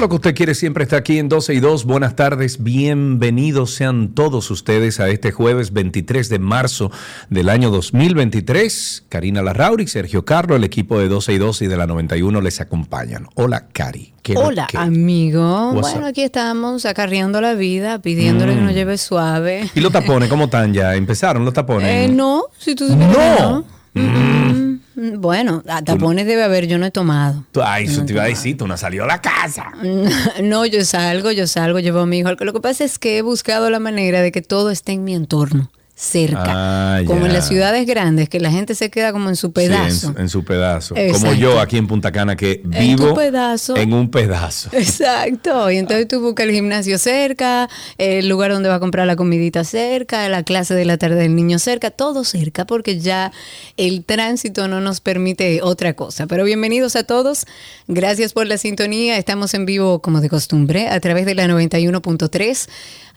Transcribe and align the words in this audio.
lo 0.00 0.08
que 0.08 0.14
usted 0.14 0.34
quiere 0.34 0.54
siempre 0.54 0.82
está 0.84 0.96
aquí 0.96 1.18
en 1.18 1.28
12 1.28 1.52
y 1.52 1.60
2. 1.60 1.84
Buenas 1.84 2.16
tardes, 2.16 2.62
bienvenidos 2.62 3.74
sean 3.74 4.14
todos 4.14 4.50
ustedes 4.50 4.98
a 4.98 5.10
este 5.10 5.30
jueves 5.30 5.74
23 5.74 6.30
de 6.30 6.38
marzo 6.38 6.90
del 7.28 7.50
año 7.50 7.70
2023. 7.70 9.04
Karina 9.10 9.42
Larrauri, 9.42 9.86
Sergio 9.86 10.24
Carlo, 10.24 10.56
el 10.56 10.64
equipo 10.64 10.98
de 10.98 11.08
12 11.08 11.34
y 11.34 11.38
2 11.38 11.62
y 11.62 11.66
de 11.66 11.76
la 11.76 11.86
91 11.86 12.40
les 12.40 12.62
acompañan. 12.62 13.26
Hola, 13.34 13.66
Cari. 13.72 14.14
¿Qué 14.22 14.32
lo 14.32 14.40
Hola, 14.40 14.66
que? 14.70 14.78
amigo. 14.78 15.72
What's 15.72 15.90
bueno, 15.90 16.00
up? 16.00 16.06
aquí 16.06 16.22
estamos 16.22 16.86
acarreando 16.86 17.42
la 17.42 17.52
vida, 17.52 18.00
pidiéndole 18.00 18.54
que 18.54 18.60
nos 18.62 18.72
lleve 18.72 18.96
suave. 18.96 19.68
¿Y 19.74 19.80
los 19.80 19.92
tapones 19.92 20.30
cómo 20.30 20.44
están 20.44 20.72
ya? 20.72 20.94
¿Empezaron 20.94 21.44
los 21.44 21.52
tapones? 21.52 21.88
Eh, 21.88 22.08
no, 22.10 22.44
si 22.58 22.74
tú 22.74 22.88
supieras 22.88 23.40
No. 23.40 23.64
no. 23.94 24.02
Mm, 24.02 24.69
Bueno, 24.94 25.62
a 25.68 25.82
tapones 25.82 26.26
debe 26.26 26.42
haber, 26.42 26.66
yo 26.66 26.78
no 26.78 26.86
he 26.86 26.90
tomado. 26.90 27.44
Ay, 27.62 27.84
eso 27.86 28.04
te 28.04 28.12
iba 28.12 28.24
a 28.24 28.26
decir, 28.26 28.56
tú 28.56 28.66
no 28.66 28.74
has 28.74 28.80
salido 28.80 29.04
a 29.04 29.06
la 29.06 29.20
casa. 29.20 29.72
No, 30.42 30.66
yo 30.66 30.84
salgo, 30.84 31.30
yo 31.30 31.46
salgo, 31.46 31.78
llevo 31.80 32.00
a 32.00 32.06
mi 32.06 32.18
hijo. 32.18 32.32
Lo 32.32 32.52
que 32.52 32.60
pasa 32.60 32.84
es 32.84 32.98
que 32.98 33.18
he 33.18 33.22
buscado 33.22 33.70
la 33.70 33.78
manera 33.78 34.20
de 34.22 34.32
que 34.32 34.42
todo 34.42 34.70
esté 34.70 34.92
en 34.92 35.04
mi 35.04 35.14
entorno, 35.14 35.70
cerca. 36.00 36.44
Ah, 36.46 37.00
como 37.06 37.26
en 37.26 37.32
las 37.34 37.46
ciudades 37.46 37.86
grandes, 37.86 38.28
que 38.30 38.40
la 38.40 38.50
gente 38.50 38.74
se 38.74 38.90
queda 38.90 39.12
como 39.12 39.28
en 39.28 39.36
su 39.36 39.48
Sí, 39.48 39.52
en 39.64 39.70
pedazo. 39.70 40.12
su- 40.14 40.18
en, 40.18 40.28
su 40.30 40.44
pedazo. 40.44 40.94
Como 41.12 41.34
yo 41.34 41.60
aquí 41.60 41.76
en 41.76 41.86
Punta 41.86 42.10
Cana 42.10 42.36
que 42.36 42.62
En 42.64 42.70
vivo 42.70 43.08
tu 43.10 43.14
pedazo. 43.16 43.76
en 43.76 43.92
un 43.92 44.10
pedazo. 44.10 44.70
Exacto, 44.72 45.70
y 45.70 45.76
entonces 45.76 46.08
tú 46.08 46.20
buscas 46.20 46.46
el 46.46 46.52
gimnasio 46.52 46.96
cerca, 46.98 47.68
el 47.98 48.28
lugar 48.28 48.50
donde 48.50 48.68
va 48.70 48.76
a 48.76 48.80
comprar 48.80 49.06
la 49.06 49.14
comidita 49.16 49.62
cerca, 49.64 50.26
la 50.30 50.42
clase 50.42 50.74
de 50.74 50.84
la 50.86 50.96
tarde 50.96 51.16
del 51.16 51.36
niño 51.36 51.58
cerca, 51.58 51.90
todo 51.90 52.24
cerca, 52.24 52.64
porque 52.66 52.98
ya 52.98 53.30
el 53.76 54.04
tránsito 54.04 54.68
no 54.68 54.80
nos 54.80 55.00
permite 55.00 55.60
otra 55.62 55.92
cosa. 55.92 56.26
Pero 56.26 56.44
bienvenidos 56.44 56.96
a 56.96 57.04
todos, 57.04 57.44
gracias 57.88 58.32
por 58.32 58.46
la 58.46 58.56
sintonía, 58.56 59.18
estamos 59.18 59.52
en 59.52 59.66
vivo 59.66 60.00
como 60.00 60.20
de 60.22 60.30
costumbre 60.30 60.88
a 60.88 60.98
través 61.00 61.26
de 61.26 61.34
la 61.34 61.46
91.3, 61.46 62.68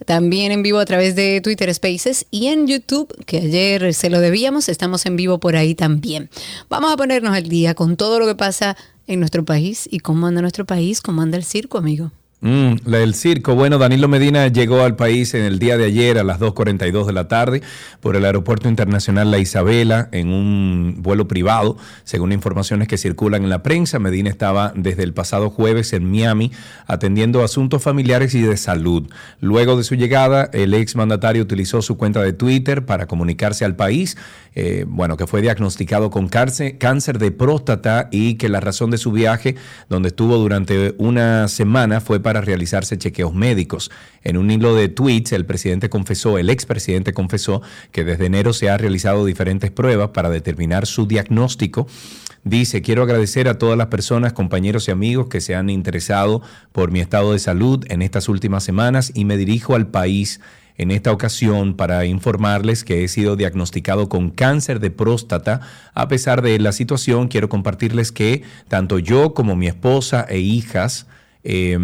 también 0.05 0.51
en 0.51 0.63
vivo 0.63 0.79
a 0.79 0.85
través 0.85 1.15
de 1.15 1.39
Twitter 1.41 1.73
Spaces 1.73 2.25
y 2.29 2.47
en 2.47 2.67
YouTube, 2.67 2.72
que 2.81 3.37
ayer 3.37 3.93
se 3.93 4.09
lo 4.09 4.19
debíamos, 4.19 4.69
estamos 4.69 5.05
en 5.05 5.15
vivo 5.15 5.39
por 5.39 5.55
ahí 5.55 5.75
también. 5.75 6.29
Vamos 6.69 6.91
a 6.91 6.97
ponernos 6.97 7.35
al 7.35 7.49
día 7.49 7.75
con 7.75 7.97
todo 7.97 8.19
lo 8.19 8.25
que 8.25 8.35
pasa 8.35 8.77
en 9.07 9.19
nuestro 9.19 9.43
país 9.45 9.87
y 9.91 9.99
cómo 9.99 10.27
anda 10.27 10.41
nuestro 10.41 10.65
país, 10.65 11.01
cómo 11.01 11.21
anda 11.21 11.37
el 11.37 11.43
circo, 11.43 11.77
amigo. 11.77 12.11
Mm, 12.45 12.73
la 12.83 12.97
del 12.97 13.15
circo. 13.15 13.55
Bueno, 13.55 13.77
Danilo 13.77 14.09
Medina 14.09 14.49
llegó 14.49 14.81
al 14.81 14.97
país 14.97 15.33
en 15.33 15.45
el 15.45 15.59
día 15.59 15.77
de 15.77 15.85
ayer 15.85 16.17
a 16.17 16.25
las 16.25 16.41
2.42 16.41 17.05
de 17.05 17.13
la 17.13 17.29
tarde 17.29 17.61
por 18.01 18.17
el 18.17 18.25
Aeropuerto 18.25 18.67
Internacional 18.67 19.31
La 19.31 19.37
Isabela 19.37 20.09
en 20.11 20.27
un 20.27 20.95
vuelo 20.97 21.25
privado. 21.29 21.77
Según 22.03 22.33
informaciones 22.33 22.89
que 22.89 22.97
circulan 22.97 23.43
en 23.43 23.49
la 23.49 23.63
prensa, 23.63 23.97
Medina 23.97 24.29
estaba 24.29 24.73
desde 24.75 25.03
el 25.03 25.13
pasado 25.13 25.49
jueves 25.51 25.93
en 25.93 26.11
Miami 26.11 26.51
atendiendo 26.85 27.45
asuntos 27.45 27.81
familiares 27.81 28.35
y 28.35 28.41
de 28.41 28.57
salud. 28.57 29.09
Luego 29.39 29.77
de 29.77 29.85
su 29.85 29.95
llegada, 29.95 30.49
el 30.51 30.73
ex 30.73 30.97
mandatario 30.97 31.43
utilizó 31.43 31.81
su 31.81 31.95
cuenta 31.95 32.21
de 32.21 32.33
Twitter 32.33 32.85
para 32.85 33.07
comunicarse 33.07 33.63
al 33.63 33.77
país, 33.77 34.17
eh, 34.53 34.83
bueno, 34.85 35.15
que 35.15 35.27
fue 35.27 35.41
diagnosticado 35.41 36.09
con 36.09 36.27
cáncer 36.27 37.19
de 37.19 37.31
próstata 37.31 38.09
y 38.11 38.35
que 38.35 38.49
la 38.49 38.59
razón 38.59 38.91
de 38.91 38.97
su 38.97 39.13
viaje, 39.13 39.55
donde 39.87 40.09
estuvo 40.09 40.35
durante 40.37 40.93
una 40.97 41.47
semana, 41.47 42.01
fue 42.01 42.19
para 42.19 42.32
realizarse 42.41 42.97
chequeos 42.97 43.33
médicos. 43.33 43.91
En 44.23 44.37
un 44.37 44.51
hilo 44.51 44.75
de 44.75 44.89
tweets, 44.89 45.31
el 45.31 45.45
presidente 45.45 45.89
confesó, 45.89 46.37
el 46.37 46.49
expresidente 46.49 47.13
confesó 47.13 47.61
que 47.91 48.03
desde 48.03 48.25
enero 48.25 48.53
se 48.53 48.69
ha 48.69 48.77
realizado 48.77 49.25
diferentes 49.25 49.71
pruebas 49.71 50.09
para 50.09 50.29
determinar 50.29 50.85
su 50.85 51.07
diagnóstico. 51.07 51.87
Dice, 52.43 52.81
quiero 52.81 53.03
agradecer 53.03 53.47
a 53.47 53.57
todas 53.57 53.77
las 53.77 53.87
personas, 53.87 54.33
compañeros 54.33 54.87
y 54.87 54.91
amigos 54.91 55.27
que 55.27 55.39
se 55.39 55.55
han 55.55 55.69
interesado 55.69 56.41
por 56.73 56.91
mi 56.91 56.99
estado 56.99 57.31
de 57.31 57.39
salud 57.39 57.85
en 57.87 58.01
estas 58.01 58.27
últimas 58.27 58.63
semanas 58.63 59.11
y 59.15 59.23
me 59.23 59.37
dirijo 59.37 59.75
al 59.75 59.87
país 59.87 60.41
en 60.77 60.91
esta 60.91 61.11
ocasión 61.11 61.75
para 61.75 62.05
informarles 62.05 62.83
que 62.83 63.03
he 63.03 63.07
sido 63.07 63.35
diagnosticado 63.35 64.09
con 64.09 64.29
cáncer 64.29 64.79
de 64.79 64.91
próstata. 64.91 65.61
A 65.93 66.07
pesar 66.07 66.41
de 66.41 66.59
la 66.59 66.71
situación, 66.71 67.27
quiero 67.27 67.49
compartirles 67.49 68.11
que 68.11 68.43
tanto 68.67 68.99
yo 68.99 69.33
como 69.33 69.55
mi 69.55 69.67
esposa 69.67 70.25
e 70.27 70.39
hijas 70.39 71.07
eh, 71.43 71.77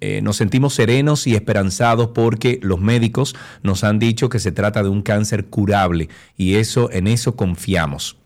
eh, 0.00 0.20
nos 0.22 0.36
sentimos 0.36 0.74
serenos 0.74 1.26
y 1.26 1.34
esperanzados 1.34 2.10
porque 2.14 2.58
los 2.62 2.80
médicos 2.80 3.34
nos 3.62 3.84
han 3.84 3.98
dicho 3.98 4.28
que 4.28 4.38
se 4.38 4.52
trata 4.52 4.82
de 4.82 4.88
un 4.88 5.02
cáncer 5.02 5.46
curable 5.46 6.08
y 6.36 6.54
eso 6.54 6.90
en 6.92 7.06
eso 7.06 7.36
confiamos. 7.36 8.16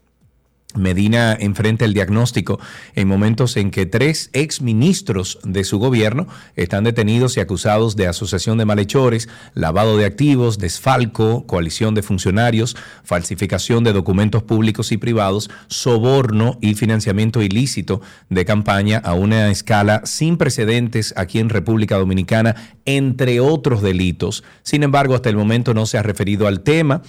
Medina 0.75 1.37
enfrenta 1.38 1.84
el 1.84 1.94
diagnóstico 1.94 2.59
en 2.94 3.09
momentos 3.09 3.56
en 3.56 3.71
que 3.71 3.87
tres 3.87 4.31
exministros 4.33 5.38
de 5.44 5.65
su 5.65 5.78
gobierno 5.78 6.27
están 6.56 6.84
detenidos 6.84 7.37
y 7.37 7.41
acusados 7.41 7.97
de 7.97 8.06
asociación 8.06 8.59
de 8.59 8.65
malhechores, 8.65 9.28
lavado 9.55 9.97
de 9.97 10.05
activos, 10.05 10.59
desfalco, 10.59 11.47
coalición 11.47 11.94
de 11.94 12.03
funcionarios, 12.03 12.77
falsificación 13.05 13.84
de 13.84 13.93
documentos 13.93 14.43
públicos 14.43 14.93
y 14.93 14.97
privados, 14.97 15.50
soborno 15.69 16.59
y 16.61 16.75
financiamiento 16.75 17.43
ilícito 17.43 18.00
de 18.31 18.44
campaña 18.44 18.99
a 18.99 19.15
una 19.15 19.50
escala 19.50 20.03
sin 20.05 20.37
precedentes 20.37 21.15
aquí 21.16 21.38
en 21.38 21.49
República 21.49 21.97
Dominicana, 21.97 22.56
entre 22.84 23.41
otros 23.41 23.82
delitos. 23.82 24.44
Sin 24.62 24.82
embargo, 24.82 25.15
hasta 25.15 25.28
el 25.28 25.37
momento 25.37 25.75
no 25.75 25.87
se 25.87 25.99
ha 25.99 26.03
referido 26.03 26.47
al 26.47 26.61
tema. 26.61 27.03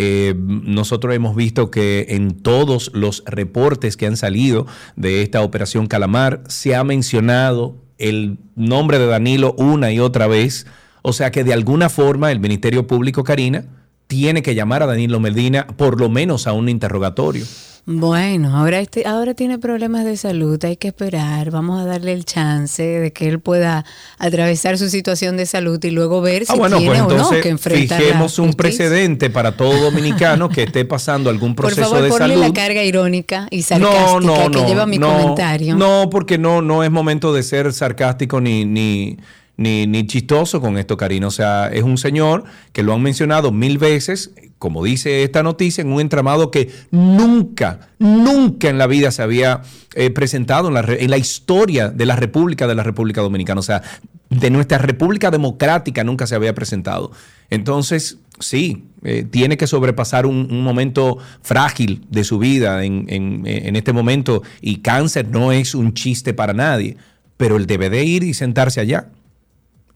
Eh, 0.00 0.32
nosotros 0.38 1.12
hemos 1.12 1.34
visto 1.34 1.72
que 1.72 2.06
en 2.10 2.40
todos 2.40 2.92
los 2.94 3.24
reportes 3.26 3.96
que 3.96 4.06
han 4.06 4.16
salido 4.16 4.64
de 4.94 5.22
esta 5.22 5.42
operación 5.42 5.88
Calamar 5.88 6.44
se 6.46 6.76
ha 6.76 6.84
mencionado 6.84 7.74
el 7.98 8.38
nombre 8.54 9.00
de 9.00 9.08
Danilo 9.08 9.54
una 9.58 9.90
y 9.90 9.98
otra 9.98 10.28
vez. 10.28 10.68
O 11.02 11.12
sea 11.12 11.32
que 11.32 11.42
de 11.42 11.52
alguna 11.52 11.88
forma 11.88 12.30
el 12.30 12.38
Ministerio 12.38 12.86
Público, 12.86 13.24
Karina, 13.24 13.64
tiene 14.06 14.40
que 14.40 14.54
llamar 14.54 14.84
a 14.84 14.86
Danilo 14.86 15.18
Medina 15.18 15.66
por 15.66 15.98
lo 15.98 16.08
menos 16.08 16.46
a 16.46 16.52
un 16.52 16.68
interrogatorio. 16.68 17.44
Bueno, 17.90 18.54
ahora, 18.54 18.80
este, 18.80 19.06
ahora 19.06 19.32
tiene 19.32 19.58
problemas 19.58 20.04
de 20.04 20.18
salud, 20.18 20.62
hay 20.62 20.76
que 20.76 20.88
esperar, 20.88 21.50
vamos 21.50 21.80
a 21.80 21.86
darle 21.86 22.12
el 22.12 22.26
chance 22.26 22.82
de 22.82 23.14
que 23.14 23.26
él 23.28 23.40
pueda 23.40 23.86
atravesar 24.18 24.76
su 24.76 24.90
situación 24.90 25.38
de 25.38 25.46
salud 25.46 25.82
y 25.82 25.90
luego 25.90 26.20
ver 26.20 26.44
si 26.44 26.52
Ah, 26.52 26.56
bueno, 26.56 26.76
tiene 26.76 27.02
pues 27.02 27.22
o 27.22 27.32
no 27.32 27.40
que 27.40 27.48
enfrentar 27.48 27.98
fijemos 27.98 28.38
un 28.38 28.52
precedente 28.52 29.30
para 29.30 29.56
todo 29.56 29.80
dominicano 29.80 30.50
que 30.50 30.64
esté 30.64 30.84
pasando 30.84 31.30
algún 31.30 31.54
Por 31.54 31.64
proceso 31.64 31.88
favor, 31.88 32.02
de 32.02 32.10
ponle 32.10 32.34
salud. 32.34 32.42
la 32.42 32.52
carga 32.52 32.84
irónica 32.84 33.48
y 33.50 33.62
sarcástica 33.62 34.50
que 34.50 34.66
lleva 34.66 34.84
mi 34.84 34.98
no, 34.98 35.10
comentario. 35.10 35.74
No, 35.74 36.10
porque 36.10 36.36
no, 36.36 36.60
no 36.60 36.84
es 36.84 36.90
momento 36.90 37.32
de 37.32 37.42
ser 37.42 37.72
sarcástico 37.72 38.38
ni, 38.42 38.66
ni, 38.66 39.16
ni, 39.58 39.88
ni 39.88 40.06
chistoso 40.06 40.60
con 40.60 40.78
esto, 40.78 40.96
Karina. 40.96 41.26
O 41.26 41.30
sea, 41.32 41.68
es 41.68 41.82
un 41.82 41.98
señor 41.98 42.44
que 42.72 42.84
lo 42.84 42.94
han 42.94 43.02
mencionado 43.02 43.52
mil 43.52 43.76
veces, 43.76 44.32
como 44.58 44.84
dice 44.84 45.24
esta 45.24 45.42
noticia, 45.42 45.82
en 45.82 45.92
un 45.92 46.00
entramado 46.00 46.50
que 46.50 46.70
nunca, 46.92 47.80
nunca 47.98 48.70
en 48.70 48.78
la 48.78 48.86
vida 48.86 49.10
se 49.10 49.20
había 49.20 49.62
eh, 49.94 50.10
presentado 50.10 50.68
en 50.68 51.10
la, 51.10 51.18
historia 51.18 51.88
de 51.88 52.06
la 52.06 52.14
República 52.14 52.68
de 52.68 52.76
la 52.76 52.84
República 52.84 53.20
Dominicana. 53.20 53.58
O 53.58 53.64
sea, 53.64 53.82
de 54.30 54.48
nuestra 54.50 54.78
República 54.78 55.32
Democrática 55.32 56.04
nunca 56.04 56.28
se 56.28 56.36
había 56.36 56.54
presentado. 56.54 57.10
Entonces, 57.50 58.18
sí, 58.38 58.84
eh, 59.02 59.26
tiene 59.28 59.56
que 59.56 59.66
sobrepasar 59.66 60.24
un, 60.24 60.62
momento 60.62 61.18
frágil 61.42 62.06
de 62.10 62.22
su 62.22 62.38
vida 62.38 62.84
en 62.84 63.74
este 63.74 63.92
momento 63.92 64.44
y 64.60 64.76
cáncer 64.76 65.26
no 65.28 65.50
es 65.50 65.74
un 65.74 65.94
chiste 65.94 66.32
para 66.32 66.52
nadie, 66.52 66.96
pero 67.36 67.56
él 67.56 67.66
debe 67.66 67.90
de 67.90 68.04
ir 68.04 68.22
y 68.22 68.34
sentarse 68.34 68.80
allá 68.80 69.08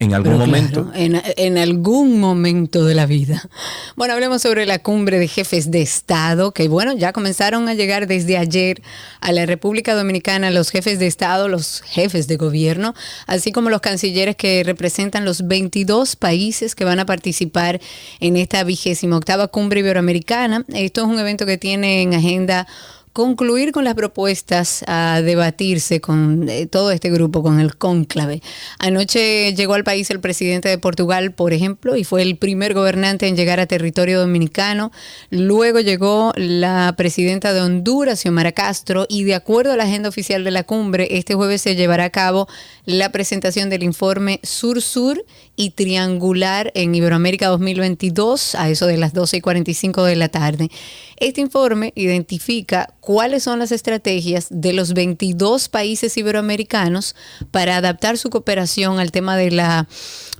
En 0.03 0.13
algún 0.13 0.33
Pero 0.33 0.45
momento. 0.45 0.83
claro, 0.91 0.99
en, 0.99 1.21
en 1.37 1.57
algún 1.57 2.19
momento 2.19 2.85
de 2.85 2.95
la 2.95 3.05
vida. 3.05 3.47
Bueno, 3.95 4.13
hablemos 4.13 4.41
sobre 4.41 4.65
la 4.65 4.79
cumbre 4.79 5.19
de 5.19 5.27
jefes 5.27 5.71
de 5.71 5.81
Estado, 5.81 6.51
que 6.51 6.67
bueno, 6.67 6.93
ya 6.93 7.13
comenzaron 7.13 7.67
a 7.69 7.73
llegar 7.73 8.07
desde 8.07 8.37
ayer 8.37 8.81
a 9.21 9.31
la 9.31 9.45
República 9.45 9.95
Dominicana 9.95 10.51
los 10.51 10.69
jefes 10.69 10.99
de 10.99 11.07
Estado, 11.07 11.47
los 11.47 11.81
jefes 11.81 12.27
de 12.27 12.37
gobierno, 12.37 12.93
así 13.27 13.51
como 13.51 13.69
los 13.69 13.81
cancilleres 13.81 14.35
que 14.35 14.63
representan 14.63 15.25
los 15.25 15.47
22 15.47 16.15
países 16.15 16.75
que 16.75 16.85
van 16.85 16.99
a 16.99 17.05
participar 17.05 17.79
en 18.19 18.37
esta 18.37 18.63
vigésima 18.63 19.17
octava 19.17 19.47
cumbre 19.47 19.79
iberoamericana. 19.79 20.65
Esto 20.73 21.01
es 21.01 21.07
un 21.07 21.19
evento 21.19 21.45
que 21.45 21.57
tiene 21.57 22.01
en 22.01 22.13
agenda 22.13 22.67
concluir 23.13 23.71
con 23.71 23.83
las 23.83 23.93
propuestas 23.93 24.83
a 24.87 25.21
debatirse 25.21 26.01
con 26.01 26.49
eh, 26.49 26.65
todo 26.65 26.89
este 26.89 27.11
grupo, 27.11 27.43
con 27.43 27.59
el 27.59 27.77
cónclave. 27.77 28.41
Anoche 28.79 29.53
llegó 29.53 29.75
al 29.75 29.83
país 29.83 30.09
el 30.09 30.19
presidente 30.19 30.67
de 30.67 30.79
Portugal, 30.79 31.31
por 31.31 31.53
ejemplo, 31.53 31.95
y 31.95 32.03
fue 32.03 32.23
el 32.23 32.37
primer 32.37 32.73
gobernante 32.73 33.27
en 33.27 33.37
llegar 33.37 33.59
a 33.59 33.67
territorio 33.67 34.19
dominicano. 34.19 34.91
Luego 35.29 35.79
llegó 35.79 36.33
la 36.35 36.95
presidenta 36.97 37.53
de 37.53 37.61
Honduras, 37.61 38.19
Xiomara 38.19 38.51
Castro, 38.51 39.05
y 39.07 39.23
de 39.23 39.35
acuerdo 39.35 39.73
a 39.73 39.77
la 39.77 39.83
agenda 39.83 40.09
oficial 40.09 40.43
de 40.43 40.51
la 40.51 40.63
cumbre, 40.63 41.07
este 41.11 41.35
jueves 41.35 41.61
se 41.61 41.75
llevará 41.75 42.05
a 42.05 42.09
cabo 42.09 42.47
la 42.85 43.11
presentación 43.11 43.69
del 43.69 43.83
informe 43.83 44.39
Sur-Sur 44.41 45.23
y 45.55 45.71
Triangular 45.71 46.71
en 46.75 46.95
Iberoamérica 46.95 47.47
2022 47.47 48.55
a 48.55 48.69
eso 48.69 48.87
de 48.87 48.97
las 48.97 49.13
12 49.13 49.37
y 49.37 49.41
45 49.41 50.03
de 50.03 50.15
la 50.15 50.29
tarde. 50.29 50.69
Este 51.17 51.41
informe 51.41 51.93
identifica 51.95 52.93
cuáles 52.99 53.43
son 53.43 53.59
las 53.59 53.71
estrategias 53.71 54.47
de 54.49 54.73
los 54.73 54.93
22 54.93 55.69
países 55.69 56.17
iberoamericanos 56.17 57.15
para 57.51 57.77
adaptar 57.77 58.17
su 58.17 58.29
cooperación 58.29 58.99
al 58.99 59.11
tema 59.11 59.37
de 59.37 59.51
la 59.51 59.87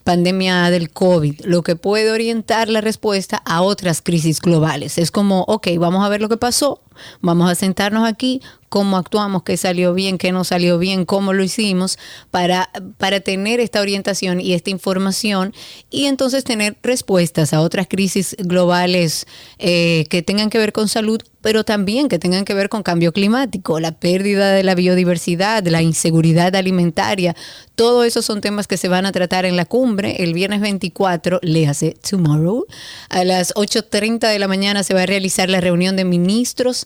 pandemia 0.03 0.69
del 0.69 0.89
COVID, 0.91 1.45
lo 1.45 1.63
que 1.63 1.75
puede 1.75 2.11
orientar 2.11 2.69
la 2.69 2.81
respuesta 2.81 3.41
a 3.45 3.61
otras 3.61 4.01
crisis 4.01 4.41
globales. 4.41 4.97
Es 4.97 5.11
como, 5.11 5.43
ok, 5.47 5.67
vamos 5.77 6.05
a 6.05 6.09
ver 6.09 6.21
lo 6.21 6.29
que 6.29 6.37
pasó, 6.37 6.81
vamos 7.21 7.49
a 7.49 7.55
sentarnos 7.55 8.07
aquí, 8.07 8.41
cómo 8.69 8.97
actuamos, 8.97 9.43
qué 9.43 9.55
salió 9.55 9.93
bien, 9.93 10.17
qué 10.17 10.31
no 10.31 10.43
salió 10.43 10.79
bien, 10.79 11.05
cómo 11.05 11.33
lo 11.33 11.43
hicimos, 11.43 11.99
para, 12.31 12.71
para 12.97 13.19
tener 13.19 13.59
esta 13.59 13.81
orientación 13.81 14.41
y 14.41 14.53
esta 14.53 14.71
información 14.71 15.53
y 15.91 16.05
entonces 16.05 16.43
tener 16.43 16.75
respuestas 16.81 17.53
a 17.53 17.61
otras 17.61 17.87
crisis 17.87 18.35
globales 18.39 19.27
eh, 19.59 20.05
que 20.09 20.23
tengan 20.23 20.49
que 20.49 20.57
ver 20.57 20.73
con 20.73 20.87
salud, 20.87 21.21
pero 21.41 21.63
también 21.63 22.07
que 22.07 22.17
tengan 22.17 22.45
que 22.45 22.55
ver 22.55 22.69
con 22.69 22.81
cambio 22.81 23.11
climático, 23.11 23.79
la 23.79 23.91
pérdida 23.91 24.53
de 24.53 24.63
la 24.63 24.73
biodiversidad, 24.73 25.63
la 25.67 25.83
inseguridad 25.83 26.55
alimentaria. 26.55 27.35
Todo 27.75 28.03
eso 28.03 28.21
son 28.21 28.41
temas 28.41 28.65
que 28.65 28.77
se 28.77 28.87
van 28.87 29.05
a 29.05 29.11
tratar 29.11 29.45
en 29.45 29.55
la 29.55 29.65
cumbre 29.65 30.23
el 30.23 30.33
viernes 30.33 30.61
24, 30.61 31.39
le 31.43 31.69
tomorrow. 32.09 32.65
A 33.09 33.23
las 33.23 33.53
8.30 33.55 34.29
de 34.29 34.39
la 34.39 34.47
mañana 34.47 34.83
se 34.83 34.93
va 34.93 35.03
a 35.03 35.05
realizar 35.05 35.49
la 35.49 35.61
reunión 35.61 35.95
de 35.95 36.05
ministros 36.05 36.82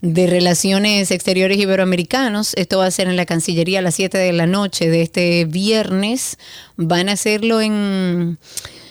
de 0.00 0.26
Relaciones 0.26 1.10
Exteriores 1.10 1.58
Iberoamericanos. 1.58 2.54
Esto 2.54 2.78
va 2.78 2.86
a 2.86 2.90
ser 2.90 3.08
en 3.08 3.16
la 3.16 3.26
Cancillería 3.26 3.80
a 3.80 3.82
las 3.82 3.94
7 3.94 4.16
de 4.16 4.32
la 4.32 4.46
noche 4.46 4.88
de 4.88 5.02
este 5.02 5.44
viernes. 5.44 6.38
Van 6.76 7.08
a 7.08 7.12
hacerlo 7.12 7.60
en, 7.60 8.38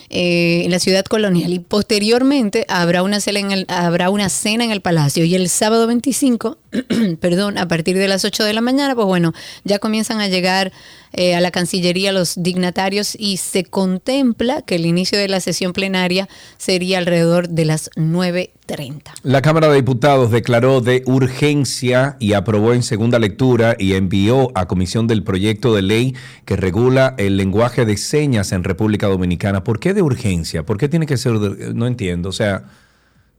eh, 0.08 0.62
en 0.64 0.70
la 0.70 0.78
ciudad 0.78 1.04
colonial 1.04 1.52
y 1.52 1.58
posteriormente 1.58 2.64
habrá 2.68 3.02
una, 3.02 3.20
cena 3.20 3.40
en 3.40 3.52
el, 3.52 3.64
habrá 3.68 4.10
una 4.10 4.28
cena 4.28 4.64
en 4.64 4.70
el 4.70 4.80
Palacio. 4.80 5.24
Y 5.24 5.34
el 5.34 5.48
sábado 5.48 5.86
25, 5.86 6.58
perdón, 7.20 7.58
a 7.58 7.68
partir 7.68 7.96
de 7.96 8.08
las 8.08 8.24
8 8.24 8.44
de 8.44 8.52
la 8.52 8.60
mañana, 8.60 8.94
pues 8.94 9.06
bueno, 9.06 9.32
ya 9.64 9.78
comienzan 9.78 10.20
a 10.20 10.28
llegar 10.28 10.72
eh, 11.12 11.34
a 11.34 11.40
la 11.40 11.50
Cancillería 11.50 12.12
los 12.12 12.34
dignatarios 12.40 13.16
y 13.18 13.38
se 13.38 13.64
contempla 13.64 14.62
que 14.62 14.76
el 14.76 14.86
inicio 14.86 15.18
de 15.18 15.28
la 15.28 15.40
sesión 15.40 15.72
plenaria 15.72 16.28
sería 16.56 16.98
alrededor 16.98 17.48
de 17.48 17.64
las 17.64 17.90
9.30. 17.96 19.02
La 19.24 19.42
Cámara 19.42 19.68
de 19.68 19.76
Diputados 19.76 20.30
declaró 20.30 20.80
de 20.80 21.02
urgencia 21.06 22.16
y 22.20 22.34
aprobó 22.34 22.72
en 22.72 22.84
segunda 22.84 23.18
lectura 23.18 23.74
y 23.76 23.94
envió 23.94 24.52
a 24.54 24.68
comisión 24.68 25.08
del 25.08 25.24
proyecto 25.24 25.74
de 25.74 25.82
ley 25.82 26.14
que 26.44 26.54
regula 26.54 27.14
el 27.18 27.36
lenguaje 27.36 27.84
de 27.84 27.96
señas 27.96 28.52
en 28.52 28.62
República 28.62 29.08
Dominicana. 29.08 29.64
¿Por 29.64 29.80
qué 29.80 29.94
de 29.94 30.02
urgencia? 30.02 30.64
¿Por 30.64 30.78
qué 30.78 30.88
tiene 30.88 31.06
que 31.06 31.16
ser? 31.16 31.32
No 31.32 31.88
entiendo. 31.88 32.28
O 32.28 32.32
sea, 32.32 32.66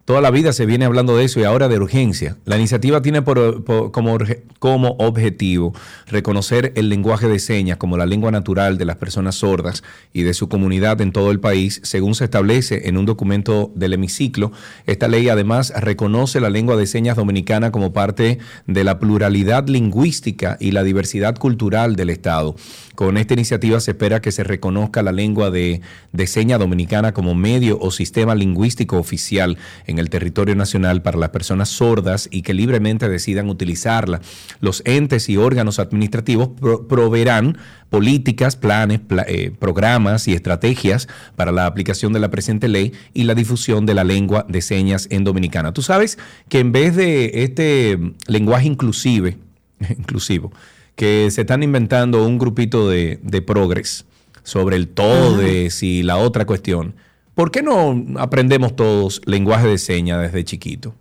toda 0.05 0.21
la 0.21 0.31
vida 0.31 0.53
se 0.53 0.65
viene 0.65 0.85
hablando 0.85 1.15
de 1.15 1.25
eso 1.25 1.39
y 1.39 1.43
ahora 1.43 1.67
de 1.67 1.77
urgencia. 1.77 2.37
La 2.45 2.57
iniciativa 2.57 3.01
tiene 3.01 3.21
por- 3.21 3.63
como, 3.91 4.17
como 4.59 4.95
objetivo 4.99 5.73
reconocer 6.07 6.73
el 6.75 6.89
lenguaje 6.89 7.27
de 7.27 7.39
señas 7.39 7.77
como 7.77 7.97
la 7.97 8.05
lengua 8.05 8.31
natural 8.31 8.77
de 8.77 8.85
las 8.85 8.97
personas 8.97 9.35
sordas 9.35 9.83
y 10.13 10.23
de 10.23 10.33
su 10.33 10.49
comunidad 10.49 11.01
en 11.01 11.11
todo 11.11 11.31
el 11.31 11.39
país, 11.39 11.79
según 11.83 12.15
se 12.15 12.25
establece 12.25 12.89
en 12.89 12.97
un 12.97 13.05
documento 13.05 13.71
del 13.75 13.93
hemiciclo. 13.93 14.51
Esta 14.85 15.07
ley 15.07 15.29
además 15.29 15.71
reconoce 15.79 16.39
la 16.39 16.49
lengua 16.49 16.75
de 16.75 16.87
señas 16.87 17.15
dominicana 17.15 17.71
como 17.71 17.93
parte 17.93 18.39
de 18.67 18.83
la 18.83 18.99
pluralidad 18.99 19.67
lingüística 19.67 20.57
y 20.59 20.71
la 20.71 20.83
diversidad 20.83 21.37
cultural 21.37 21.95
del 21.95 22.09
Estado. 22.09 22.55
Con 22.95 23.17
esta 23.17 23.33
iniciativa 23.33 23.79
se 23.79 23.91
espera 23.91 24.21
que 24.21 24.31
se 24.31 24.43
reconozca 24.43 25.01
la 25.01 25.11
lengua 25.11 25.49
de, 25.49 25.81
de 26.11 26.27
seña 26.27 26.57
dominicana 26.57 27.13
como 27.13 27.33
medio 27.33 27.79
o 27.79 27.89
sistema 27.89 28.35
lingüístico 28.35 28.97
oficial 28.97 29.57
en 29.91 29.99
el 29.99 30.09
territorio 30.09 30.55
nacional 30.55 31.01
para 31.03 31.19
las 31.19 31.29
personas 31.29 31.69
sordas 31.69 32.27
y 32.31 32.41
que 32.41 32.53
libremente 32.55 33.07
decidan 33.07 33.49
utilizarla. 33.49 34.21
Los 34.59 34.81
entes 34.85 35.29
y 35.29 35.37
órganos 35.37 35.77
administrativos 35.77 36.49
pro- 36.59 36.87
proveerán 36.87 37.57
políticas, 37.89 38.55
planes, 38.55 38.99
pla- 38.99 39.25
eh, 39.27 39.51
programas 39.59 40.27
y 40.27 40.33
estrategias 40.33 41.07
para 41.35 41.51
la 41.51 41.65
aplicación 41.65 42.13
de 42.13 42.19
la 42.19 42.31
presente 42.31 42.67
ley 42.67 42.93
y 43.13 43.25
la 43.25 43.35
difusión 43.35 43.85
de 43.85 43.93
la 43.93 44.03
lengua 44.03 44.45
de 44.49 44.61
señas 44.61 45.07
en 45.11 45.23
dominicana. 45.23 45.73
Tú 45.73 45.81
sabes 45.81 46.17
que 46.49 46.59
en 46.59 46.71
vez 46.71 46.95
de 46.95 47.43
este 47.43 47.99
lenguaje 48.27 48.67
inclusive, 48.67 49.37
inclusivo, 49.97 50.51
que 50.95 51.29
se 51.31 51.41
están 51.41 51.63
inventando 51.63 52.25
un 52.25 52.37
grupito 52.37 52.89
de, 52.89 53.19
de 53.23 53.41
progres 53.41 54.05
sobre 54.43 54.75
el 54.75 54.87
todes 54.87 55.83
y 55.83 56.03
la 56.03 56.17
otra 56.17 56.45
cuestión. 56.45 56.95
¿Por 57.41 57.49
qué 57.49 57.63
no 57.63 58.05
aprendemos 58.19 58.75
todos 58.75 59.19
lenguaje 59.25 59.67
de 59.67 59.79
señas 59.79 60.21
desde 60.21 60.45
chiquito? 60.45 60.93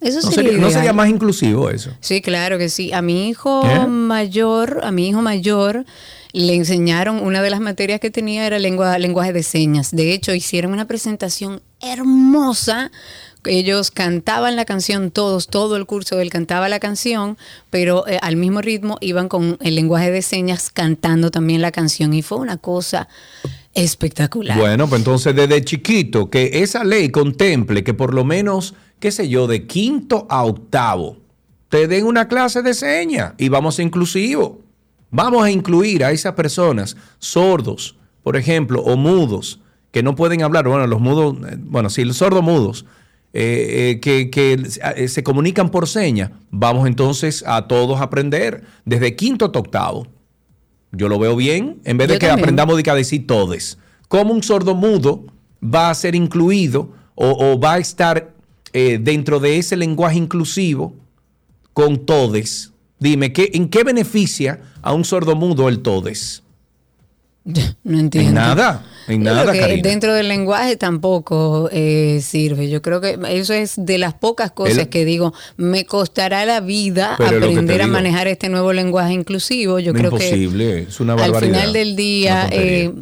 Eso 0.00 0.20
¿No 0.20 0.32
sería, 0.32 0.58
no 0.58 0.68
sería 0.68 0.92
más 0.92 1.08
inclusivo 1.08 1.70
eso? 1.70 1.92
Sí, 2.00 2.20
claro 2.20 2.58
que 2.58 2.68
sí. 2.68 2.92
A 2.92 3.02
mi 3.02 3.28
hijo 3.28 3.64
¿Eh? 3.64 3.86
mayor, 3.86 4.80
a 4.82 4.90
mi 4.90 5.06
hijo 5.06 5.22
mayor 5.22 5.84
le 6.32 6.56
enseñaron 6.56 7.24
una 7.24 7.40
de 7.40 7.50
las 7.50 7.60
materias 7.60 8.00
que 8.00 8.10
tenía 8.10 8.48
era 8.48 8.58
lengua, 8.58 8.98
lenguaje 8.98 9.32
de 9.32 9.44
señas. 9.44 9.92
De 9.92 10.12
hecho, 10.12 10.34
hicieron 10.34 10.72
una 10.72 10.88
presentación 10.88 11.62
hermosa. 11.80 12.90
Ellos 13.46 13.90
cantaban 13.90 14.56
la 14.56 14.64
canción 14.64 15.10
todos, 15.10 15.48
todo 15.48 15.76
el 15.76 15.86
curso 15.86 16.20
él 16.20 16.30
cantaba 16.30 16.68
la 16.68 16.80
canción, 16.80 17.38
pero 17.70 18.06
eh, 18.06 18.18
al 18.22 18.36
mismo 18.36 18.60
ritmo 18.60 18.98
iban 19.00 19.28
con 19.28 19.58
el 19.60 19.74
lenguaje 19.74 20.10
de 20.10 20.22
señas 20.22 20.70
cantando 20.70 21.30
también 21.30 21.62
la 21.62 21.72
canción 21.72 22.12
y 22.14 22.22
fue 22.22 22.38
una 22.38 22.56
cosa 22.56 23.08
espectacular. 23.74 24.58
Bueno, 24.58 24.88
pues 24.88 25.00
entonces 25.00 25.34
desde 25.34 25.64
chiquito 25.64 26.30
que 26.30 26.62
esa 26.62 26.84
ley 26.84 27.10
contemple 27.10 27.84
que 27.84 27.94
por 27.94 28.14
lo 28.14 28.24
menos, 28.24 28.74
qué 28.98 29.12
sé 29.12 29.28
yo, 29.28 29.46
de 29.46 29.66
quinto 29.66 30.26
a 30.30 30.44
octavo, 30.44 31.18
te 31.68 31.86
den 31.88 32.06
una 32.06 32.28
clase 32.28 32.62
de 32.62 32.74
señas 32.74 33.34
y 33.38 33.48
vamos 33.48 33.78
a 33.78 33.82
inclusivo. 33.82 34.60
Vamos 35.10 35.44
a 35.44 35.50
incluir 35.50 36.04
a 36.04 36.10
esas 36.10 36.34
personas 36.34 36.96
sordos, 37.18 37.96
por 38.22 38.36
ejemplo, 38.36 38.82
o 38.82 38.96
mudos, 38.96 39.60
que 39.92 40.02
no 40.02 40.14
pueden 40.16 40.42
hablar. 40.42 40.66
Bueno, 40.68 40.86
los 40.86 41.00
mudos, 41.00 41.36
eh, 41.48 41.56
bueno, 41.58 41.90
sí, 41.90 42.04
los 42.04 42.16
sordos 42.16 42.42
mudos, 42.42 42.84
eh, 43.32 43.90
eh, 43.90 44.00
que, 44.00 44.30
que, 44.30 44.62
eh, 44.96 45.08
se 45.08 45.22
comunican 45.22 45.70
por 45.70 45.88
señas. 45.88 46.30
Vamos 46.50 46.86
entonces 46.86 47.44
a 47.46 47.68
todos 47.68 48.00
a 48.00 48.04
aprender 48.04 48.64
desde 48.84 49.16
quinto 49.16 49.44
hasta 49.46 49.58
octavo. 49.58 50.06
Yo 50.92 51.08
lo 51.08 51.18
veo 51.18 51.36
bien, 51.36 51.80
en 51.84 51.98
vez 51.98 52.08
de 52.08 52.14
que 52.14 52.26
también. 52.26 52.44
aprendamos 52.44 52.76
de 52.76 52.82
que 52.82 52.90
a 52.90 52.94
decir 52.94 53.26
todes. 53.26 53.78
¿Cómo 54.08 54.32
un 54.32 54.42
sordo 54.42 54.74
mudo 54.74 55.26
va 55.62 55.90
a 55.90 55.94
ser 55.94 56.14
incluido 56.14 56.92
o, 57.14 57.30
o 57.30 57.58
va 57.60 57.74
a 57.74 57.78
estar 57.78 58.32
eh, 58.72 58.98
dentro 59.00 59.40
de 59.40 59.58
ese 59.58 59.76
lenguaje 59.76 60.18
inclusivo 60.18 60.94
con 61.72 62.06
todes? 62.06 62.72
Dime, 62.98 63.32
¿qué, 63.32 63.50
¿en 63.54 63.68
qué 63.68 63.84
beneficia 63.84 64.60
a 64.82 64.92
un 64.94 65.04
sordo 65.04 65.36
mudo 65.36 65.68
el 65.68 65.80
todes? 65.80 66.42
No 67.84 67.98
entiendo. 68.00 68.28
En 68.30 68.34
nada, 68.34 68.84
en 69.06 69.22
nada, 69.22 69.52
que 69.52 69.60
Karina. 69.60 69.88
dentro 69.88 70.12
del 70.14 70.26
lenguaje 70.28 70.76
tampoco 70.76 71.68
eh, 71.72 72.20
sirve. 72.22 72.68
Yo 72.68 72.82
creo 72.82 73.00
que 73.00 73.16
eso 73.30 73.54
es 73.54 73.74
de 73.76 73.98
las 73.98 74.14
pocas 74.14 74.50
cosas 74.50 74.78
El- 74.78 74.88
que 74.88 75.04
digo, 75.04 75.32
me 75.56 75.84
costará 75.84 76.44
la 76.44 76.58
vida 76.60 77.14
Pero 77.16 77.30
que 77.38 77.46
aprender 77.46 77.80
a 77.82 77.84
digo. 77.84 77.92
manejar 77.94 78.26
este 78.26 78.48
nuevo 78.48 78.72
lenguaje 78.72 79.12
inclusivo. 79.12 79.78
Yo 79.78 79.92
creo 79.92 80.06
imposible, 80.10 80.82
es 80.88 80.98
una 80.98 81.14
que 81.14 81.22
al 81.22 81.30
barbaridad, 81.30 81.60
final 81.60 81.72
del 81.72 81.94
día 81.94 82.48
eh, 82.50 82.92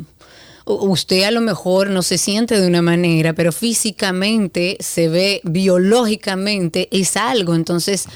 usted 0.67 1.23
a 1.25 1.31
lo 1.31 1.41
mejor 1.41 1.89
no 1.91 2.03
se 2.03 2.19
siente 2.19 2.61
de 2.61 2.67
una 2.67 2.83
manera, 2.83 3.33
pero 3.33 3.51
físicamente 3.53 4.77
se 4.81 5.09
ve, 5.09 5.41
biológicamente 5.45 6.89
es 6.91 7.17
algo. 7.17 7.55
Entonces 7.55 8.07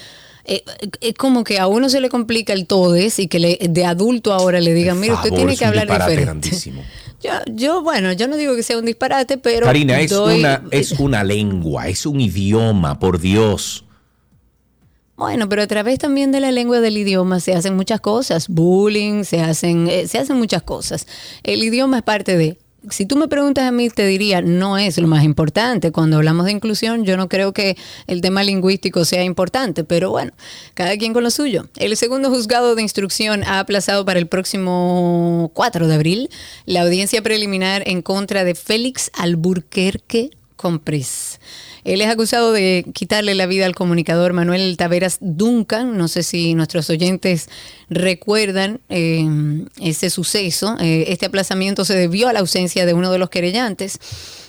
eh, 0.48 0.64
es 1.00 1.14
como 1.14 1.44
que 1.44 1.58
a 1.58 1.66
uno 1.68 1.88
se 1.88 2.00
le 2.00 2.08
complica 2.08 2.52
el 2.52 2.66
todes 2.66 3.18
y 3.18 3.28
que 3.28 3.38
le, 3.38 3.58
de 3.70 3.84
adulto 3.84 4.32
ahora 4.32 4.60
le 4.60 4.74
digan, 4.74 4.98
mire, 4.98 5.14
usted 5.14 5.30
tiene 5.32 5.52
es 5.52 5.58
que 5.58 5.64
un 5.64 5.68
hablar 5.70 5.86
diferente. 5.88 6.22
grandísimo. 6.24 6.82
Yo, 7.20 7.32
yo, 7.52 7.82
bueno, 7.82 8.12
yo 8.12 8.28
no 8.28 8.36
digo 8.36 8.54
que 8.54 8.62
sea 8.62 8.78
un 8.78 8.84
disparate, 8.84 9.38
pero. 9.38 9.66
Karina, 9.66 10.00
es 10.00 10.10
doy- 10.12 10.38
una, 10.38 10.62
es 10.70 10.92
una 10.92 11.24
lengua, 11.24 11.88
es 11.88 12.06
un 12.06 12.20
idioma, 12.20 13.00
por 13.00 13.18
Dios. 13.20 13.84
Bueno, 15.16 15.48
pero 15.48 15.62
a 15.62 15.66
través 15.66 15.98
también 15.98 16.30
de 16.30 16.38
la 16.38 16.52
lengua 16.52 16.80
del 16.80 16.96
idioma 16.96 17.40
se 17.40 17.54
hacen 17.54 17.74
muchas 17.74 18.00
cosas, 18.00 18.46
bullying, 18.46 19.24
se 19.24 19.40
hacen, 19.40 19.88
eh, 19.88 20.06
se 20.06 20.18
hacen 20.18 20.36
muchas 20.36 20.62
cosas. 20.62 21.08
El 21.42 21.62
idioma 21.64 21.96
es 21.98 22.02
parte 22.04 22.36
de. 22.36 22.56
Si 22.90 23.06
tú 23.06 23.16
me 23.16 23.26
preguntas 23.26 23.64
a 23.64 23.73
mí, 23.73 23.90
te 23.90 24.06
diría, 24.06 24.40
no 24.40 24.78
es 24.78 24.99
lo 24.99 25.08
más 25.08 25.25
importante. 25.25 25.90
Cuando 25.90 26.16
hablamos 26.16 26.47
de 26.47 26.52
inclusión, 26.52 27.04
yo 27.04 27.16
no 27.16 27.28
creo 27.28 27.52
que 27.52 27.76
el 28.06 28.20
tema 28.20 28.44
lingüístico 28.44 29.04
sea 29.04 29.25
importante, 29.25 29.82
pero 29.82 30.11
bueno, 30.11 30.32
cada 30.75 30.97
quien 30.97 31.12
con 31.12 31.25
lo 31.25 31.30
suyo. 31.30 31.68
El 31.76 31.97
segundo 31.97 32.30
juzgado 32.30 32.76
de 32.76 32.82
instrucción 32.82 33.42
ha 33.42 33.58
aplazado 33.58 34.04
para 34.04 34.20
el 34.20 34.28
próximo 34.28 35.50
4 35.54 35.88
de 35.88 35.94
abril 35.94 36.30
la 36.66 36.82
audiencia 36.82 37.20
preliminar 37.20 37.82
en 37.87 38.00
contra 38.00 38.44
de 38.44 38.54
Félix 38.54 39.11
Alburquerque 39.14 40.30
Compris. 40.54 41.38
Él 41.85 42.00
es 42.00 42.08
acusado 42.08 42.52
de 42.52 42.85
quitarle 42.92 43.35
la 43.35 43.47
vida 43.47 43.66
al 43.66 43.75
comunicador 43.75 44.32
Manuel 44.32 44.76
Taveras 44.76 45.18
Duncan. 45.20 45.97
No 45.97 46.08
sé 46.08 46.23
si 46.23 46.54
nuestros 46.54 46.90
oyentes 46.90 47.49
recuerdan 47.88 48.80
eh, 48.88 49.26
ese 49.80 50.11
suceso. 50.11 50.76
Eh, 50.80 51.06
este 51.08 51.26
aplazamiento 51.26 51.85
se 51.85 51.94
debió 51.94 52.28
a 52.28 52.32
la 52.32 52.40
ausencia 52.40 52.87
de 52.87 52.94
uno 52.94 53.11
de 53.11 53.18
los 53.18 53.30
querellantes. 53.30 53.99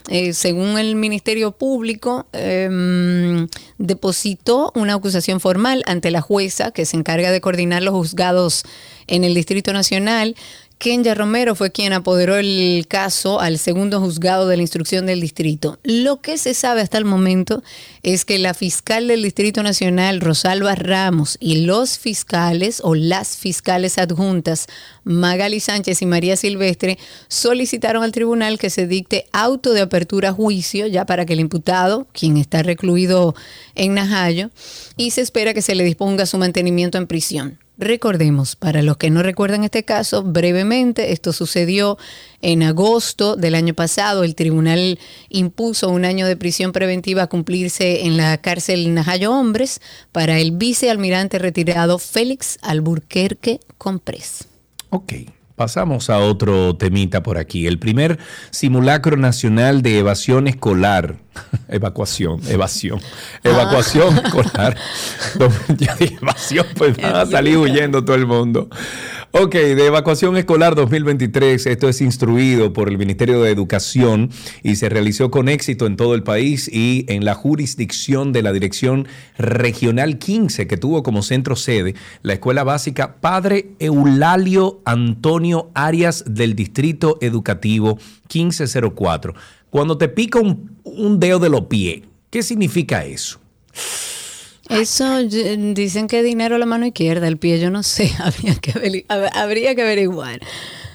Eh, 0.07 0.33
según 0.33 0.79
el 0.79 0.95
Ministerio 0.95 1.51
Público, 1.51 2.25
eh, 2.33 3.47
depositó 3.77 4.71
una 4.75 4.95
acusación 4.95 5.39
formal 5.39 5.83
ante 5.85 6.09
la 6.09 6.21
jueza 6.21 6.71
que 6.71 6.85
se 6.85 6.97
encarga 6.97 7.31
de 7.31 7.41
coordinar 7.41 7.83
los 7.83 7.93
juzgados 7.93 8.63
en 9.07 9.23
el 9.23 9.35
Distrito 9.35 9.71
Nacional. 9.71 10.35
Kenya 10.79 11.13
Romero 11.13 11.55
fue 11.55 11.73
quien 11.73 11.91
apoderó 11.91 12.37
el 12.37 12.85
caso 12.87 13.41
al 13.41 13.59
segundo 13.59 13.99
juzgado 13.99 14.47
de 14.47 14.55
la 14.55 14.61
instrucción 14.61 15.05
del 15.05 15.19
distrito. 15.19 15.77
Lo 15.83 16.21
que 16.21 16.37
se 16.37 16.53
sabe 16.53 16.79
hasta 16.79 16.97
el 16.97 17.03
momento 17.03 17.61
es 18.01 18.23
que 18.23 18.39
la 18.39 18.53
fiscal 18.53 19.09
del 19.09 19.21
Distrito 19.21 19.61
Nacional, 19.61 20.21
Rosalba 20.21 20.75
Ramos, 20.75 21.35
y 21.41 21.65
los 21.65 21.99
fiscales 21.99 22.79
o 22.81 22.95
las 22.95 23.35
fiscales 23.35 23.97
adjuntas, 23.97 24.67
Magali 25.03 25.59
Sánchez 25.59 26.01
y 26.01 26.05
María 26.05 26.37
Silvestre, 26.37 26.97
solicitaron 27.27 28.01
al 28.01 28.13
tribunal 28.13 28.57
que 28.57 28.69
se 28.69 28.87
dicte 28.87 29.25
auto 29.33 29.73
de 29.73 29.81
apertura 29.81 30.29
a 30.29 30.33
juicio 30.33 30.87
ya 30.87 31.05
para 31.05 31.25
que 31.25 31.33
el 31.33 31.41
imputado, 31.41 32.07
quien 32.13 32.37
está 32.37 32.63
recluido 32.63 33.35
en 33.75 33.95
Najayo, 33.95 34.49
y 34.95 35.11
se 35.11 35.19
espera 35.19 35.53
que 35.53 35.61
se 35.61 35.75
le 35.75 35.83
disponga 35.83 36.25
su 36.25 36.37
mantenimiento 36.37 36.97
en 36.97 37.07
prisión. 37.07 37.59
Recordemos, 37.79 38.57
para 38.57 38.81
los 38.81 38.97
que 38.97 39.09
no 39.09 39.23
recuerdan 39.23 39.63
este 39.63 39.85
caso, 39.85 40.21
brevemente, 40.21 41.13
esto 41.13 41.31
sucedió 41.31 41.97
en 42.41 42.61
agosto 42.61 43.37
del 43.37 43.55
año 43.55 43.73
pasado. 43.73 44.25
El 44.25 44.35
tribunal 44.35 44.99
impuso 45.29 45.87
un 45.87 46.03
año 46.03 46.27
de 46.27 46.35
prisión 46.35 46.73
preventiva 46.73 47.23
a 47.23 47.27
cumplirse 47.27 48.05
en 48.05 48.17
la 48.17 48.37
cárcel 48.39 48.93
Najayo 48.93 49.31
Hombres 49.31 49.79
para 50.11 50.39
el 50.39 50.51
vicealmirante 50.51 51.39
retirado 51.39 51.99
Félix 51.99 52.59
Alburquerque 52.63 53.61
Comprés. 53.77 54.49
Ok, 54.89 55.13
pasamos 55.55 56.09
a 56.09 56.19
otro 56.19 56.75
temita 56.75 57.23
por 57.23 57.37
aquí. 57.37 57.65
El 57.65 57.79
primer 57.79 58.19
simulacro 58.51 59.15
nacional 59.15 59.81
de 59.81 59.99
evasión 59.99 60.49
escolar. 60.49 61.15
Evacuación, 61.67 62.41
evasión. 62.49 62.99
Evacuación 63.43 64.17
escolar. 64.17 64.75
Ya 65.77 65.95
dije 65.95 66.17
evasión, 66.21 66.65
pues 66.75 66.97
van 66.97 67.15
a 67.15 67.25
salir 67.25 67.57
huyendo 67.57 68.03
todo 68.03 68.15
el 68.15 68.25
mundo. 68.25 68.69
Ok, 69.31 69.53
de 69.53 69.85
evacuación 69.85 70.37
escolar 70.37 70.73
2023. 70.73 71.67
Esto 71.67 71.87
es 71.87 72.01
instruido 72.01 72.73
por 72.73 72.89
el 72.89 72.97
Ministerio 72.97 73.39
de 73.43 73.51
Educación 73.51 74.31
y 74.63 74.77
se 74.77 74.89
realizó 74.89 75.29
con 75.29 75.49
éxito 75.49 75.85
en 75.85 75.97
todo 75.97 76.15
el 76.15 76.23
país 76.23 76.67
y 76.67 77.05
en 77.09 77.23
la 77.25 77.35
jurisdicción 77.35 78.33
de 78.33 78.41
la 78.41 78.51
Dirección 78.51 79.07
Regional 79.37 80.17
15, 80.17 80.65
que 80.65 80.77
tuvo 80.77 81.03
como 81.03 81.21
centro 81.21 81.55
sede 81.55 81.93
la 82.23 82.33
Escuela 82.33 82.63
Básica 82.63 83.17
Padre 83.21 83.67
Eulalio 83.77 84.81
Antonio 84.83 85.69
Arias 85.75 86.23
del 86.25 86.55
Distrito 86.55 87.19
Educativo 87.21 87.99
1504. 88.33 89.35
Cuando 89.69 89.97
te 89.97 90.07
pica 90.07 90.39
un, 90.39 90.77
un 90.83 91.19
dedo 91.19 91.39
de 91.39 91.49
los 91.49 91.65
pies, 91.65 92.01
¿qué 92.29 92.41
significa 92.43 93.05
eso? 93.05 93.39
Eso 94.69 95.21
y- 95.21 95.73
dicen 95.73 96.07
que 96.07 96.21
dinero 96.23 96.55
a 96.55 96.59
la 96.59 96.65
mano 96.65 96.85
izquierda, 96.85 97.27
el 97.27 97.37
pie 97.37 97.59
yo 97.59 97.69
no 97.71 97.83
sé, 97.83 98.11
habría 98.19 98.55
que, 98.55 99.05
habría 99.35 99.75
que 99.75 99.81
averiguar. 99.81 100.39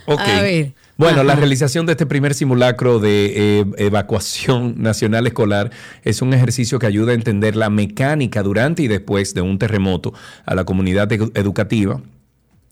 Ok. 0.06 0.20
A 0.20 0.42
ver. 0.42 0.74
Bueno, 0.96 1.24
la 1.24 1.34
realización 1.34 1.86
de 1.86 1.92
este 1.92 2.06
primer 2.06 2.34
simulacro 2.34 3.00
de 3.00 3.32
eh, 3.60 3.64
evacuación 3.78 4.74
nacional 4.80 5.26
escolar 5.26 5.72
es 6.04 6.22
un 6.22 6.32
ejercicio 6.34 6.78
que 6.78 6.86
ayuda 6.86 7.10
a 7.10 7.14
entender 7.16 7.56
la 7.56 7.68
mecánica 7.68 8.44
durante 8.44 8.84
y 8.84 8.86
después 8.88 9.34
de 9.34 9.40
un 9.40 9.58
terremoto 9.58 10.14
a 10.46 10.54
la 10.54 10.62
comunidad 10.64 11.08
edu- 11.10 11.32
educativa. 11.34 12.00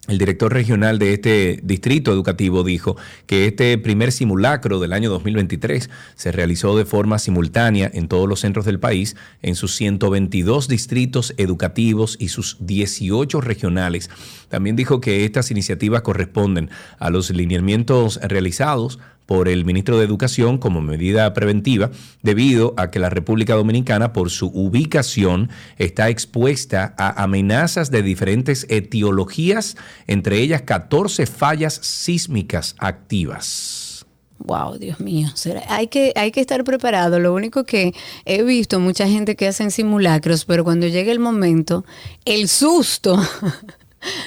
El 0.09 0.19
director 0.19 0.53
regional 0.53 0.99
de 0.99 1.13
este 1.13 1.61
distrito 1.63 2.13
educativo 2.13 2.65
dijo 2.65 2.97
que 3.27 3.47
este 3.47 3.79
primer 3.79 4.11
simulacro 4.11 4.81
del 4.81 4.93
año 4.93 5.09
2023 5.09 5.91
se 6.17 6.33
realizó 6.33 6.77
de 6.77 6.85
forma 6.85 7.21
simultánea 7.21 7.89
en 7.95 8.09
todos 8.09 8.29
los 8.29 8.41
centros 8.41 8.65
del 8.65 8.81
país, 8.81 9.15
en 9.43 9.55
sus 9.55 9.77
122 9.77 10.67
distritos 10.67 11.35
educativos 11.37 12.17
y 12.19 12.29
sus 12.29 12.57
18 12.59 13.41
regionales. 13.41 14.11
También 14.49 14.75
dijo 14.75 15.01
que 15.01 15.25
estas 15.25 15.53
iniciativas 15.53 16.03
corresponden 16.03 16.69
a 16.99 17.09
los 17.11 17.31
lineamientos 17.31 18.19
realizados 18.25 18.99
por 19.27 19.49
el 19.49 19.65
ministro 19.65 19.99
de 19.99 20.05
Educación 20.05 20.59
como 20.59 20.81
medida 20.81 21.33
preventiva, 21.35 21.91
debido 22.23 22.75
a 22.77 22.91
que 22.91 22.99
la 22.99 23.11
República 23.11 23.55
Dominicana, 23.55 24.13
por 24.13 24.31
su 24.31 24.47
ubicación, 24.49 25.51
está 25.79 26.09
expuesta 26.09 26.95
a 26.99 27.23
amenazas 27.23 27.91
de 27.91 28.03
diferentes 28.03 28.67
etiologías, 28.69 29.77
entre 30.07 30.39
ellas 30.39 30.63
14 30.63 31.27
fallas 31.27 31.75
sísmicas 31.75 32.75
activas. 32.79 34.07
Wow, 34.45 34.77
Dios 34.77 34.99
mío. 34.99 35.29
Hay 35.69 35.87
que, 35.87 36.13
hay 36.17 36.33
que 36.33 36.41
estar 36.41 36.65
preparado. 36.65 37.21
Lo 37.21 37.33
único 37.33 37.65
que 37.65 37.95
he 38.25 38.43
visto 38.43 38.81
mucha 38.81 39.07
gente 39.07 39.37
que 39.37 39.47
hacen 39.47 39.71
simulacros, 39.71 40.45
pero 40.45 40.65
cuando 40.65 40.89
llega 40.89 41.13
el 41.13 41.21
momento, 41.21 41.85
el 42.25 42.49
susto 42.49 43.21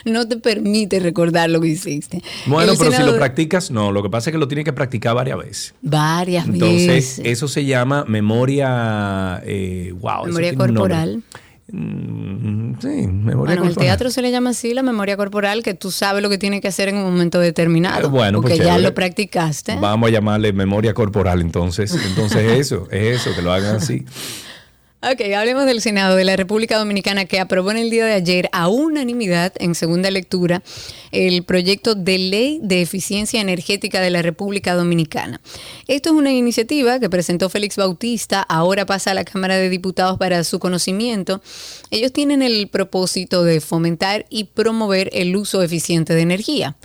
no 0.05 0.27
te 0.27 0.37
permite 0.37 0.99
recordar 0.99 1.49
lo 1.49 1.61
que 1.61 1.67
hiciste. 1.69 2.21
Bueno, 2.45 2.73
El 2.73 2.77
pero 2.77 2.91
si 2.91 3.03
lo 3.03 3.15
practicas, 3.15 3.71
no, 3.71 3.91
lo 3.91 4.03
que 4.03 4.09
pasa 4.09 4.29
es 4.29 4.33
que 4.33 4.37
lo 4.37 4.47
tienes 4.47 4.65
que 4.65 4.73
practicar 4.73 5.15
varias 5.15 5.37
veces. 5.37 5.73
Varias 5.81 6.45
Entonces, 6.47 6.87
veces. 6.87 7.21
eso 7.25 7.47
se 7.47 7.65
llama 7.65 8.05
memoria, 8.07 9.41
eh, 9.45 9.93
wow. 9.99 10.25
Memoria 10.25 10.55
corporal. 10.55 11.23
Mm, 11.67 12.73
sí, 12.79 12.87
memoria 12.87 13.35
Bueno, 13.35 13.51
en 13.53 13.57
el 13.57 13.57
corporal. 13.63 13.75
teatro 13.75 14.09
se 14.11 14.21
le 14.21 14.29
llama 14.29 14.51
así 14.51 14.73
la 14.75 14.83
memoria 14.83 15.17
corporal, 15.17 15.63
que 15.63 15.73
tú 15.73 15.89
sabes 15.89 16.21
lo 16.21 16.29
que 16.29 16.37
tienes 16.37 16.61
que 16.61 16.67
hacer 16.67 16.89
en 16.89 16.97
un 16.97 17.03
momento 17.05 17.39
determinado. 17.39 18.07
Eh, 18.07 18.11
bueno, 18.11 18.41
pues 18.41 18.53
porque 18.53 18.65
ya 18.65 18.77
lo 18.77 18.93
practicaste. 18.93 19.75
Vamos 19.77 20.07
a 20.09 20.11
llamarle 20.11 20.53
memoria 20.53 20.93
corporal, 20.93 21.41
entonces. 21.41 21.91
Entonces, 22.07 22.51
eso, 22.59 22.87
es 22.91 23.21
eso, 23.21 23.35
que 23.35 23.41
lo 23.41 23.51
hagan 23.51 23.77
así. 23.77 24.05
Ok, 25.07 25.21
hablemos 25.37 25.67
del 25.67 25.81
Senado 25.81 26.15
de 26.15 26.23
la 26.23 26.35
República 26.35 26.79
Dominicana 26.79 27.25
que 27.25 27.39
aprobó 27.39 27.69
en 27.69 27.77
el 27.77 27.91
día 27.91 28.05
de 28.05 28.13
ayer 28.13 28.49
a 28.51 28.69
unanimidad 28.69 29.53
en 29.59 29.75
segunda 29.75 30.09
lectura 30.09 30.63
el 31.11 31.43
proyecto 31.43 31.93
de 31.93 32.17
ley 32.17 32.59
de 32.63 32.81
eficiencia 32.81 33.39
energética 33.39 34.01
de 34.01 34.09
la 34.09 34.23
República 34.23 34.73
Dominicana. 34.73 35.41
Esto 35.85 36.09
es 36.09 36.15
una 36.15 36.31
iniciativa 36.31 36.99
que 36.99 37.07
presentó 37.07 37.51
Félix 37.51 37.75
Bautista, 37.75 38.41
ahora 38.41 38.87
pasa 38.87 39.11
a 39.11 39.13
la 39.13 39.25
Cámara 39.25 39.57
de 39.57 39.69
Diputados 39.69 40.17
para 40.17 40.43
su 40.43 40.57
conocimiento. 40.57 41.39
Ellos 41.91 42.11
tienen 42.11 42.41
el 42.41 42.67
propósito 42.67 43.43
de 43.43 43.61
fomentar 43.61 44.25
y 44.31 44.45
promover 44.45 45.11
el 45.13 45.35
uso 45.35 45.61
eficiente 45.61 46.15
de 46.15 46.21
energía. 46.21 46.77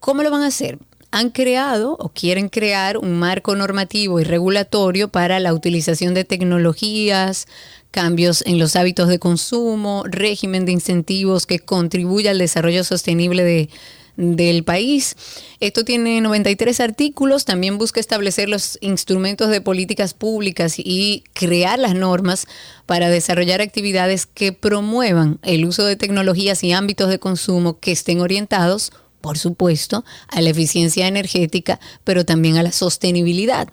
¿Cómo 0.00 0.22
lo 0.22 0.30
van 0.30 0.42
a 0.42 0.48
hacer? 0.48 0.78
Han 1.14 1.30
creado 1.30 1.96
o 2.00 2.08
quieren 2.08 2.48
crear 2.48 2.98
un 2.98 3.12
marco 3.12 3.54
normativo 3.54 4.18
y 4.18 4.24
regulatorio 4.24 5.10
para 5.10 5.38
la 5.38 5.54
utilización 5.54 6.12
de 6.12 6.24
tecnologías, 6.24 7.46
cambios 7.92 8.42
en 8.46 8.58
los 8.58 8.74
hábitos 8.74 9.08
de 9.08 9.20
consumo, 9.20 10.02
régimen 10.08 10.64
de 10.64 10.72
incentivos 10.72 11.46
que 11.46 11.60
contribuya 11.60 12.32
al 12.32 12.38
desarrollo 12.38 12.82
sostenible 12.82 13.44
de, 13.44 13.68
del 14.16 14.64
país. 14.64 15.14
Esto 15.60 15.84
tiene 15.84 16.20
93 16.20 16.80
artículos, 16.80 17.44
también 17.44 17.78
busca 17.78 18.00
establecer 18.00 18.48
los 18.48 18.76
instrumentos 18.80 19.50
de 19.50 19.60
políticas 19.60 20.14
públicas 20.14 20.74
y 20.78 21.22
crear 21.32 21.78
las 21.78 21.94
normas 21.94 22.48
para 22.86 23.08
desarrollar 23.08 23.60
actividades 23.60 24.26
que 24.26 24.52
promuevan 24.52 25.38
el 25.42 25.64
uso 25.64 25.84
de 25.84 25.94
tecnologías 25.94 26.64
y 26.64 26.72
ámbitos 26.72 27.08
de 27.08 27.20
consumo 27.20 27.78
que 27.78 27.92
estén 27.92 28.20
orientados 28.20 28.90
por 29.24 29.38
supuesto, 29.38 30.04
a 30.28 30.42
la 30.42 30.50
eficiencia 30.50 31.08
energética, 31.08 31.80
pero 32.04 32.26
también 32.26 32.58
a 32.58 32.62
la 32.62 32.72
sostenibilidad. 32.72 33.70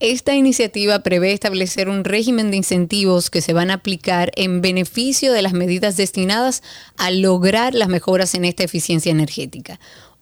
Esta 0.00 0.34
iniciativa 0.34 1.04
prevé 1.04 1.30
establecer 1.30 1.88
un 1.88 2.02
régimen 2.02 2.50
de 2.50 2.56
incentivos 2.56 3.30
que 3.30 3.40
se 3.40 3.52
van 3.52 3.70
a 3.70 3.74
aplicar 3.74 4.32
en 4.34 4.60
beneficio 4.60 5.32
de 5.32 5.42
las 5.42 5.52
medidas 5.52 5.96
destinadas 5.96 6.64
a 6.96 7.12
lograr 7.12 7.76
las 7.76 7.88
mejoras 7.88 8.34
en 8.34 8.44
esta 8.44 8.64
eficiencia 8.64 9.12
energética 9.12 9.78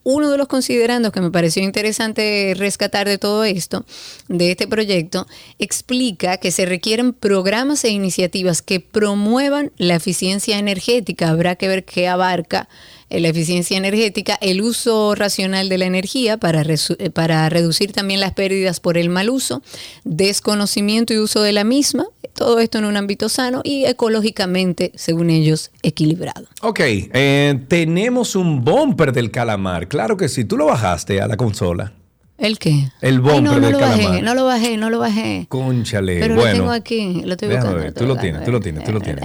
uno 0.08 0.30
de 0.30 0.38
los 0.38 0.46
considerandos 0.46 1.10
que 1.10 1.20
me 1.20 1.32
pareció 1.32 1.64
interesante 1.64 2.54
rescatar 2.56 3.08
de 3.08 3.18
todo 3.18 3.42
esto, 3.42 3.84
de 4.28 4.52
este 4.52 4.68
proyecto, 4.68 5.26
explica 5.58 6.36
que 6.36 6.52
se 6.52 6.64
requieren 6.64 7.12
programas 7.12 7.82
e 7.82 7.88
iniciativas 7.88 8.62
que 8.62 8.78
promuevan 8.78 9.72
la 9.78 9.96
eficiencia 9.96 10.58
energética. 10.58 11.30
Habrá 11.30 11.56
que 11.56 11.66
ver 11.66 11.84
qué 11.84 12.06
abarca 12.06 12.68
la 13.10 13.28
eficiencia 13.28 13.76
energética, 13.76 14.36
el 14.40 14.60
uso 14.60 15.14
racional 15.14 15.68
de 15.68 15.78
la 15.78 15.86
energía 15.86 16.36
para, 16.36 16.62
eh, 16.62 17.10
para 17.10 17.48
reducir 17.48 17.92
también 17.92 18.20
las 18.20 18.32
pérdidas 18.32 18.80
por 18.80 18.98
el 18.98 19.08
mal 19.08 19.30
uso, 19.30 19.62
desconocimiento 20.04 21.14
y 21.14 21.18
uso 21.18 21.42
de 21.42 21.52
la 21.52 21.64
misma, 21.64 22.06
todo 22.34 22.60
esto 22.60 22.78
en 22.78 22.84
un 22.84 22.96
ámbito 22.96 23.28
sano 23.28 23.60
y 23.64 23.84
ecológicamente, 23.84 24.92
según 24.94 25.30
ellos, 25.30 25.70
equilibrado. 25.82 26.46
Ok, 26.62 26.80
eh, 26.82 27.60
tenemos 27.68 28.36
un 28.36 28.64
bumper 28.64 29.12
del 29.12 29.30
calamar, 29.30 29.88
claro 29.88 30.16
que 30.16 30.28
sí, 30.28 30.44
tú 30.44 30.56
lo 30.56 30.66
bajaste 30.66 31.20
a 31.20 31.26
la 31.26 31.36
consola. 31.36 31.92
¿El 32.38 32.58
qué? 32.58 32.90
El 33.00 33.20
bumper 33.20 33.42
no, 33.42 33.54
no 33.54 33.60
del 33.60 33.72
lo 33.72 33.78
calamar. 33.78 34.06
bajé, 34.08 34.22
no 34.22 34.34
lo 34.34 34.44
bajé, 34.44 34.76
no 34.76 34.90
lo 34.90 34.98
bajé. 34.98 35.46
Conchale, 35.48 36.20
Pero 36.20 36.34
bueno. 36.34 36.50
lo 36.50 36.56
tengo 36.58 36.70
aquí, 36.72 37.22
lo 37.24 37.32
estoy 37.32 37.48
buscando. 37.48 37.76
ver, 37.76 37.92
tú 37.94 38.06
lo 38.06 38.16
tienes, 38.16 38.44
tú 38.44 38.52
lo 38.52 38.60
tienes, 38.60 38.84
tú 38.84 38.92
lo 38.92 39.00
tienes. 39.00 39.24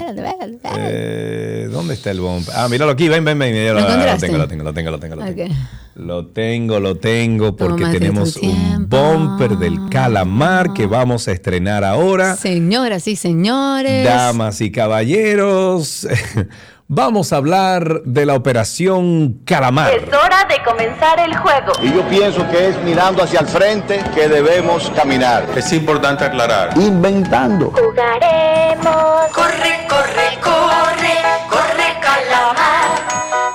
Eh, 0.78 1.68
¿Dónde 1.72 1.94
está 1.94 2.12
el 2.12 2.22
bumper? 2.22 2.54
Ah, 2.56 2.68
míralo 2.70 2.92
aquí, 2.94 3.10
ven, 3.10 3.26
ven, 3.26 3.38
ven. 3.38 3.54
¿Lo 3.76 3.86
tengo, 3.86 4.38
lo 4.38 4.48
tengo, 4.48 4.64
lo 4.64 4.74
tengo, 4.74 4.92
lo 4.92 5.00
tengo, 5.00 5.16
lo 5.16 5.26
tengo. 5.26 5.54
Lo 5.96 6.26
tengo, 6.28 6.80
lo 6.80 6.96
tengo, 6.98 7.56
porque 7.58 7.86
tenemos 7.88 8.38
un 8.38 8.88
bumper 8.88 9.58
del 9.58 9.90
calamar 9.90 10.72
que 10.74 10.86
vamos 10.86 11.28
a 11.28 11.34
estrenar 11.34 11.84
ahora. 11.84 12.36
Señoras 12.38 13.08
y 13.10 13.18
señores. 13.18 14.06
Damas 14.06 14.62
y 14.62 14.72
caballeros, 14.72 16.08
vamos 16.92 17.32
a 17.32 17.38
hablar 17.38 18.04
de 18.04 18.26
la 18.26 18.36
operación 18.36 19.40
Calamar. 19.46 19.94
Es 19.94 20.04
hora 20.14 20.46
de 20.50 20.62
comenzar 20.62 21.20
el 21.22 21.36
juego. 21.38 21.72
Y 21.82 21.94
yo 21.94 22.04
pienso 22.10 22.48
que 22.52 22.68
es 22.68 22.84
mirando 22.84 23.24
hacia 23.24 23.40
el 23.40 23.48
frente 23.48 24.04
que 24.14 24.28
debemos 24.28 24.92
caminar. 24.94 25.46
Es 25.56 25.72
importante 25.72 26.26
aclarar. 26.26 26.78
Inventando. 26.78 27.72
Jugaremos. 27.72 29.32
Corre, 29.34 29.88
corre, 29.88 30.38
corre, 30.44 31.16
corre 31.50 31.88
calamar. 32.02 32.92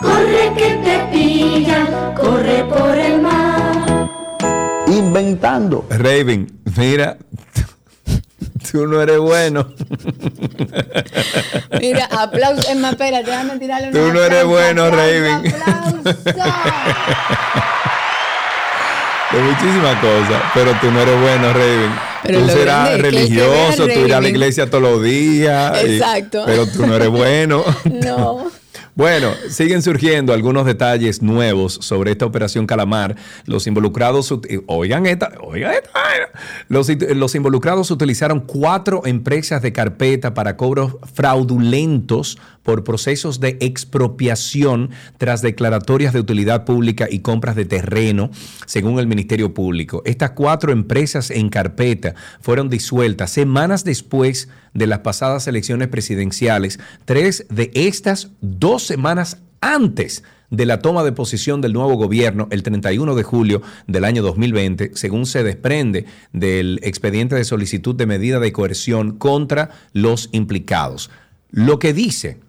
Corre 0.01 0.53
que 0.57 0.75
te 0.83 0.99
pillan, 1.13 2.15
corre 2.15 2.65
por 2.65 2.97
el 2.97 3.21
mar. 3.21 4.09
Inventando. 4.87 5.85
Raven, 5.91 6.47
mira, 6.75 7.19
tú 8.73 8.87
no 8.87 9.01
eres 9.01 9.19
bueno. 9.19 9.69
Mira, 11.81 12.07
aplausos. 12.11 12.69
Es 12.69 12.77
más, 12.77 12.93
espérate, 12.93 13.31
déjame 13.31 13.59
tirarle 13.59 13.91
Tú 13.93 13.99
un 13.99 14.15
no 14.15 14.23
eres 14.23 14.45
bueno, 14.45 14.91
Raven. 14.91 15.43
De 19.33 19.41
muchísimas 19.43 19.97
cosas, 20.01 20.43
pero 20.55 20.73
tú 20.81 20.91
no 20.91 21.01
eres 21.01 21.21
bueno, 21.21 21.53
Raven. 21.53 21.91
Pero 22.23 22.41
tú 22.41 22.49
serás 22.49 22.99
religioso, 23.01 23.85
tú 23.87 23.93
irás 23.93 24.19
a 24.19 24.21
la 24.21 24.29
iglesia 24.29 24.71
todos 24.71 24.83
los 24.83 25.03
días. 25.03 25.83
y- 25.85 25.97
Exacto. 25.97 26.45
pero 26.47 26.67
tú 26.67 26.87
no 26.87 26.95
eres 26.97 27.09
bueno. 27.09 27.65
No. 27.85 28.47
Bueno, 28.97 29.35
siguen 29.51 29.83
surgiendo 29.83 30.33
algunos 30.33 30.65
detalles 30.65 31.21
nuevos 31.21 31.75
sobre 31.83 32.13
esta 32.13 32.25
operación 32.25 32.67
Calamar. 32.67 33.15
Los 33.45 33.67
involucrados, 33.67 34.33
eh, 34.49 34.63
oigan 34.69 35.05
esta, 35.05 35.33
oigan 35.43 35.75
esta. 35.75 35.91
Los, 36.69 36.89
los 37.15 37.35
involucrados 37.35 37.91
utilizaron 37.91 38.41
cuatro 38.41 39.03
empresas 39.05 39.61
de 39.61 39.75
carpeta 39.75 40.33
para 40.33 40.57
cobros 40.57 40.97
fraudulentos 41.13 42.39
por 42.67 42.83
procesos 42.83 43.39
de 43.39 43.57
expropiación 43.61 44.91
tras 45.19 45.41
declaratorias 45.41 46.13
de 46.13 46.19
utilidad 46.19 46.65
pública 46.65 47.07
y 47.09 47.21
compras 47.21 47.55
de 47.55 47.65
terreno, 47.65 48.31
según 48.67 48.99
el 48.99 49.07
Ministerio 49.07 49.55
Público. 49.55 50.03
Estas 50.05 50.33
cuatro 50.33 50.73
empresas 50.73 51.31
en 51.31 51.49
carpeta 51.49 52.17
fueron 52.41 52.69
disueltas 52.69 53.31
semanas 53.31 53.85
después 53.85 54.49
de 54.75 54.89
las 54.89 54.99
pasadas 54.99 55.47
elecciones 55.47 55.87
presidenciales, 55.87 56.81
tres 57.05 57.47
de 57.51 57.71
estas 57.73 58.33
dos 58.41 58.83
semanas 58.83 59.39
antes 59.61 60.25
de 60.51 60.67
la 60.67 60.81
toma 60.81 61.05
de 61.05 61.13
posición 61.13 61.61
del 61.61 61.73
nuevo 61.73 61.95
gobierno 61.95 62.49
el 62.51 62.65
31 62.65 63.15
de 63.15 63.23
julio 63.23 63.63
del 63.87 64.05
año 64.05 64.23
2020, 64.23 64.91
según 64.95 65.27
se 65.27 65.45
desprende 65.45 66.05
del 66.33 66.81
expediente 66.83 67.37
de 67.37 67.45
solicitud 67.45 67.95
de 67.95 68.07
medida 68.07 68.41
de 68.41 68.53
coerción 68.53 69.19
contra 69.19 69.71
los 69.93 70.31
implicados. 70.33 71.11
Lo 71.51 71.79
que 71.79 71.93
dice 71.93 72.41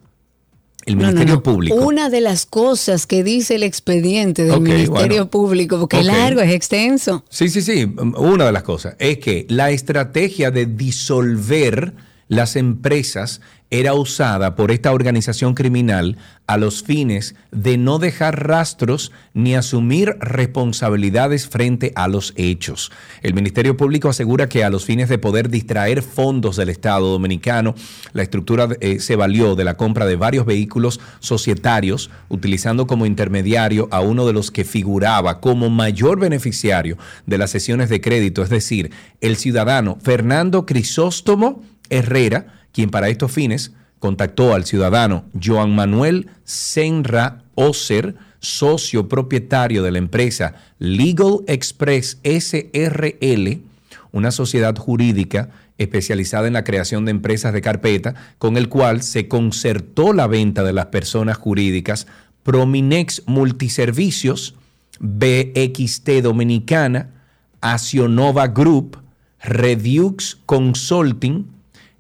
el 0.88 0.96
no, 0.98 1.02
Ministerio 1.04 1.36
no. 1.36 1.44
Público. 1.44 1.76
Una 1.76 2.10
de 2.10 2.22
las 2.22 2.46
cosas 2.46 3.06
que 3.06 3.24
dice 3.24 3.56
el 3.56 3.64
expediente 3.64 4.46
del 4.46 4.62
Ministerio 4.62 5.08
bueno. 5.08 5.30
Público, 5.30 5.80
porque 5.80 5.98
Ok. 5.98 6.02
es 6.02 6.08
largo, 6.08 6.42
es 6.42 6.52
extenso. 6.54 7.24
Sí, 7.30 7.50
sí, 7.50 7.62
sí. 7.62 7.86
Una 8.18 8.46
de 8.46 8.52
las 8.52 8.64
cosas 8.64 8.96
es 8.98 9.20
que 9.20 9.46
la 9.50 9.70
estrategia 9.72 10.50
de 10.50 10.66
disolver 10.66 11.94
las 12.28 12.56
empresas 12.56 13.42
era 13.70 13.94
usada 13.94 14.56
por 14.56 14.72
esta 14.72 14.94
organización 14.94 15.54
criminal 15.54 16.18
a 16.46 16.56
los 16.56 16.84
fines 16.84 17.36
de 17.52 17.78
no 17.78 18.00
dejar 18.00 18.48
rastros 18.48 19.12
ni 19.34 19.56
asumir 19.56 20.16
responsabilidades 20.22 21.50
frente 21.50 21.92
a 21.96 22.08
los 22.08 22.34
hechos. 22.38 22.92
El 23.22 23.34
Ministerio 23.34 23.76
Público 23.76 24.08
asegura 24.08 24.48
que 24.48 24.64
a 24.64 24.70
los 24.70 24.86
fines 24.86 25.10
de 25.10 25.18
poder 25.18 25.50
distraer 25.50 26.02
fondos 26.02 26.56
del 26.56 26.70
Estado 26.70 27.10
dominicano, 27.10 27.76
la 28.14 28.24
estructura 28.24 28.70
eh, 28.80 29.02
se 29.02 29.18
valió 29.18 29.56
de 29.56 29.66
la 29.66 29.76
compra 29.76 30.06
de 30.06 30.16
varios 30.16 30.46
vehículos 30.46 31.02
societarios, 31.20 32.10
utilizando 32.30 32.88
como 32.88 33.06
intermediario 33.06 33.90
a 33.92 34.00
uno 34.00 34.26
de 34.26 34.34
los 34.34 34.50
que 34.50 34.64
figuraba 34.64 35.42
como 35.42 35.70
mayor 35.70 36.20
beneficiario 36.20 36.98
de 37.26 37.38
las 37.38 37.52
sesiones 37.52 37.90
de 37.90 38.00
crédito, 38.00 38.44
es 38.44 38.50
decir, 38.50 38.92
el 39.20 39.36
ciudadano 39.36 39.98
Fernando 40.02 40.66
Crisóstomo 40.66 41.64
Herrera, 41.90 42.48
quien 42.72 42.90
para 42.90 43.10
estos 43.10 43.32
fines 43.32 43.74
contactó 44.00 44.54
al 44.54 44.66
ciudadano 44.66 45.26
Joan 45.42 45.76
Manuel 45.76 46.30
Senra 46.44 47.44
Oser, 47.56 48.16
socio 48.40 49.08
propietario 49.08 49.82
de 49.82 49.92
la 49.92 49.98
empresa 49.98 50.56
Legal 50.80 51.40
Express 51.48 52.20
SRL, 52.24 53.62
una 54.12 54.32
sociedad 54.32 54.76
jurídica 54.76 55.50
especializada 55.78 56.48
en 56.48 56.54
la 56.54 56.64
creación 56.64 57.06
de 57.06 57.12
empresas 57.12 57.54
de 57.54 57.62
carpeta, 57.62 58.16
con 58.38 58.58
el 58.58 58.70
cual 58.70 59.02
se 59.02 59.28
concertó 59.28 60.14
la 60.14 60.28
venta 60.28 60.64
de 60.64 60.74
las 60.74 60.88
personas 60.88 61.38
jurídicas 61.38 62.08
Prominex 62.44 63.24
Multiservicios, 63.26 64.56
BXT 65.00 66.22
Dominicana, 66.24 67.10
Acionova 67.62 68.48
Group, 68.48 68.98
Redux 69.42 70.38
Consulting. 70.46 71.57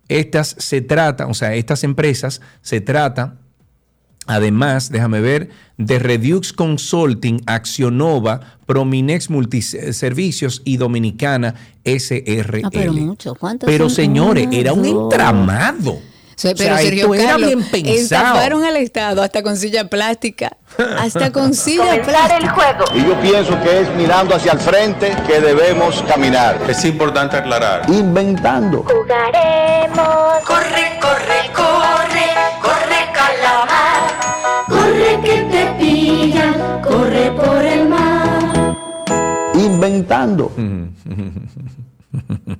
Estas 0.09 0.55
se 0.57 0.81
trata, 0.81 1.27
o 1.27 1.33
sea, 1.33 1.55
estas 1.55 1.83
empresas 1.83 2.41
se 2.61 2.81
trata 2.81 3.37
Además, 4.27 4.91
déjame 4.91 5.21
ver, 5.21 5.49
de 5.77 5.99
Redux 5.99 6.51
Consulting, 6.51 7.41
Accionova, 7.45 8.57
Prominex 8.65 9.29
Multiservicios 9.29 10.61
y 10.65 10.75
Dominicana 10.75 11.55
SRL. 11.85 12.65
Ah, 12.65 12.69
pero 12.71 12.93
mucho. 12.93 13.35
¿Cuántos 13.35 13.67
Pero 13.67 13.89
señores, 13.89 14.49
era 14.51 14.73
un 14.73 14.85
entramado. 14.85 15.99
Sí, 16.37 16.49
O 16.49 16.53
pero 16.55 16.75
sea, 16.75 16.85
Sergio 16.85 17.09
Carlos, 17.09 17.51
estafaron 17.73 18.63
al 18.63 18.77
Estado 18.77 19.23
hasta 19.23 19.41
con 19.41 19.57
silla 19.57 19.89
plástica. 19.89 20.55
Hasta 20.99 21.31
con 21.33 21.55
silla 21.55 21.83
Comenzar 21.85 22.31
el 22.33 22.37
plástica. 22.47 22.53
juego. 22.53 22.85
Y 22.93 23.07
yo 23.07 23.19
pienso 23.21 23.59
que 23.63 23.81
es 23.81 23.89
mirando 23.95 24.35
hacia 24.35 24.51
el 24.51 24.59
frente 24.59 25.15
que 25.25 25.39
debemos 25.41 26.03
caminar. 26.03 26.59
Es 26.69 26.85
importante 26.85 27.37
aclarar. 27.37 27.89
Inventando. 27.89 28.83
Jugaremos. 28.83 30.43
Corre, 30.45 30.99
corre, 31.01 31.51
corre, 31.55 32.27
corre 32.61 32.99
calamar. 33.15 34.03
Corre 34.67 35.19
que 35.23 35.41
te 35.51 35.65
pillan, 35.79 36.81
corre 36.83 37.31
por 37.31 37.65
el 37.65 37.89
mar. 37.89 38.75
Inventando. 39.55 40.51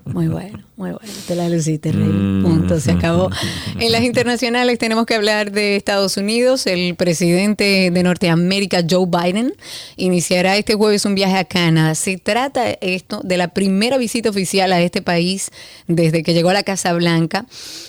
Muy 0.05 0.27
bueno, 0.27 0.59
muy 0.75 0.91
bueno. 0.91 1.13
Te 1.27 1.35
la 1.35 1.49
luciste, 1.49 1.91
Rey. 1.91 2.41
Punto, 2.43 2.79
se 2.79 2.91
acabó. 2.91 3.29
En 3.79 3.91
las 3.91 4.01
internacionales 4.01 4.79
tenemos 4.79 5.05
que 5.05 5.13
hablar 5.13 5.51
de 5.51 5.75
Estados 5.75 6.17
Unidos. 6.17 6.65
El 6.65 6.95
presidente 6.95 7.91
de 7.91 8.03
Norteamérica, 8.03 8.83
Joe 8.89 9.05
Biden, 9.05 9.53
iniciará 9.95 10.57
este 10.57 10.73
jueves 10.73 11.05
un 11.05 11.13
viaje 11.13 11.37
a 11.37 11.45
Canadá. 11.45 11.93
Se 11.93 12.17
trata 12.17 12.71
esto 12.81 13.21
de 13.23 13.37
la 13.37 13.49
primera 13.49 13.97
visita 13.97 14.29
oficial 14.29 14.73
a 14.73 14.81
este 14.81 15.01
país 15.01 15.51
desde 15.87 16.23
que 16.23 16.33
llegó 16.33 16.49
a 16.49 16.53
la 16.53 16.63
Casa 16.63 16.93
Blanca. 16.93 17.45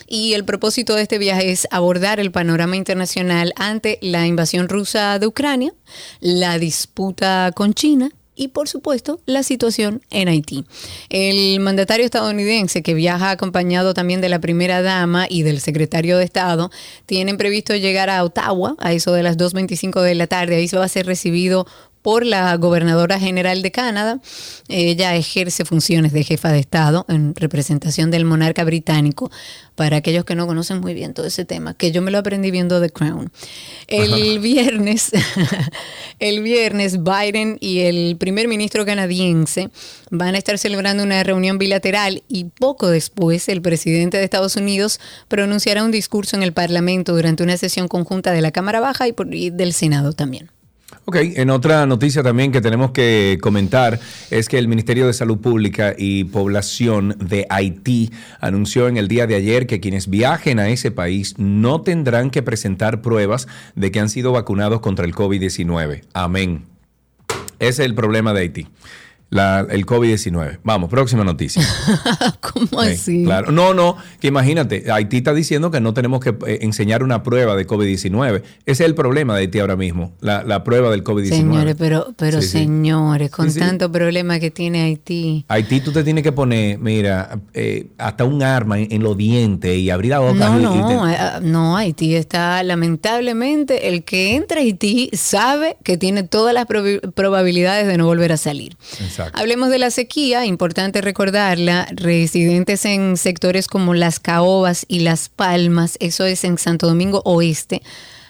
Y 0.07 0.35
el 0.35 0.45
propósito 0.45 0.95
de 0.95 1.03
este 1.03 1.19
viaje 1.19 1.51
es 1.51 1.67
abordar 1.71 2.21
el 2.21 2.31
panorama 2.31 2.77
internacional 2.77 3.53
ante 3.57 3.99
la 4.03 4.27
invasión 4.27 4.69
rusa 4.69 5.19
de 5.19 5.27
Ucrania, 5.27 5.73
la 6.21 6.59
disputa 6.59 7.53
con 7.55 7.75
China 7.75 8.11
y 8.39 8.49
por 8.49 8.69
supuesto 8.69 9.21
la 9.27 9.43
situación 9.43 10.01
en 10.11 10.29
Haití. 10.29 10.65
El 11.11 11.61
mandatario 11.61 12.05
estadounidense 12.05 12.83
que 12.83 12.95
viaja 12.95 13.31
acompañado 13.31 13.93
también 13.93 14.21
de 14.21 14.29
la 14.29 14.41
primera 14.41 14.81
dama 14.81 15.27
y 15.29 15.43
del 15.43 15.61
secretario 15.61 16.17
de 16.17 16.25
Estado 16.25 16.71
tienen 17.05 17.37
previsto 17.37 17.75
llegar 17.75 18.09
a 18.09 18.25
Ottawa 18.25 18.77
a 18.79 18.93
eso 18.93 19.13
de 19.13 19.23
las 19.23 19.37
2.25 19.37 20.01
de 20.01 20.15
la 20.15 20.27
tarde. 20.27 20.57
Ahí 20.57 20.69
se 20.69 20.79
va 20.79 20.85
a 20.85 20.89
ser 20.89 21.05
recibido 21.05 21.67
por 22.03 22.25
la 22.25 22.55
gobernadora 22.57 23.19
general 23.19 23.63
de 23.63 23.71
Canadá. 23.71 24.21
Ella 24.69 25.15
ejerce 25.17 25.65
funciones 25.65 26.13
de 26.13 26.25
jefa 26.25 26.51
de 26.53 26.59
Estado 26.59 27.05
en 27.09 27.35
representación 27.35 28.11
del 28.11 28.25
monarca 28.25 28.65
británico. 28.65 29.31
Para 29.75 29.99
aquellos 29.99 30.25
que 30.25 30.35
no 30.35 30.49
conocen 30.49 30.81
muy 30.81 30.93
bien 30.93 31.15
todo 31.15 31.27
ese 31.27 31.45
tema, 31.45 31.73
que 31.73 31.93
yo 31.93 32.03
me 32.03 32.11
lo 32.11 32.19
aprendí 32.19 32.51
viendo 32.51 32.81
The 32.81 32.91
Crown. 32.91 33.31
El 33.87 34.41
viernes, 34.41 35.13
el 36.19 36.43
viernes, 36.43 36.99
Biden 37.05 37.59
y 37.61 37.81
el 37.81 38.17
primer 38.17 38.49
ministro 38.49 38.85
canadiense 38.85 39.71
van 40.11 40.35
a 40.35 40.39
estar 40.39 40.59
celebrando 40.59 41.05
una 41.05 41.23
reunión 41.23 41.59
bilateral 41.59 42.25
y 42.29 42.45
poco 42.45 42.89
después 42.89 43.49
el 43.49 43.63
presidente 43.63 44.17
de 44.19 44.25
Estados 44.25 44.57
Unidos 44.57 44.99
pronunciará 45.29 45.85
un 45.85 45.93
discurso 45.93 46.35
en 46.37 46.43
el 46.43 46.53
Parlamento 46.53 47.15
durante 47.15 47.45
una 47.45 47.57
sesión 47.57 47.87
conjunta 47.87 48.33
de 48.33 48.41
la 48.41 48.51
Cámara 48.51 48.81
Baja 48.81 49.07
y, 49.07 49.13
por- 49.13 49.33
y 49.33 49.51
del 49.51 49.73
Senado 49.73 50.13
también. 50.13 50.51
Ok, 51.05 51.17
en 51.21 51.51
otra 51.51 51.87
noticia 51.87 52.23
también 52.23 52.53
que 52.53 52.61
tenemos 52.61 52.91
que 52.91 53.39
comentar 53.41 53.99
es 54.31 54.49
que 54.49 54.59
el 54.59 54.69
Ministerio 54.69 55.07
de 55.07 55.13
Salud 55.13 55.39
Pública 55.39 55.95
y 55.97 56.25
Población 56.25 57.17
de 57.19 57.47
Haití 57.49 58.11
anunció 58.41 58.89
en 58.89 58.97
el 58.97 59.09
día 59.09 59.27
de 59.27 59.35
ayer 59.35 59.67
que 59.67 59.81
quienes 59.81 60.09
viajen 60.09 60.59
a 60.59 60.69
ese 60.69 60.91
país 60.91 61.35
no 61.39 61.83
tendrán 61.83 62.31
que 62.31 62.43
presentar 62.43 63.01
pruebas 63.01 63.49
de 63.75 63.91
que 63.91 64.01
han 64.01 64.09
sido 64.09 64.33
vacunados 64.33 64.81
contra 64.81 65.05
el 65.05 65.15
COVID-19. 65.15 66.05
Amén. 66.13 66.65
Ese 67.59 67.83
es 67.83 67.89
el 67.89 67.95
problema 67.95 68.33
de 68.33 68.41
Haití. 68.41 68.67
La- 69.31 69.67
el 69.69 69.85
COVID-19. 69.85 70.61
Vamos, 70.65 70.89
próxima 70.89 71.23
noticia. 71.23 71.63
¿Cómo 72.41 72.83
Sí, 72.85 72.89
así? 72.93 73.25
Claro. 73.25 73.53
No, 73.53 73.75
no, 73.75 73.97
que 74.21 74.29
imagínate, 74.29 74.91
Haití 74.91 75.19
está 75.19 75.35
diciendo 75.35 75.71
que 75.71 75.81
no 75.81 75.93
tenemos 75.93 76.21
que 76.21 76.31
eh, 76.47 76.61
enseñar 76.63 77.03
una 77.03 77.23
prueba 77.23 77.55
de 77.55 77.67
COVID-19. 77.67 78.37
Ese 78.39 78.45
es 78.65 78.81
el 78.81 78.95
problema 78.95 79.35
de 79.35 79.41
Haití 79.43 79.59
ahora 79.59 79.77
mismo, 79.77 80.13
la, 80.21 80.43
la 80.45 80.65
prueba 80.65 80.91
del 80.91 81.05
COVID-19. 81.05 81.29
Señores, 81.29 81.77
pero, 81.79 82.15
pero 82.17 82.41
Sí, 82.41 82.49
señores, 82.49 83.31
con 83.31 83.51
Sí, 83.51 83.59
tanto 83.61 83.93
problema 83.93 84.41
que 84.41 84.51
tiene 84.51 84.83
Haití. 84.83 85.45
Haití 85.49 85.81
tú 85.83 85.93
te 85.93 86.05
tienes 86.05 86.25
que 86.25 86.33
poner, 86.33 86.79
mira, 86.79 87.39
eh, 87.53 87.89
hasta 87.99 88.25
un 88.25 88.43
arma 88.43 88.79
en, 88.79 88.91
en 88.93 89.03
los 89.03 89.17
dientes 89.17 89.77
y 89.77 89.91
abrir 89.91 90.11
la 90.13 90.21
boca. 90.21 90.49
No, 90.49 90.59
y- 90.59 90.63
y 90.63 90.81
no, 90.81 90.89
te- 91.07 91.13
eh, 91.15 91.19
no, 91.43 91.77
Haití 91.77 92.15
está 92.15 92.63
lamentablemente, 92.63 93.89
el 93.89 94.05
que 94.05 94.37
entra 94.37 94.59
a 94.61 94.63
Haití 94.63 95.11
sabe 95.13 95.77
que 95.85 95.97
tiene 95.99 96.23
todas 96.23 96.55
las 96.55 96.67
probabilidades 97.15 97.87
de 97.87 97.99
no 97.99 98.07
volver 98.07 98.33
a 98.33 98.37
salir. 98.37 98.77
Exacto. 98.93 99.18
Hablemos 99.33 99.71
de 99.71 99.79
la 99.79 99.91
sequía, 99.91 100.47
importante 100.47 101.01
recordarla, 101.01 101.89
residentes 101.93 102.85
en 102.85 103.17
sectores 103.17 103.67
como 103.67 103.95
Las 103.95 104.21
Caobas 104.21 104.85
y 104.89 105.01
Las 105.01 105.29
Palmas, 105.29 105.97
eso 106.01 106.25
es 106.25 106.45
en 106.45 106.59
Santo 106.59 106.87
Domingo 106.87 107.23
Oeste, 107.25 107.83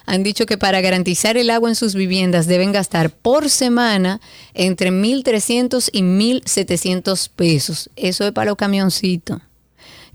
han 0.08 0.22
dicho 0.22 0.46
que 0.46 0.56
para 0.56 0.80
garantizar 0.80 1.36
el 1.36 1.50
agua 1.50 1.68
en 1.68 1.74
sus 1.74 1.94
viviendas 1.94 2.46
deben 2.46 2.72
gastar 2.72 3.10
por 3.10 3.50
semana 3.50 4.22
entre 4.54 4.90
1.300 4.90 5.90
y 5.92 6.00
1.700 6.00 7.28
pesos. 7.36 7.90
Eso 7.94 8.24
es 8.24 8.32
para 8.32 8.48
los 8.48 8.56
camioncitos. 8.56 9.42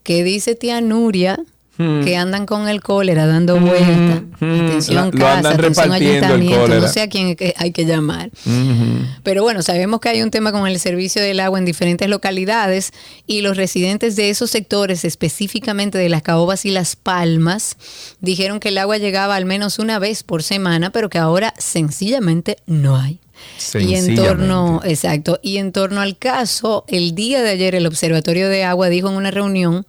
¿Qué 0.01 0.23
dice 0.23 0.55
tía 0.55 0.81
Nuria? 0.81 1.39
Que 1.75 2.15
andan 2.15 2.45
con 2.45 2.67
el 2.69 2.81
cólera 2.81 3.25
dando 3.25 3.59
vueltas. 3.59 4.21
hmm. 4.39 4.65
Atención, 4.65 5.05
lo 5.11 5.17
casa, 5.17 5.49
atención, 5.49 5.91
ayuntamiento. 5.91 6.67
No 6.67 6.87
sé 6.87 7.01
a 7.01 7.09
quién 7.09 7.35
hay 7.57 7.71
que- 7.71 7.85
llamar. 7.85 8.29
Pero 9.23 9.41
bueno, 9.41 9.63
sabemos 9.63 9.99
que 9.99 10.09
hay 10.09 10.21
un 10.21 10.29
tema 10.29 10.51
con 10.51 10.67
el 10.67 10.79
servicio 10.79 11.21
del 11.21 11.39
agua 11.39 11.57
en 11.57 11.65
diferentes 11.65 12.07
localidades 12.07 12.91
y 13.25 13.41
los 13.41 13.57
residentes 13.57 14.15
de 14.15 14.29
esos 14.29 14.51
sectores, 14.51 15.03
específicamente 15.03 15.97
de 15.97 16.09
las 16.09 16.21
Caobas 16.21 16.63
y 16.65 16.71
Las 16.71 16.95
Palmas, 16.95 17.77
dijeron 18.21 18.59
que 18.59 18.69
el 18.69 18.77
agua 18.77 18.97
llegaba 18.99 19.35
al 19.35 19.45
menos 19.45 19.79
una 19.79 19.97
vez 19.97 20.21
por 20.21 20.43
semana, 20.43 20.91
pero 20.91 21.09
que 21.09 21.17
ahora 21.17 21.55
sencillamente 21.57 22.57
no 22.67 22.97
hay. 22.97 23.19
Y 23.79 23.95
en 23.95 24.15
torno, 24.15 24.81
exacto, 24.85 25.39
y 25.41 25.57
en 25.57 25.71
torno 25.71 26.01
al 26.01 26.17
caso, 26.17 26.85
el 26.87 27.15
día 27.15 27.41
de 27.41 27.49
ayer 27.49 27.75
el 27.75 27.87
Observatorio 27.87 28.47
de 28.47 28.63
Agua 28.63 28.89
dijo 28.89 29.09
en 29.09 29.15
una 29.15 29.31
reunión 29.31 29.85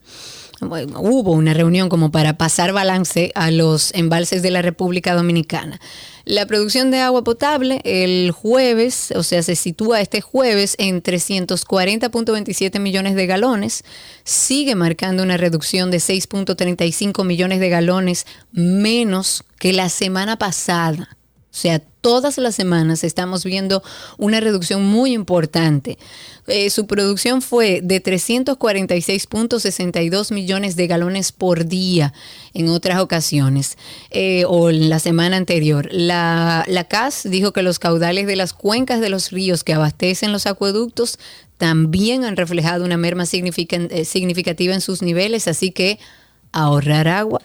hubo 0.69 1.33
una 1.33 1.55
reunión 1.55 1.89
como 1.89 2.11
para 2.11 2.37
pasar 2.37 2.73
balance 2.73 3.33
a 3.35 3.51
los 3.51 3.93
embalses 3.95 4.43
de 4.43 4.51
la 4.51 4.63
República 4.63 5.15
Dominicana. 5.15 5.81
La 6.25 6.47
producción 6.47 6.91
de 6.91 7.01
agua 7.01 7.23
potable 7.23 7.83
el 7.85 8.31
jueves, 8.31 9.13
o 9.15 9.23
sea, 9.23 9.43
se 9.43 9.57
sitúa 9.57 10.01
este 10.01 10.23
jueves 10.23 10.75
en 10.79 11.03
340.27 11.03 12.81
millones 12.81 13.15
de 13.15 13.27
galones, 13.27 13.85
sigue 14.25 14.75
marcando 14.75 15.23
una 15.23 15.37
reducción 15.37 15.91
de 15.91 15.99
6.35 15.99 17.25
millones 17.25 17.61
de 17.61 17.69
galones 17.69 18.27
menos 18.53 19.45
que 19.59 19.75
la 19.75 19.91
semana 19.91 20.39
pasada. 20.39 21.17
O 21.55 21.57
sea, 21.57 21.79
todas 21.79 22.37
las 22.39 22.57
semanas 22.57 23.05
estamos 23.05 23.45
viendo 23.45 23.85
una 24.19 24.41
reducción 24.41 24.85
muy 24.85 25.13
importante. 25.13 25.99
Eh, 26.49 26.69
su 26.69 26.89
producción 26.89 27.43
fue 27.43 27.81
de 27.81 28.03
346.62 28.03 30.35
millones 30.35 30.75
de 30.75 30.89
galones 30.89 31.31
por 31.31 31.67
día 31.67 32.13
en 32.55 32.71
otras 32.71 32.99
ocasiones 32.99 33.79
eh, 34.11 34.45
o 34.49 34.69
en 34.69 34.91
la 34.91 34.99
semana 34.99 35.37
anterior. 35.37 35.89
La, 35.93 36.65
la 36.67 36.89
CAS 36.89 37.23
dijo 37.23 37.53
que 37.53 37.63
los 37.63 37.79
caudales 37.79 38.27
de 38.27 38.35
las 38.35 38.53
cuencas 38.53 39.01
de 39.01 39.11
los 39.11 39.31
ríos 39.31 39.63
que 39.63 39.75
abastecen 39.75 40.33
los 40.33 40.49
acueductos 40.49 41.21
también 41.57 42.25
han 42.25 42.37
reflejado 42.37 42.85
una 42.85 42.97
merma 42.97 43.23
eh, 43.31 44.05
significativa 44.05 44.75
en 44.75 44.81
sus 44.81 45.03
niveles, 45.03 45.47
así 45.47 45.71
que 45.71 46.01
ahorrar 46.51 47.07
agua 47.07 47.41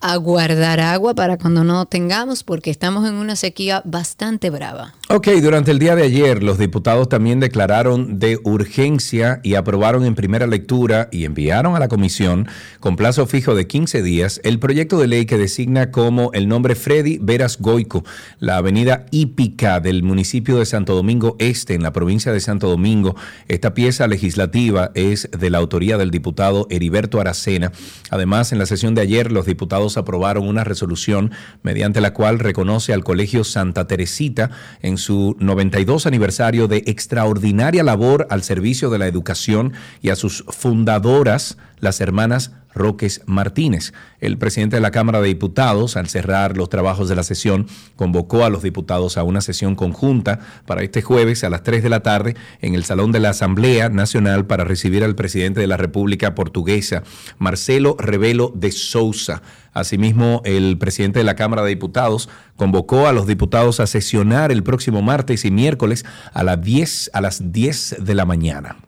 a 0.00 0.16
guardar 0.16 0.80
agua 0.80 1.14
para 1.14 1.38
cuando 1.38 1.64
no 1.64 1.86
tengamos, 1.86 2.42
porque 2.44 2.70
estamos 2.70 3.08
en 3.08 3.14
una 3.14 3.36
sequía 3.36 3.82
bastante 3.84 4.50
brava. 4.50 4.94
Ok, 5.08 5.28
durante 5.40 5.70
el 5.70 5.78
día 5.78 5.94
de 5.94 6.02
ayer 6.02 6.42
los 6.42 6.58
diputados 6.58 7.08
también 7.08 7.38
declararon 7.38 8.18
de 8.18 8.40
urgencia 8.42 9.40
y 9.44 9.54
aprobaron 9.54 10.04
en 10.04 10.16
primera 10.16 10.46
lectura 10.46 11.08
y 11.12 11.24
enviaron 11.24 11.76
a 11.76 11.78
la 11.78 11.86
comisión 11.88 12.48
con 12.80 12.96
plazo 12.96 13.26
fijo 13.26 13.54
de 13.54 13.66
15 13.66 14.02
días 14.02 14.40
el 14.42 14.58
proyecto 14.58 14.98
de 14.98 15.06
ley 15.06 15.26
que 15.26 15.38
designa 15.38 15.90
como 15.92 16.30
el 16.32 16.48
nombre 16.48 16.74
Freddy 16.74 17.18
Veras 17.20 17.58
Goico, 17.60 18.04
la 18.40 18.56
avenida 18.56 19.06
hípica 19.10 19.78
del 19.78 20.02
municipio 20.02 20.58
de 20.58 20.66
Santo 20.66 20.94
Domingo 20.94 21.36
Este 21.38 21.74
en 21.74 21.82
la 21.82 21.92
provincia 21.92 22.32
de 22.32 22.40
Santo 22.40 22.68
Domingo. 22.68 23.14
Esta 23.48 23.74
pieza 23.74 24.08
legislativa 24.08 24.90
es 24.94 25.30
de 25.30 25.50
la 25.50 25.58
autoría 25.58 25.98
del 25.98 26.10
diputado 26.10 26.66
Heriberto 26.70 27.20
Aracena. 27.20 27.72
Además, 28.10 28.52
en 28.52 28.58
la 28.58 28.66
sesión 28.66 28.94
de 28.94 29.02
ayer 29.02 29.30
los 29.30 29.46
diputados 29.46 29.95
aprobaron 30.00 30.46
una 30.46 30.64
resolución 30.64 31.32
mediante 31.62 32.00
la 32.00 32.12
cual 32.12 32.38
reconoce 32.38 32.92
al 32.92 33.04
Colegio 33.04 33.44
Santa 33.44 33.86
Teresita 33.86 34.50
en 34.82 34.98
su 34.98 35.36
92 35.38 36.06
aniversario 36.06 36.68
de 36.68 36.84
extraordinaria 36.86 37.82
labor 37.82 38.26
al 38.30 38.42
servicio 38.42 38.90
de 38.90 38.98
la 38.98 39.06
educación 39.06 39.72
y 40.02 40.10
a 40.10 40.16
sus 40.16 40.44
fundadoras, 40.48 41.58
las 41.80 42.00
hermanas 42.00 42.52
Roques 42.76 43.22
Martínez. 43.24 43.94
El 44.20 44.36
presidente 44.36 44.76
de 44.76 44.82
la 44.82 44.90
Cámara 44.90 45.20
de 45.20 45.28
Diputados, 45.28 45.96
al 45.96 46.08
cerrar 46.08 46.56
los 46.56 46.68
trabajos 46.68 47.08
de 47.08 47.16
la 47.16 47.22
sesión, 47.22 47.66
convocó 47.96 48.44
a 48.44 48.50
los 48.50 48.62
diputados 48.62 49.16
a 49.16 49.22
una 49.22 49.40
sesión 49.40 49.74
conjunta 49.74 50.40
para 50.66 50.82
este 50.82 51.00
jueves 51.00 51.42
a 51.42 51.48
las 51.48 51.62
3 51.62 51.82
de 51.82 51.88
la 51.88 52.00
tarde 52.00 52.36
en 52.60 52.74
el 52.74 52.84
Salón 52.84 53.12
de 53.12 53.20
la 53.20 53.30
Asamblea 53.30 53.88
Nacional 53.88 54.46
para 54.46 54.64
recibir 54.64 55.02
al 55.04 55.14
presidente 55.14 55.60
de 55.60 55.66
la 55.66 55.78
República 55.78 56.34
Portuguesa, 56.34 57.02
Marcelo 57.38 57.96
Rebelo 57.98 58.52
de 58.54 58.70
Sousa. 58.72 59.42
Asimismo, 59.72 60.42
el 60.44 60.76
presidente 60.78 61.18
de 61.18 61.24
la 61.24 61.34
Cámara 61.34 61.62
de 61.62 61.70
Diputados 61.70 62.28
convocó 62.56 63.06
a 63.06 63.12
los 63.12 63.26
diputados 63.26 63.80
a 63.80 63.86
sesionar 63.86 64.52
el 64.52 64.62
próximo 64.62 65.00
martes 65.00 65.46
y 65.46 65.50
miércoles 65.50 66.04
a 66.32 66.44
las 66.44 66.60
10, 66.60 67.10
a 67.14 67.20
las 67.22 67.52
10 67.52 67.96
de 68.00 68.14
la 68.14 68.26
mañana. 68.26 68.85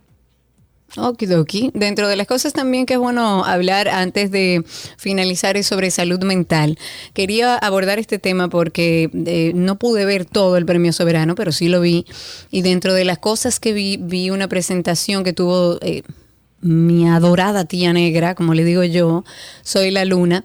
Okidoki. 0.97 1.71
Dentro 1.75 2.09
de 2.09 2.17
las 2.17 2.27
cosas 2.27 2.53
también 2.53 2.87
que 2.87 2.95
es 2.95 3.01
bueno 3.01 3.45
hablar 3.45 3.89
antes 3.89 4.31
de 4.31 4.65
finalizar 4.97 5.57
es 5.57 5.67
sobre 5.67 5.91
salud 5.91 6.23
mental. 6.25 6.79
Quería 7.13 7.57
abordar 7.57 7.99
este 7.99 8.19
tema 8.19 8.49
porque 8.49 9.11
eh, 9.27 9.53
no 9.55 9.79
pude 9.79 10.05
ver 10.05 10.25
todo 10.25 10.57
el 10.57 10.67
premio 10.67 10.93
soberano, 10.93 11.35
pero 11.35 11.53
sí 11.53 11.69
lo 11.69 11.81
vi. 11.81 12.07
Y 12.51 12.63
dentro 12.63 12.95
de 12.95 13.05
las 13.05 13.19
cosas 13.19 13.61
que 13.61 13.73
vi, 13.73 13.99
vi 13.99 14.31
una 14.31 14.49
presentación 14.49 15.25
que 15.25 15.33
tuvo... 15.33 15.79
eh, 15.83 16.03
mi 16.61 17.09
adorada 17.09 17.65
tía 17.65 17.93
negra, 17.93 18.35
como 18.35 18.55
le 18.55 18.65
digo 18.65 18.83
yo, 18.85 19.25
soy 19.63 19.91
la 19.91 20.05
luna, 20.05 20.45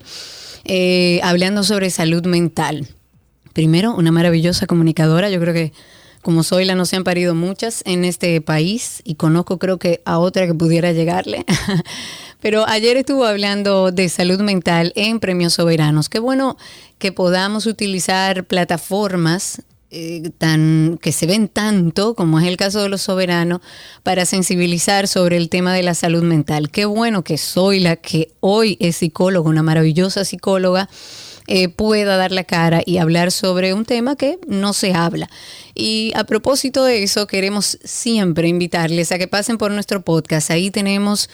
eh, 0.63 1.19
hablando 1.23 1.63
sobre 1.63 1.89
salud 1.89 2.25
mental. 2.25 2.87
Primero, 3.53 3.95
una 3.95 4.11
maravillosa 4.11 4.67
comunicadora, 4.67 5.29
yo 5.29 5.39
creo 5.39 5.53
que 5.53 5.73
como 6.23 6.41
soy 6.41 6.65
la 6.65 6.73
no 6.73 6.85
se 6.85 6.95
han 6.95 7.03
parido 7.03 7.35
muchas 7.35 7.83
en 7.85 8.05
este 8.05 8.41
país 8.41 9.01
y 9.03 9.15
conozco 9.15 9.59
creo 9.59 9.77
que 9.77 10.01
a 10.05 10.17
otra 10.17 10.47
que 10.47 10.55
pudiera 10.55 10.91
llegarle. 10.91 11.45
Pero 12.41 12.67
ayer 12.67 12.97
estuvo 12.97 13.25
hablando 13.25 13.91
de 13.91 14.09
salud 14.09 14.39
mental 14.41 14.91
en 14.95 15.19
Premios 15.19 15.53
Soberanos. 15.53 16.09
Qué 16.09 16.19
bueno 16.19 16.57
que 16.97 17.11
podamos 17.11 17.67
utilizar 17.67 18.45
plataformas 18.45 19.61
eh, 19.91 20.31
tan 20.39 20.97
que 20.99 21.11
se 21.11 21.27
ven 21.27 21.47
tanto 21.47 22.15
como 22.15 22.39
es 22.39 22.47
el 22.47 22.57
caso 22.57 22.81
de 22.81 22.89
los 22.89 23.03
soberanos 23.03 23.61
para 24.01 24.25
sensibilizar 24.25 25.07
sobre 25.07 25.37
el 25.37 25.49
tema 25.49 25.71
de 25.71 25.83
la 25.83 25.93
salud 25.93 26.23
mental. 26.23 26.71
Qué 26.71 26.85
bueno 26.85 27.23
que 27.23 27.37
soy 27.37 27.79
la 27.79 27.97
que 27.97 28.31
hoy 28.39 28.75
es 28.79 28.95
psicóloga, 28.97 29.47
una 29.47 29.61
maravillosa 29.61 30.25
psicóloga 30.25 30.89
eh, 31.47 31.69
pueda 31.69 32.17
dar 32.17 32.31
la 32.31 32.43
cara 32.43 32.81
y 32.85 32.97
hablar 32.97 33.31
sobre 33.31 33.73
un 33.73 33.85
tema 33.85 34.15
que 34.15 34.39
no 34.47 34.73
se 34.73 34.93
habla. 34.93 35.29
Y 35.75 36.11
a 36.15 36.23
propósito 36.23 36.83
de 36.85 37.03
eso, 37.03 37.27
queremos 37.27 37.77
siempre 37.83 38.47
invitarles 38.47 39.11
a 39.11 39.17
que 39.17 39.27
pasen 39.27 39.57
por 39.57 39.71
nuestro 39.71 40.01
podcast. 40.01 40.51
Ahí 40.51 40.71
tenemos 40.71 41.29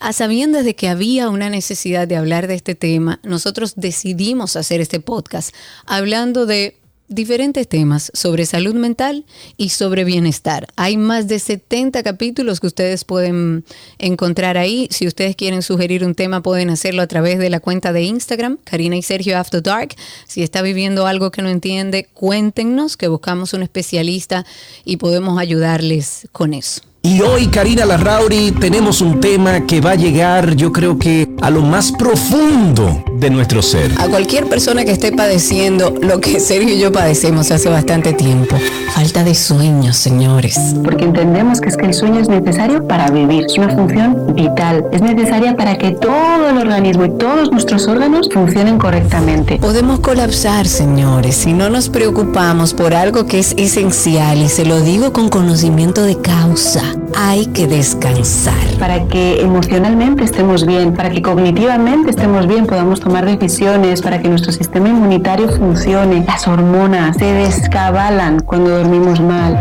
a 0.00 0.12
sabiendas 0.12 0.64
de 0.64 0.74
que 0.74 0.88
había 0.88 1.30
una 1.30 1.48
necesidad 1.48 2.06
de 2.06 2.16
hablar 2.16 2.48
de 2.48 2.54
este 2.54 2.74
tema, 2.74 3.18
nosotros 3.22 3.74
decidimos 3.76 4.56
hacer 4.56 4.80
este 4.80 5.00
podcast 5.00 5.54
hablando 5.86 6.44
de 6.44 6.76
diferentes 7.08 7.68
temas 7.68 8.10
sobre 8.14 8.46
salud 8.46 8.74
mental 8.74 9.24
y 9.56 9.70
sobre 9.70 10.04
bienestar. 10.04 10.66
Hay 10.76 10.96
más 10.96 11.28
de 11.28 11.38
70 11.38 12.02
capítulos 12.02 12.60
que 12.60 12.66
ustedes 12.66 13.04
pueden 13.04 13.64
encontrar 13.98 14.56
ahí. 14.58 14.88
Si 14.90 15.06
ustedes 15.06 15.36
quieren 15.36 15.62
sugerir 15.62 16.04
un 16.04 16.14
tema, 16.14 16.42
pueden 16.42 16.70
hacerlo 16.70 17.02
a 17.02 17.06
través 17.06 17.38
de 17.38 17.50
la 17.50 17.60
cuenta 17.60 17.92
de 17.92 18.02
Instagram, 18.02 18.58
Karina 18.64 18.96
y 18.96 19.02
Sergio 19.02 19.38
After 19.38 19.62
Dark. 19.62 19.94
Si 20.26 20.42
está 20.42 20.62
viviendo 20.62 21.06
algo 21.06 21.30
que 21.30 21.42
no 21.42 21.48
entiende, 21.48 22.08
cuéntenos 22.12 22.96
que 22.96 23.08
buscamos 23.08 23.52
un 23.52 23.62
especialista 23.62 24.44
y 24.84 24.96
podemos 24.96 25.38
ayudarles 25.38 26.28
con 26.32 26.54
eso. 26.54 26.82
Y 27.06 27.20
hoy, 27.20 27.46
Karina 27.46 27.84
Larrauri, 27.84 28.50
tenemos 28.50 29.00
un 29.00 29.20
tema 29.20 29.60
que 29.60 29.80
va 29.80 29.92
a 29.92 29.94
llegar, 29.94 30.56
yo 30.56 30.72
creo 30.72 30.98
que 30.98 31.36
a 31.40 31.50
lo 31.50 31.62
más 31.62 31.92
profundo 31.92 33.04
de 33.14 33.30
nuestro 33.30 33.62
ser. 33.62 33.92
A 33.98 34.08
cualquier 34.08 34.48
persona 34.48 34.84
que 34.84 34.90
esté 34.90 35.12
padeciendo 35.12 35.94
lo 36.02 36.20
que 36.20 36.40
Sergio 36.40 36.74
y 36.74 36.80
yo 36.80 36.90
padecemos 36.90 37.52
hace 37.52 37.68
bastante 37.68 38.12
tiempo. 38.12 38.56
Falta 38.92 39.22
de 39.22 39.36
sueño, 39.36 39.92
señores. 39.92 40.58
Porque 40.82 41.04
entendemos 41.04 41.60
que 41.60 41.68
es 41.68 41.76
que 41.76 41.86
el 41.86 41.94
sueño 41.94 42.18
es 42.18 42.28
necesario 42.28 42.84
para 42.88 43.08
vivir. 43.10 43.44
Es 43.44 43.56
una 43.56 43.68
función 43.68 44.34
vital. 44.34 44.84
Es 44.90 45.00
necesaria 45.00 45.56
para 45.56 45.78
que 45.78 45.92
todo 45.92 46.50
el 46.50 46.58
organismo 46.58 47.04
y 47.04 47.10
todos 47.18 47.52
nuestros 47.52 47.86
órganos 47.86 48.28
funcionen 48.32 48.78
correctamente. 48.78 49.58
Podemos 49.58 50.00
colapsar, 50.00 50.66
señores, 50.66 51.36
si 51.36 51.52
no 51.52 51.70
nos 51.70 51.88
preocupamos 51.88 52.74
por 52.74 52.94
algo 52.94 53.26
que 53.26 53.38
es 53.38 53.54
esencial 53.56 54.38
y 54.38 54.48
se 54.48 54.64
lo 54.64 54.80
digo 54.80 55.12
con 55.12 55.28
conocimiento 55.28 56.02
de 56.02 56.20
causa. 56.20 56.95
Hay 57.16 57.46
que 57.46 57.66
descansar. 57.66 58.54
Para 58.78 59.06
que 59.08 59.40
emocionalmente 59.40 60.24
estemos 60.24 60.66
bien, 60.66 60.92
para 60.94 61.10
que 61.10 61.22
cognitivamente 61.22 62.10
estemos 62.10 62.46
bien, 62.46 62.66
podamos 62.66 63.00
tomar 63.00 63.24
decisiones, 63.24 64.02
para 64.02 64.20
que 64.20 64.28
nuestro 64.28 64.52
sistema 64.52 64.88
inmunitario 64.88 65.48
funcione. 65.48 66.24
Las 66.26 66.46
hormonas 66.46 67.16
se 67.16 67.24
descabalan 67.24 68.40
cuando 68.40 68.70
dormimos 68.70 69.20
mal. 69.20 69.58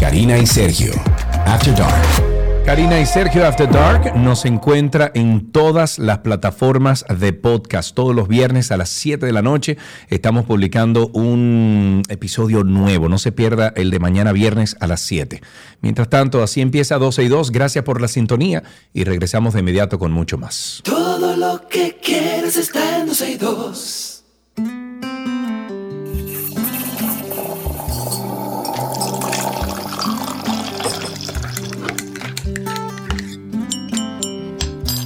Karina 0.00 0.38
y 0.38 0.46
Sergio, 0.46 0.92
After 1.46 1.74
Dark. 1.74 2.25
Karina 2.66 3.00
y 3.00 3.06
Sergio 3.06 3.46
After 3.46 3.70
Dark 3.70 4.16
nos 4.16 4.44
encuentra 4.44 5.12
en 5.14 5.52
todas 5.52 6.00
las 6.00 6.18
plataformas 6.18 7.04
de 7.16 7.32
podcast. 7.32 7.94
Todos 7.94 8.12
los 8.12 8.26
viernes 8.26 8.72
a 8.72 8.76
las 8.76 8.88
7 8.88 9.24
de 9.24 9.32
la 9.32 9.40
noche 9.40 9.78
estamos 10.08 10.46
publicando 10.46 11.06
un 11.12 12.02
episodio 12.08 12.64
nuevo. 12.64 13.08
No 13.08 13.18
se 13.18 13.30
pierda 13.30 13.72
el 13.76 13.92
de 13.92 14.00
mañana 14.00 14.32
viernes 14.32 14.76
a 14.80 14.88
las 14.88 15.00
7. 15.02 15.42
Mientras 15.80 16.10
tanto, 16.10 16.42
así 16.42 16.60
empieza 16.60 16.98
12 16.98 17.22
y 17.22 17.28
2. 17.28 17.52
Gracias 17.52 17.84
por 17.84 18.00
la 18.00 18.08
sintonía 18.08 18.64
y 18.92 19.04
regresamos 19.04 19.54
de 19.54 19.60
inmediato 19.60 20.00
con 20.00 20.10
mucho 20.10 20.36
más. 20.36 20.80
Todo 20.82 21.36
lo 21.36 21.68
que 21.68 21.98
quieres 22.02 22.56
está 22.56 22.98
en 22.98 23.06
12 23.06 23.30
y 23.30 23.36
2. 23.36 24.15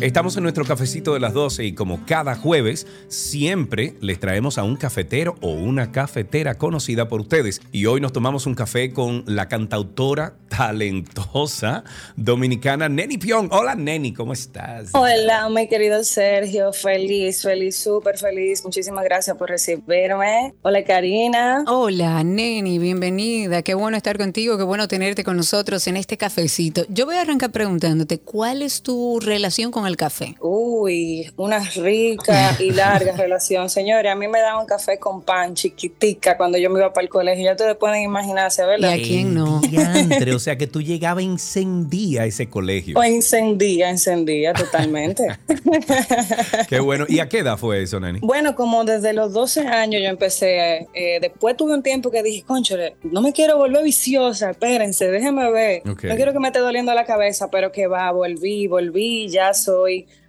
Estamos 0.01 0.35
en 0.39 0.45
nuestro 0.45 0.65
cafecito 0.65 1.13
de 1.13 1.21
las 1.21 1.35
12 1.35 1.63
y 1.63 1.75
como 1.75 2.07
cada 2.07 2.35
jueves, 2.35 2.87
siempre 3.09 3.97
les 4.01 4.19
traemos 4.19 4.57
a 4.57 4.63
un 4.63 4.77
cafetero 4.77 5.37
o 5.43 5.51
una 5.51 5.93
cafetera 5.93 6.55
conocida 6.55 7.07
por 7.07 7.21
ustedes. 7.21 7.61
Y 7.71 7.85
hoy 7.85 8.01
nos 8.01 8.11
tomamos 8.11 8.47
un 8.47 8.55
café 8.55 8.95
con 8.95 9.25
la 9.27 9.47
cantautora 9.49 10.33
talentosa 10.49 11.85
dominicana 12.17 12.89
Neni 12.89 13.19
Pion. 13.19 13.51
Hola 13.53 13.75
Neni, 13.75 14.15
¿cómo 14.15 14.33
estás? 14.33 14.89
Hola, 14.95 15.51
mi 15.51 15.69
querido 15.69 16.03
Sergio, 16.03 16.73
feliz, 16.73 17.43
feliz, 17.43 17.77
súper 17.77 18.17
feliz. 18.17 18.65
Muchísimas 18.65 19.05
gracias 19.05 19.37
por 19.37 19.51
recibirme. 19.51 20.55
Hola 20.63 20.83
Karina. 20.83 21.65
Hola, 21.67 22.25
Neni, 22.25 22.79
bienvenida. 22.79 23.61
Qué 23.61 23.75
bueno 23.75 23.99
estar 23.99 24.17
contigo, 24.17 24.57
qué 24.57 24.65
bueno 24.65 24.89
tenerte 24.89 25.25
con 25.25 25.37
nosotros 25.37 25.87
en 25.89 25.99
este 25.99 26.17
cafecito. 26.17 26.87
Yo 26.89 27.05
voy 27.05 27.17
a 27.17 27.21
arrancar 27.21 27.53
preguntándote, 27.53 28.19
¿cuál 28.19 28.63
es 28.63 28.83
tu 28.83 29.21
relación 29.21 29.71
con 29.71 29.87
el 29.87 29.90
café? 29.97 30.37
Uy, 30.41 31.31
una 31.37 31.59
rica 31.59 32.57
y 32.59 32.71
larga 32.73 33.13
relación. 33.17 33.69
Señores, 33.71 34.11
a 34.11 34.15
mí 34.15 34.29
me 34.29 34.41
daban 34.41 34.67
café 34.67 34.99
con 34.99 35.23
pan 35.23 35.55
chiquitica 35.55 36.37
cuando 36.37 36.59
yo 36.59 36.71
me 36.71 36.81
iba 36.81 36.93
para 36.93 37.05
el 37.05 37.09
colegio. 37.09 37.45
Ya 37.45 37.53
ustedes 37.53 37.77
pueden 37.77 38.03
imaginarse, 38.03 38.63
¿Y 38.63 38.67
¿verdad? 38.67 38.93
a 38.93 38.97
quién 38.97 39.35
no? 39.35 39.61
Diantre, 39.61 40.35
o 40.35 40.39
sea 40.41 40.57
que 40.57 40.67
tú 40.67 40.83
llegabas 40.83 41.25
encendía 41.25 42.25
ese 42.25 42.49
colegio. 42.49 42.95
Pues 42.95 43.11
encendía, 43.11 43.91
encendía 43.91 44.53
totalmente. 44.53 45.27
Qué 46.69 46.81
bueno. 46.81 47.05
¿Y 47.09 47.19
a 47.21 47.29
qué 47.29 47.39
edad 47.39 47.57
fue 47.57 47.83
eso, 47.83 48.01
Neni? 48.01 48.21
Bueno, 48.21 48.55
como 48.55 48.85
desde 48.85 49.13
los 49.13 49.33
12 49.33 49.67
años 49.67 50.03
yo 50.03 50.09
empecé, 50.09 50.89
eh, 50.95 51.19
después 51.21 51.57
tuve 51.57 51.75
un 51.75 51.83
tiempo 51.83 52.11
que 52.11 52.23
dije, 52.23 52.43
conchole, 52.43 52.97
no 53.03 53.21
me 53.21 53.33
quiero 53.33 53.57
volver 53.57 53.83
viciosa, 53.83 54.51
espérense, 54.51 55.11
déjenme 55.11 55.51
ver, 55.51 55.83
no 55.85 55.97
quiero 55.97 56.33
que 56.33 56.39
me 56.39 56.49
esté 56.49 56.61
doliendo 56.61 56.93
la 56.95 57.05
cabeza, 57.05 57.49
pero 57.51 57.73
que 57.73 57.87
va, 57.87 58.11
volví, 58.13 58.67
volví, 58.67 59.29
ya 59.29 59.55
soy 59.55 59.80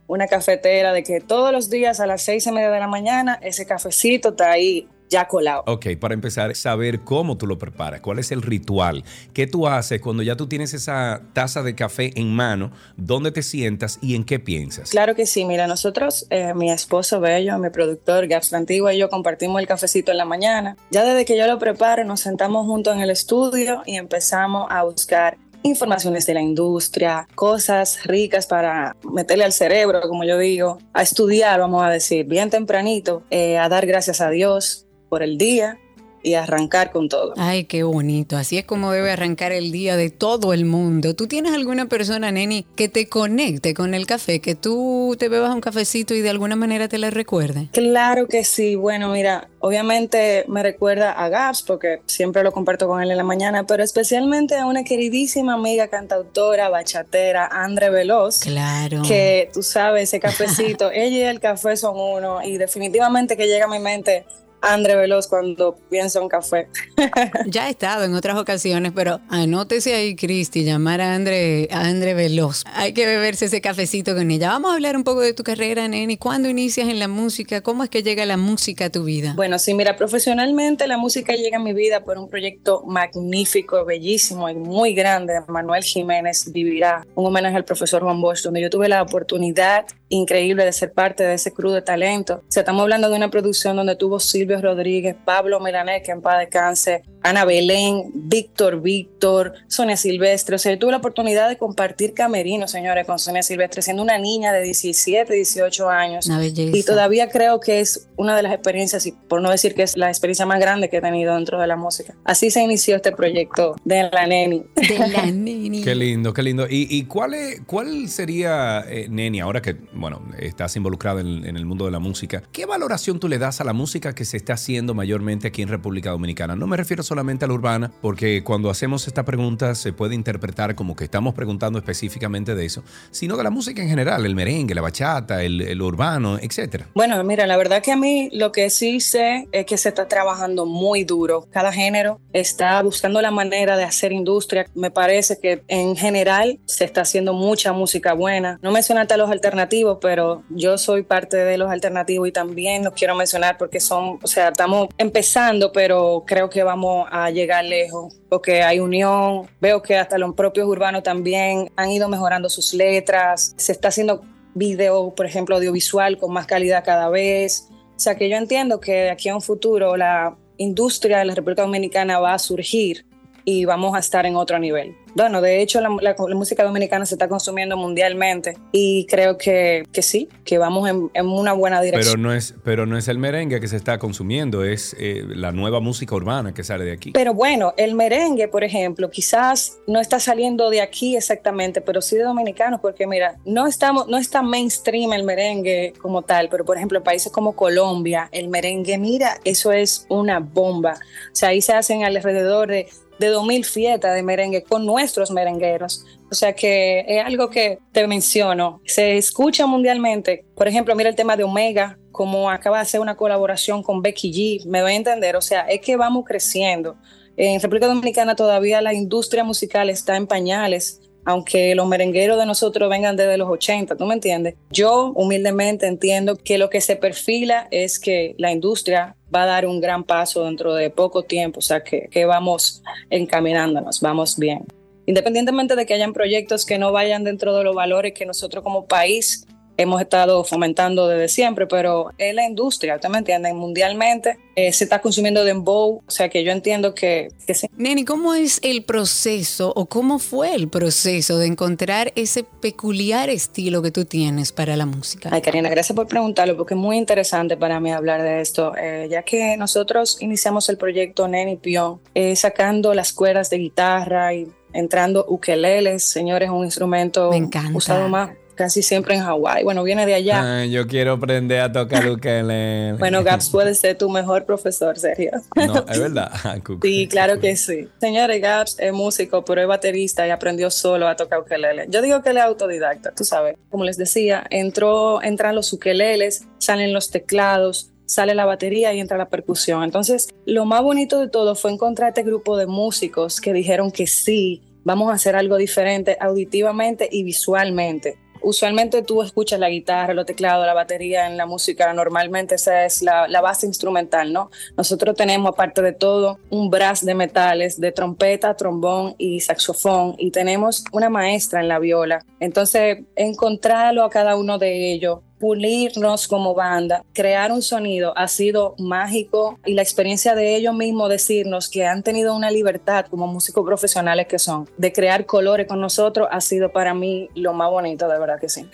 una 0.07 0.27
cafetera 0.27 0.91
de 0.91 1.03
que 1.03 1.21
todos 1.21 1.51
los 1.51 1.69
días 1.69 1.99
a 1.99 2.05
las 2.05 2.23
seis 2.23 2.45
y 2.45 2.51
media 2.51 2.69
de 2.69 2.79
la 2.79 2.87
mañana 2.87 3.39
ese 3.41 3.65
cafecito 3.65 4.29
está 4.29 4.51
ahí 4.51 4.87
ya 5.11 5.27
colado. 5.27 5.63
Ok, 5.67 5.87
para 5.99 6.13
empezar, 6.13 6.55
saber 6.55 7.01
cómo 7.01 7.37
tú 7.37 7.45
lo 7.45 7.57
preparas, 7.59 8.01
cuál 8.01 8.17
es 8.17 8.31
el 8.31 8.41
ritual, 8.41 9.03
qué 9.33 9.45
tú 9.45 9.67
haces 9.67 10.01
cuando 10.01 10.23
ya 10.23 10.35
tú 10.35 10.47
tienes 10.47 10.73
esa 10.73 11.21
taza 11.33 11.61
de 11.61 11.75
café 11.75 12.11
en 12.15 12.33
mano, 12.33 12.71
dónde 12.95 13.31
te 13.31 13.43
sientas 13.43 13.99
y 14.01 14.15
en 14.15 14.23
qué 14.23 14.39
piensas. 14.39 14.89
Claro 14.89 15.13
que 15.13 15.25
sí, 15.25 15.45
mira, 15.45 15.67
nosotros, 15.67 16.25
eh, 16.29 16.53
mi 16.55 16.71
esposo 16.71 17.19
Bello, 17.19 17.57
mi 17.59 17.69
productor 17.69 18.27
Gaps 18.27 18.53
Antigua 18.53 18.93
y 18.93 18.97
yo 18.97 19.09
compartimos 19.09 19.61
el 19.61 19.67
cafecito 19.67 20.11
en 20.11 20.17
la 20.17 20.25
mañana. 20.25 20.77
Ya 20.89 21.03
desde 21.03 21.25
que 21.25 21.37
yo 21.37 21.45
lo 21.45 21.59
preparo, 21.59 22.05
nos 22.05 22.21
sentamos 22.21 22.65
juntos 22.65 22.95
en 22.95 23.01
el 23.01 23.09
estudio 23.09 23.83
y 23.85 23.97
empezamos 23.97 24.67
a 24.69 24.83
buscar 24.83 25.37
informaciones 25.63 26.25
de 26.25 26.33
la 26.33 26.41
industria, 26.41 27.27
cosas 27.35 28.03
ricas 28.05 28.47
para 28.47 28.95
meterle 29.11 29.43
al 29.43 29.53
cerebro, 29.53 30.01
como 30.01 30.23
yo 30.23 30.37
digo, 30.37 30.79
a 30.93 31.01
estudiar, 31.01 31.59
vamos 31.59 31.83
a 31.83 31.89
decir, 31.89 32.25
bien 32.25 32.49
tempranito, 32.49 33.23
eh, 33.29 33.57
a 33.57 33.69
dar 33.69 33.85
gracias 33.85 34.21
a 34.21 34.29
Dios 34.29 34.87
por 35.09 35.23
el 35.23 35.37
día 35.37 35.77
y 36.23 36.35
arrancar 36.35 36.91
con 36.91 37.09
todo. 37.09 37.33
Ay, 37.37 37.65
qué 37.65 37.83
bonito. 37.83 38.37
Así 38.37 38.57
es 38.57 38.65
como 38.65 38.91
debe 38.91 39.11
arrancar 39.11 39.51
el 39.51 39.71
día 39.71 39.97
de 39.97 40.09
todo 40.09 40.53
el 40.53 40.65
mundo. 40.65 41.15
¿Tú 41.15 41.27
tienes 41.27 41.53
alguna 41.53 41.87
persona, 41.87 42.31
Neni, 42.31 42.65
que 42.75 42.89
te 42.89 43.07
conecte 43.07 43.73
con 43.73 43.93
el 43.93 44.05
café, 44.05 44.39
que 44.39 44.55
tú 44.55 45.15
te 45.17 45.29
bebas 45.29 45.53
un 45.53 45.61
cafecito 45.61 46.13
y 46.13 46.21
de 46.21 46.29
alguna 46.29 46.55
manera 46.55 46.87
te 46.87 46.97
la 46.97 47.09
recuerde? 47.09 47.69
Claro 47.71 48.27
que 48.27 48.43
sí. 48.43 48.75
Bueno, 48.75 49.09
mira, 49.09 49.47
obviamente 49.59 50.45
me 50.47 50.63
recuerda 50.63 51.11
a 51.11 51.29
Gaps 51.29 51.63
porque 51.63 52.01
siempre 52.05 52.43
lo 52.43 52.51
comparto 52.51 52.87
con 52.87 53.01
él 53.01 53.11
en 53.11 53.17
la 53.17 53.23
mañana, 53.23 53.65
pero 53.65 53.83
especialmente 53.83 54.55
a 54.55 54.65
una 54.65 54.83
queridísima 54.83 55.53
amiga 55.53 55.87
cantautora, 55.87 56.69
bachatera, 56.69 57.47
Andre 57.47 57.89
Veloz. 57.89 58.39
Claro. 58.39 59.01
Que 59.07 59.49
tú 59.53 59.63
sabes, 59.63 60.03
ese 60.03 60.19
cafecito, 60.19 60.91
ella 60.93 61.17
y 61.17 61.21
el 61.21 61.39
café 61.39 61.77
son 61.77 61.97
uno 61.97 62.43
y 62.43 62.57
definitivamente 62.57 63.37
que 63.37 63.47
llega 63.47 63.65
a 63.65 63.69
mi 63.69 63.79
mente 63.79 64.25
André 64.61 64.95
Veloz 64.95 65.27
cuando 65.27 65.75
pienso 65.89 66.21
en 66.21 66.29
café. 66.29 66.67
Ya 67.47 67.67
he 67.67 67.71
estado 67.71 68.03
en 68.03 68.13
otras 68.13 68.37
ocasiones, 68.37 68.91
pero 68.95 69.19
anótese 69.29 69.95
ahí, 69.95 70.15
Cristi, 70.15 70.63
llamar 70.63 71.01
a 71.01 71.15
André, 71.15 71.67
a 71.71 71.81
André 71.81 72.13
Veloz. 72.13 72.63
Hay 72.73 72.93
que 72.93 73.05
beberse 73.05 73.45
ese 73.45 73.61
cafecito 73.61 74.15
con 74.15 74.29
ella. 74.29 74.49
Vamos 74.49 74.71
a 74.71 74.75
hablar 74.75 74.95
un 74.95 75.03
poco 75.03 75.21
de 75.21 75.33
tu 75.33 75.43
carrera, 75.43 75.87
Neni. 75.87 76.17
¿Cuándo 76.17 76.49
inicias 76.49 76.87
en 76.87 76.99
la 76.99 77.07
música? 77.07 77.61
¿Cómo 77.61 77.83
es 77.83 77.89
que 77.89 78.03
llega 78.03 78.25
la 78.25 78.37
música 78.37 78.85
a 78.85 78.89
tu 78.89 79.03
vida? 79.03 79.33
Bueno, 79.35 79.59
sí, 79.59 79.73
mira, 79.73 79.95
profesionalmente 79.95 80.87
la 80.87 80.97
música 80.97 81.33
llega 81.33 81.57
a 81.57 81.61
mi 81.61 81.73
vida 81.73 82.03
por 82.03 82.17
un 82.17 82.29
proyecto 82.29 82.83
magnífico, 82.85 83.83
bellísimo 83.85 84.49
y 84.49 84.55
muy 84.55 84.93
grande 84.93 85.33
de 85.33 85.41
Manuel 85.47 85.83
Jiménez 85.83 86.51
Vivirá, 86.51 87.05
un 87.15 87.25
homenaje 87.25 87.55
al 87.55 87.65
profesor 87.65 88.03
Juan 88.03 88.21
Bosch, 88.21 88.43
donde 88.43 88.61
yo 88.61 88.69
tuve 88.69 88.87
la 88.87 89.01
oportunidad 89.01 89.85
increíble 90.11 90.65
de 90.65 90.73
ser 90.73 90.93
parte 90.93 91.23
de 91.23 91.33
ese 91.33 91.51
crew 91.53 91.71
de 91.71 91.81
talento. 91.81 92.43
O 92.47 92.51
sea, 92.51 92.61
estamos 92.61 92.83
hablando 92.83 93.09
de 93.09 93.15
una 93.15 93.31
producción 93.31 93.75
donde 93.75 93.95
tuvo 93.95 94.19
Silvio 94.19 94.61
Rodríguez, 94.61 95.15
Pablo 95.25 95.59
Milanés, 95.59 96.03
que 96.03 96.11
en 96.11 96.21
paz 96.21 96.39
descanse, 96.39 97.03
Ana 97.23 97.45
Belén, 97.45 98.11
Víctor 98.13 98.81
Víctor, 98.81 99.53
Sonia 99.67 99.97
Silvestre. 99.97 100.55
O 100.55 100.59
sea, 100.59 100.71
yo 100.73 100.79
tuve 100.79 100.91
la 100.91 100.97
oportunidad 100.97 101.49
de 101.49 101.57
compartir 101.57 102.13
camerino, 102.13 102.67
señores, 102.67 103.05
con 103.05 103.19
Sonia 103.19 103.43
Silvestre, 103.43 103.81
siendo 103.81 104.03
una 104.03 104.17
niña 104.17 104.51
de 104.53 104.61
17, 104.63 105.33
18 105.33 105.89
años. 105.89 106.25
Una 106.25 106.39
belleza. 106.39 106.77
Y 106.77 106.83
todavía 106.83 107.29
creo 107.29 107.59
que 107.59 107.79
es 107.79 108.07
una 108.17 108.35
de 108.35 108.43
las 108.43 108.53
experiencias, 108.53 109.05
y 109.05 109.11
por 109.11 109.41
no 109.41 109.49
decir 109.51 109.73
que 109.75 109.83
es 109.83 109.97
la 109.97 110.09
experiencia 110.09 110.45
más 110.45 110.59
grande 110.59 110.89
que 110.89 110.97
he 110.97 111.01
tenido 111.01 111.35
dentro 111.35 111.59
de 111.59 111.67
la 111.67 111.75
música. 111.75 112.15
Así 112.23 112.51
se 112.51 112.61
inició 112.63 112.95
este 112.95 113.11
proyecto 113.11 113.75
de 113.83 114.09
la 114.11 114.27
Neni. 114.27 114.63
De 114.75 114.99
la 115.07 115.25
Neni. 115.31 115.83
Qué 115.83 115.95
lindo, 115.95 116.33
qué 116.33 116.43
lindo. 116.43 116.67
¿Y, 116.69 116.87
y 116.89 117.05
cuál, 117.05 117.33
es- 117.33 117.61
cuál 117.65 118.07
sería, 118.09 118.83
eh, 118.87 119.07
Neni, 119.09 119.39
ahora 119.39 119.61
que, 119.61 119.75
bueno, 119.93 120.21
estás 120.39 120.75
involucrado 120.75 121.19
en, 121.19 121.45
en 121.45 121.57
el 121.57 121.65
mundo 121.65 121.85
de 121.85 121.91
la 121.91 121.99
música, 121.99 122.43
qué 122.51 122.65
valoración 122.65 123.19
tú 123.19 123.27
le 123.27 123.37
das 123.37 123.61
a 123.61 123.63
la 123.63 123.73
música 123.73 124.13
que 124.15 124.25
se 124.25 124.37
está 124.37 124.53
haciendo 124.53 124.93
mayormente 124.93 125.47
aquí 125.47 125.61
en 125.61 125.67
República 125.69 126.11
Dominicana? 126.11 126.55
No 126.55 126.67
me 126.67 126.77
refiero 126.77 127.03
solamente 127.11 127.43
a 127.43 127.49
la 127.49 127.55
urbana, 127.55 127.91
porque 127.99 128.41
cuando 128.41 128.69
hacemos 128.69 129.05
esta 129.05 129.25
pregunta 129.25 129.75
se 129.75 129.91
puede 129.91 130.15
interpretar 130.15 130.75
como 130.75 130.95
que 130.95 131.03
estamos 131.03 131.33
preguntando 131.33 131.77
específicamente 131.77 132.55
de 132.55 132.63
eso, 132.63 132.85
sino 133.11 133.35
de 133.35 133.43
la 133.43 133.49
música 133.49 133.81
en 133.81 133.89
general, 133.89 134.25
el 134.25 134.33
merengue, 134.33 134.73
la 134.73 134.79
bachata, 134.79 135.43
el, 135.43 135.59
el 135.59 135.81
urbano, 135.81 136.37
etcétera. 136.39 136.87
Bueno, 136.95 137.21
mira, 137.25 137.45
la 137.47 137.57
verdad 137.57 137.83
que 137.83 137.91
a 137.91 137.97
mí 137.97 138.29
lo 138.31 138.53
que 138.53 138.69
sí 138.69 139.01
sé 139.01 139.49
es 139.51 139.65
que 139.65 139.77
se 139.77 139.89
está 139.89 140.07
trabajando 140.07 140.65
muy 140.65 141.03
duro. 141.03 141.49
Cada 141.51 141.73
género 141.73 142.21
está 142.31 142.81
buscando 142.81 143.21
la 143.21 143.29
manera 143.29 143.75
de 143.75 143.83
hacer 143.83 144.13
industria. 144.13 144.67
Me 144.73 144.89
parece 144.89 145.37
que 145.37 145.63
en 145.67 145.97
general 145.97 146.61
se 146.63 146.85
está 146.85 147.01
haciendo 147.01 147.33
mucha 147.33 147.73
música 147.73 148.13
buena. 148.13 148.57
No 148.61 148.71
mencionaste 148.71 149.15
a 149.15 149.17
los 149.17 149.29
alternativos, 149.29 149.97
pero 149.99 150.43
yo 150.47 150.77
soy 150.77 151.03
parte 151.03 151.35
de 151.35 151.57
los 151.57 151.69
alternativos 151.69 152.29
y 152.29 152.31
también 152.31 152.85
los 152.85 152.93
quiero 152.93 153.15
mencionar 153.15 153.57
porque 153.57 153.81
son, 153.81 154.17
o 154.23 154.27
sea, 154.27 154.47
estamos 154.47 154.87
empezando, 154.97 155.73
pero 155.73 156.23
creo 156.25 156.49
que 156.49 156.63
vamos 156.63 157.00
a 157.09 157.29
llegar 157.29 157.65
lejos 157.65 158.13
porque 158.29 158.63
hay 158.63 158.79
unión. 158.79 159.49
Veo 159.59 159.81
que 159.81 159.97
hasta 159.97 160.17
los 160.17 160.33
propios 160.35 160.67
urbanos 160.67 161.03
también 161.03 161.71
han 161.75 161.89
ido 161.89 162.07
mejorando 162.09 162.49
sus 162.49 162.73
letras. 162.73 163.53
Se 163.57 163.71
está 163.71 163.89
haciendo 163.89 164.21
video, 164.53 165.13
por 165.15 165.25
ejemplo, 165.25 165.55
audiovisual 165.55 166.17
con 166.17 166.33
más 166.33 166.45
calidad 166.45 166.83
cada 166.83 167.09
vez. 167.09 167.67
O 167.95 167.99
sea 167.99 168.15
que 168.15 168.29
yo 168.29 168.37
entiendo 168.37 168.79
que 168.79 168.93
de 168.93 169.09
aquí 169.11 169.29
a 169.29 169.35
un 169.35 169.41
futuro 169.41 169.95
la 169.95 170.35
industria 170.57 171.19
de 171.19 171.25
la 171.25 171.35
República 171.35 171.63
Dominicana 171.63 172.19
va 172.19 172.33
a 172.33 172.39
surgir 172.39 173.05
y 173.45 173.65
vamos 173.65 173.95
a 173.95 173.99
estar 173.99 174.25
en 174.25 174.35
otro 174.35 174.59
nivel. 174.59 174.95
Bueno, 175.13 175.41
de 175.41 175.61
hecho 175.61 175.81
la, 175.81 175.89
la- 175.99 176.15
la 176.17 176.35
música 176.35 176.63
dominicana 176.63 177.05
se 177.05 177.15
está 177.15 177.27
consumiendo 177.27 177.75
mundialmente 177.75 178.57
y 178.71 179.05
creo 179.07 179.37
que, 179.37 179.83
que 179.91 180.01
sí, 180.01 180.29
que 180.45 180.57
vamos 180.57 180.89
en, 180.89 181.09
en 181.13 181.27
una 181.27 181.51
buena 181.51 181.81
dirección. 181.81 182.13
Pero 182.15 182.23
no 182.23 182.33
es, 182.33 182.55
pero 182.63 182.85
no 182.85 182.97
es 182.97 183.09
el 183.09 183.17
merengue 183.17 183.59
que 183.59 183.67
se 183.67 183.75
está 183.75 183.97
consumiendo, 183.99 184.63
es 184.63 184.95
eh, 184.99 185.23
la 185.27 185.51
nueva 185.51 185.81
música 185.81 186.15
urbana 186.15 186.53
que 186.53 186.63
sale 186.63 186.85
de 186.85 186.93
aquí. 186.93 187.11
Pero 187.11 187.33
bueno, 187.33 187.73
el 187.75 187.93
merengue, 187.95 188.47
por 188.47 188.63
ejemplo, 188.63 189.09
quizás 189.09 189.79
no 189.85 189.99
está 189.99 190.19
saliendo 190.21 190.69
de 190.69 190.79
aquí 190.79 191.17
exactamente, 191.17 191.81
pero 191.81 192.01
sí 192.01 192.15
de 192.15 192.23
dominicanos, 192.23 192.79
porque 192.79 193.05
mira, 193.05 193.35
no 193.43 193.67
estamos, 193.67 194.07
no 194.07 194.17
está 194.17 194.41
mainstream 194.41 195.11
el 195.11 195.23
merengue 195.25 195.93
como 196.01 196.21
tal, 196.21 196.47
pero 196.49 196.63
por 196.63 196.77
ejemplo, 196.77 196.99
en 196.99 197.03
países 197.03 197.31
como 197.33 197.53
Colombia, 197.53 198.29
el 198.31 198.47
merengue, 198.47 198.97
mira, 198.97 199.39
eso 199.43 199.73
es 199.73 200.05
una 200.07 200.39
bomba. 200.39 200.93
O 200.93 201.35
sea, 201.35 201.49
ahí 201.49 201.61
se 201.61 201.73
hacen 201.73 202.05
alrededor 202.05 202.69
de 202.69 202.87
de 203.21 203.27
2000 203.27 203.63
fiestas 203.63 204.15
de 204.15 204.23
merengue 204.23 204.63
con 204.63 204.85
nuestros 204.85 205.31
merengueros. 205.31 206.03
O 206.29 206.35
sea 206.35 206.53
que 206.53 207.05
es 207.07 207.23
algo 207.23 207.49
que 207.49 207.79
te 207.91 208.05
menciono, 208.07 208.81
se 208.85 209.17
escucha 209.17 209.65
mundialmente. 209.65 210.43
Por 210.55 210.67
ejemplo, 210.67 210.95
mira 210.95 211.09
el 211.09 211.15
tema 211.15 211.37
de 211.37 211.43
Omega, 211.43 211.97
como 212.11 212.49
acaba 212.49 212.77
de 212.77 212.83
hacer 212.83 212.99
una 212.99 213.15
colaboración 213.15 213.83
con 213.83 214.01
Becky 214.01 214.31
G, 214.33 214.65
me 214.65 214.81
voy 214.81 214.93
a 214.93 214.95
entender, 214.95 215.35
o 215.35 215.41
sea, 215.41 215.61
es 215.61 215.81
que 215.81 215.95
vamos 215.95 216.25
creciendo. 216.25 216.97
En 217.37 217.61
República 217.61 217.87
Dominicana 217.87 218.35
todavía 218.35 218.81
la 218.81 218.93
industria 218.93 219.43
musical 219.43 219.89
está 219.89 220.17
en 220.17 220.27
pañales, 220.27 221.01
aunque 221.25 221.75
los 221.75 221.87
merengueros 221.87 222.37
de 222.37 222.45
nosotros 222.45 222.89
vengan 222.89 223.15
desde 223.15 223.37
los 223.37 223.49
80, 223.49 223.95
¿tú 223.95 224.05
me 224.05 224.15
entiendes? 224.15 224.55
Yo 224.71 225.11
humildemente 225.15 225.87
entiendo 225.87 226.35
que 226.35 226.57
lo 226.57 226.69
que 226.69 226.81
se 226.81 226.95
perfila 226.95 227.67
es 227.71 227.99
que 227.99 228.35
la 228.37 228.51
industria 228.51 229.15
va 229.33 229.43
a 229.43 229.47
dar 229.47 229.65
un 229.65 229.79
gran 229.79 230.03
paso 230.03 230.45
dentro 230.45 230.73
de 230.73 230.89
poco 230.89 231.23
tiempo, 231.23 231.59
o 231.59 231.61
sea 231.61 231.83
que, 231.83 232.09
que 232.11 232.25
vamos 232.25 232.83
encaminándonos, 233.09 234.01
vamos 234.01 234.37
bien. 234.37 234.65
Independientemente 235.05 235.75
de 235.75 235.85
que 235.85 235.93
hayan 235.93 236.13
proyectos 236.13 236.65
que 236.65 236.77
no 236.77 236.91
vayan 236.91 237.23
dentro 237.23 237.55
de 237.55 237.63
los 237.63 237.75
valores 237.75 238.13
que 238.13 238.25
nosotros 238.25 238.63
como 238.63 238.85
país 238.85 239.47
hemos 239.77 240.01
estado 240.01 240.43
fomentando 240.43 241.07
desde 241.07 241.27
siempre, 241.27 241.67
pero 241.67 242.11
es 242.17 242.33
la 242.35 242.45
industria, 242.45 242.95
¿ustedes 242.95 243.11
me 243.11 243.17
entienden? 243.19 243.55
Mundialmente 243.55 244.37
eh, 244.55 244.73
se 244.73 244.83
está 244.83 245.01
consumiendo 245.01 245.43
dembow, 245.43 246.01
o 246.05 246.11
sea 246.11 246.29
que 246.29 246.43
yo 246.43 246.51
entiendo 246.51 246.93
que, 246.93 247.29
que 247.47 247.53
sí. 247.53 247.67
Neni, 247.77 248.05
¿cómo 248.05 248.33
es 248.33 248.59
el 248.63 248.83
proceso 248.83 249.71
o 249.75 249.85
cómo 249.85 250.19
fue 250.19 250.53
el 250.53 250.69
proceso 250.69 251.37
de 251.37 251.47
encontrar 251.47 252.11
ese 252.15 252.43
peculiar 252.43 253.29
estilo 253.29 253.81
que 253.81 253.91
tú 253.91 254.05
tienes 254.05 254.51
para 254.51 254.75
la 254.75 254.85
música? 254.85 255.29
Ay, 255.31 255.41
Karina, 255.41 255.69
gracias 255.69 255.95
por 255.95 256.07
preguntarlo, 256.07 256.57
porque 256.57 256.73
es 256.73 256.79
muy 256.79 256.97
interesante 256.97 257.57
para 257.57 257.79
mí 257.79 257.91
hablar 257.91 258.21
de 258.21 258.41
esto, 258.41 258.73
eh, 258.77 259.07
ya 259.09 259.23
que 259.23 259.57
nosotros 259.57 260.17
iniciamos 260.21 260.69
el 260.69 260.77
proyecto 260.77 261.27
Neni 261.27 261.55
Pion, 261.55 261.99
eh, 262.13 262.35
sacando 262.35 262.93
las 262.93 263.13
cuerdas 263.13 263.49
de 263.49 263.57
guitarra 263.57 264.33
y 264.33 264.47
entrando 264.73 265.25
ukeleles, 265.27 266.03
señores, 266.03 266.49
un 266.49 266.63
instrumento 266.65 267.31
Me 267.31 267.49
usado 267.73 268.07
más 268.07 268.31
casi 268.55 268.81
siempre 268.83 269.15
en 269.15 269.21
Hawái. 269.21 269.63
Bueno, 269.63 269.83
viene 269.83 270.05
de 270.05 270.13
allá. 270.13 270.59
Ay, 270.59 270.71
yo 270.71 270.87
quiero 270.87 271.13
aprender 271.13 271.61
a 271.61 271.71
tocar 271.71 272.09
ukelele. 272.09 272.93
Bueno, 272.99 273.23
Gaps 273.23 273.49
puede 273.49 273.75
ser 273.75 273.97
tu 273.97 274.09
mejor 274.09 274.45
profesor, 274.45 274.97
Sergio. 274.97 275.31
No, 275.55 275.85
es 275.87 275.99
verdad. 275.99 276.31
Ah. 276.43 276.57
Sí, 276.81 277.07
claro 277.07 277.39
que 277.39 277.55
sí. 277.55 277.87
Señores, 277.99 278.41
Gaps 278.41 278.77
es 278.79 278.91
músico, 278.91 279.45
pero 279.45 279.61
es 279.61 279.67
baterista 279.67 280.25
y 280.25 280.31
aprendió 280.31 280.71
solo 280.71 281.07
a 281.07 281.15
tocar 281.15 281.39
ukelele. 281.39 281.85
Yo 281.89 282.01
digo 282.01 282.21
que 282.21 282.29
él 282.29 282.37
es 282.37 282.43
autodidacta, 282.43 283.11
tú 283.11 283.23
sabes. 283.23 283.57
Como 283.69 283.83
les 283.83 283.97
decía, 283.97 284.43
entró, 284.49 285.21
entran 285.21 285.55
los 285.55 285.71
ukeleles, 285.71 286.47
salen 286.57 286.93
los 286.93 287.11
teclados, 287.11 287.91
sale 288.11 288.35
la 288.35 288.45
batería 288.45 288.93
y 288.93 288.99
entra 288.99 289.17
la 289.17 289.29
percusión. 289.29 289.83
Entonces, 289.83 290.29
lo 290.45 290.65
más 290.65 290.81
bonito 290.81 291.19
de 291.19 291.29
todo 291.29 291.55
fue 291.55 291.71
encontrar 291.71 292.09
este 292.09 292.23
grupo 292.23 292.57
de 292.57 292.67
músicos 292.67 293.39
que 293.39 293.53
dijeron 293.53 293.91
que 293.91 294.07
sí, 294.07 294.61
vamos 294.83 295.09
a 295.09 295.13
hacer 295.13 295.35
algo 295.35 295.57
diferente 295.57 296.17
auditivamente 296.19 297.07
y 297.11 297.23
visualmente. 297.23 298.19
Usualmente 298.41 299.01
tú 299.03 299.21
escuchas 299.21 299.59
la 299.59 299.69
guitarra, 299.69 300.13
los 300.13 300.25
teclados, 300.25 300.65
la 300.65 300.73
batería 300.73 301.27
en 301.27 301.37
la 301.37 301.45
música, 301.45 301.93
normalmente 301.93 302.55
esa 302.55 302.85
es 302.85 303.01
la, 303.01 303.41
base 303.41 303.65
instrumental, 303.65 304.31
¿no? 304.31 304.51
Nosotros 304.77 305.15
tenemos, 305.15 305.51
aparte 305.51 305.81
de 305.81 305.93
todo, 305.93 306.39
un 306.49 306.69
brass 306.69 307.03
de 307.03 307.15
metales, 307.15 307.79
de 307.79 307.91
trompeta, 307.91 308.55
trombón 308.55 309.15
y 309.17 309.39
saxofón, 309.39 310.15
y 310.17 310.31
tenemos 310.31 310.83
una 310.91 311.09
maestra 311.09 311.61
en 311.61 311.67
la 311.67 311.79
viola. 311.79 312.23
Entonces, 312.39 312.99
encontrarlo 313.15 314.03
a 314.03 314.09
cada 314.09 314.35
uno 314.35 314.57
de 314.57 314.91
ellos, 314.91 315.19
pulirnos 315.41 316.27
como 316.27 316.53
banda, 316.53 317.03
crear 317.13 317.51
un 317.51 317.63
sonido 317.63 318.13
ha 318.15 318.27
sido 318.27 318.75
mágico 318.77 319.59
y 319.65 319.73
la 319.73 319.81
experiencia 319.81 320.35
de 320.35 320.55
ellos 320.55 320.75
mismos 320.75 321.09
decirnos 321.09 321.67
que 321.67 321.87
han 321.87 322.03
tenido 322.03 322.35
una 322.35 322.51
libertad 322.51 323.07
como 323.09 323.25
músicos 323.25 323.65
profesionales 323.65 324.27
que 324.27 324.37
son, 324.37 324.69
de 324.77 324.93
crear 324.93 325.25
colores 325.25 325.67
con 325.67 325.81
nosotros 325.81 326.27
ha 326.31 326.39
sido 326.41 326.71
para 326.71 326.93
mí 326.93 327.27
lo 327.33 327.53
más 327.53 327.71
bonito, 327.71 328.07
de 328.07 328.19
verdad 328.19 328.39
que 328.39 328.49
sí. 328.49 328.69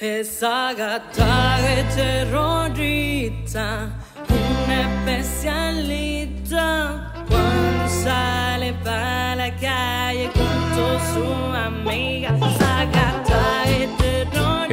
Sale 8.03 8.73
para 8.83 9.35
la 9.35 9.55
calle 9.55 10.29
con 10.33 11.13
su 11.13 11.23
amiga. 11.53 12.29
Esa 12.37 13.26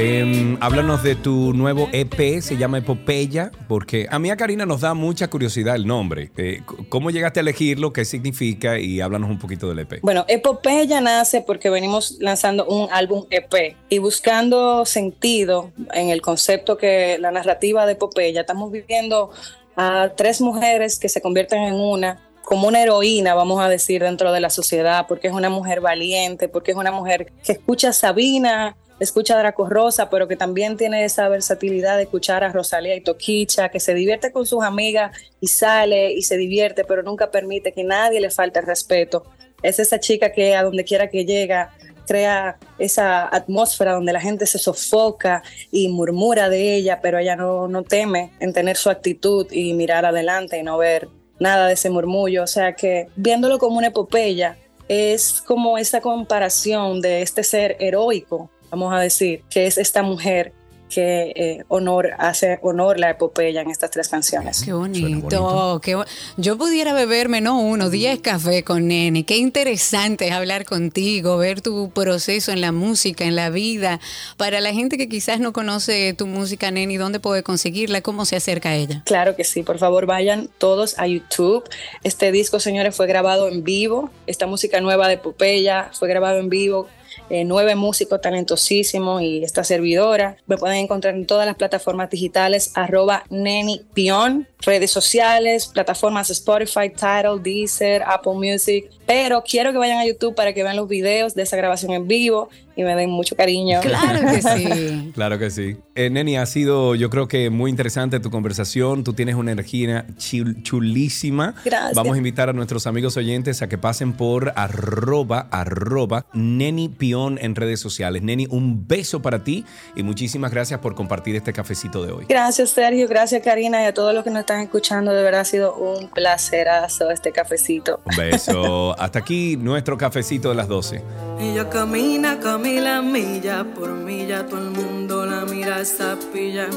Em, 0.07 0.59
háblanos 0.61 1.03
de 1.03 1.15
tu 1.15 1.55
nuevo 1.55 1.89
EP, 1.93 2.43
se 2.43 2.59
llama 2.59 2.77
Epopeya, 2.77 3.51
porque 3.67 4.07
a 4.11 4.19
mí 4.19 4.31
a 4.31 4.37
Karina 4.37 4.67
nos 4.67 4.83
da 4.83 4.93
mucha 4.93 5.31
curiosidad 5.31 5.77
el 5.77 5.87
nombre. 5.87 6.31
Eh, 6.37 6.61
¿Cómo 6.91 7.11
llegaste 7.11 7.41
a 7.41 7.43
elegirlo? 7.43 7.91
¿Qué 7.95 8.05
significa? 8.05 8.79
Y 8.79 9.01
háblanos 9.01 9.31
un 9.31 9.39
poquito 9.39 9.67
del 9.67 9.79
EP. 9.79 10.01
Bueno, 10.03 10.27
Epopeya 10.29 11.01
nace 11.01 11.41
porque 11.41 11.71
venimos 11.71 12.19
lanzando 12.21 12.67
un 12.67 12.89
álbum 12.93 13.25
EP 13.31 13.77
y 13.89 13.97
buscando 13.97 14.85
sentido 14.85 15.73
en 15.95 16.11
el 16.11 16.21
concepto 16.21 16.77
que 16.77 17.17
la 17.19 17.31
narrativa 17.31 17.87
de 17.87 17.93
Epopeya, 17.93 18.43
estamos 18.43 18.71
viviendo 18.71 19.31
a 19.75 20.11
tres 20.15 20.43
mujeres 20.43 20.99
que 20.99 21.09
se 21.09 21.23
convierten 21.23 21.63
en 21.63 21.77
una, 21.77 22.21
como 22.45 22.69
una 22.69 22.83
heroína, 22.83 23.33
vamos 23.33 23.59
a 23.59 23.71
decir, 23.71 24.03
dentro 24.03 24.33
de 24.33 24.41
la 24.41 24.51
sociedad, 24.51 25.07
porque 25.09 25.29
es 25.29 25.33
una 25.33 25.49
mujer 25.49 25.81
valiente, 25.81 26.47
porque 26.49 26.73
es 26.73 26.77
una 26.77 26.93
mujer 26.93 27.33
que 27.43 27.53
escucha 27.53 27.89
a 27.89 27.93
Sabina, 27.95 28.77
escucha 29.05 29.35
a 29.35 29.39
Draco 29.39 29.69
Rosa, 29.69 30.11
pero 30.11 30.29
que 30.29 30.37
también 30.37 30.77
tiene 30.77 31.05
esa 31.05 31.29
versatilidad 31.29 31.97
de 31.97 32.05
escuchar 32.05 32.45
a 32.45 32.53
Rosalía 32.53 32.95
y 32.95 33.01
Toquicha, 33.01 33.69
que 33.69 33.81
se 33.81 33.95
divierte 33.95 34.33
con 34.33 34.47
sus 34.47 34.63
amigas 34.63 35.17
y 35.41 35.47
sale 35.47 36.13
y 36.13 36.23
se 36.23 36.37
divierte, 36.37 36.85
pero 36.85 37.03
nunca 37.03 37.31
permite 37.31 37.73
que 37.73 37.85
nadie 37.85 38.21
le 38.21 38.31
falte 38.31 38.61
el 38.61 38.67
respeto. 38.67 39.25
Es 39.63 39.79
esa 39.79 40.01
chica 40.01 40.33
que 40.33 40.55
a 40.55 40.63
donde 40.63 40.85
quiera 40.85 41.09
que 41.09 41.25
llega 41.25 41.73
crea 42.07 42.59
esa 42.79 43.35
atmósfera 43.35 43.93
donde 43.93 44.13
la 44.13 44.21
gente 44.21 44.47
se 44.47 44.59
sofoca 44.59 45.43
y 45.71 45.89
murmura 45.89 46.49
de 46.49 46.75
ella, 46.75 47.01
pero 47.01 47.19
ella 47.19 47.37
no, 47.37 47.69
no 47.69 47.83
teme 47.83 48.33
en 48.41 48.53
tener 48.53 48.77
su 48.77 48.91
actitud 48.91 49.47
y 49.51 49.73
mirar 49.75 50.05
adelante 50.05 50.59
y 50.59 50.63
no 50.63 50.79
ver 50.79 51.09
nada 51.39 51.67
de 51.67 51.75
ese 51.75 51.91
murmullo. 51.91 52.43
O 52.43 52.47
sea 52.47 52.75
que 52.75 53.09
viéndolo 53.17 53.59
como 53.59 53.79
una 53.79 53.89
epopeya, 53.89 54.59
es 54.89 55.41
como 55.41 55.79
esa 55.79 56.01
comparación 56.01 57.01
de 57.01 57.23
este 57.23 57.43
ser 57.43 57.77
heroico, 57.81 58.51
vamos 58.75 58.93
a 58.93 59.01
decir, 59.01 59.43
que 59.51 59.67
es 59.67 59.79
esta 59.79 60.03
mujer 60.03 60.53
que 60.91 61.33
eh, 61.35 61.65
honor, 61.69 62.11
hace 62.19 62.59
honor 62.63 63.01
la 63.01 63.11
epopeya 63.11 63.63
en 63.63 63.71
estas 63.71 63.91
tres 63.91 64.07
canciones. 64.09 64.63
Qué 64.65 64.73
bonito. 64.73 65.81
Qué 65.83 65.95
bo- 65.97 66.05
Yo 66.37 66.57
pudiera 66.57 66.93
beberme, 66.93 67.41
no 67.41 67.59
uno, 67.59 67.91
diez 67.91 68.21
café 68.21 68.63
con 68.63 68.87
Neni. 68.87 69.25
Qué 69.25 69.39
interesante 69.39 70.27
es 70.29 70.33
hablar 70.33 70.65
contigo, 70.65 71.37
ver 71.37 71.63
tu 71.63 71.91
proceso 71.91 72.53
en 72.53 72.61
la 72.61 72.71
música, 72.71 73.25
en 73.25 73.35
la 73.35 73.51
vida. 73.51 73.99
Para 74.37 74.61
la 74.61 74.73
gente 74.73 74.97
que 74.97 75.09
quizás 75.09 75.41
no 75.41 75.53
conoce 75.53 76.13
tu 76.13 76.27
música, 76.27 76.71
Neni, 76.71 76.97
¿dónde 76.97 77.19
puede 77.19 77.43
conseguirla? 77.43 78.01
¿Cómo 78.03 78.25
se 78.25 78.37
acerca 78.37 78.69
a 78.69 78.75
ella? 78.77 79.03
Claro 79.05 79.35
que 79.35 79.43
sí, 79.43 79.63
por 79.65 79.79
favor 79.79 80.07
vayan 80.07 80.49
todos 80.59 80.97
a 80.99 81.09
YouTube. 81.09 81.65
Este 82.05 82.31
disco, 82.31 82.61
señores, 82.61 82.95
fue 82.95 83.09
grabado 83.09 83.49
en 83.49 83.65
vivo. 83.65 84.11
Esta 84.29 84.47
música 84.47 84.81
nueva 84.81 85.09
de 85.09 85.19
Popeya 85.19 85.91
fue 85.93 86.09
grabado 86.09 86.39
en 86.39 86.51
vivo. 86.51 86.87
Eh, 87.31 87.45
nueve 87.45 87.75
músicos 87.75 88.21
talentosísimos 88.21 89.23
y 89.23 89.43
esta 89.43 89.65
servidora. 89.65 90.37
Me 90.47 90.57
pueden 90.57 90.79
encontrar 90.79 91.15
en 91.15 91.27
todas 91.27 91.47
las 91.47 91.57
plataformas 91.57 92.11
digitales, 92.11 92.73
arroba 92.75 93.25
Neni 93.31 93.83
Pion, 93.95 94.47
redes 94.61 94.91
sociales, 94.91 95.67
plataformas 95.67 96.31
Spotify, 96.31 96.91
Tidal, 96.91 97.43
Deezer, 97.43 98.03
Apple 98.03 98.35
Music. 98.35 98.91
Pero 99.07 99.43
quiero 99.43 99.73
que 99.73 99.79
vayan 99.79 99.99
a 99.99 100.07
YouTube 100.07 100.35
para 100.35 100.53
que 100.53 100.63
vean 100.63 100.77
los 100.77 100.89
videos 100.89 101.35
de 101.35 101.43
esa 101.43 101.57
grabación 101.57 101.93
en 101.93 102.09
vivo 102.09 102.49
y 102.77 102.83
me 102.83 102.97
den 102.97 103.11
mucho 103.11 103.37
cariño. 103.37 103.81
Claro 103.83 104.21
que 104.31 104.43
sí. 104.43 105.11
Claro 105.15 105.39
que 105.39 105.51
sí. 105.51 105.77
Eh, 105.95 106.11
Neni, 106.11 106.37
ha 106.37 106.47
sido 106.47 106.95
yo 106.97 107.09
creo 107.11 107.29
que 107.29 107.49
muy 107.51 107.71
interesante 107.71 108.19
tu 108.21 108.31
conversación. 108.31 109.05
Tú 109.05 109.13
tienes 109.13 109.35
una 109.37 109.53
energía 109.53 110.07
chul- 110.19 110.63
chulísima. 110.63 111.55
Gracias. 111.65 111.95
Vamos 111.95 112.15
a 112.15 112.19
invitar 112.19 112.49
a 112.49 112.53
nuestros 112.53 112.87
amigos 112.87 113.17
oyentes 113.17 113.63
a 113.63 113.69
que 113.69 113.79
pasen 113.79 114.13
por 114.15 114.53
arroba, 114.57 115.47
arroba, 115.51 116.27
Neni 116.33 116.89
Pion 116.89 117.39
en 117.41 117.55
redes 117.55 117.79
sociales. 117.81 118.23
Neni, 118.23 118.47
un 118.51 118.89
beso 118.89 119.23
para 119.23 119.45
ti 119.45 119.65
y 119.95 120.03
muchísimas 120.03 120.51
gracias 120.51 120.81
por 120.81 120.95
compartir 120.95 121.37
este 121.37 121.53
cafecito 121.53 122.05
de 122.05 122.13
hoy. 122.13 122.27
Gracias 122.29 122.71
Sergio, 122.71 123.07
gracias 123.07 123.43
Karina 123.43 123.83
y 123.83 123.87
a 123.87 123.95
todos 123.95 124.15
los 124.15 124.25
que 124.25 124.31
nos 124.31 124.41
están 124.41 124.61
escuchando. 124.63 125.13
De 125.13 125.23
verdad 125.23 125.43
ha 125.43 125.45
sido 125.45 125.75
un 125.77 126.09
placerazo 126.09 127.11
este 127.11 127.31
cafecito. 127.33 128.01
Un 128.05 128.17
beso. 128.17 128.94
Hasta 128.99 129.19
aquí 129.21 129.57
nuestro 129.57 129.97
cafecito 129.97 130.49
de 130.51 130.55
las 130.55 130.69
12. 130.69 131.03
Ella 131.41 131.69
camina, 131.69 132.39
camina 132.41 133.03
milla 133.03 133.65
por 133.75 133.91
milla, 133.91 134.47
todo 134.47 134.61
el 134.61 134.71
mundo 134.71 135.27
la 135.27 135.45
mira 135.45 135.81
esa 135.81 136.17
pilla. 136.33 136.69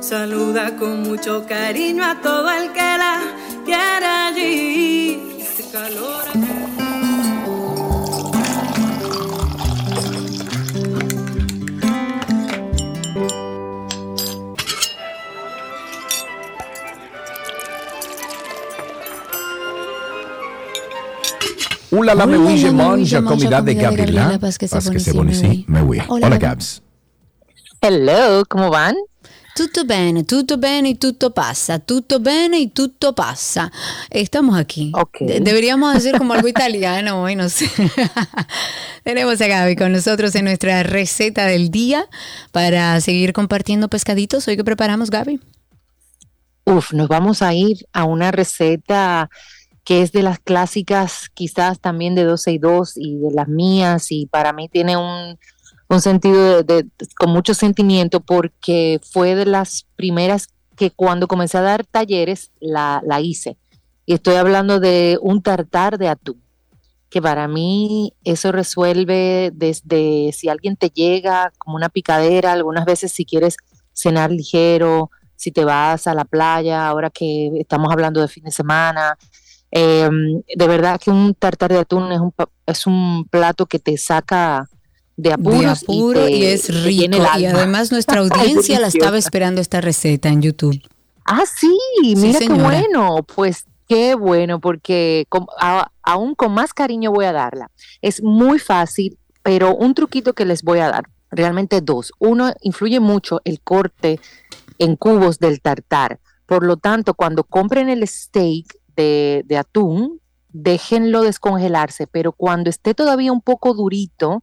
Saluda 0.00 0.76
con 0.76 1.02
mucho 1.02 1.46
cariño 1.46 2.04
a 2.04 2.20
todo 2.20 2.50
el 2.50 2.72
que 2.72 2.80
la 2.80 3.20
quiere 3.64 4.06
allí. 4.06 5.38
Ese 5.40 5.70
calor 5.70 6.33
Hola, 21.96 22.12
la 22.12 22.24
Hola, 22.24 22.26
me 22.26 22.38
ouille, 22.38 22.72
mange 22.72 23.22
comida 23.22 23.62
de 23.62 23.74
Gabriela. 23.74 24.36
Que 24.58 25.12
me 25.68 25.82
oui. 25.82 26.02
Hola. 26.08 26.38
Gabs. 26.38 26.82
Hello, 27.80 28.44
¿cómo 28.48 28.68
van? 28.68 28.96
Tutto 29.54 29.84
bene, 29.84 30.24
tutto 30.24 30.58
bene 30.58 30.88
y 30.88 30.94
tutto 30.96 31.32
pasa, 31.32 31.78
tutto 31.78 32.18
bene 32.18 32.58
y 32.58 32.66
tutto 32.66 33.14
pasa. 33.14 33.70
Estamos 34.10 34.58
aquí. 34.58 34.90
De- 35.20 35.38
deberíamos 35.38 35.94
hacer 35.94 36.18
como 36.18 36.32
algo 36.32 36.48
italiano 36.48 37.22
hoy, 37.22 37.36
no 37.36 37.48
sé. 37.48 37.70
Tenemos 39.04 39.40
a 39.40 39.46
Gaby 39.46 39.76
con 39.76 39.92
nosotros 39.92 40.34
en 40.34 40.46
nuestra 40.46 40.82
receta 40.82 41.46
del 41.46 41.70
día 41.70 42.08
para 42.50 43.00
seguir 43.00 43.32
compartiendo 43.32 43.88
pescaditos. 43.88 44.48
Hoy 44.48 44.56
que 44.56 44.64
preparamos, 44.64 45.10
Gaby. 45.10 45.38
Uf, 46.64 46.92
nos 46.92 47.06
vamos 47.06 47.40
a 47.40 47.54
ir 47.54 47.86
a 47.92 48.02
una 48.02 48.32
receta 48.32 49.30
que 49.84 50.02
es 50.02 50.12
de 50.12 50.22
las 50.22 50.38
clásicas, 50.38 51.30
quizás 51.34 51.78
también 51.80 52.14
de 52.14 52.24
12 52.24 52.52
y 52.52 52.58
2 52.58 52.92
y 52.96 53.18
de 53.18 53.30
las 53.32 53.48
mías, 53.48 54.10
y 54.10 54.26
para 54.26 54.52
mí 54.52 54.68
tiene 54.68 54.96
un, 54.96 55.38
un 55.88 56.00
sentido 56.00 56.62
de, 56.62 56.86
con 57.18 57.30
mucho 57.30 57.54
sentimiento 57.54 58.20
porque 58.20 59.00
fue 59.12 59.34
de 59.34 59.46
las 59.46 59.86
primeras 59.96 60.48
que 60.76 60.90
cuando 60.90 61.28
comencé 61.28 61.58
a 61.58 61.62
dar 61.62 61.84
talleres 61.84 62.50
la, 62.60 63.02
la 63.04 63.20
hice. 63.20 63.56
Y 64.06 64.14
estoy 64.14 64.36
hablando 64.36 64.80
de 64.80 65.18
un 65.20 65.42
tartar 65.42 65.98
de 65.98 66.08
atún, 66.08 66.42
que 67.10 67.22
para 67.22 67.46
mí 67.46 68.14
eso 68.24 68.52
resuelve 68.52 69.50
desde 69.54 70.32
si 70.32 70.48
alguien 70.48 70.76
te 70.76 70.90
llega 70.90 71.52
como 71.58 71.76
una 71.76 71.88
picadera, 71.88 72.52
algunas 72.52 72.86
veces 72.86 73.12
si 73.12 73.24
quieres 73.24 73.56
cenar 73.92 74.30
ligero, 74.30 75.10
si 75.36 75.52
te 75.52 75.64
vas 75.64 76.06
a 76.06 76.14
la 76.14 76.24
playa, 76.24 76.86
ahora 76.86 77.10
que 77.10 77.50
estamos 77.58 77.92
hablando 77.92 78.20
de 78.20 78.28
fin 78.28 78.44
de 78.44 78.50
semana. 78.50 79.16
Eh, 79.76 80.08
de 80.54 80.66
verdad 80.68 81.00
que 81.00 81.10
un 81.10 81.34
tartar 81.34 81.72
de 81.72 81.78
atún 81.80 82.12
es 82.12 82.20
un, 82.20 82.32
es 82.64 82.86
un 82.86 83.26
plato 83.28 83.66
que 83.66 83.80
te 83.80 83.96
saca 83.98 84.68
de 85.16 85.32
apuros 85.32 85.60
de 85.62 85.66
apuro 85.68 86.28
y, 86.28 86.40
te- 86.40 86.52
es 86.54 86.84
rico. 86.84 87.16
Y 87.38 87.44
además 87.46 87.90
nuestra 87.92 88.22
Es 88.22 88.30
audiencia 88.30 88.78
la 88.78 88.86
estaba 88.86 89.18
esperando 89.18 89.60
esta 89.60 89.80
receta 89.80 90.28
en 90.28 90.42
YouTube. 90.42 90.80
Ah, 91.24 91.42
sí, 91.52 91.76
mira 92.16 92.38
qué 92.38 92.48
bueno. 92.48 93.16
Pues 93.34 93.64
qué 93.88 94.14
bueno, 94.14 94.60
porque 94.60 95.26
con- 95.28 95.46
a- 95.60 95.90
aún 96.04 96.34
con 96.36 96.52
más 96.52 96.72
cariño 96.72 97.10
voy 97.10 97.24
a 97.24 97.32
darla. 97.32 97.70
Es 98.00 98.22
muy 98.22 98.60
fácil, 98.60 99.18
pero 99.42 99.74
un 99.74 99.94
truquito 99.94 100.34
que 100.34 100.44
les 100.44 100.62
voy 100.62 100.78
a 100.78 100.88
dar, 100.90 101.04
realmente 101.32 101.80
dos. 101.80 102.12
Uno, 102.20 102.52
influye 102.60 103.00
mucho 103.00 103.40
el 103.44 103.60
corte 103.60 104.20
en 104.78 104.94
cubos 104.94 105.38
del 105.40 105.60
tartar. 105.60 106.20
Por 106.46 106.64
lo 106.64 106.76
tanto, 106.76 107.14
cuando 107.14 107.42
compren 107.42 107.88
el 107.88 108.06
steak 108.06 108.66
de, 108.96 109.44
atún, 109.58 110.20
déjenlo 110.50 111.22
descongelarse, 111.22 112.06
pero 112.06 112.32
cuando 112.32 112.70
esté 112.70 112.94
todavía 112.94 113.32
un 113.32 113.40
poco 113.40 113.74
durito, 113.74 114.42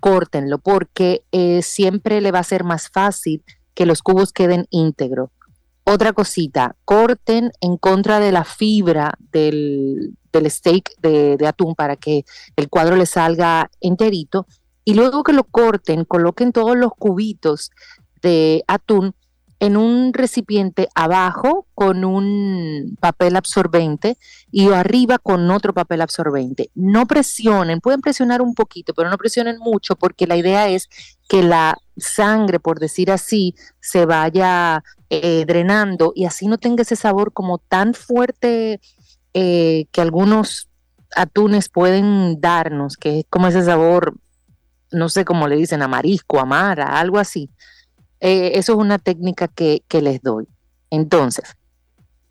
córtenlo, 0.00 0.58
porque 0.58 1.24
eh, 1.32 1.62
siempre 1.62 2.20
le 2.20 2.32
va 2.32 2.40
a 2.40 2.44
ser 2.44 2.64
más 2.64 2.88
fácil 2.88 3.42
que 3.74 3.86
los 3.86 4.02
cubos 4.02 4.32
queden 4.32 4.66
íntegros. 4.70 5.30
Otra 5.84 6.12
cosita, 6.12 6.76
corten 6.84 7.50
en 7.60 7.76
contra 7.76 8.20
de 8.20 8.32
la 8.32 8.44
fibra 8.44 9.14
del, 9.32 10.16
del 10.32 10.50
steak 10.50 10.92
de 11.00 11.46
atún 11.46 11.74
para 11.74 11.96
que 11.96 12.24
el 12.56 12.68
cuadro 12.68 12.94
le 12.94 13.06
salga 13.06 13.68
enterito. 13.80 14.46
Y 14.84 14.94
luego 14.94 15.22
que 15.22 15.32
lo 15.32 15.44
corten, 15.44 16.04
coloquen 16.04 16.52
todos 16.52 16.76
los 16.76 16.92
cubitos 16.94 17.70
de 18.20 18.64
atún 18.68 19.14
en 19.62 19.76
un 19.76 20.12
recipiente 20.12 20.88
abajo 20.92 21.68
con 21.76 22.04
un 22.04 22.96
papel 22.98 23.36
absorbente 23.36 24.18
y 24.50 24.72
arriba 24.72 25.18
con 25.18 25.48
otro 25.52 25.72
papel 25.72 26.00
absorbente. 26.00 26.72
No 26.74 27.06
presionen, 27.06 27.80
pueden 27.80 28.00
presionar 28.00 28.42
un 28.42 28.56
poquito, 28.56 28.92
pero 28.92 29.08
no 29.08 29.16
presionen 29.16 29.58
mucho 29.60 29.94
porque 29.94 30.26
la 30.26 30.36
idea 30.36 30.68
es 30.68 30.88
que 31.28 31.44
la 31.44 31.78
sangre, 31.96 32.58
por 32.58 32.80
decir 32.80 33.12
así, 33.12 33.54
se 33.78 34.04
vaya 34.04 34.82
eh, 35.10 35.44
drenando 35.46 36.12
y 36.16 36.24
así 36.24 36.48
no 36.48 36.58
tenga 36.58 36.82
ese 36.82 36.96
sabor 36.96 37.32
como 37.32 37.58
tan 37.58 37.94
fuerte 37.94 38.80
eh, 39.32 39.86
que 39.92 40.00
algunos 40.00 40.70
atunes 41.14 41.68
pueden 41.68 42.40
darnos, 42.40 42.96
que 42.96 43.20
es 43.20 43.26
como 43.30 43.46
ese 43.46 43.62
sabor, 43.62 44.16
no 44.90 45.08
sé 45.08 45.24
cómo 45.24 45.46
le 45.46 45.54
dicen, 45.54 45.82
a 45.82 45.88
marisco, 45.88 46.40
a 46.40 46.46
mara, 46.46 46.98
algo 46.98 47.20
así. 47.20 47.48
Eh, 48.24 48.52
eso 48.54 48.72
es 48.72 48.78
una 48.78 48.98
técnica 48.98 49.48
que, 49.48 49.82
que 49.88 50.00
les 50.00 50.22
doy. 50.22 50.46
Entonces, 50.90 51.56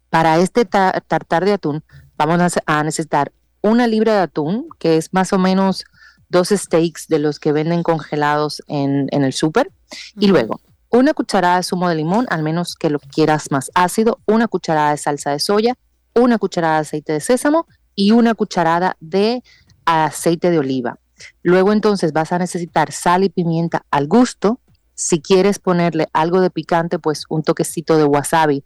para 0.10 0.40
este 0.40 0.64
ta- 0.66 1.04
tartar 1.06 1.44
de 1.44 1.54
atún, 1.54 1.84
vamos 2.16 2.56
a 2.66 2.84
necesitar 2.84 3.34
una 3.62 3.88
libra 3.88 4.14
de 4.16 4.22
atún, 4.22 4.68
que 4.80 4.96
es 4.96 5.14
más 5.14 5.34
o 5.34 5.38
menos 5.38 5.84
dos 6.30 6.48
steaks 6.50 7.08
de 7.10 7.20
los 7.20 7.40
que 7.40 7.52
venden 7.52 7.84
congelados 7.84 8.62
en, 8.68 9.08
en 9.12 9.24
el 9.24 9.34
súper, 9.34 9.70
y 10.18 10.28
luego 10.28 10.62
una 10.90 11.14
cucharada 11.14 11.58
de 11.58 11.64
zumo 11.64 11.90
de 11.90 11.96
limón, 11.96 12.26
al 12.30 12.42
menos 12.42 12.76
que 12.76 12.90
lo 12.90 13.00
quieras 13.00 13.52
más 13.52 13.70
ácido, 13.74 14.20
una 14.26 14.48
cucharada 14.48 14.92
de 14.92 14.98
salsa 14.98 15.32
de 15.32 15.40
soya, 15.40 15.76
una 16.16 16.38
cucharada 16.38 16.76
de 16.76 16.82
aceite 16.82 17.14
de 17.14 17.20
sésamo 17.20 17.68
y 17.96 18.12
una 18.12 18.34
cucharada 18.34 18.96
de 19.02 19.44
aceite 19.86 20.52
de 20.52 20.60
oliva. 20.60 21.00
Luego 21.44 21.74
entonces 21.74 22.14
vas 22.14 22.32
a 22.32 22.40
necesitar 22.40 22.92
sal 22.92 23.24
y 23.24 23.30
pimienta 23.30 23.86
al 23.92 24.08
gusto. 24.08 24.60
Si 25.02 25.20
quieres 25.20 25.58
ponerle 25.58 26.08
algo 26.14 26.42
de 26.42 26.52
picante, 26.52 27.00
pues 27.00 27.26
un 27.28 27.42
toquecito 27.42 27.98
de 27.98 28.04
wasabi 28.04 28.64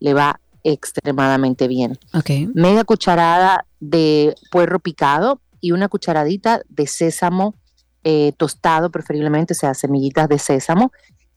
le 0.00 0.14
va 0.14 0.40
extremadamente 0.64 1.68
bien. 1.68 1.96
Ok. 2.12 2.30
Media 2.54 2.82
cucharada 2.82 3.66
de 3.78 4.34
puerro 4.50 4.80
picado 4.80 5.40
y 5.60 5.70
una 5.70 5.88
cucharadita 5.88 6.62
de 6.68 6.88
sésamo 6.88 7.54
eh, 8.02 8.32
tostado, 8.36 8.90
preferiblemente, 8.90 9.52
o 9.52 9.56
sea, 9.56 9.74
semillitas 9.74 10.28
de 10.28 10.40
sésamo. 10.40 10.90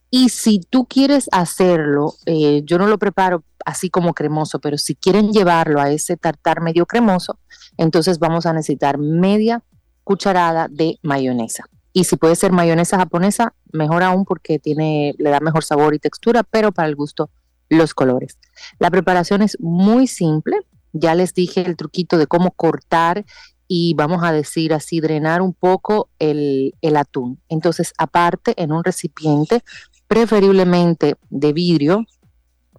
Y 0.10 0.30
si 0.30 0.60
tú 0.60 0.86
quieres 0.86 1.30
hacerlo, 1.32 2.16
eh, 2.26 2.64
yo 2.66 2.80
no 2.80 2.88
lo 2.88 2.98
preparo 2.98 3.44
así 3.66 3.92
como 3.92 4.16
cremoso, 4.16 4.60
pero 4.60 4.80
si 4.80 4.96
quieren 4.96 5.32
llevarlo 5.32 5.80
a 5.80 5.92
ese 5.92 6.18
tartar 6.18 6.62
medio 6.62 6.88
cremoso, 6.88 7.38
entonces 7.78 8.18
vamos 8.18 8.48
a 8.48 8.54
necesitar 8.54 8.98
media 8.98 9.64
cucharada 10.04 10.68
de 10.70 10.98
mayonesa. 11.04 11.70
Y 11.94 12.04
si 12.04 12.18
puede 12.18 12.36
ser 12.36 12.52
mayonesa 12.52 12.98
japonesa, 12.98 13.54
mejor 13.72 14.04
aún 14.04 14.26
porque 14.26 14.60
tiene, 14.60 15.16
le 15.18 15.30
da 15.30 15.40
mejor 15.40 15.64
sabor 15.64 15.94
y 15.94 16.00
textura, 16.00 16.44
pero 16.44 16.72
para 16.72 16.88
el 16.88 16.96
gusto 16.96 17.30
los 17.70 17.94
colores. 17.94 18.38
La 18.80 18.90
preparación 18.92 19.42
es 19.42 19.60
muy 19.60 20.08
simple. 20.08 20.58
Ya 20.92 21.16
les 21.16 21.34
dije 21.34 21.62
el 21.62 21.76
truquito 21.76 22.18
de 22.18 22.28
cómo 22.28 22.52
cortar 22.52 23.26
y 23.68 23.94
vamos 23.94 24.24
a 24.24 24.32
decir 24.32 24.74
así, 24.74 25.00
drenar 25.00 25.42
un 25.42 25.54
poco 25.54 26.10
el, 26.18 26.74
el 26.82 26.98
atún. 26.98 27.40
Entonces, 27.50 27.94
aparte, 27.98 28.54
en 28.58 28.72
un 28.72 28.84
recipiente, 28.84 29.64
preferiblemente 30.08 31.18
de 31.30 31.54
vidrio, 31.54 32.06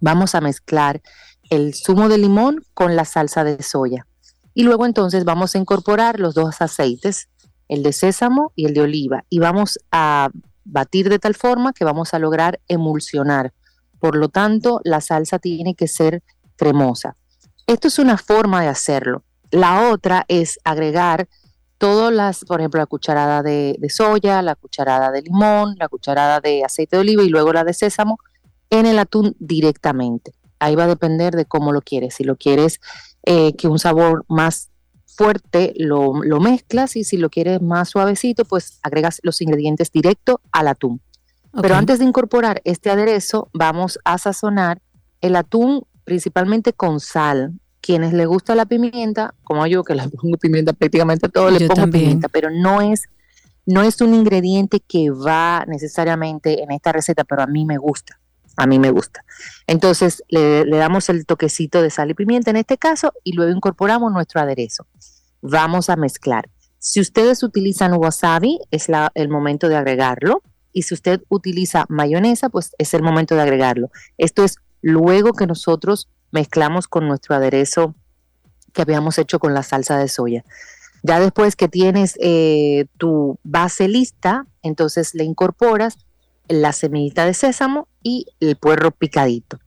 vamos 0.00 0.34
a 0.34 0.40
mezclar 0.40 1.00
el 1.48 1.74
zumo 1.74 2.08
de 2.08 2.18
limón 2.18 2.64
con 2.74 2.96
la 2.96 3.04
salsa 3.04 3.44
de 3.44 3.62
soya. 3.62 4.06
Y 4.52 4.64
luego 4.64 4.84
entonces 4.84 5.24
vamos 5.24 5.54
a 5.54 5.58
incorporar 5.58 6.18
los 6.18 6.34
dos 6.34 6.61
aceites, 6.61 7.28
el 7.70 7.84
de 7.84 7.92
sésamo 7.92 8.52
y 8.56 8.66
el 8.66 8.74
de 8.74 8.82
oliva, 8.82 9.24
y 9.30 9.38
vamos 9.38 9.78
a 9.92 10.28
batir 10.64 11.08
de 11.08 11.20
tal 11.20 11.34
forma 11.34 11.72
que 11.72 11.84
vamos 11.84 12.12
a 12.12 12.18
lograr 12.18 12.60
emulsionar. 12.66 13.52
Por 14.00 14.16
lo 14.16 14.28
tanto, 14.28 14.80
la 14.84 15.00
salsa 15.00 15.38
tiene 15.38 15.76
que 15.76 15.86
ser 15.86 16.22
cremosa. 16.56 17.16
Esto 17.68 17.86
es 17.86 18.00
una 18.00 18.18
forma 18.18 18.60
de 18.60 18.68
hacerlo. 18.68 19.22
La 19.52 19.88
otra 19.90 20.24
es 20.26 20.58
agregar 20.64 21.28
todas 21.78 22.12
las, 22.12 22.44
por 22.44 22.60
ejemplo, 22.60 22.80
la 22.80 22.86
cucharada 22.86 23.42
de, 23.44 23.78
soya, 23.88 24.42
la 24.42 24.56
cucharada 24.56 25.12
de 25.12 25.22
limón, 25.22 25.76
la 25.78 25.88
cucharada 25.88 26.40
de 26.40 26.64
aceite 26.64 26.96
de 26.96 27.02
oliva 27.02 27.22
y 27.22 27.28
luego 27.28 27.52
la 27.52 27.62
de 27.62 27.72
sésamo 27.72 28.18
en 28.68 28.84
el 28.84 28.98
atún 28.98 29.36
directamente. 29.38 30.32
Ahí 30.58 30.74
va 30.74 30.84
a 30.84 30.88
depender 30.88 31.36
de 31.36 31.44
cómo 31.44 31.72
lo 31.72 31.82
quieres. 31.82 32.16
Si 32.16 32.24
lo 32.24 32.36
quieres 32.36 32.80
eh, 33.22 33.54
que 33.56 33.68
un 33.68 33.78
sabor 33.78 34.24
más 34.28 34.70
fuerte, 35.16 35.74
lo, 35.76 36.22
lo, 36.22 36.40
mezclas 36.40 36.96
y 36.96 37.04
si 37.04 37.16
lo 37.16 37.30
quieres 37.30 37.61
más 37.61 37.90
suavecito, 37.90 38.44
pues 38.44 38.78
agregas 38.82 39.20
los 39.22 39.40
ingredientes 39.40 39.90
directo 39.90 40.40
al 40.52 40.68
atún. 40.68 41.00
Okay. 41.50 41.62
Pero 41.62 41.74
antes 41.74 41.98
de 41.98 42.04
incorporar 42.04 42.61
este 42.64 42.90
aderezo, 42.90 43.48
vamos 43.52 43.98
a 44.04 44.18
sazonar 44.18 44.80
el 45.20 45.36
atún 45.36 45.84
principalmente 46.04 46.72
con 46.72 47.00
sal. 47.00 47.52
Quienes 47.80 48.12
le 48.12 48.26
gusta 48.26 48.54
la 48.54 48.66
pimienta, 48.66 49.34
como 49.42 49.66
yo 49.66 49.82
que 49.84 49.94
le 49.94 50.08
pongo 50.08 50.36
pimienta 50.36 50.72
prácticamente 50.72 51.26
a 51.26 51.28
todo, 51.28 51.50
yo 51.50 51.58
le 51.58 51.66
pongo 51.66 51.80
también. 51.80 52.04
pimienta, 52.04 52.28
pero 52.28 52.50
no 52.50 52.80
es, 52.80 53.04
no 53.66 53.82
es 53.82 54.00
un 54.00 54.14
ingrediente 54.14 54.80
que 54.80 55.11
va 55.11 55.64
necesariamente 55.66 56.62
en 56.62 56.70
esta 56.72 56.92
receta, 56.92 57.24
pero 57.24 57.42
a 57.42 57.46
mí 57.46 57.64
me 57.64 57.78
gusta 57.78 58.19
a 58.61 58.66
mí 58.66 58.78
me 58.78 58.90
gusta. 58.90 59.24
Entonces 59.66 60.22
le, 60.28 60.66
damos 60.66 61.08
el 61.08 61.24
toquecito 61.24 61.80
de 61.80 61.88
sal 61.88 62.11
y 62.11 62.14
pimienta 62.14 62.50
en 62.50 62.56
este 62.56 62.76
caso 62.76 63.14
y 63.24 63.32
luego 63.32 63.50
incorporamos 63.52 64.12
nuestro 64.12 64.38
aderezo. 64.38 64.86
Vamos 65.40 65.88
a 65.88 65.96
mezclar. 65.96 66.50
Si 66.78 67.00
ustedes 67.00 67.42
utilizan 67.42 67.94
wasabi, 67.94 68.61
es 68.70 68.90
la, 68.90 69.11
el 69.14 69.30
momento 69.30 69.70
de 69.70 69.76
agregarlo. 69.76 70.42
Y 70.74 70.82
si 70.82 70.92
usted 70.92 71.22
utiliza 71.30 71.86
mayonesa, 71.88 72.50
pues 72.50 72.74
es 72.76 72.92
el 72.92 73.02
momento 73.02 73.34
de 73.34 73.40
agregarlo. 73.40 73.90
Esto 74.18 74.44
es 74.44 74.56
luego 74.82 75.32
que 75.32 75.46
nosotros 75.46 76.11
mezclamos 76.30 76.86
con 76.86 77.08
nuestro 77.08 77.34
aderezo 77.34 77.94
que 78.74 78.82
habíamos 78.82 79.16
hecho 79.16 79.38
con 79.38 79.54
la 79.54 79.62
salsa 79.62 79.96
de 79.96 80.08
soya. 80.08 80.44
Ya 81.02 81.18
después 81.18 81.56
que 81.56 81.68
tienes 81.68 82.18
eh, 82.20 82.84
tu 82.98 83.38
base 83.42 83.88
lista, 83.88 84.46
entonces 84.62 85.14
le 85.14 85.24
incorporas 85.24 85.96
la 86.51 86.72
semillita 86.72 87.24
de 87.24 87.34
sésamo 87.34 87.88
y 88.03 88.26
el 88.40 88.57
puerro 88.57 88.90
picadito. 88.90 89.59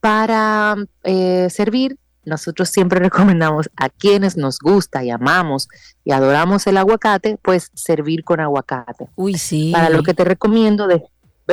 Para 0.00 0.76
eh, 1.04 1.48
servir, 1.50 1.98
nosotros 2.24 2.68
siempre 2.68 3.00
recomendamos 3.00 3.70
a 3.76 3.88
quienes 3.88 4.36
nos 4.36 4.58
gusta 4.58 5.04
y 5.04 5.10
amamos 5.10 5.68
y 6.04 6.12
adoramos 6.12 6.66
el 6.66 6.76
aguacate, 6.76 7.38
pues 7.42 7.70
servir 7.74 8.24
con 8.24 8.40
aguacate. 8.40 9.08
Uy, 9.16 9.34
sí. 9.34 9.72
Para 9.72 9.90
lo 9.90 10.02
que 10.02 10.14
te 10.14 10.24
recomiendo 10.24 10.86
de 10.86 11.02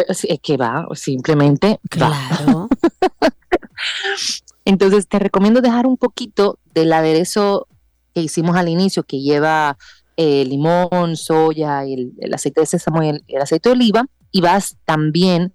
es 0.07 0.25
que 0.41 0.55
va, 0.55 0.87
simplemente 0.93 1.79
claro. 1.89 2.69
va. 3.21 3.29
Entonces 4.65 5.07
te 5.07 5.17
recomiendo 5.17 5.61
dejar 5.61 5.87
un 5.87 5.97
poquito 5.97 6.59
del 6.73 6.93
aderezo 6.93 7.67
que 8.13 8.21
hicimos 8.21 8.55
al 8.55 8.69
inicio, 8.69 9.03
que 9.03 9.19
lleva 9.19 9.77
eh, 10.15 10.45
limón, 10.45 11.17
soya, 11.17 11.83
el, 11.83 12.13
el, 12.19 12.33
aceite 12.33 12.61
de 12.61 12.67
sésamo 12.67 13.01
y 13.01 13.09
el, 13.09 13.23
el 13.27 13.41
aceite 13.41 13.69
de 13.69 13.73
oliva, 13.73 14.05
y 14.31 14.41
vas 14.41 14.77
también 14.85 15.53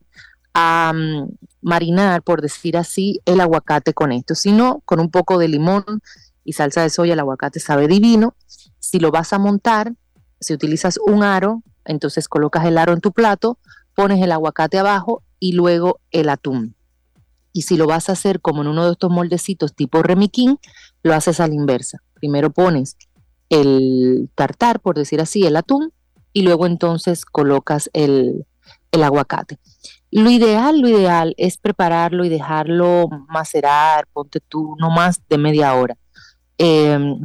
a 0.54 0.92
um, 0.94 1.28
marinar, 1.62 2.22
por 2.22 2.42
decir 2.42 2.76
así, 2.76 3.20
el 3.24 3.40
aguacate 3.40 3.92
con 3.92 4.12
esto. 4.12 4.34
Si 4.34 4.52
no, 4.52 4.82
con 4.84 5.00
un 5.00 5.10
poco 5.10 5.38
de 5.38 5.48
limón 5.48 5.84
y 6.44 6.52
salsa 6.52 6.82
de 6.82 6.90
soya, 6.90 7.14
el 7.14 7.20
aguacate 7.20 7.58
sabe 7.58 7.88
divino. 7.88 8.36
Si 8.78 9.00
lo 9.00 9.10
vas 9.10 9.32
a 9.32 9.38
montar, 9.38 9.94
si 10.40 10.54
utilizas 10.54 10.98
un 11.04 11.22
aro, 11.22 11.62
entonces 11.84 12.28
colocas 12.28 12.64
el 12.66 12.78
aro 12.78 12.92
en 12.92 13.00
tu 13.00 13.12
plato, 13.12 13.58
pones 13.94 14.22
el 14.22 14.32
aguacate 14.32 14.78
abajo 14.78 15.22
y 15.40 15.52
luego 15.52 16.00
el 16.10 16.28
atún. 16.28 16.76
Y 17.52 17.62
si 17.62 17.76
lo 17.76 17.86
vas 17.86 18.08
a 18.08 18.12
hacer 18.12 18.40
como 18.40 18.62
en 18.62 18.68
uno 18.68 18.84
de 18.84 18.92
estos 18.92 19.10
moldecitos 19.10 19.74
tipo 19.74 20.02
remiquín, 20.02 20.58
lo 21.02 21.14
haces 21.14 21.40
a 21.40 21.46
la 21.46 21.54
inversa. 21.54 22.02
Primero 22.14 22.50
pones 22.50 22.96
el 23.48 24.28
tartar, 24.34 24.80
por 24.80 24.96
decir 24.96 25.20
así, 25.20 25.46
el 25.46 25.56
atún, 25.56 25.92
y 26.32 26.42
luego 26.42 26.66
entonces 26.66 27.24
colocas 27.24 27.90
el, 27.92 28.44
el 28.94 29.02
aguacate. 29.02 29.58
Lo 30.10 30.30
ideal, 30.30 30.80
lo 30.80 30.88
ideal 30.88 31.34
es 31.36 31.58
prepararlo 31.58 32.24
y 32.24 32.28
dejarlo 32.28 33.08
macerar, 33.28 34.06
ponte 34.12 34.40
tú, 34.40 34.76
no 34.78 34.90
más 34.90 35.20
de 35.28 35.38
media 35.38 35.74
hora. 35.74 35.96
Eh, 36.58 37.16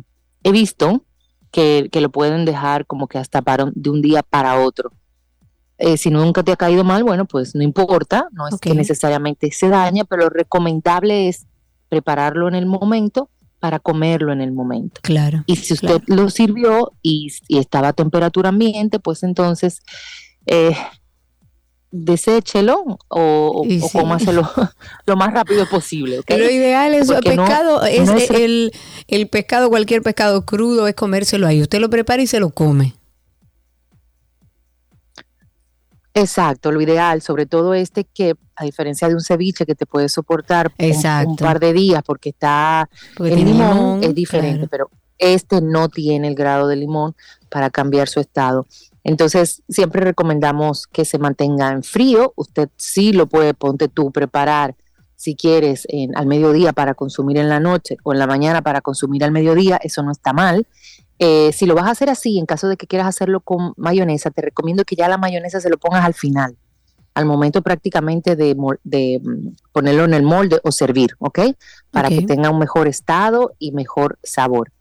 he 0.44 0.52
visto 0.52 1.06
que, 1.52 1.90
que, 1.92 2.02
lo 2.02 2.10
pueden 2.10 2.46
dejar 2.46 2.86
como 2.88 3.08
que 3.08 3.20
hasta 3.20 3.42
para, 3.42 3.70
de 3.74 3.90
un 3.90 4.02
día 4.02 4.24
para 4.24 4.60
otro. 4.60 4.92
Eh, 5.78 5.98
si 5.98 6.10
nunca 6.10 6.44
te 6.44 6.52
ha 6.52 6.58
caído 6.58 6.84
mal, 6.84 7.04
bueno, 7.04 7.26
pues 7.26 7.56
no 7.56 7.64
importa, 7.64 8.28
no 8.32 8.48
es 8.48 8.56
okay. 8.56 8.72
que 8.72 8.78
necesariamente 8.78 9.52
se 9.52 9.70
daña, 9.70 10.04
pero 10.04 10.24
lo 10.24 10.30
recomendable 10.30 11.30
es 11.30 11.46
prepararlo 11.88 12.48
en 12.48 12.56
el 12.56 12.66
momento 12.66 13.30
para 13.60 13.80
comerlo 13.80 14.34
en 14.34 14.42
el 14.42 14.52
momento. 14.52 15.00
Claro. 15.04 15.44
Y 15.46 15.58
si 15.58 15.74
usted 15.74 16.02
claro. 16.02 16.24
lo 16.24 16.30
sirvió 16.30 16.94
y, 17.02 17.32
y, 17.48 17.60
estaba 17.60 17.90
a 17.90 17.94
temperatura 17.94 18.50
ambiente, 18.50 19.00
pues 19.00 19.24
entonces 19.24 19.82
eh, 20.46 20.76
deséchelo 21.92 22.84
o, 23.08 23.62
o 23.62 23.64
sí. 23.66 23.82
cómaselo 23.92 24.50
lo 25.06 25.16
más 25.18 25.34
rápido 25.34 25.68
posible. 25.68 26.22
Lo 26.28 26.50
ideal 26.50 26.94
es 26.94 27.08
no- 27.10 27.20
pescado, 27.20 27.84
es 27.86 28.06
no 28.08 28.14
es- 28.18 28.30
el, 28.30 28.72
el 29.08 29.28
pescado, 29.28 29.70
cualquier 29.70 30.02
pescado 30.04 30.46
crudo, 30.46 30.88
es 30.88 30.96
comérselo 30.96 31.48
ahí. 31.48 31.62
Usted 31.62 31.80
lo 31.80 31.90
prepara 31.90 32.22
y 32.22 32.28
se 32.28 32.40
lo 32.40 32.52
come. 32.52 32.94
Exacto, 36.14 36.72
lo 36.72 36.82
ideal, 36.82 37.22
sobre 37.22 37.46
todo 37.46 37.74
este 37.74 38.04
que, 38.04 38.34
a 38.56 38.66
diferencia 38.66 39.08
de 39.08 39.14
un 39.14 39.22
ceviche 39.22 39.66
que 39.66 39.76
te 39.76 39.86
puede 39.86 40.10
soportar 40.10 40.72
un- 40.78 41.28
Un, 41.30 41.36
par 41.38 41.60
de 41.60 41.72
días 41.72 42.02
porque 42.06 42.30
está 42.30 42.90
Porque 43.16 43.34
el 43.34 43.46
limón, 43.46 43.76
limón, 43.76 44.04
es 44.04 44.14
diferente, 44.16 44.68
claro. 44.68 44.90
pero 44.90 44.90
este 45.18 45.62
no 45.62 45.88
tiene 45.88 46.28
el 46.28 46.36
grado 46.36 46.68
de 46.68 46.76
limón 46.76 47.16
para 47.50 47.70
cambiar 47.70 48.08
su 48.10 48.20
estado. 48.20 48.68
Entonces, 49.10 49.64
siempre 49.68 50.02
recomendamos 50.02 50.86
que 50.86 51.04
se 51.04 51.18
mantenga 51.18 51.72
en 51.72 51.82
frío. 51.82 52.32
Usted 52.36 52.70
sí 52.78 53.12
lo 53.12 53.26
puede, 53.26 53.56
ponte 53.56 53.88
tú, 53.88 54.12
preparar 54.12 54.76
si 55.16 55.36
quieres 55.36 55.88
en, 55.90 56.16
al 56.16 56.28
mediodía 56.28 56.74
para 56.74 56.94
consumir 56.94 57.38
en 57.38 57.50
la 57.50 57.60
noche 57.60 57.98
o 58.04 58.14
en 58.14 58.20
la 58.20 58.28
mañana 58.28 58.62
para 58.62 58.82
consumir 58.82 59.24
al 59.24 59.32
mediodía, 59.32 59.78
eso 59.82 60.04
no 60.04 60.12
está 60.12 60.32
mal. 60.32 60.68
Eh, 61.18 61.52
si 61.54 61.66
lo 61.66 61.74
vas 61.74 61.88
a 61.88 61.92
hacer 61.92 62.12
así, 62.12 62.38
en 62.38 62.46
caso 62.46 62.68
de 62.68 62.78
que 62.78 62.86
quieras 62.86 63.08
hacerlo 63.08 63.40
con 63.40 63.74
mayonesa, 63.78 64.30
te 64.30 64.44
recomiendo 64.44 64.86
que 64.86 64.96
ya 64.96 65.10
la 65.10 65.18
mayonesa 65.18 65.60
se 65.60 65.72
lo 65.72 65.80
pongas 65.80 66.06
al 66.06 66.14
final, 66.14 66.56
al 67.16 67.26
momento 67.26 67.64
prácticamente 67.64 68.36
de, 68.36 68.54
mm, 68.54 69.48
ponerlo 69.74 70.06
en 70.06 70.14
el 70.14 70.22
molde 70.24 70.60
o 70.64 70.72
servir, 70.72 71.16
¿ok? 71.18 71.40
Para 71.90 72.10
que 72.10 72.22
tenga 72.28 72.52
un 72.52 72.60
mejor 72.60 72.88
estado 72.88 73.54
y 73.58 73.72
mejor 73.72 74.20
sabor. 74.22 74.72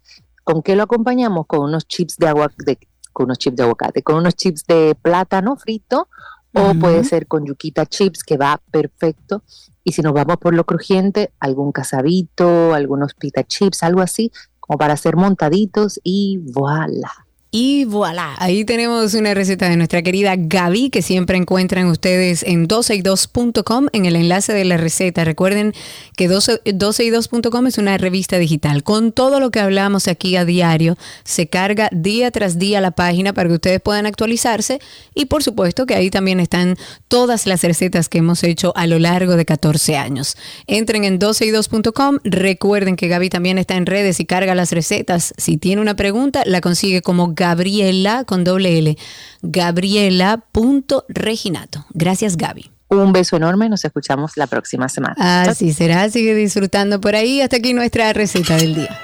¿Con 0.45 0.63
qué 0.63 0.77
lo 0.77 0.83
acompañamos? 0.83 1.47
Con 1.47 1.61
unos 1.63 1.89
chips 1.89 2.19
de 2.19 2.29
agua, 2.29 2.53
de- 2.59 2.79
con 3.19 3.25
unos 3.25 3.39
chips 3.39 3.57
de 3.57 3.65
aguacate, 3.65 4.03
con 4.05 4.15
unos 4.15 4.37
chips 4.37 4.65
de 4.65 4.95
plátano 4.95 5.57
frito 5.57 6.09
o 6.55 6.73
puede 6.75 7.03
ser 7.03 7.27
con 7.27 7.45
yuquita 7.45 7.85
chips, 7.85 8.23
que 8.23 8.37
va 8.37 8.61
perfecto. 8.71 9.43
Y 9.83 9.91
si 9.91 10.03
nos 10.03 10.13
vamos 10.13 10.37
por 10.37 10.55
lo 10.55 10.65
crujiente, 10.65 11.33
algún 11.41 11.73
casabito, 11.73 12.75
algunos 12.75 13.15
pita 13.15 13.43
chips, 13.43 13.83
algo 13.83 14.03
así, 14.03 14.31
como 14.61 14.79
para 14.79 14.95
hacer 14.95 15.17
montaditos 15.17 15.99
y 16.05 16.39
voilà. 16.53 17.28
Y 17.51 17.87
voilà, 17.87 18.35
ahí 18.41 18.67
tenemos 18.67 19.15
una 19.15 19.33
receta 19.33 19.71
de 19.71 19.79
nuestra 19.79 20.03
querida 20.03 20.35
Gaby 20.37 20.91
que 20.91 21.01
siempre 21.01 21.39
encuentran 21.39 21.87
ustedes 21.87 22.43
en 22.43 22.69
12y2.com 22.69 23.87
en 23.95 24.05
el 24.05 24.17
enlace 24.17 24.53
de 24.53 24.67
la 24.67 24.77
receta. 24.77 25.25
Recuerden 25.25 25.73
que 26.15 26.29
12, 26.29 26.63
12y2.com 26.65 27.67
es 27.67 27.79
una 27.79 27.97
revista 27.97 28.37
digital. 28.37 28.83
Con 28.83 29.13
todo 29.13 29.41
lo 29.41 29.51
que 29.51 29.61
hablamos 29.61 30.09
aquí 30.09 30.37
a 30.37 30.45
diario, 30.45 30.99
se 31.25 31.47
carga 31.47 31.89
día 31.91 32.31
tras 32.31 32.59
día 32.59 32.83
la 32.83 32.91
página 32.91 33.33
para 33.33 33.49
que 33.49 33.55
ustedes 33.55 33.81
puedan 33.81 34.05
actualizarse 34.05 34.79
y 35.15 35.25
por 35.25 35.43
supuesto 35.43 35.87
que 35.87 35.95
ahí 35.95 36.11
también 36.11 36.41
están 36.41 36.77
todas 37.09 37.47
las 37.47 37.63
recetas 37.63 38.11
que 38.11 38.19
hemos 38.19 38.45
hecho 38.45 38.75
a 38.77 38.87
lo 38.87 38.99
largo 38.99 39.37
de 39.37 39.47
14 39.47 39.97
años. 39.97 40.37
Entren 40.67 41.05
en 41.05 41.19
12y2.com, 41.19 42.19
recuerden 42.25 42.97
que 42.97 43.09
Gaby 43.09 43.31
también 43.31 43.57
está 43.57 43.77
en 43.77 43.87
redes 43.87 44.21
y 44.21 44.27
carga 44.27 44.55
las 44.55 44.71
recetas. 44.71 45.33
Si 45.39 45.57
tiene 45.57 45.81
una 45.81 45.97
pregunta, 45.97 46.43
la 46.45 46.61
consigue 46.61 47.01
como 47.01 47.38
Gabriela 47.39 48.25
con 48.25 48.45
doble 48.45 48.79
L. 48.79 48.99
Gabriela.reginato. 49.43 51.85
Gracias, 51.91 52.37
Gaby. 52.37 52.71
Un 52.89 53.13
beso 53.13 53.37
enorme, 53.37 53.69
nos 53.69 53.85
escuchamos 53.85 54.37
la 54.37 54.49
próxima 54.49 54.89
semana. 54.89 55.43
Así 55.43 55.73
será, 55.73 56.11
sigue 56.11 56.35
disfrutando 56.35 57.01
por 57.01 57.15
ahí. 57.15 57.41
Hasta 57.41 57.59
aquí 57.59 57.73
nuestra 57.75 58.13
receta 58.13 58.57
del 58.57 58.75
día. 58.75 58.99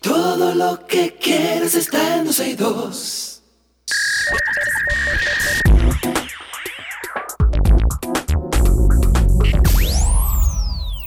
Todo 0.00 0.54
lo 0.54 0.86
que 0.86 1.16
quieres 1.18 1.74
está 1.74 2.18
en 2.18 2.26
12 2.26 2.50
y 2.50 2.54
2. 2.54 3.32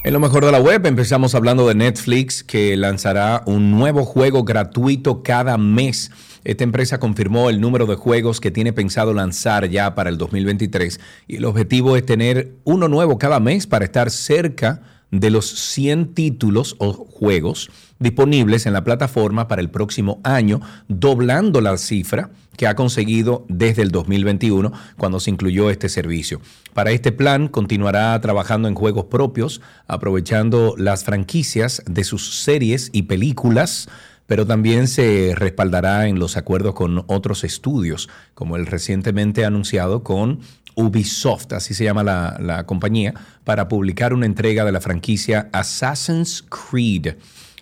En 0.05 0.13
lo 0.13 0.19
mejor 0.19 0.45
de 0.45 0.51
la 0.51 0.59
web 0.59 0.85
empezamos 0.85 1.33
hablando 1.33 1.67
de 1.67 1.73
Netflix 1.73 2.43
que 2.43 2.77
lanzará 2.77 3.41
un 3.47 3.71
nuevo 3.71 4.05
juego 4.05 4.43
gratuito 4.43 5.23
cada 5.23 5.57
mes. 5.57 6.11
Esta 6.43 6.63
empresa 6.63 6.99
confirmó 6.99 7.49
el 7.49 7.59
número 7.59 7.87
de 7.87 7.95
juegos 7.95 8.39
que 8.39 8.51
tiene 8.51 8.71
pensado 8.71 9.15
lanzar 9.15 9.67
ya 9.67 9.95
para 9.95 10.11
el 10.11 10.19
2023 10.19 10.99
y 11.27 11.37
el 11.37 11.45
objetivo 11.45 11.97
es 11.97 12.05
tener 12.05 12.51
uno 12.65 12.87
nuevo 12.87 13.17
cada 13.17 13.39
mes 13.39 13.65
para 13.65 13.85
estar 13.85 14.11
cerca 14.11 14.83
de 15.09 15.31
los 15.31 15.49
100 15.49 16.13
títulos 16.13 16.75
o 16.77 16.93
juegos 16.93 17.71
disponibles 17.97 18.67
en 18.67 18.73
la 18.73 18.83
plataforma 18.83 19.47
para 19.47 19.61
el 19.63 19.71
próximo 19.71 20.19
año, 20.23 20.61
doblando 20.87 21.61
la 21.61 21.77
cifra 21.77 22.29
que 22.57 22.67
ha 22.67 22.75
conseguido 22.75 23.45
desde 23.49 23.81
el 23.81 23.91
2021 23.91 24.71
cuando 24.97 25.19
se 25.19 25.29
incluyó 25.29 25.69
este 25.69 25.89
servicio. 25.89 26.41
Para 26.73 26.91
este 26.91 27.11
plan 27.11 27.47
continuará 27.47 28.19
trabajando 28.21 28.67
en 28.67 28.75
juegos 28.75 29.05
propios, 29.05 29.61
aprovechando 29.87 30.75
las 30.77 31.03
franquicias 31.03 31.83
de 31.85 32.03
sus 32.03 32.43
series 32.43 32.89
y 32.93 33.03
películas, 33.03 33.87
pero 34.27 34.47
también 34.47 34.87
se 34.87 35.33
respaldará 35.35 36.07
en 36.07 36.19
los 36.19 36.35
acuerdos 36.37 36.73
con 36.73 37.03
otros 37.07 37.43
estudios, 37.43 38.09
como 38.33 38.55
el 38.55 38.65
recientemente 38.65 39.45
anunciado 39.45 40.03
con 40.03 40.39
Ubisoft, 40.75 41.53
así 41.53 41.73
se 41.73 41.85
llama 41.85 42.03
la, 42.03 42.37
la 42.39 42.65
compañía, 42.65 43.13
para 43.43 43.67
publicar 43.67 44.13
una 44.13 44.25
entrega 44.25 44.65
de 44.65 44.71
la 44.71 44.81
franquicia 44.81 45.49
Assassin's 45.53 46.43
Creed. 46.43 47.15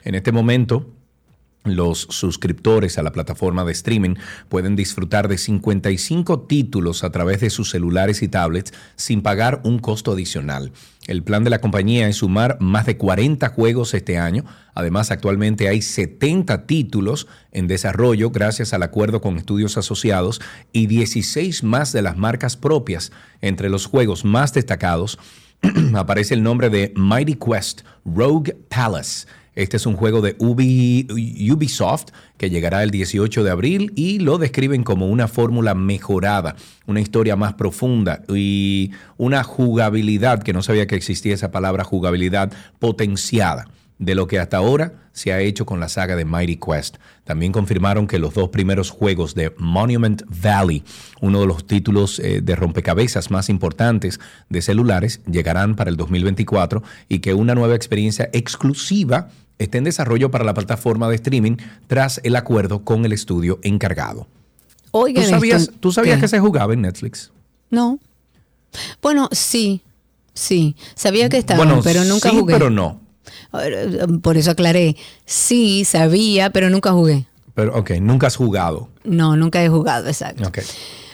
En 0.03 0.15
este 0.15 0.31
momento, 0.31 0.89
los 1.63 2.07
suscriptores 2.09 2.97
a 2.97 3.03
la 3.03 3.11
plataforma 3.11 3.63
de 3.63 3.71
streaming 3.71 4.15
pueden 4.49 4.75
disfrutar 4.75 5.27
de 5.27 5.37
55 5.37 6.41
títulos 6.41 7.03
a 7.03 7.11
través 7.11 7.39
de 7.41 7.49
sus 7.49 7.69
celulares 7.69 8.21
y 8.21 8.27
tablets 8.27 8.73
sin 8.95 9.21
pagar 9.21 9.61
un 9.63 9.79
costo 9.79 10.11
adicional. 10.11 10.71
El 11.07 11.23
plan 11.23 11.43
de 11.43 11.49
la 11.49 11.59
compañía 11.59 12.07
es 12.07 12.17
sumar 12.17 12.57
más 12.61 12.85
de 12.85 12.97
40 12.97 13.49
juegos 13.49 13.93
este 13.93 14.17
año. 14.17 14.45
Además, 14.73 15.11
actualmente 15.11 15.67
hay 15.67 15.81
70 15.81 16.65
títulos 16.65 17.27
en 17.51 17.67
desarrollo 17.67 18.29
gracias 18.29 18.73
al 18.73 18.83
acuerdo 18.83 19.19
con 19.19 19.37
estudios 19.37 19.77
asociados 19.77 20.41
y 20.71 20.87
16 20.87 21.63
más 21.63 21.91
de 21.91 22.01
las 22.01 22.17
marcas 22.17 22.55
propias. 22.55 23.11
Entre 23.41 23.69
los 23.69 23.85
juegos 23.85 24.23
más 24.23 24.53
destacados 24.53 25.19
aparece 25.93 26.35
el 26.35 26.43
nombre 26.43 26.69
de 26.69 26.93
Mighty 26.95 27.35
Quest 27.35 27.81
Rogue 28.05 28.55
Palace 28.69 29.27
este 29.55 29.77
es 29.77 29.85
un 29.85 29.95
juego 29.95 30.21
de 30.21 30.35
Ubi, 30.39 31.07
Ubisoft 31.51 32.07
que 32.37 32.49
llegará 32.49 32.83
el 32.83 32.91
18 32.91 33.43
de 33.43 33.51
abril 33.51 33.93
y 33.95 34.19
lo 34.19 34.37
describen 34.37 34.83
como 34.83 35.07
una 35.07 35.27
fórmula 35.27 35.75
mejorada, 35.75 36.55
una 36.87 37.01
historia 37.01 37.35
más 37.35 37.53
profunda 37.53 38.23
y 38.27 38.91
una 39.17 39.43
jugabilidad, 39.43 40.41
que 40.41 40.53
no 40.53 40.63
sabía 40.63 40.87
que 40.87 40.95
existía 40.95 41.33
esa 41.33 41.51
palabra 41.51 41.83
jugabilidad, 41.83 42.51
potenciada 42.79 43.67
de 43.99 44.15
lo 44.15 44.27
que 44.27 44.39
hasta 44.39 44.57
ahora 44.57 44.93
se 45.13 45.31
ha 45.31 45.39
hecho 45.39 45.65
con 45.65 45.79
la 45.79 45.87
saga 45.87 46.15
de 46.15 46.25
Mighty 46.25 46.57
Quest. 46.57 46.97
También 47.23 47.51
confirmaron 47.51 48.07
que 48.07 48.19
los 48.19 48.33
dos 48.33 48.49
primeros 48.49 48.89
juegos 48.89 49.35
de 49.35 49.53
Monument 49.57 50.23
Valley, 50.27 50.83
uno 51.21 51.41
de 51.41 51.47
los 51.47 51.65
títulos 51.65 52.19
eh, 52.19 52.41
de 52.41 52.55
rompecabezas 52.55 53.31
más 53.31 53.49
importantes 53.49 54.19
de 54.49 54.61
celulares, 54.61 55.21
llegarán 55.29 55.75
para 55.75 55.89
el 55.89 55.97
2024 55.97 56.83
y 57.07 57.19
que 57.19 57.33
una 57.33 57.55
nueva 57.55 57.75
experiencia 57.75 58.29
exclusiva 58.33 59.29
está 59.65 59.77
en 59.77 59.83
desarrollo 59.85 60.31
para 60.31 60.43
la 60.43 60.53
plataforma 60.53 61.09
de 61.09 61.15
streaming 61.15 61.57
tras 61.87 62.19
el 62.23 62.35
acuerdo 62.35 62.83
con 62.83 63.05
el 63.05 63.11
estudio 63.13 63.59
encargado. 63.63 64.27
Oigan 64.91 65.23
¿Tú 65.23 65.29
sabías, 65.29 65.61
esto- 65.63 65.73
¿tú 65.79 65.91
sabías 65.91 66.15
¿qué? 66.17 66.21
que 66.21 66.27
se 66.27 66.39
jugaba 66.39 66.73
en 66.73 66.81
Netflix? 66.81 67.31
No. 67.69 67.99
Bueno, 69.01 69.29
sí, 69.31 69.81
sí. 70.33 70.75
Sabía 70.95 71.29
que 71.29 71.37
estaba, 71.37 71.57
bueno, 71.63 71.81
pero 71.83 72.03
nunca 72.03 72.29
sí, 72.29 72.37
jugué. 72.39 72.53
pero 72.53 72.69
no. 72.69 73.01
Por 74.21 74.37
eso 74.37 74.51
aclaré. 74.51 74.95
Sí, 75.25 75.85
sabía, 75.85 76.51
pero 76.51 76.69
nunca 76.69 76.91
jugué. 76.91 77.25
Pero, 77.55 77.75
ok, 77.77 77.91
nunca 78.01 78.27
has 78.27 78.35
jugado. 78.35 78.89
No, 79.03 79.35
nunca 79.35 79.63
he 79.63 79.69
jugado, 79.69 80.07
exacto. 80.07 80.47
Ok. 80.47 80.59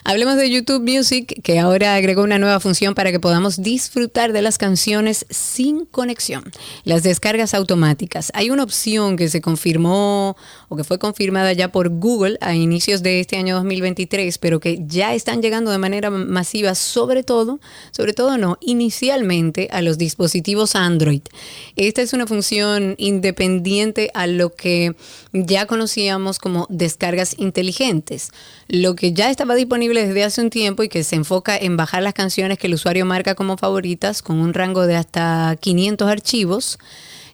Hablemos 0.10 0.38
de 0.38 0.50
YouTube 0.50 0.82
Music, 0.82 1.40
que 1.44 1.60
ahora 1.60 1.94
agregó 1.94 2.24
una 2.24 2.40
nueva 2.40 2.60
función 2.60 2.96
para 2.96 3.12
que 3.12 3.20
podamos 3.20 3.62
disfrutar 3.62 4.34
de 4.34 4.42
las 4.42 4.58
canciones 4.58 5.28
sin 5.30 5.86
conexión. 5.86 6.46
Las 6.84 7.04
descargas 7.04 7.54
automáticas. 7.54 8.32
Hay 8.34 8.50
una 8.50 8.64
opción 8.64 9.18
que 9.18 9.30
se 9.30 9.40
confirmó 9.40 10.36
o 10.70 10.76
que 10.76 10.84
fue 10.84 11.00
confirmada 11.00 11.52
ya 11.54 11.72
por 11.72 11.90
Google 11.90 12.38
a 12.42 12.56
inicios 12.56 13.02
de 13.02 13.20
este 13.20 13.38
año 13.38 13.56
2023, 13.56 14.38
pero 14.38 14.60
que 14.60 14.80
ya 14.86 15.14
están 15.16 15.42
llegando 15.42 15.72
de 15.72 15.80
manera 15.80 16.12
masiva, 16.12 16.76
sobre 16.76 17.24
todo, 17.24 17.60
sobre 17.92 18.14
todo 18.14 18.38
no, 18.38 18.58
inicialmente 18.62 19.68
a 19.72 19.82
los 19.82 19.98
dispositivos 19.98 20.76
Android. 20.76 21.22
Esta 21.76 22.04
es 22.04 22.14
una 22.14 22.28
función 22.28 22.94
independiente 22.98 24.12
a 24.14 24.28
lo 24.28 24.54
que 24.54 24.96
ya 25.34 25.66
conocíamos 25.66 26.38
como 26.38 26.68
descargas 26.70 27.36
inteligentes. 27.38 28.30
Lo 28.68 28.96
que 28.96 29.14
ya 29.14 29.32
estaba 29.32 29.56
disponible 29.56 30.06
desde 30.06 30.24
hace 30.24 30.42
un 30.42 30.52
tiempo 30.52 30.84
y 30.84 30.90
que 30.90 31.04
se 31.04 31.16
enfoca 31.16 31.58
en 31.58 31.78
bajar 31.78 32.04
las 32.04 32.14
canciones 32.14 32.60
que 32.60 32.68
el 32.68 32.76
usuario 32.76 33.06
marca 33.06 33.34
como 33.34 33.58
favoritas 33.58 34.22
con 34.22 34.38
un 34.38 34.54
rango 34.54 34.86
de 34.86 34.96
hasta 34.96 35.58
500 35.60 36.08
archivos. 36.08 36.78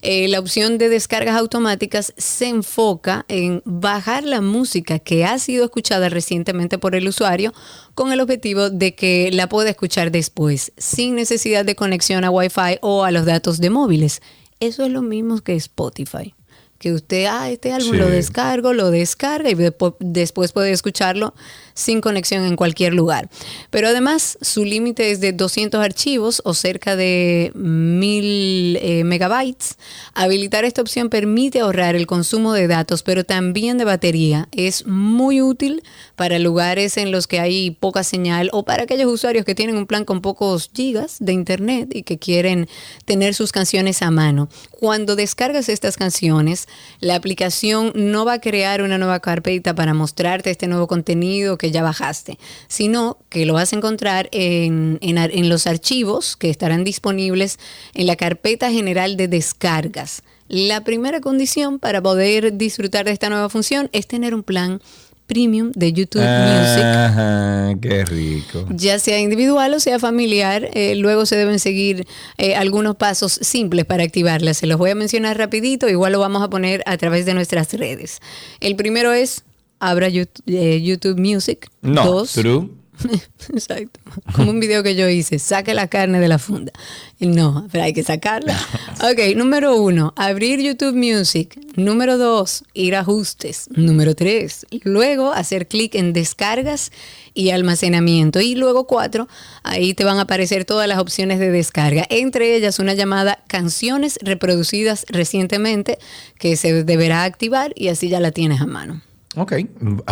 Eh, 0.08 0.28
la 0.28 0.40
opción 0.40 0.78
de 0.78 0.88
descargas 0.88 1.36
automáticas 1.36 2.14
se 2.16 2.48
enfoca 2.48 3.26
en 3.28 3.64
bajar 3.66 4.24
la 4.24 4.40
música 4.40 5.00
que 5.00 5.26
ha 5.26 5.40
sido 5.40 5.66
escuchada 5.66 6.10
recientemente 6.10 6.78
por 6.78 6.94
el 6.94 7.08
usuario 7.08 7.54
con 7.96 8.12
el 8.12 8.20
objetivo 8.22 8.70
de 8.70 8.94
que 8.94 9.32
la 9.34 9.50
pueda 9.50 9.72
escuchar 9.72 10.12
después 10.12 10.74
sin 10.78 11.16
necesidad 11.16 11.66
de 11.66 11.76
conexión 11.76 12.24
a 12.24 12.30
Wi-Fi 12.30 12.78
o 12.82 13.04
a 13.04 13.10
los 13.10 13.26
datos 13.26 13.60
de 13.60 13.72
móviles. 13.72 14.22
Eso 14.60 14.86
es 14.86 14.92
lo 14.92 15.02
mismo 15.02 15.42
que 15.42 15.56
Spotify. 15.56 16.36
Que 16.78 16.94
usted, 16.94 17.26
ah, 17.26 17.50
este 17.50 17.74
álbum 17.74 17.94
Sí. 17.94 17.98
lo 17.98 18.08
descargo, 18.08 18.74
lo 18.74 18.92
descarga 18.92 19.50
y 19.50 19.56
después 20.02 20.52
puede 20.52 20.70
escucharlo 20.72 21.34
sin 21.76 22.02
conexión 22.02 22.44
en 22.46 22.56
cualquier 22.56 22.94
lugar. 22.94 23.30
Pero 23.70 23.90
además, 23.90 24.40
su 24.42 24.66
límite 24.66 25.12
es 25.12 25.20
de 25.20 25.34
200 25.34 25.84
archivos 25.84 26.42
o 26.46 26.56
cerca 26.56 26.96
de 26.96 27.52
1000 27.54 28.78
eh, 28.82 29.04
megabytes. 29.04 29.78
Habilitar 30.14 30.66
esta 30.66 30.82
opción 30.82 31.10
permite 31.10 31.60
ahorrar 31.60 31.96
el 31.96 32.08
consumo 32.08 32.54
de 32.54 32.68
datos, 32.68 33.04
pero 33.04 33.26
también 33.26 33.78
de 33.78 33.84
batería. 33.84 34.48
Es 34.52 34.88
muy 34.88 35.42
útil 35.42 35.84
para 36.16 36.40
lugares 36.40 36.98
en 36.98 37.12
los 37.12 37.28
que 37.28 37.40
hay 37.40 37.72
poca 37.72 38.04
señal 38.04 38.50
o 38.54 38.64
para 38.64 38.84
aquellos 38.84 39.12
usuarios 39.12 39.46
que 39.46 39.54
tienen 39.54 39.78
un 39.78 39.86
plan 39.86 40.06
con 40.06 40.22
pocos 40.22 40.72
gigas 40.74 41.18
de 41.20 41.34
internet 41.34 41.90
y 41.94 42.04
que 42.04 42.18
quieren 42.18 42.70
tener 43.04 43.36
sus 43.36 43.52
canciones 43.52 44.02
a 44.02 44.12
mano. 44.12 44.48
Cuando 44.72 45.18
descargas 45.18 45.68
estas 45.68 45.98
canciones, 45.98 46.68
la 47.02 47.16
aplicación 47.16 47.92
no 47.96 48.24
va 48.24 48.34
a 48.34 48.42
crear 48.42 48.82
una 48.82 48.98
nueva 48.98 49.20
carpeta 49.20 49.76
para 49.76 49.94
mostrarte 49.94 50.52
este 50.52 50.68
nuevo 50.68 50.88
contenido 50.88 51.58
que 51.58 51.65
ya 51.72 51.84
bajaste, 51.84 52.38
sino 52.68 53.18
que 53.30 53.46
lo 53.46 53.54
vas 53.54 53.74
a 53.74 53.76
encontrar 53.76 54.30
en, 54.32 55.00
en 55.02 55.50
los 55.50 55.68
archivos 55.68 56.36
que 56.38 56.50
estarán 56.50 56.84
disponibles 56.84 57.60
en 57.94 58.08
la 58.08 58.16
carpeta 58.16 58.72
general 58.72 59.18
de 59.18 59.28
descargas. 59.28 60.24
La 60.48 60.84
primera 60.84 61.22
condición 61.22 61.80
para 61.80 62.02
poder 62.02 62.56
disfrutar 62.58 63.06
de 63.06 63.12
esta 63.12 63.30
nueva 63.30 63.50
función 63.50 63.90
es 63.94 64.08
tener 64.08 64.36
un 64.36 64.44
plan 64.44 64.80
premium 65.28 65.72
de 65.74 65.92
YouTube 65.92 66.22
Music 66.22 66.84
Ajá, 66.84 67.74
qué 67.82 68.06
rico. 68.06 68.68
ya 68.70 69.00
sea 69.00 69.20
individual 69.20 69.74
o 69.74 69.80
sea 69.80 69.98
familiar. 69.98 70.70
eh, 70.74 70.94
luego 70.96 71.26
se 71.26 71.36
deben 71.36 71.58
seguir 71.60 72.06
eh, 72.38 72.56
algunos 72.56 72.96
pasos 72.96 73.34
simples 73.42 73.86
para 73.86 74.04
activarla. 74.04 74.54
Se 74.54 74.68
los 74.68 74.78
voy 74.78 74.92
a 74.92 74.96
mencionar 74.96 75.36
rapidito, 75.38 75.90
igual 75.90 76.12
lo 76.14 76.20
vamos 76.20 76.44
a 76.44 76.50
poner 76.50 76.84
a 76.86 76.96
través 76.98 77.26
de 77.26 77.34
nuestras 77.34 77.74
redes. 77.74 78.20
El 78.60 78.76
primero 78.76 79.14
es, 79.14 79.44
abra 79.80 80.10
YouTube, 80.10 80.44
eh, 80.48 80.82
YouTube 80.82 81.20
Music. 81.20 81.70
No, 81.82 82.06
Dos, 82.06 82.34
true. 82.34 82.70
Exacto. 83.54 84.00
Como 84.34 84.52
un 84.52 84.60
video 84.60 84.84
que 84.84 84.96
yo 84.96 85.10
hice, 85.10 85.40
saque 85.40 85.74
la 85.74 85.88
carne 85.88 86.20
de 86.20 86.28
la 86.28 86.40
funda. 86.40 86.72
No, 87.20 87.68
pero 87.72 87.84
hay 87.84 87.94
que 87.94 88.04
sacarla. 88.04 88.58
Ok, 89.04 89.36
número 89.36 89.76
uno, 89.76 90.14
abrir 90.16 90.62
YouTube 90.62 90.96
Music. 90.96 91.60
Número 91.76 92.18
dos, 92.18 92.64
ir 92.74 92.96
a 92.96 93.02
ajustes. 93.02 93.68
Número 93.76 94.16
tres, 94.16 94.66
luego 94.84 95.34
hacer 95.34 95.68
clic 95.68 95.96
en 95.96 96.14
descargas 96.14 96.94
y 97.34 97.50
almacenamiento. 97.50 98.40
Y 98.40 98.56
luego 98.56 98.88
cuatro, 98.88 99.28
ahí 99.64 99.94
te 99.94 100.06
van 100.06 100.18
a 100.18 100.22
aparecer 100.22 100.64
todas 100.64 100.88
las 100.88 100.98
opciones 100.98 101.40
de 101.40 101.52
descarga. 101.52 102.06
Entre 102.10 102.56
ellas 102.56 102.80
una 102.80 102.94
llamada 102.94 103.44
canciones 103.48 104.18
reproducidas 104.22 105.06
recientemente 105.10 106.00
que 106.40 106.56
se 106.56 106.86
deberá 106.86 107.26
activar 107.26 107.74
y 107.76 107.90
así 107.90 108.08
ya 108.08 108.22
la 108.22 108.32
tienes 108.32 108.62
a 108.62 108.66
mano. 108.66 109.02
Ok, 109.38 109.54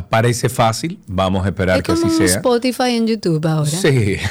parece 0.09 0.49
fácil. 0.49 0.99
Vamos 1.07 1.45
a 1.45 1.49
esperar 1.49 1.77
Es 1.77 1.83
que 1.83 1.93
así 1.93 2.09
sea. 2.09 2.25
Spotify 2.25 2.95
en 2.95 3.07
YouTube 3.07 3.45
ahora. 3.45 3.69
Sí. 3.69 4.17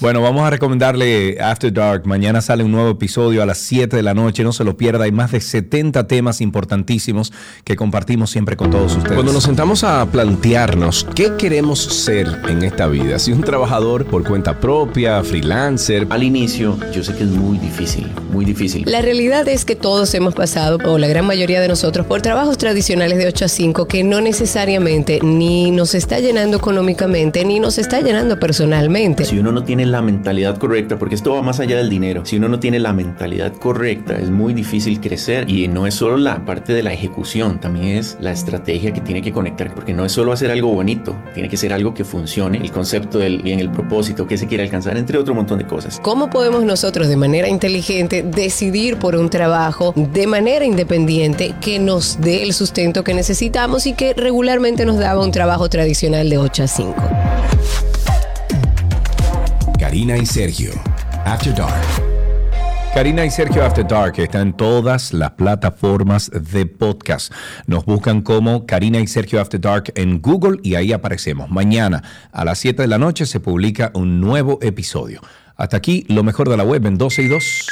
Bueno, 0.00 0.22
vamos 0.22 0.42
a 0.46 0.50
recomendarle 0.50 1.40
After 1.40 1.72
Dark. 1.72 2.06
Mañana 2.06 2.40
sale 2.40 2.62
un 2.62 2.70
nuevo 2.70 2.90
episodio 2.90 3.42
a 3.42 3.46
las 3.46 3.58
7 3.58 3.96
de 3.96 4.02
la 4.02 4.14
noche. 4.14 4.44
No 4.44 4.52
se 4.52 4.62
lo 4.62 4.76
pierda. 4.76 5.04
Hay 5.04 5.12
más 5.12 5.32
de 5.32 5.40
70 5.40 6.06
temas 6.06 6.40
importantísimos 6.40 7.32
que 7.64 7.74
compartimos 7.74 8.30
siempre 8.30 8.56
con 8.56 8.70
todos 8.70 8.96
ustedes. 8.96 9.14
Cuando 9.14 9.32
nos 9.32 9.42
sentamos 9.42 9.82
a 9.82 10.06
plantearnos 10.06 11.06
qué 11.16 11.32
queremos 11.36 11.80
ser 11.80 12.28
en 12.48 12.62
esta 12.62 12.86
vida, 12.86 13.18
si 13.18 13.32
un 13.32 13.42
trabajador 13.42 14.06
por 14.06 14.22
cuenta 14.22 14.60
propia, 14.60 15.22
freelancer, 15.24 16.06
Al 16.10 16.22
inicio, 16.22 16.78
yo 16.92 17.02
sé 17.02 17.14
que 17.14 17.24
es 17.24 17.30
muy 17.30 17.58
difícil, 17.58 18.06
muy 18.30 18.44
difícil. 18.44 18.84
La 18.86 19.02
realidad 19.02 19.48
es 19.48 19.64
que 19.64 19.74
todos 19.74 20.14
hemos 20.14 20.34
pasado, 20.34 20.78
o 20.84 20.98
la 20.98 21.08
gran 21.08 21.26
mayoría 21.26 21.60
de 21.60 21.68
nosotros, 21.68 22.06
por 22.06 22.22
trabajos 22.22 22.56
tradicionales 22.56 23.18
de 23.18 23.26
8 23.26 23.46
a 23.46 23.48
5 23.48 23.88
que 23.88 24.04
no 24.04 24.17
necesariamente 24.20 25.20
ni 25.22 25.70
nos 25.70 25.94
está 25.94 26.20
llenando 26.20 26.56
económicamente 26.56 27.44
ni 27.44 27.60
nos 27.60 27.78
está 27.78 28.00
llenando 28.00 28.38
personalmente. 28.38 29.24
Si 29.24 29.38
uno 29.38 29.52
no 29.52 29.64
tiene 29.64 29.86
la 29.86 30.02
mentalidad 30.02 30.58
correcta, 30.58 30.98
porque 30.98 31.14
esto 31.14 31.34
va 31.34 31.42
más 31.42 31.60
allá 31.60 31.76
del 31.76 31.88
dinero, 31.88 32.24
si 32.24 32.36
uno 32.36 32.48
no 32.48 32.60
tiene 32.60 32.78
la 32.78 32.92
mentalidad 32.92 33.52
correcta, 33.54 34.16
es 34.16 34.30
muy 34.30 34.54
difícil 34.54 35.00
crecer 35.00 35.48
y 35.48 35.68
no 35.68 35.86
es 35.86 35.94
solo 35.94 36.16
la 36.16 36.44
parte 36.44 36.72
de 36.72 36.82
la 36.82 36.92
ejecución, 36.92 37.60
también 37.60 37.98
es 37.98 38.16
la 38.20 38.32
estrategia 38.32 38.92
que 38.92 39.00
tiene 39.00 39.22
que 39.22 39.32
conectar, 39.32 39.74
porque 39.74 39.94
no 39.94 40.04
es 40.04 40.12
solo 40.12 40.32
hacer 40.32 40.50
algo 40.50 40.72
bonito, 40.72 41.16
tiene 41.34 41.48
que 41.48 41.56
ser 41.56 41.72
algo 41.72 41.94
que 41.94 42.04
funcione, 42.04 42.58
el 42.58 42.72
concepto 42.72 43.18
del 43.18 43.42
bien, 43.42 43.60
el 43.60 43.70
propósito 43.70 44.26
que 44.26 44.36
se 44.38 44.46
quiere 44.46 44.64
alcanzar, 44.64 44.96
entre 44.96 45.18
otro 45.18 45.34
montón 45.34 45.58
de 45.58 45.66
cosas. 45.66 46.00
¿Cómo 46.02 46.30
podemos 46.30 46.64
nosotros 46.64 47.08
de 47.08 47.16
manera 47.16 47.48
inteligente 47.48 48.22
decidir 48.22 48.98
por 48.98 49.16
un 49.16 49.30
trabajo 49.30 49.92
de 49.96 50.26
manera 50.26 50.64
independiente 50.64 51.54
que 51.60 51.78
nos 51.78 52.20
dé 52.20 52.42
el 52.42 52.52
sustento 52.52 53.04
que 53.04 53.14
necesitamos 53.14 53.86
y 53.86 53.92
que 53.92 54.07
regularmente 54.16 54.84
nos 54.84 54.98
daba 54.98 55.22
un 55.22 55.32
trabajo 55.32 55.68
tradicional 55.68 56.28
de 56.28 56.38
8 56.38 56.62
a 56.62 56.66
5? 56.66 56.94
Karina 59.78 60.16
y 60.16 60.26
Sergio, 60.26 60.72
After 61.24 61.54
Dark. 61.54 62.08
Karina 62.94 63.24
y 63.24 63.30
Sergio 63.30 63.64
After 63.64 63.86
Dark 63.86 64.18
está 64.18 64.40
en 64.40 64.52
todas 64.54 65.12
las 65.12 65.32
plataformas 65.32 66.30
de 66.32 66.66
podcast. 66.66 67.32
Nos 67.66 67.84
buscan 67.84 68.22
como 68.22 68.66
Karina 68.66 68.98
y 68.98 69.06
Sergio 69.06 69.40
After 69.40 69.60
Dark 69.60 69.92
en 69.94 70.20
Google 70.20 70.58
y 70.62 70.74
ahí 70.74 70.92
aparecemos. 70.92 71.48
Mañana 71.50 72.02
a 72.32 72.44
las 72.44 72.58
7 72.58 72.82
de 72.82 72.88
la 72.88 72.98
noche 72.98 73.26
se 73.26 73.40
publica 73.40 73.92
un 73.94 74.20
nuevo 74.20 74.58
episodio. 74.62 75.20
Hasta 75.56 75.76
aquí 75.76 76.06
lo 76.08 76.24
mejor 76.24 76.48
de 76.48 76.56
la 76.56 76.64
web 76.64 76.86
en 76.86 76.98
12 76.98 77.22
y 77.22 77.28
2. 77.28 77.66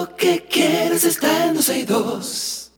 Lo 0.00 0.14
que 0.14 0.44
quieres 0.44 1.04
está 1.04 1.46
en 1.46 1.54
12 1.54 1.78
y 1.78 1.84
2. 1.84 2.70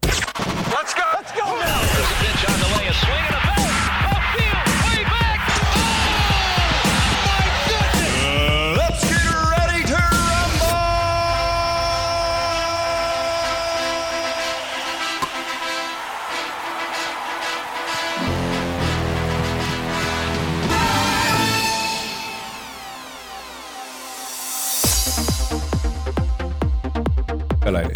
Al 27.70 27.76
aire. 27.76 27.92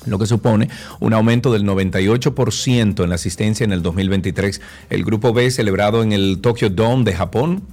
lo 0.05 0.17
que 0.17 0.25
supone 0.25 0.69
un 0.99 1.13
aumento 1.13 1.51
del 1.51 1.63
98% 1.63 3.03
en 3.03 3.09
la 3.09 3.15
asistencia 3.15 3.63
en 3.63 3.71
el 3.71 3.81
2023. 3.81 4.61
El 4.89 5.03
grupo 5.03 5.33
B, 5.33 5.51
celebrado 5.51 6.03
en 6.03 6.13
el 6.13 6.39
Tokyo 6.41 6.69
Dome 6.69 7.03
de 7.03 7.13
Japón, 7.13 7.63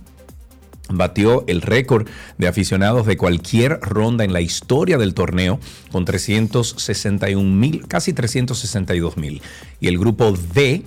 batió 0.88 1.44
el 1.46 1.62
récord 1.62 2.08
de 2.38 2.48
aficionados 2.48 3.06
de 3.06 3.16
cualquier 3.16 3.80
ronda 3.80 4.24
en 4.24 4.32
la 4.32 4.40
historia 4.40 4.98
del 4.98 5.14
torneo 5.14 5.58
con 5.90 6.04
361 6.04 7.42
mil, 7.42 7.86
casi 7.88 8.12
362 8.12 9.16
mil. 9.16 9.42
Y 9.80 9.88
el 9.88 9.98
grupo 9.98 10.32
D 10.54 10.84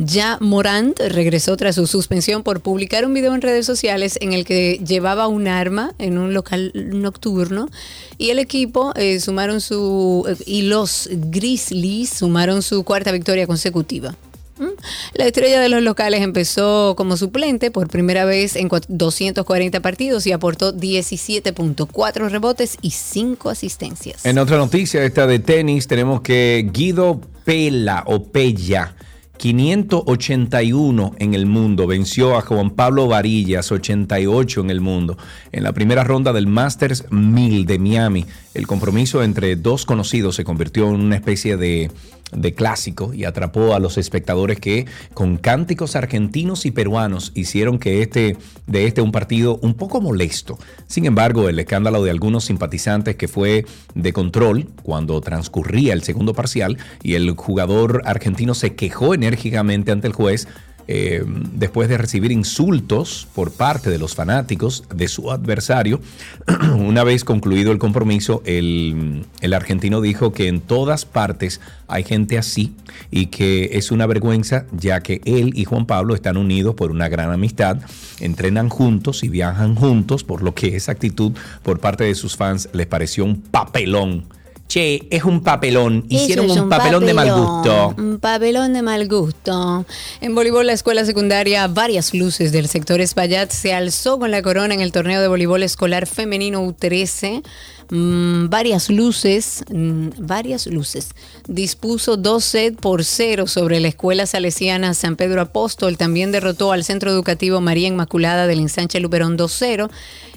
Ya 0.00 0.38
Morant 0.40 0.96
regresó 1.00 1.56
tras 1.56 1.74
su 1.74 1.88
suspensión 1.88 2.44
por 2.44 2.60
publicar 2.60 3.04
un 3.04 3.12
video 3.14 3.34
en 3.34 3.42
redes 3.42 3.66
sociales 3.66 4.16
en 4.20 4.32
el 4.32 4.44
que 4.44 4.80
llevaba 4.86 5.26
un 5.26 5.48
arma 5.48 5.92
en 5.98 6.18
un 6.18 6.32
local 6.34 6.70
nocturno 6.74 7.68
y 8.16 8.30
el 8.30 8.38
equipo 8.38 8.92
eh, 8.94 9.18
sumaron 9.18 9.60
su 9.60 10.24
eh, 10.28 10.36
y 10.46 10.62
los 10.62 11.08
Grizzlies 11.12 12.10
sumaron 12.10 12.62
su 12.62 12.84
cuarta 12.84 13.10
victoria 13.10 13.48
consecutiva. 13.48 14.14
¿Mm? 14.58 14.66
La 15.14 15.26
estrella 15.26 15.60
de 15.60 15.68
los 15.68 15.82
locales 15.82 16.20
empezó 16.22 16.94
como 16.96 17.16
suplente 17.16 17.72
por 17.72 17.88
primera 17.88 18.24
vez 18.24 18.54
en 18.54 18.68
cua- 18.68 18.84
240 18.86 19.80
partidos 19.80 20.28
y 20.28 20.32
aportó 20.32 20.72
17.4 20.72 22.28
rebotes 22.28 22.76
y 22.82 22.90
5 22.92 23.50
asistencias. 23.50 24.24
En 24.24 24.38
otra 24.38 24.58
noticia, 24.58 25.02
esta 25.04 25.26
de 25.26 25.40
tenis, 25.40 25.88
tenemos 25.88 26.20
que 26.20 26.68
Guido 26.72 27.20
Pela 27.44 28.04
o 28.06 28.22
Pella, 28.24 28.94
581 29.38 31.14
en 31.18 31.34
el 31.34 31.46
mundo, 31.46 31.86
venció 31.86 32.36
a 32.36 32.42
Juan 32.42 32.70
Pablo 32.70 33.06
Varillas, 33.06 33.70
88 33.70 34.60
en 34.60 34.70
el 34.70 34.80
mundo, 34.80 35.16
en 35.52 35.62
la 35.62 35.72
primera 35.72 36.04
ronda 36.04 36.32
del 36.32 36.48
Masters 36.48 37.06
1000 37.10 37.64
de 37.64 37.78
Miami. 37.78 38.26
El 38.52 38.66
compromiso 38.66 39.22
entre 39.22 39.54
dos 39.56 39.86
conocidos 39.86 40.34
se 40.34 40.44
convirtió 40.44 40.88
en 40.88 40.96
una 41.00 41.14
especie 41.14 41.56
de, 41.56 41.90
de 42.32 42.54
clásico 42.54 43.14
y 43.14 43.24
atrapó 43.24 43.74
a 43.74 43.78
los 43.78 43.98
espectadores 43.98 44.60
que 44.60 44.86
con 45.14 45.36
cánticos 45.36 45.96
argentinos 45.96 46.66
y 46.66 46.70
peruanos 46.70 47.32
hicieron 47.34 47.78
que 47.78 48.02
este 48.02 48.36
de 48.66 48.86
este 48.86 49.00
un 49.00 49.12
partido 49.12 49.58
un 49.62 49.74
poco 49.74 50.00
molesto. 50.00 50.58
Sin 50.86 51.06
embargo, 51.06 51.48
el 51.48 51.58
escándalo 51.58 52.02
de 52.02 52.10
algunos 52.10 52.44
simpatizantes 52.44 53.16
que 53.16 53.28
fue 53.28 53.64
de 53.94 54.12
control 54.12 54.68
cuando 54.82 55.20
transcurría 55.20 55.92
el 55.92 56.02
segundo 56.02 56.34
parcial 56.34 56.78
y 57.02 57.14
el 57.14 57.30
jugador 57.32 58.02
argentino 58.04 58.54
se 58.54 58.74
quejó 58.74 59.14
enérgicamente 59.14 59.92
ante 59.92 60.06
el 60.06 60.12
juez 60.12 60.48
eh, 60.88 61.22
después 61.52 61.88
de 61.90 61.98
recibir 61.98 62.32
insultos 62.32 63.28
por 63.34 63.52
parte 63.52 63.90
de 63.90 63.98
los 63.98 64.14
fanáticos 64.14 64.84
de 64.94 65.06
su 65.08 65.30
adversario. 65.30 66.00
Una 66.78 67.04
vez 67.04 67.24
concluido 67.24 67.72
el 67.72 67.78
compromiso, 67.78 68.42
el, 68.46 69.26
el 69.42 69.52
argentino 69.52 70.00
dijo 70.00 70.32
que 70.32 70.48
en 70.48 70.60
todas 70.60 71.04
partes 71.04 71.60
hay 71.88 72.04
gente 72.04 72.38
así 72.38 72.74
y 73.10 73.26
que 73.26 73.70
es 73.72 73.90
una 73.90 74.06
vergüenza 74.06 74.66
ya 74.72 75.00
que 75.00 75.20
él 75.24 75.52
y 75.54 75.64
Juan 75.64 75.86
Pablo 75.86 76.14
están 76.14 76.36
unidos 76.36 76.74
por 76.74 76.90
una 76.90 77.08
gran 77.08 77.30
amistad, 77.30 77.78
entrenan 78.20 78.68
juntos 78.68 79.24
y 79.24 79.28
viajan 79.28 79.74
juntos, 79.74 80.24
por 80.24 80.42
lo 80.42 80.54
que 80.54 80.76
esa 80.76 80.92
actitud 80.92 81.32
por 81.62 81.80
parte 81.80 82.04
de 82.04 82.14
sus 82.14 82.36
fans 82.36 82.68
les 82.72 82.86
pareció 82.86 83.24
un 83.24 83.40
papelón. 83.40 84.24
Che, 84.68 85.08
es 85.10 85.24
un 85.24 85.42
papelón. 85.42 86.04
Hicieron 86.10 86.50
es 86.50 86.58
un, 86.58 86.68
papelón, 86.68 87.06
de 87.06 87.14
mal 87.14 87.32
gusto. 87.32 87.94
Un 87.96 88.18
papelón 88.20 88.74
de 88.74 88.82
mal 88.82 89.08
gusto. 89.08 89.86
En 90.20 90.34
voleibol, 90.34 90.66
la 90.66 90.74
escuela 90.74 91.06
secundaria 91.06 91.66
Varias 91.68 92.12
Luces 92.12 92.52
del 92.52 92.68
sector 92.68 93.00
Espaillat 93.00 93.50
se 93.50 93.72
alzó 93.72 94.18
con 94.18 94.30
la 94.30 94.42
corona 94.42 94.74
en 94.74 94.80
el 94.80 94.92
torneo 94.92 95.22
de 95.22 95.28
voleibol 95.28 95.62
escolar 95.62 96.06
femenino 96.06 96.62
U13. 96.62 97.42
Mm, 97.90 98.50
varias 98.50 98.90
luces, 98.90 99.64
mm, 99.70 100.08
varias 100.18 100.66
luces. 100.66 101.08
Dispuso 101.46 102.18
dos 102.18 102.44
set 102.44 102.78
por 102.78 103.02
cero 103.02 103.46
sobre 103.46 103.80
la 103.80 103.88
escuela 103.88 104.26
salesiana 104.26 104.92
San 104.92 105.16
Pedro 105.16 105.40
Apóstol. 105.40 105.96
También 105.96 106.30
derrotó 106.30 106.72
al 106.72 106.84
centro 106.84 107.10
educativo 107.10 107.62
María 107.62 107.88
Inmaculada 107.88 108.46
del 108.46 108.60
Ensanche 108.60 109.00
Luperón 109.00 109.38
2-0. 109.38 109.88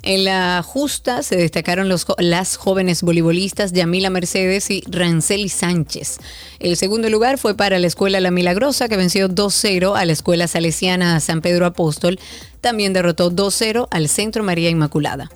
En 0.04 0.24
la 0.24 0.64
justa 0.66 1.24
se 1.24 1.36
destacaron 1.36 1.89
los 1.89 2.06
las 2.20 2.56
jóvenes 2.56 3.02
voleibolistas 3.02 3.74
Yamila 3.74 4.10
Mercedes 4.10 4.72
y 4.72 4.84
Ranceli 4.89 5.49
Sánchez. 5.49 6.20
El 6.60 6.78
segundo 6.78 7.10
lugar 7.10 7.38
fue 7.38 7.56
para 7.56 7.80
la 7.80 7.88
escuela 7.88 8.22
La 8.22 8.32
Milagrosa, 8.32 8.88
que 8.88 8.95
venció 8.95 9.28
2-0 9.28 9.95
a 9.97 10.06
la 10.06 10.14
escuela 10.14 10.47
salesiana 10.47 11.20
San 11.20 11.41
Pedro 11.41 11.66
Apóstol. 11.66 12.18
También 12.62 12.93
derrotó 12.93 13.30
2-0 13.30 13.89
al 13.91 14.08
centro 14.08 14.41
María 14.41 14.70
Inmaculada. 14.70 15.30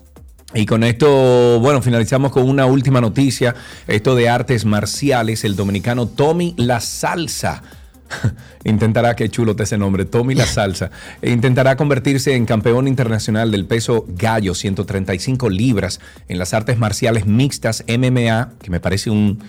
Y 0.55 0.65
con 0.65 0.85
esto, 0.85 1.59
bueno, 1.59 1.81
finalizamos 1.81 2.31
con 2.31 2.47
una 2.49 2.65
última 2.65 3.01
noticia. 3.01 3.53
Esto 3.87 4.15
de 4.15 4.29
artes 4.29 4.63
marciales, 4.63 5.43
el 5.43 5.57
dominicano 5.57 6.07
Tommy 6.07 6.53
La 6.57 6.79
Salsa. 6.79 7.61
Intentará, 8.63 9.17
qué 9.17 9.27
chulo 9.27 9.57
te 9.57 9.63
ese 9.63 9.77
nombre, 9.77 10.05
Tommy 10.05 10.33
La 10.33 10.45
Salsa. 10.45 10.91
E 11.21 11.31
Intentará 11.31 11.75
convertirse 11.75 12.35
en 12.35 12.45
campeón 12.45 12.87
internacional 12.87 13.51
del 13.51 13.65
peso 13.65 14.05
gallo, 14.07 14.55
135 14.55 15.49
libras, 15.49 15.99
en 16.29 16.39
las 16.39 16.53
artes 16.53 16.77
marciales 16.77 17.25
mixtas 17.25 17.83
MMA, 17.89 18.53
que 18.61 18.71
me 18.71 18.79
parece 18.79 19.09
un 19.09 19.39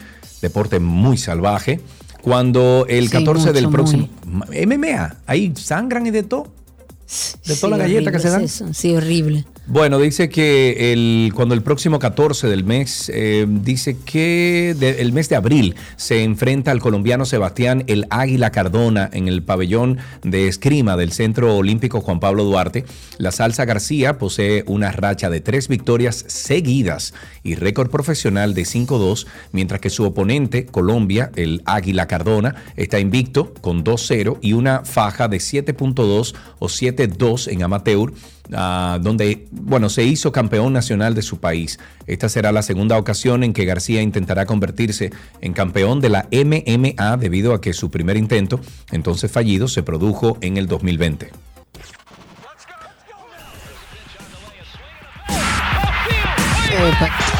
deporte 0.42 0.80
muy 0.80 1.18
salvaje. 1.18 1.80
Cuando 2.20 2.84
el 2.88 3.04
Sí, 3.04 3.18
14 3.18 3.52
del 3.52 3.68
próximo. 3.68 4.08
MMA, 4.26 5.18
ahí 5.26 5.52
sangran 5.54 6.04
y 6.06 6.10
de 6.10 6.24
todo. 6.24 6.52
De 7.46 7.54
toda 7.54 7.76
la 7.76 7.84
galleta 7.84 8.10
que 8.10 8.18
se 8.18 8.30
dan. 8.30 8.48
Sí, 8.48 8.96
horrible. 8.96 9.44
Bueno, 9.68 9.98
dice 9.98 10.28
que 10.28 10.92
el, 10.92 11.32
cuando 11.34 11.52
el 11.52 11.60
próximo 11.60 11.98
14 11.98 12.46
del 12.46 12.62
mes, 12.62 13.10
eh, 13.12 13.46
dice 13.48 13.96
que 13.98 14.70
el 14.70 15.12
mes 15.12 15.28
de 15.28 15.34
abril 15.34 15.74
se 15.96 16.22
enfrenta 16.22 16.70
al 16.70 16.80
colombiano 16.80 17.24
Sebastián 17.24 17.82
el 17.88 18.06
Águila 18.10 18.52
Cardona 18.52 19.10
en 19.12 19.26
el 19.26 19.42
pabellón 19.42 19.98
de 20.22 20.46
esgrima 20.46 20.96
del 20.96 21.10
Centro 21.10 21.56
Olímpico 21.56 22.00
Juan 22.00 22.20
Pablo 22.20 22.44
Duarte. 22.44 22.84
La 23.18 23.32
Salsa 23.32 23.64
García 23.64 24.18
posee 24.18 24.62
una 24.68 24.92
racha 24.92 25.30
de 25.30 25.40
tres 25.40 25.66
victorias 25.66 26.24
seguidas 26.28 27.12
y 27.42 27.56
récord 27.56 27.90
profesional 27.90 28.54
de 28.54 28.62
5-2, 28.62 29.26
mientras 29.50 29.80
que 29.80 29.90
su 29.90 30.04
oponente, 30.04 30.66
Colombia, 30.66 31.32
el 31.34 31.62
Águila 31.64 32.06
Cardona, 32.06 32.54
está 32.76 33.00
invicto 33.00 33.52
con 33.62 33.82
2-0 33.82 34.38
y 34.42 34.52
una 34.52 34.84
faja 34.84 35.26
de 35.26 35.38
7.2 35.38 36.36
o 36.60 36.66
7-2 36.68 37.52
en 37.52 37.64
amateur 37.64 38.12
ah, 38.52 38.98
donde, 39.00 39.46
bueno, 39.50 39.88
se 39.88 40.04
hizo 40.04 40.32
campeón 40.32 40.72
nacional 40.72 41.14
de 41.14 41.22
su 41.22 41.38
país. 41.38 41.78
Esta 42.06 42.28
será 42.28 42.52
la 42.52 42.62
segunda 42.62 42.98
ocasión 42.98 43.44
en 43.44 43.52
que 43.52 43.64
García 43.64 44.02
intentará 44.02 44.46
convertirse 44.46 45.10
en 45.40 45.52
campeón 45.52 46.00
de 46.00 46.08
la 46.08 46.28
MMA 46.30 47.16
debido 47.16 47.54
a 47.54 47.60
que 47.60 47.72
su 47.72 47.90
primer 47.90 48.16
intento, 48.16 48.60
entonces 48.90 49.30
fallido, 49.30 49.68
se 49.68 49.82
produjo 49.82 50.38
en 50.40 50.56
el 50.56 50.66
2020. 50.66 51.30
Todo 56.68 57.35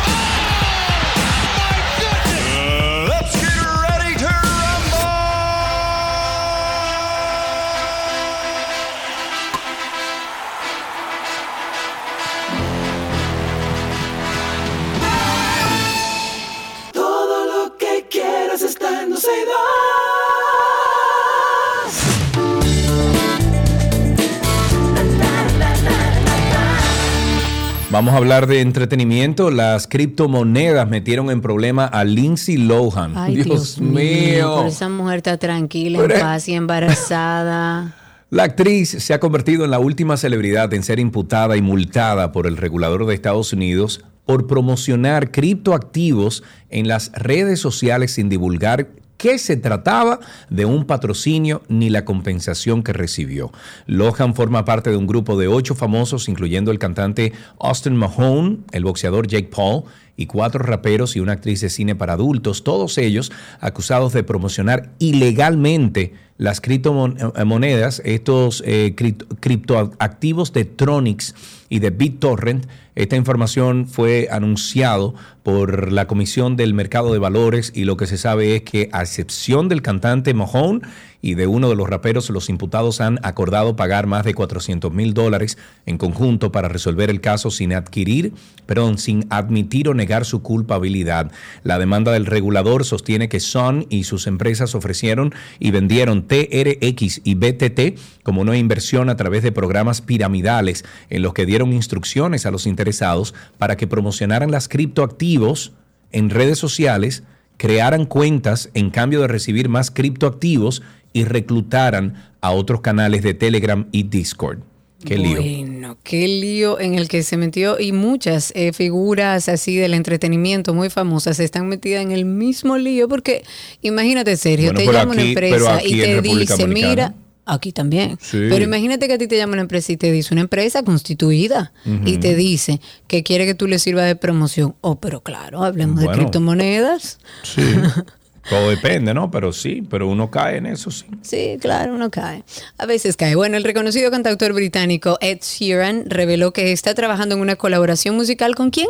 Vamos 27.97 28.13
a 28.13 28.19
hablar 28.19 28.47
de 28.47 28.61
entretenimiento. 28.61 29.51
Las 29.51 29.87
criptomonedas 29.87 30.87
metieron 30.87 31.31
en 31.31 31.41
problema 31.41 31.87
a 31.87 32.05
Lindsay 32.05 32.59
Lohan. 32.59 33.17
Ay, 33.17 33.37
Dios, 33.37 33.81
mío. 33.81 34.57
Pero 34.59 34.67
esa 34.67 34.91
mujer 34.91 35.17
está 35.17 35.39
tranquila, 35.39 36.05
en 36.05 36.21
paz 36.21 36.47
y 36.47 36.53
embarazada. 36.53 37.97
La 38.29 38.43
actriz 38.43 38.91
se 38.91 39.15
ha 39.15 39.19
convertido 39.19 39.65
en 39.65 39.71
la 39.71 39.79
última 39.79 40.19
celebridad 40.19 40.75
en 40.75 40.83
ser 40.83 41.01
imputada 41.01 41.57
y 41.57 41.63
multada 41.63 42.33
por 42.33 42.47
el 42.47 42.59
regulador 42.59 43.07
de 43.07 43.15
Estados 43.15 43.55
Unidos 43.55 44.05
por 44.27 44.47
promocionar 44.47 45.31
criptoactivos 45.31 46.43
en 46.69 46.89
las 46.89 47.11
redes 47.13 47.61
sociales 47.61 48.13
sin 48.13 48.29
divulgar 48.29 48.89
que 49.17 49.39
se 49.39 49.57
trataba 49.57 50.21
de 50.51 50.65
un 50.65 50.85
patrocinio 50.85 51.63
ni 51.69 51.91
la 51.91 52.05
compensación 52.05 52.83
que 52.83 52.93
recibió. 52.93 53.53
Lohan 53.87 54.35
forma 54.35 54.65
parte 54.65 54.91
de 54.91 54.97
un 54.97 55.07
grupo 55.07 55.39
de 55.39 55.49
ocho 55.49 55.75
famosos, 55.75 56.29
incluyendo 56.29 56.71
el 56.71 56.79
cantante 56.79 57.33
Austin 57.59 57.97
Mahone, 57.97 58.59
el 58.73 58.85
boxeador 58.85 59.27
Jake 59.27 59.51
Paul 59.55 59.85
y 60.17 60.27
cuatro 60.27 60.63
raperos 60.63 61.17
y 61.17 61.21
una 61.21 61.33
actriz 61.33 61.61
de 61.61 61.71
cine 61.71 61.95
para 61.95 62.15
adultos, 62.15 62.65
todos 62.65 62.99
ellos 62.99 63.33
acusados 63.61 64.13
de 64.13 64.25
promocionar 64.25 64.91
ilegalmente 64.99 66.15
las 66.39 66.61
criptomonedas, 66.61 68.03
estos 68.05 68.63
eh, 68.67 68.95
cripto- 68.97 69.27
criptoactivos 69.41 70.53
de 70.53 70.65
Tronix 70.65 71.35
y 71.69 71.79
de 71.79 71.91
BitTorrent. 71.91 72.67
Esta 72.95 73.17
información 73.17 73.87
fue 73.87 74.29
anunciado 74.31 75.15
por 75.43 75.93
la 75.93 76.07
Comisión 76.07 76.57
del 76.57 76.75
Mercado 76.75 77.13
de 77.13 77.19
Valores 77.19 77.73
y 77.75 77.85
lo 77.85 77.97
que 77.97 78.07
se 78.07 78.17
sabe 78.19 78.57
es 78.57 78.63
que 78.63 78.89
a 78.93 79.03
excepción 79.03 79.69
del 79.69 79.83
cantante 79.83 80.33
Mahone 80.35 80.81
y 81.27 81.35
de 81.35 81.49
uno 81.49 81.69
de 81.69 81.75
los 81.75 81.89
raperos, 81.89 82.31
los 82.31 82.49
imputados 82.49 83.01
han 83.01 83.19
acordado 83.25 83.75
pagar 83.75 84.07
más 84.07 84.25
de 84.25 84.33
400 84.33 84.93
mil 84.93 85.13
dólares 85.13 85.59
en 85.85 85.99
conjunto 85.99 86.53
para 86.53 86.69
resolver 86.69 87.11
el 87.11 87.21
caso 87.21 87.51
sin 87.51 87.73
adquirir, 87.73 88.33
perdón, 88.65 88.97
sin 88.97 89.27
admitir 89.29 89.89
o 89.89 89.95
negar 89.95 90.25
su 90.25 90.43
culpabilidad. 90.43 91.33
La 91.65 91.81
demanda 91.81 92.13
del 92.13 92.27
regulador 92.27 92.85
sostiene 92.85 93.29
que 93.29 93.41
Son 93.41 93.87
y 93.91 94.05
sus 94.05 94.29
empresas 94.29 94.77
ofrecieron 94.77 95.35
y 95.59 95.73
vendieron 95.73 96.29
TRX 96.29 97.23
y 97.25 97.35
BTT 97.35 97.99
como 98.23 98.43
una 98.43 98.57
inversión 98.57 99.11
a 99.11 99.17
través 99.17 99.43
de 99.43 99.51
programas 99.51 100.03
piramidales 100.03 100.85
en 101.11 101.23
los 101.23 101.35
que 101.35 101.45
dieron 101.45 101.73
instrucciones 101.73 102.47
a 102.47 102.53
los 102.53 102.69
interesados 102.69 103.35
para 103.59 103.77
que 103.77 103.89
promocionaran 103.89 104.53
las 104.53 104.69
criptoactivos 104.69 105.73
en 106.13 106.31
redes 106.31 106.61
sociales, 106.61 107.25
crearan 107.57 108.05
cuentas 108.05 108.71
en 108.75 108.91
cambio 108.91 109.21
de 109.21 109.29
recibir 109.29 109.69
más 109.69 109.91
criptoactivos 109.91 110.83
y 111.17 111.25
reclutaran 111.25 112.15
a 112.41 112.51
otros 112.51 112.81
canales 112.83 113.23
de 113.23 113.33
Telegram 113.35 113.87
y 113.91 114.03
Discord. 114.05 114.59
Qué 115.05 115.17
lío. 115.19 115.37
Bueno, 115.41 115.97
qué 116.03 116.27
lío 116.27 116.81
en 116.81 116.95
el 116.95 117.09
que 117.09 117.23
se 117.23 117.37
metió 117.37 117.79
y 117.79 117.93
muchas 117.93 118.53
eh, 118.57 118.73
figuras 118.73 119.49
así 119.49 119.77
del 119.77 119.95
entretenimiento 119.95 120.75
muy 120.75 120.91
famosas 120.91 121.39
están 121.39 121.69
metidas 121.69 122.03
en 122.03 122.11
el 122.13 122.25
mismo 122.25 122.77
lío 122.77 123.09
porque 123.09 123.45
imagínate 123.83 124.37
Sergio, 124.37 124.73
Bueno, 124.73 124.91
te 124.91 124.97
llama 124.99 125.13
una 125.13 125.23
aquí- 125.23 125.29
empresa 125.31 125.81
y 125.85 126.01
te 126.01 126.23
dice, 126.23 126.57
Dominicana. 126.57 126.75
mira, 126.91 127.15
aquí 127.45 127.71
también, 127.73 128.19
Sí. 128.21 128.47
pero 128.51 128.65
imagínate 128.65 129.07
que 129.07 129.15
a 129.15 129.19
ti 129.19 129.29
te 129.29 129.37
llama 129.37 129.53
una 129.53 129.63
empresa 129.63 129.93
y 129.93 129.97
te 129.97 130.11
dice 130.11 130.35
una 130.35 130.41
empresa 130.41 130.83
constituida 130.83 131.73
y 132.05 132.17
te 132.19 132.35
dice 132.35 132.81
que 133.07 133.23
quiere 133.23 133.47
que 133.47 133.55
tú 133.55 133.69
le 133.69 133.79
sirvas 133.79 134.07
de 134.07 134.17
promoción. 134.17 134.75
Oh, 134.81 134.99
pero 134.99 135.21
claro, 135.23 135.63
hablemos 135.63 136.01
de 136.01 136.09
criptomonedas. 136.09 137.19
Sí. 137.45 137.63
Todo 138.49 138.71
depende, 138.71 139.13
¿no? 139.13 139.31
Pero 139.31 139.53
sí, 139.53 139.83
pero 139.89 140.09
uno 140.09 140.31
cae 140.31 140.59
en 140.59 140.67
eso, 140.67 140.91
sí. 140.91 141.05
Sí, 141.23 141.57
claro, 141.61 141.95
uno 141.95 142.11
cae. 142.11 142.45
A 142.79 142.87
veces 142.87 143.17
cae. 143.17 143.35
Bueno, 143.35 143.57
el 143.57 143.65
reconocido 143.65 144.11
cantautor 144.11 144.53
británico 144.53 145.19
Ed 145.21 145.41
Sheeran 145.43 146.09
reveló 146.09 146.53
que 146.53 146.73
está 146.73 146.95
trabajando 146.95 147.35
en 147.35 147.41
una 147.41 147.57
colaboración 147.57 148.17
musical 148.17 148.55
con 148.55 148.71
quién? 148.71 148.89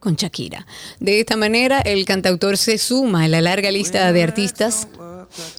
Con 0.00 0.16
Shakira. 0.16 0.66
De 1.00 1.20
esta 1.20 1.36
manera, 1.36 1.80
el 1.80 2.04
cantautor 2.04 2.56
se 2.56 2.78
suma 2.78 3.24
a 3.24 3.28
la 3.28 3.40
larga 3.40 3.70
lista 3.70 4.12
de 4.12 4.22
artistas. 4.22 4.88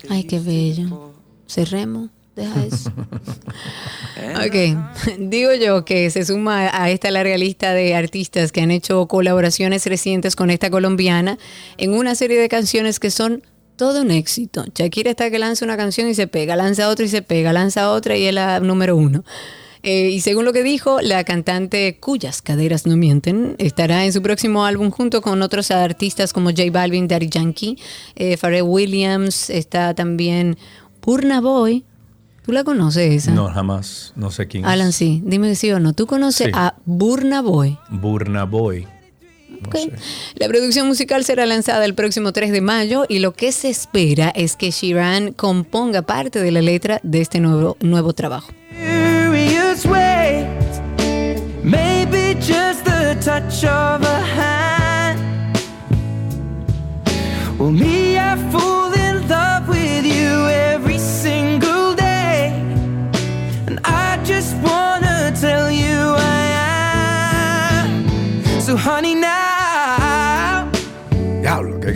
Ay, 0.09 0.23
qué 0.23 0.39
bello. 0.39 1.13
Cerremos. 1.47 2.09
Deja 2.39 2.65
eso. 2.65 2.91
Ok, 4.37 5.17
digo 5.19 5.53
yo 5.53 5.83
que 5.83 6.09
se 6.09 6.25
suma 6.25 6.69
a 6.71 6.89
esta 6.89 7.11
larga 7.11 7.37
lista 7.37 7.73
de 7.73 7.95
artistas 7.95 8.51
que 8.51 8.61
han 8.61 8.71
hecho 8.71 9.07
colaboraciones 9.07 9.85
recientes 9.85 10.35
con 10.35 10.49
esta 10.49 10.69
colombiana 10.69 11.37
en 11.77 11.93
una 11.93 12.15
serie 12.15 12.39
de 12.39 12.47
canciones 12.47 12.99
que 12.99 13.11
son 13.11 13.43
todo 13.75 14.01
un 14.01 14.11
éxito. 14.11 14.65
Shakira 14.73 15.11
está 15.11 15.29
que 15.29 15.39
lanza 15.39 15.65
una 15.65 15.77
canción 15.77 16.07
y 16.07 16.15
se 16.15 16.27
pega, 16.27 16.55
lanza 16.55 16.89
otra 16.89 17.05
y 17.05 17.09
se 17.09 17.21
pega, 17.21 17.51
lanza 17.51 17.91
otra 17.91 18.15
y 18.15 18.25
es 18.25 18.33
la 18.33 18.59
número 18.59 18.95
uno. 18.95 19.23
Eh, 19.83 20.09
y 20.09 20.19
según 20.21 20.43
lo 20.43 20.51
que 20.51 20.63
dijo, 20.63 20.99
la 21.01 21.23
cantante 21.23 21.97
cuyas 21.99 22.41
caderas 22.41 22.85
no 22.85 22.97
mienten 22.97 23.55
estará 23.57 24.03
en 24.05 24.11
su 24.11 24.21
próximo 24.21 24.65
álbum 24.65 24.91
junto 24.91 25.21
con 25.21 25.41
otros 25.41 25.71
artistas 25.71 26.33
como 26.33 26.49
J 26.49 26.63
Balvin, 26.71 27.07
Daddy 27.07 27.29
Yankee, 27.29 27.77
eh, 28.15 28.35
Pharrell 28.35 28.63
Williams, 28.63 29.49
está 29.49 29.93
también 29.93 30.57
Burna 31.01 31.39
Boy. 31.39 31.85
¿Tú 32.49 32.53
la 32.53 32.63
conoces 32.63 33.13
esa? 33.13 33.29
No, 33.31 33.47
jamás. 33.47 34.11
No 34.15 34.31
sé 34.31 34.47
quién 34.47 34.65
Alan, 34.65 34.87
es. 34.89 34.95
sí. 34.95 35.21
Dime 35.23 35.53
sí 35.53 35.71
o 35.71 35.79
no. 35.79 35.93
¿Tú 35.93 36.07
conoces 36.07 36.47
Sí. 36.47 36.51
a 36.55 36.73
Burna 36.83 37.43
Boy? 37.43 37.77
Burna 37.91 38.45
Boy. 38.45 38.87
Ok. 39.67 39.75
La 40.33 40.47
producción 40.47 40.87
musical 40.87 41.23
será 41.23 41.45
lanzada 41.45 41.85
el 41.85 41.93
próximo 41.93 42.33
3 42.33 42.51
de 42.51 42.61
mayo 42.61 43.05
y 43.07 43.19
lo 43.19 43.33
que 43.33 43.51
se 43.51 43.69
espera 43.69 44.29
es 44.29 44.55
que 44.55 44.71
Shiran 44.71 45.31
componga 45.33 46.01
parte 46.01 46.41
de 46.41 46.49
la 46.49 46.63
letra 46.63 46.99
de 47.03 47.21
este 47.21 47.39
nuevo, 47.39 47.77
nuevo 47.81 48.13
trabajo. 48.13 48.51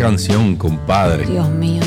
Canción, 0.04 0.58
compadre. 0.58 1.26
Dios 1.26 1.50
mío, 1.50 1.82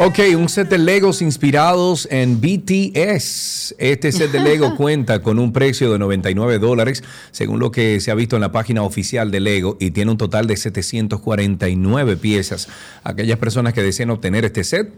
Ok, 0.00 0.18
un 0.36 0.48
set 0.48 0.68
de 0.68 0.78
Legos 0.78 1.22
inspirados 1.22 2.08
en 2.10 2.40
BTS. 2.40 3.76
Este 3.78 4.10
set 4.10 4.32
de 4.32 4.40
Lego 4.40 4.74
cuenta 4.76 5.22
con 5.22 5.38
un 5.38 5.52
precio 5.52 5.92
de 5.92 6.00
99 6.00 6.58
dólares, 6.58 7.04
según 7.30 7.60
lo 7.60 7.70
que 7.70 8.00
se 8.00 8.10
ha 8.10 8.16
visto 8.16 8.34
en 8.34 8.42
la 8.42 8.50
página 8.50 8.82
oficial 8.82 9.30
de 9.30 9.38
Lego, 9.38 9.76
y 9.78 9.92
tiene 9.92 10.10
un 10.10 10.18
total 10.18 10.48
de 10.48 10.56
749 10.56 12.16
piezas. 12.16 12.68
Aquellas 13.04 13.38
personas 13.38 13.74
que 13.74 13.82
deseen 13.82 14.10
obtener 14.10 14.44
este 14.44 14.64
set 14.64 14.92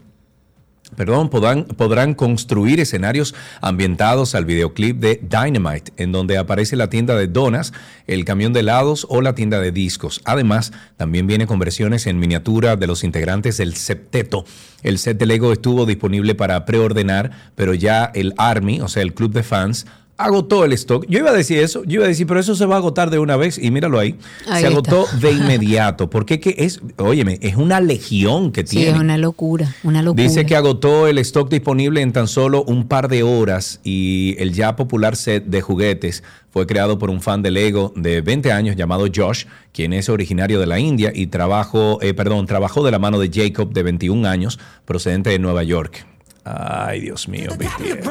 Perdón, 0.97 1.29
podrán, 1.31 2.15
construir 2.15 2.81
escenarios 2.81 3.35
ambientados 3.61 4.35
al 4.35 4.45
videoclip 4.45 4.99
de 4.99 5.21
Dynamite, 5.23 5.93
en 5.97 6.13
donde 6.13 6.37
aparece 6.37 6.77
la 6.77 6.91
tienda 6.91 7.17
de 7.17 7.27
donas, 7.27 7.73
el 8.07 8.25
camión 8.25 8.53
de 8.53 8.61
helados 8.61 9.07
o 9.09 9.23
la 9.23 9.35
tienda 9.35 9.61
de 9.61 9.73
discos. 9.73 10.21
Además, 10.25 10.73
también 10.97 11.27
viene 11.27 11.47
con 11.47 11.59
versiones 11.59 12.07
en 12.07 12.19
miniatura 12.19 12.77
de 12.77 12.87
los 12.87 13.05
integrantes 13.05 13.57
del 13.57 13.77
septeto. 13.77 14.45
El 14.83 14.99
set 14.99 15.19
de 15.19 15.27
Lego 15.27 15.53
estuvo 15.53 15.87
disponible 15.87 16.35
para 16.35 16.65
preordenar, 16.67 17.31
pero 17.55 17.75
ya 17.75 18.11
el 18.15 18.35
Army, 18.37 18.81
o 18.81 18.89
sea, 18.89 19.03
el 19.03 19.15
club 19.15 19.33
de 19.33 19.43
fans, 19.43 19.87
agotó 20.25 20.65
el 20.65 20.73
stock. 20.75 21.05
Yo 21.09 21.19
iba 21.19 21.31
a 21.31 21.35
decir 21.35 21.59
eso, 21.59 21.83
yo 21.85 21.95
iba 21.97 22.05
a 22.05 22.09
decir, 22.09 22.27
pero 22.27 22.41
eso 22.41 22.55
se 22.55 22.67
va 22.67 22.77
a 22.77 22.79
agotar 22.79 23.11
de 23.11 23.19
una 23.19 23.37
vez 23.37 23.59
y 23.59 23.71
míralo 23.71 23.99
ahí. 23.99 24.17
Ahí 24.49 24.61
se 24.63 24.67
agotó 24.69 25.05
está. 25.05 25.17
de 25.17 25.33
inmediato, 25.33 26.11
porque 26.11 26.41
que 26.41 26.55
es, 26.59 26.81
óyeme, 26.99 27.39
es 27.41 27.57
una 27.57 27.81
legión 27.81 28.53
que 28.53 28.67
Sí, 28.67 28.77
tiene. 28.77 28.93
es 28.93 28.99
una 28.99 29.19
locura, 29.19 29.75
una 29.83 30.03
locura. 30.03 30.23
Dice 30.23 30.47
que 30.47 30.57
agotó 30.57 31.07
el 31.07 31.19
stock 31.19 31.51
disponible 31.51 32.01
en 32.03 32.13
tan 32.13 32.29
solo 32.29 32.63
un 32.65 32.87
par 32.87 33.09
de 33.09 33.23
horas 33.23 33.81
y 33.83 34.37
el 34.39 34.53
ya 34.53 34.77
popular 34.77 35.17
set 35.17 35.45
de 35.47 35.61
juguetes 35.61 36.23
fue 36.51 36.67
creado 36.67 36.99
por 36.99 37.11
un 37.11 37.21
fan 37.21 37.43
de 37.43 37.51
Lego 37.51 37.93
de 37.97 38.21
20 38.21 38.53
años 38.53 38.77
llamado 38.77 39.07
Josh, 39.15 39.45
quien 39.73 39.93
es 39.93 40.09
originario 40.09 40.59
de 40.61 40.67
la 40.67 40.79
India 40.81 41.13
y 41.15 41.29
trabajó, 41.29 42.01
eh, 42.03 42.13
perdón, 42.13 42.47
trabajó 42.47 42.85
de 42.85 42.91
la 42.91 42.99
mano 42.99 43.19
de 43.19 43.31
Jacob 43.33 43.73
de 43.73 43.83
21 43.85 44.29
años, 44.29 44.59
procedente 44.85 45.31
de 45.31 45.39
Nueva 45.39 45.63
York. 45.63 46.07
Ay, 46.45 47.01
Dios 47.01 47.29
mío, 47.29 47.51
BTS. 47.57 48.05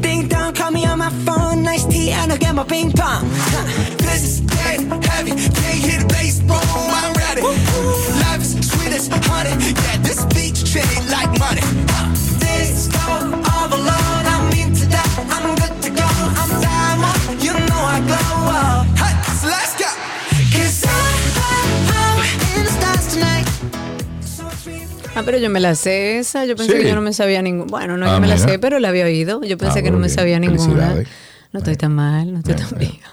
Ding 0.00 0.28
dong, 0.28 0.52
call 0.54 0.70
me 0.70 0.84
on 0.86 0.98
my 0.98 1.10
phone. 1.24 1.62
Nice 1.62 1.86
tea, 1.86 2.10
and 2.12 2.30
I'll 2.30 2.38
get 2.38 2.54
my 2.54 2.64
ping 2.64 2.92
pong. 2.92 3.28
This 3.98 4.22
is 4.24 4.40
dead 4.40 4.80
heavy. 5.04 5.30
Can't 5.30 5.80
hit 5.80 6.00
the 6.00 6.06
bass, 6.08 6.40
boom, 6.40 6.60
I'm 6.60 7.14
ready. 7.14 7.42
Life 7.42 8.42
is 8.42 8.70
sweet 8.70 8.92
as 8.92 9.08
honey. 9.08 9.50
Yeah, 9.50 9.96
this 10.02 10.24
beach 10.26 10.64
chain 10.72 11.08
like 11.08 11.30
money. 11.38 11.62
This 12.38 12.88
go 12.88 13.00
all 13.52 13.68
alone. 13.68 14.24
I'm 14.32 14.52
into 14.52 14.86
that. 14.86 15.08
I'm 15.30 15.54
good 15.56 15.82
to 15.82 15.90
go. 15.90 16.08
I'm 16.40 16.50
diamond. 16.60 17.42
You 17.42 17.52
know 17.52 17.80
I 17.80 18.00
glow 18.06 18.79
Ah, 25.20 25.22
pero 25.24 25.38
yo 25.38 25.50
me 25.50 25.60
la 25.60 25.74
sé 25.74 26.18
esa. 26.18 26.44
Yo 26.44 26.56
pensé 26.56 26.72
Sí. 26.72 26.78
que 26.82 26.88
yo 26.88 26.94
no 26.94 27.02
me 27.02 27.12
sabía 27.12 27.42
ninguna. 27.42 27.70
Bueno, 27.70 27.96
no 27.96 28.06
Ah, 28.10 28.14
yo 28.14 28.20
me 28.20 28.26
la 28.26 28.38
sé, 28.38 28.58
pero 28.58 28.78
la 28.78 28.88
había 28.88 29.04
oído. 29.04 29.42
Yo 29.42 29.56
pensé 29.58 29.80
Ah, 29.80 29.82
que 29.82 29.90
no 29.90 29.98
me 29.98 30.06
bien. 30.06 30.16
sabía 30.16 30.38
ninguna. 30.40 30.94
No 31.52 31.58
estoy 31.58 31.76
tan 31.76 31.92
mal, 31.94 32.32
no 32.32 32.38
estoy 32.38 32.54
tan 32.54 32.78
bien. 32.78 32.92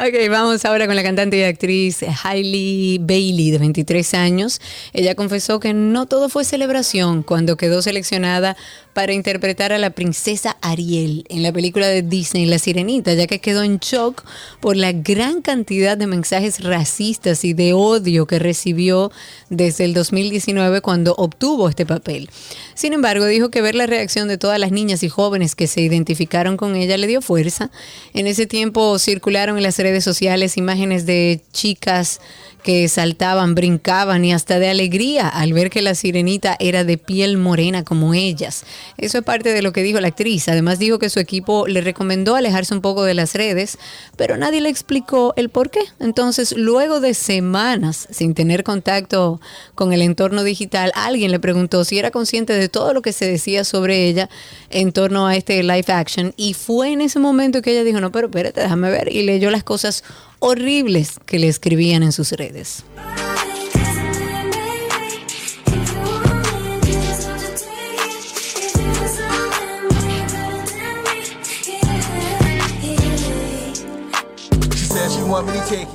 Ok, 0.00 0.30
vamos 0.30 0.64
ahora 0.64 0.86
con 0.86 0.94
la 0.94 1.02
cantante 1.02 1.38
y 1.38 1.42
actriz 1.42 2.04
Hailey 2.22 2.98
Bailey, 2.98 3.50
de 3.50 3.58
23 3.58 4.14
años. 4.14 4.60
Ella 4.92 5.16
confesó 5.16 5.58
que 5.58 5.74
no 5.74 6.06
todo 6.06 6.28
fue 6.28 6.44
celebración 6.44 7.24
cuando 7.24 7.56
quedó 7.56 7.82
seleccionada 7.82 8.56
para 8.98 9.12
interpretar 9.12 9.72
a 9.72 9.78
la 9.78 9.90
princesa 9.90 10.56
Ariel 10.60 11.24
en 11.28 11.44
la 11.44 11.52
película 11.52 11.86
de 11.86 12.02
Disney 12.02 12.46
La 12.46 12.58
Sirenita, 12.58 13.14
ya 13.14 13.28
que 13.28 13.38
quedó 13.38 13.62
en 13.62 13.78
shock 13.78 14.24
por 14.58 14.76
la 14.76 14.90
gran 14.90 15.40
cantidad 15.40 15.96
de 15.96 16.08
mensajes 16.08 16.64
racistas 16.64 17.44
y 17.44 17.52
de 17.52 17.74
odio 17.74 18.26
que 18.26 18.40
recibió 18.40 19.12
desde 19.50 19.84
el 19.84 19.94
2019 19.94 20.80
cuando 20.80 21.14
obtuvo 21.14 21.68
este 21.68 21.86
papel. 21.86 22.28
Sin 22.74 22.92
embargo, 22.92 23.26
dijo 23.26 23.50
que 23.50 23.62
ver 23.62 23.76
la 23.76 23.86
reacción 23.86 24.26
de 24.26 24.36
todas 24.36 24.58
las 24.58 24.72
niñas 24.72 25.04
y 25.04 25.08
jóvenes 25.08 25.54
que 25.54 25.68
se 25.68 25.80
identificaron 25.80 26.56
con 26.56 26.74
ella 26.74 26.96
le 26.96 27.06
dio 27.06 27.22
fuerza. 27.22 27.70
En 28.14 28.26
ese 28.26 28.46
tiempo 28.46 28.98
circularon 28.98 29.58
en 29.58 29.62
las 29.62 29.78
redes 29.78 30.02
sociales 30.02 30.56
imágenes 30.56 31.06
de 31.06 31.40
chicas 31.52 32.20
que 32.62 32.88
saltaban, 32.88 33.54
brincaban 33.54 34.24
y 34.24 34.32
hasta 34.32 34.58
de 34.58 34.68
alegría 34.68 35.28
al 35.28 35.52
ver 35.52 35.70
que 35.70 35.82
la 35.82 35.94
sirenita 35.94 36.56
era 36.58 36.84
de 36.84 36.98
piel 36.98 37.38
morena 37.38 37.84
como 37.84 38.14
ellas. 38.14 38.64
Eso 38.96 39.18
es 39.18 39.24
parte 39.24 39.52
de 39.52 39.62
lo 39.62 39.72
que 39.72 39.82
dijo 39.82 40.00
la 40.00 40.08
actriz. 40.08 40.48
Además 40.48 40.78
dijo 40.78 40.98
que 40.98 41.10
su 41.10 41.20
equipo 41.20 41.66
le 41.66 41.80
recomendó 41.80 42.34
alejarse 42.34 42.74
un 42.74 42.80
poco 42.80 43.04
de 43.04 43.14
las 43.14 43.34
redes, 43.34 43.78
pero 44.16 44.36
nadie 44.36 44.60
le 44.60 44.68
explicó 44.68 45.34
el 45.36 45.48
por 45.48 45.70
qué. 45.70 45.80
Entonces, 46.00 46.54
luego 46.56 47.00
de 47.00 47.14
semanas 47.14 48.08
sin 48.10 48.34
tener 48.34 48.64
contacto 48.64 49.40
con 49.74 49.92
el 49.92 50.02
entorno 50.02 50.42
digital, 50.44 50.92
alguien 50.94 51.30
le 51.30 51.40
preguntó 51.40 51.84
si 51.84 51.98
era 51.98 52.10
consciente 52.10 52.52
de 52.52 52.68
todo 52.68 52.92
lo 52.92 53.02
que 53.02 53.12
se 53.12 53.26
decía 53.26 53.64
sobre 53.64 54.06
ella 54.06 54.28
en 54.70 54.92
torno 54.92 55.26
a 55.26 55.36
este 55.36 55.62
live 55.62 55.92
action 55.92 56.34
y 56.36 56.54
fue 56.54 56.92
en 56.92 57.00
ese 57.00 57.18
momento 57.18 57.62
que 57.62 57.72
ella 57.72 57.84
dijo, 57.84 58.00
no, 58.00 58.12
pero 58.12 58.28
espérate, 58.28 58.60
déjame 58.60 58.90
ver 58.90 59.12
y 59.12 59.22
leyó 59.22 59.50
las 59.50 59.64
cosas 59.64 60.04
horribles 60.38 61.18
que 61.26 61.38
le 61.38 61.48
escribían 61.48 62.02
en 62.02 62.12
sus 62.12 62.32
redes. 62.32 62.84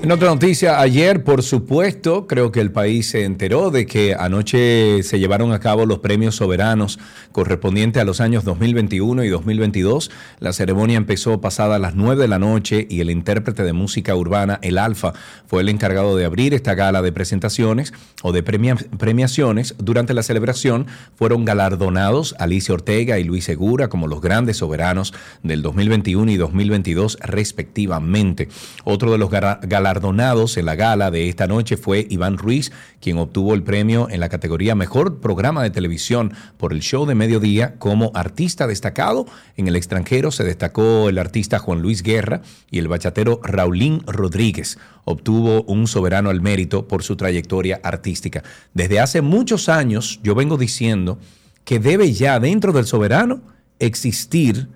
En 0.03 0.11
otra 0.11 0.27
noticia, 0.29 0.79
ayer, 0.79 1.23
por 1.23 1.41
supuesto, 1.41 2.27
creo 2.27 2.51
que 2.51 2.59
el 2.61 2.71
país 2.71 3.09
se 3.09 3.23
enteró 3.23 3.71
de 3.71 3.87
que 3.87 4.13
anoche 4.13 5.01
se 5.01 5.17
llevaron 5.17 5.51
a 5.53 5.59
cabo 5.59 5.87
los 5.87 5.99
premios 5.99 6.35
soberanos 6.35 6.99
correspondientes 7.31 7.99
a 7.99 8.05
los 8.05 8.21
años 8.21 8.43
2021 8.43 9.23
y 9.23 9.29
2022. 9.29 10.11
La 10.39 10.53
ceremonia 10.53 10.97
empezó 10.97 11.41
pasada 11.41 11.77
a 11.77 11.79
las 11.79 11.95
9 11.95 12.21
de 12.21 12.27
la 12.27 12.37
noche 12.37 12.85
y 12.89 13.01
el 13.01 13.09
intérprete 13.09 13.63
de 13.63 13.73
música 13.73 14.15
urbana, 14.15 14.59
El 14.61 14.77
Alfa, 14.77 15.13
fue 15.47 15.61
el 15.61 15.69
encargado 15.69 16.15
de 16.15 16.25
abrir 16.25 16.53
esta 16.53 16.75
gala 16.75 17.01
de 17.01 17.11
presentaciones 17.11 17.91
o 18.21 18.33
de 18.33 18.43
premia- 18.43 18.75
premiaciones. 18.99 19.73
Durante 19.79 20.13
la 20.13 20.21
celebración 20.21 20.85
fueron 21.15 21.43
galardonados 21.43 22.35
Alicia 22.37 22.75
Ortega 22.75 23.17
y 23.17 23.23
Luis 23.23 23.45
Segura 23.45 23.87
como 23.87 24.07
los 24.07 24.21
grandes 24.21 24.57
soberanos 24.57 25.11
del 25.41 25.63
2021 25.63 26.31
y 26.31 26.37
2022 26.37 27.17
respectivamente. 27.21 28.47
Otro 28.83 29.11
de 29.11 29.17
los 29.17 29.22
gara- 29.29 29.59
galardonados 29.61 30.57
en 30.57 30.65
la 30.65 30.75
gala 30.75 31.11
de 31.11 31.29
esta 31.29 31.47
noche 31.47 31.77
fue 31.77 32.07
Iván 32.09 32.37
Ruiz, 32.37 32.71
quien 33.01 33.17
obtuvo 33.17 33.53
el 33.53 33.63
premio 33.63 34.07
en 34.09 34.19
la 34.19 34.29
categoría 34.29 34.75
Mejor 34.75 35.19
Programa 35.19 35.63
de 35.63 35.69
Televisión 35.69 36.33
por 36.57 36.73
el 36.73 36.81
show 36.81 37.05
de 37.05 37.15
mediodía 37.15 37.75
como 37.79 38.11
artista 38.13 38.67
destacado. 38.67 39.25
En 39.57 39.67
el 39.67 39.75
extranjero 39.75 40.31
se 40.31 40.43
destacó 40.43 41.09
el 41.09 41.17
artista 41.17 41.59
Juan 41.59 41.81
Luis 41.81 42.03
Guerra 42.03 42.41
y 42.71 42.79
el 42.79 42.87
bachatero 42.87 43.39
Raulín 43.43 44.01
Rodríguez. 44.07 44.77
Obtuvo 45.05 45.63
un 45.63 45.87
soberano 45.87 46.29
al 46.29 46.41
mérito 46.41 46.87
por 46.87 47.03
su 47.03 47.15
trayectoria 47.15 47.79
artística. 47.83 48.43
Desde 48.73 48.99
hace 48.99 49.21
muchos 49.21 49.69
años 49.69 50.19
yo 50.23 50.35
vengo 50.35 50.57
diciendo 50.57 51.19
que 51.65 51.79
debe 51.79 52.13
ya 52.13 52.39
dentro 52.39 52.71
del 52.73 52.85
soberano 52.85 53.41
existir 53.79 54.69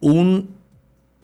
un 0.00 0.59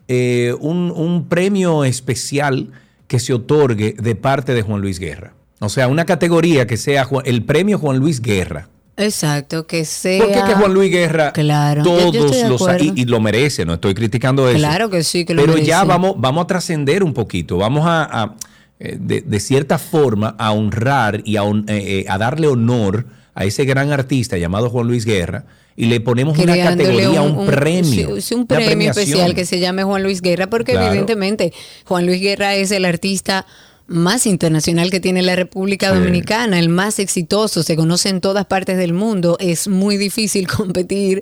eh, 0.07 0.55
un, 0.59 0.91
un 0.95 1.27
premio 1.27 1.83
especial 1.83 2.69
que 3.07 3.19
se 3.19 3.33
otorgue 3.33 3.95
de 3.97 4.15
parte 4.15 4.53
de 4.53 4.61
Juan 4.61 4.81
Luis 4.81 4.99
Guerra. 4.99 5.33
O 5.59 5.69
sea, 5.69 5.87
una 5.87 6.05
categoría 6.05 6.67
que 6.67 6.77
sea 6.77 7.07
el 7.25 7.43
premio 7.43 7.79
Juan 7.79 7.97
Luis 7.97 8.21
Guerra. 8.21 8.69
Exacto, 8.97 9.67
que 9.67 9.85
sea... 9.85 10.23
Porque 10.23 10.41
que 10.43 10.53
Juan 10.55 10.73
Luis 10.73 10.91
Guerra 10.91 11.31
Claro, 11.31 11.83
yo- 11.83 12.11
yo 12.11 12.25
todos 12.25 12.49
los 12.49 12.81
y, 12.81 12.93
y 13.01 13.05
lo 13.05 13.19
merece, 13.19 13.63
no 13.65 13.75
estoy 13.75 13.93
criticando 13.93 14.49
eso. 14.49 14.57
Claro 14.57 14.89
que 14.89 15.03
sí, 15.03 15.23
que 15.23 15.33
lo 15.35 15.41
Pero 15.45 15.57
ya 15.59 15.83
vamos, 15.83 16.15
vamos 16.17 16.43
a 16.45 16.47
trascender 16.47 17.03
un 17.03 17.13
poquito, 17.13 17.57
vamos 17.57 17.85
a, 17.85 18.03
a, 18.23 18.35
eh, 18.79 18.97
de, 18.99 19.21
de 19.21 19.39
cierta 19.39 19.77
forma 19.77 20.35
a 20.39 20.51
honrar 20.51 21.21
y 21.25 21.37
a, 21.37 21.43
eh, 21.67 22.05
a 22.09 22.17
darle 22.17 22.47
honor 22.47 23.05
a 23.35 23.45
ese 23.45 23.65
gran 23.65 23.91
artista 23.91 24.35
llamado 24.37 24.69
Juan 24.71 24.87
Luis 24.87 25.05
Guerra 25.05 25.45
y 25.79 25.85
le 25.85 26.01
ponemos 26.01 26.37
una 26.39 26.57
categoría, 26.57 27.21
un, 27.21 27.45
premio. 27.45 28.15
sí, 28.15 28.21
sí, 28.21 28.33
un 28.33 28.47
una 28.49 28.57
premio 28.57 28.89
especial 28.89 29.35
que 29.35 29.45
se 29.45 29.59
llame 29.59 29.83
Juan 29.83 30.01
Luis 30.01 30.21
Guerra, 30.23 30.47
porque 30.47 30.71
Claro. 30.71 30.87
evidentemente 30.87 31.53
Juan 31.85 32.07
Luis 32.07 32.19
Guerra 32.19 32.55
es 32.55 32.71
el 32.71 32.83
artista 32.83 33.45
más 33.87 34.25
internacional 34.27 34.91
que 34.91 34.99
tiene 34.99 35.21
la 35.21 35.35
República 35.35 35.91
Sí. 35.91 35.97
Dominicana, 35.99 36.59
el 36.59 36.69
más 36.69 36.99
exitoso, 36.99 37.63
se 37.63 37.75
conoce 37.75 38.09
en 38.09 38.19
todas 38.21 38.45
partes 38.45 38.77
del 38.77 38.93
mundo. 38.93 39.37
Es 39.39 39.67
muy 39.67 39.97
difícil 39.97 40.47
competir 40.57 41.21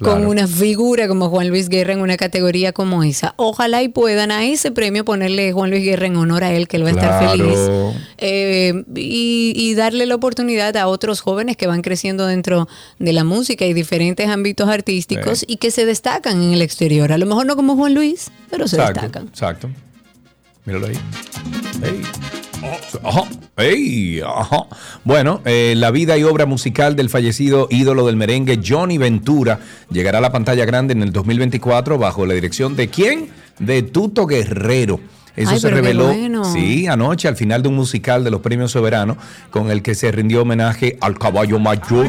con 0.00 0.26
una 0.26 0.46
figura 0.46 1.08
como 1.08 1.30
Juan 1.30 1.48
Luis 1.48 1.68
Guerra 1.70 1.94
en 1.94 2.00
una 2.00 2.16
categoría 2.18 2.72
como 2.72 3.02
esa. 3.02 3.32
Ojalá 3.36 3.82
y 3.82 3.88
puedan 3.88 4.30
a 4.30 4.44
ese 4.44 4.70
premio 4.70 5.04
ponerle 5.06 5.52
Juan 5.52 5.70
Luis 5.70 5.82
Guerra 5.84 6.06
en 6.06 6.16
honor 6.16 6.44
a 6.44 6.52
él, 6.52 6.68
que 6.68 6.76
él 6.76 6.84
va 6.84 6.88
a 6.88 6.92
estar 6.92 7.30
feliz. 7.30 7.58
Eh, 8.18 8.84
y, 8.94 9.52
y 9.56 9.74
darle 9.74 10.04
la 10.06 10.14
oportunidad 10.14 10.76
a 10.76 10.86
otros 10.88 11.20
jóvenes 11.20 11.56
que 11.56 11.66
van 11.66 11.80
creciendo 11.82 12.26
dentro 12.26 12.68
de 12.98 13.12
la 13.12 13.24
música 13.24 13.64
y 13.66 13.72
diferentes 13.74 14.28
ámbitos 14.28 14.68
artísticos 14.68 15.40
Sí. 15.40 15.46
y 15.48 15.56
que 15.56 15.70
se 15.70 15.86
destacan 15.86 16.42
en 16.42 16.52
el 16.52 16.62
exterior. 16.62 17.12
A 17.12 17.18
lo 17.18 17.26
mejor 17.26 17.46
no 17.46 17.56
como 17.56 17.74
Juan 17.76 17.94
Luis, 17.94 18.30
pero 18.50 18.68
se 18.68 18.76
Exacto, 18.76 19.00
destacan. 19.00 19.28
exacto. 19.28 19.70
Míralo 20.66 20.86
ahí. 20.88 20.98
Ey. 21.82 22.02
Ajá. 23.04 23.22
Ey, 23.56 24.20
ajá. 24.20 24.66
Bueno, 25.04 25.40
eh, 25.44 25.74
la 25.76 25.90
vida 25.90 26.18
y 26.18 26.24
obra 26.24 26.44
musical 26.46 26.96
del 26.96 27.08
fallecido 27.08 27.68
ídolo 27.70 28.06
del 28.06 28.16
merengue 28.16 28.60
Johnny 28.66 28.98
Ventura 28.98 29.60
llegará 29.90 30.18
a 30.18 30.20
la 30.20 30.32
pantalla 30.32 30.64
grande 30.64 30.92
en 30.92 31.02
el 31.02 31.12
2024 31.12 31.98
bajo 31.98 32.26
la 32.26 32.34
dirección 32.34 32.76
de 32.76 32.88
quién? 32.88 33.28
De 33.58 33.82
Tuto 33.82 34.26
Guerrero. 34.26 35.00
Eso 35.36 35.50
Ay, 35.52 35.60
se 35.60 35.70
reveló 35.70 36.06
bueno. 36.06 36.44
sí, 36.50 36.86
anoche 36.86 37.28
al 37.28 37.36
final 37.36 37.62
de 37.62 37.68
un 37.68 37.76
musical 37.76 38.24
de 38.24 38.30
los 38.30 38.40
Premios 38.40 38.72
Soberanos 38.72 39.18
con 39.50 39.70
el 39.70 39.82
que 39.82 39.94
se 39.94 40.10
rindió 40.10 40.42
homenaje 40.42 40.96
al 41.00 41.18
caballo 41.18 41.58
mayor. 41.58 42.08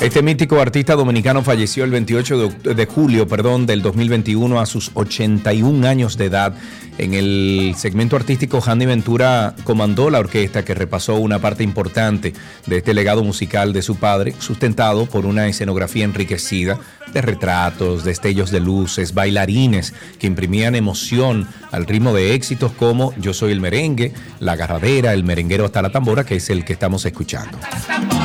Este 0.00 0.22
mítico 0.22 0.60
artista 0.60 0.94
dominicano 0.94 1.42
falleció 1.42 1.84
el 1.84 1.90
28 1.90 2.48
de, 2.48 2.86
julio 2.86 3.26
perdón, 3.26 3.66
del 3.66 3.82
2021 3.82 4.60
a 4.60 4.66
sus 4.66 4.90
81 4.94 5.86
años 5.86 6.16
de 6.16 6.26
edad. 6.26 6.54
En 6.96 7.12
el 7.12 7.74
segmento 7.76 8.14
artístico, 8.14 8.62
Handy 8.64 8.86
Ventura 8.86 9.54
comandó 9.64 10.10
la 10.10 10.20
orquesta 10.20 10.64
que 10.64 10.74
repasó 10.74 11.16
una 11.16 11.40
parte 11.40 11.64
importante 11.64 12.32
de 12.66 12.76
este 12.76 12.94
legado 12.94 13.24
musical 13.24 13.72
de 13.72 13.82
su 13.82 13.96
padre, 13.96 14.34
sustentado 14.38 15.06
por 15.06 15.26
una 15.26 15.48
escenografía 15.48 16.04
enriquecida 16.04 16.78
de 17.12 17.20
retratos, 17.20 18.04
destellos 18.04 18.52
de 18.52 18.60
luces, 18.60 19.12
bailarines 19.12 19.92
que 20.20 20.28
imprimían 20.28 20.76
emoción 20.76 21.48
al 21.72 21.86
ritmo 21.86 22.14
de 22.14 22.34
éxitos 22.34 22.72
como 22.72 23.12
Yo 23.16 23.34
soy 23.34 23.52
el 23.52 23.60
merengue, 23.60 24.12
La 24.38 24.52
agarradera, 24.52 25.14
El 25.14 25.24
merenguero 25.24 25.64
hasta 25.64 25.82
la 25.82 25.90
tambora, 25.90 26.24
que 26.24 26.36
es 26.36 26.48
el 26.50 26.64
que 26.64 26.74
estamos 26.74 27.04
escuchando. 27.04 27.58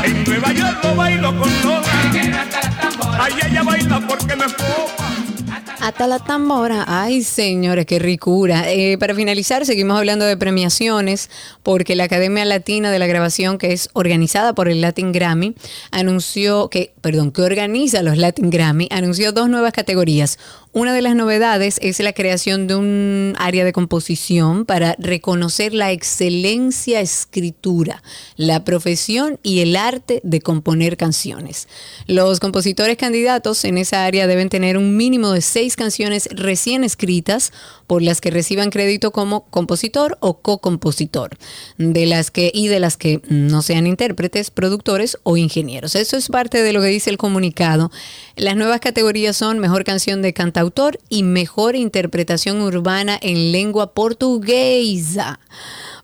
En 0.04 0.24
Nueva 0.24 0.54
York 0.54 0.78
lo 0.84 0.96
bailo 0.96 1.40
con 1.40 1.50
baila 3.66 4.08
porque. 4.08 4.30
Hasta 5.82 6.08
la 6.08 6.20
tambora. 6.20 6.84
Ay, 6.88 7.24
señores, 7.24 7.86
qué 7.86 8.00
ricura. 8.00 8.70
Eh, 8.70 8.98
para 8.98 9.16
finalizar, 9.16 9.66
seguimos 9.66 9.98
hablando 9.98 10.26
de 10.26 10.36
premiaciones 10.36 11.30
porque 11.64 11.96
la 11.96 12.04
Academia 12.04 12.44
Latina 12.44 12.92
de 12.92 13.00
la 13.00 13.08
Grabación, 13.08 13.58
que 13.58 13.72
es 13.72 13.90
organizada 13.94 14.54
por 14.54 14.68
el 14.68 14.82
Latin 14.82 15.14
Grammy, 15.14 15.56
anunció 15.92 16.68
que, 16.68 16.94
perdón, 17.00 17.32
que 17.32 17.44
organiza 17.44 18.04
los 18.04 18.18
Latin 18.18 18.50
Grammy, 18.50 18.90
anunció 18.92 19.32
dos 19.32 19.48
nuevas 19.48 19.72
categorías. 19.72 20.38
Una 20.72 20.94
de 20.94 21.02
las 21.02 21.16
novedades 21.16 21.80
es 21.82 22.00
la 22.00 22.14
creación 22.14 22.68
de 22.68 22.76
un 22.76 23.34
área 23.40 23.66
de 23.66 23.74
composición 23.74 24.66
para 24.66 24.96
reconocer 25.00 25.74
la 25.74 25.92
excelencia 25.92 27.02
escritura, 27.02 28.04
la 28.36 28.64
profesión 28.64 29.40
y 29.42 29.62
el 29.62 29.76
arte 29.76 30.22
de 30.24 30.42
componer 30.42 30.96
canciones. 30.96 31.68
Los 32.06 32.40
compositores 32.40 32.98
candidatos 32.98 33.66
en 33.66 33.80
esa 33.80 34.06
área 34.06 34.28
deben 34.28 34.50
tener 34.50 34.78
un 34.78 34.96
mínimo 34.96 35.32
de 35.32 35.42
seis 35.42 35.76
canciones 35.76 36.30
recién 36.32 36.84
escritas 36.84 37.52
por 37.88 38.04
las 38.04 38.22
que 38.22 38.30
reciban 38.30 38.70
crédito 38.70 39.10
como 39.10 39.46
compositor 39.46 40.20
o 40.20 40.38
co-compositor, 40.38 41.36
de 41.80 42.06
las 42.06 42.30
que 42.30 42.52
y 42.54 42.68
de 42.68 42.80
las 42.80 42.96
que 42.96 43.24
no 43.28 43.64
sean 43.64 43.88
intérpretes, 43.88 44.52
productores 44.52 45.18
o 45.24 45.36
ingenieros. 45.36 45.96
Eso 45.96 46.16
es 46.16 46.28
parte 46.28 46.62
de 46.62 46.74
lo 46.74 46.82
que 46.82 46.90
dice 46.90 47.10
el 47.10 47.18
comunicado. 47.18 47.90
Las 48.40 48.56
nuevas 48.56 48.80
categorías 48.80 49.36
son 49.36 49.60
mejor 49.60 49.84
canción 49.84 50.22
de 50.22 50.32
cantautor 50.32 50.98
y 51.10 51.24
mejor 51.24 51.76
interpretación 51.76 52.62
urbana 52.62 53.20
en 53.22 53.52
lengua 53.52 53.94
portuguesa. 53.94 55.42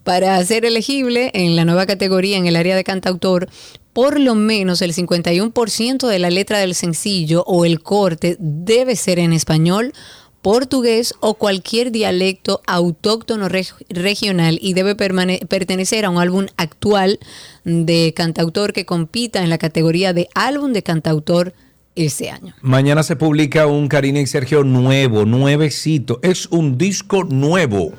Para 0.04 0.44
ser 0.44 0.66
elegible 0.66 1.32
en 1.34 1.56
la 1.56 1.64
nueva 1.64 1.86
categoría 1.86 2.36
en 2.36 2.46
el 2.46 2.58
área 2.58 2.76
de 2.76 2.84
cantautor, 2.84 3.48
por 3.94 4.20
lo 4.20 4.36
menos 4.36 4.82
el 4.82 4.94
51% 4.94 6.08
de 6.10 6.20
la 6.20 6.30
letra 6.30 6.60
del 6.60 6.76
sencillo 6.76 7.46
o 7.48 7.64
el 7.64 7.82
corte 7.82 8.36
debe 8.38 8.98
ser 8.98 9.20
en 9.20 9.32
español, 9.32 9.94
portugués 10.42 11.14
o 11.22 11.36
cualquier 11.36 11.94
dialecto 11.94 12.62
autóctono 12.68 13.48
reg- 13.48 13.86
regional 13.88 14.60
y 14.62 14.74
debe 14.74 14.96
pertenecer 14.96 16.04
a 16.04 16.10
un 16.10 16.18
álbum 16.18 16.48
actual 16.58 17.18
de 17.64 18.14
cantautor 18.14 18.74
que 18.74 18.86
compita 18.86 19.42
en 19.42 19.50
la 19.50 19.58
categoría 19.58 20.12
de 20.12 20.28
álbum 20.36 20.74
de 20.74 20.84
cantautor 20.84 21.54
este 21.96 22.30
año. 22.30 22.54
Mañana 22.62 23.04
se 23.04 23.16
publica 23.16 23.68
un 23.68 23.88
Karina 23.88 24.20
y 24.20 24.28
Sergio 24.28 24.64
nuevo, 24.64 25.26
nuevecito. 25.26 26.20
Es 26.22 26.48
un 26.48 26.78
disco 26.78 27.24
nuevo. 27.24 27.94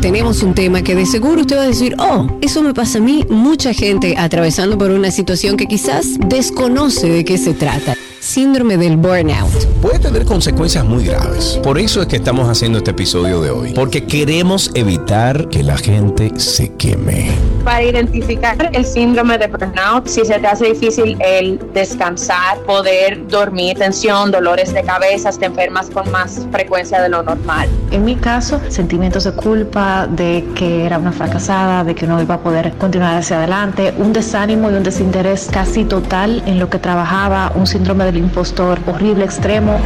Tenemos 0.00 0.42
un 0.42 0.54
tema 0.54 0.82
que 0.82 0.94
de 0.94 1.04
seguro 1.04 1.42
usted 1.42 1.58
va 1.58 1.62
a 1.62 1.66
decir, 1.66 1.94
oh, 1.98 2.26
eso 2.40 2.62
me 2.62 2.72
pasa 2.72 2.98
a 2.98 3.00
mí, 3.02 3.26
mucha 3.28 3.74
gente 3.74 4.14
atravesando 4.16 4.78
por 4.78 4.90
una 4.90 5.10
situación 5.10 5.58
que 5.58 5.66
quizás 5.66 6.18
desconoce 6.26 7.10
de 7.10 7.24
qué 7.24 7.36
se 7.36 7.52
trata. 7.52 7.94
Síndrome 8.20 8.76
del 8.76 8.98
burnout. 8.98 9.50
Puede 9.80 9.98
tener 9.98 10.26
consecuencias 10.26 10.84
muy 10.84 11.06
graves. 11.06 11.58
Por 11.62 11.78
eso 11.78 12.02
es 12.02 12.06
que 12.06 12.16
estamos 12.16 12.50
haciendo 12.50 12.76
este 12.76 12.90
episodio 12.90 13.40
de 13.40 13.50
hoy. 13.50 13.72
Porque 13.72 14.04
queremos 14.04 14.70
evitar 14.74 15.48
que 15.48 15.62
la 15.62 15.78
gente 15.78 16.30
se 16.38 16.70
queme. 16.74 17.30
Para 17.64 17.82
identificar 17.82 18.70
el 18.74 18.84
síndrome 18.84 19.38
de 19.38 19.46
burnout, 19.46 20.06
si 20.06 20.26
se 20.26 20.38
te 20.38 20.46
hace 20.46 20.66
difícil 20.66 21.16
el 21.20 21.58
descansar, 21.72 22.58
poder 22.66 23.26
dormir, 23.26 23.78
tensión, 23.78 24.30
dolores 24.30 24.74
de 24.74 24.82
cabeza, 24.82 25.30
te 25.32 25.46
enfermas 25.46 25.88
con 25.88 26.10
más 26.10 26.46
frecuencia 26.52 27.00
de 27.00 27.08
lo 27.08 27.22
normal. 27.22 27.70
En 27.90 28.04
mi 28.04 28.16
caso, 28.16 28.60
sentimientos 28.68 29.24
de 29.24 29.32
culpa, 29.32 30.06
de 30.06 30.44
que 30.54 30.84
era 30.84 30.98
una 30.98 31.12
fracasada, 31.12 31.84
de 31.84 31.94
que 31.94 32.06
no 32.06 32.20
iba 32.20 32.34
a 32.34 32.40
poder 32.40 32.72
continuar 32.74 33.16
hacia 33.16 33.38
adelante, 33.38 33.94
un 33.96 34.12
desánimo 34.12 34.70
y 34.70 34.74
un 34.74 34.82
desinterés 34.82 35.48
casi 35.50 35.84
total 35.84 36.42
en 36.46 36.58
lo 36.58 36.68
que 36.68 36.78
trabajaba, 36.78 37.52
un 37.54 37.66
síndrome 37.66 38.09
del 38.12 38.24
impostor 38.24 38.80
horrible, 38.86 39.24
extremo. 39.24 39.78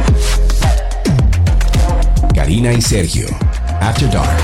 Karina 2.33 2.73
y 2.73 2.81
Sergio, 2.81 3.27
After 3.81 4.09
Dark. 4.09 4.39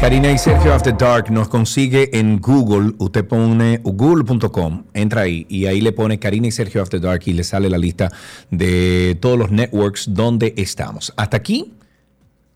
Karina 0.00 0.32
y 0.32 0.38
Sergio 0.38 0.74
After 0.74 0.96
Dark 0.96 1.30
nos 1.30 1.48
consigue 1.48 2.18
en 2.18 2.40
Google. 2.40 2.94
Usted 2.98 3.24
pone 3.24 3.78
google.com, 3.84 4.84
entra 4.94 5.22
ahí 5.22 5.46
y 5.48 5.66
ahí 5.66 5.80
le 5.80 5.92
pone 5.92 6.18
Karina 6.18 6.48
y 6.48 6.50
Sergio 6.50 6.82
After 6.82 7.00
Dark 7.00 7.22
y 7.26 7.34
le 7.34 7.44
sale 7.44 7.70
la 7.70 7.78
lista 7.78 8.10
de 8.50 9.16
todos 9.20 9.38
los 9.38 9.50
networks 9.52 10.12
donde 10.12 10.52
estamos. 10.56 11.12
Hasta 11.16 11.36
aquí, 11.36 11.72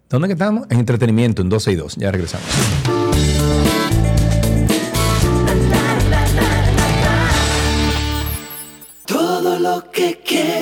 ¿dónde 0.08 0.32
estamos? 0.32 0.66
En 0.70 0.80
entretenimiento, 0.80 1.40
en 1.40 1.48
12 1.48 1.72
y 1.72 1.74
2. 1.76 1.96
Ya 1.96 2.10
regresamos. 2.10 2.48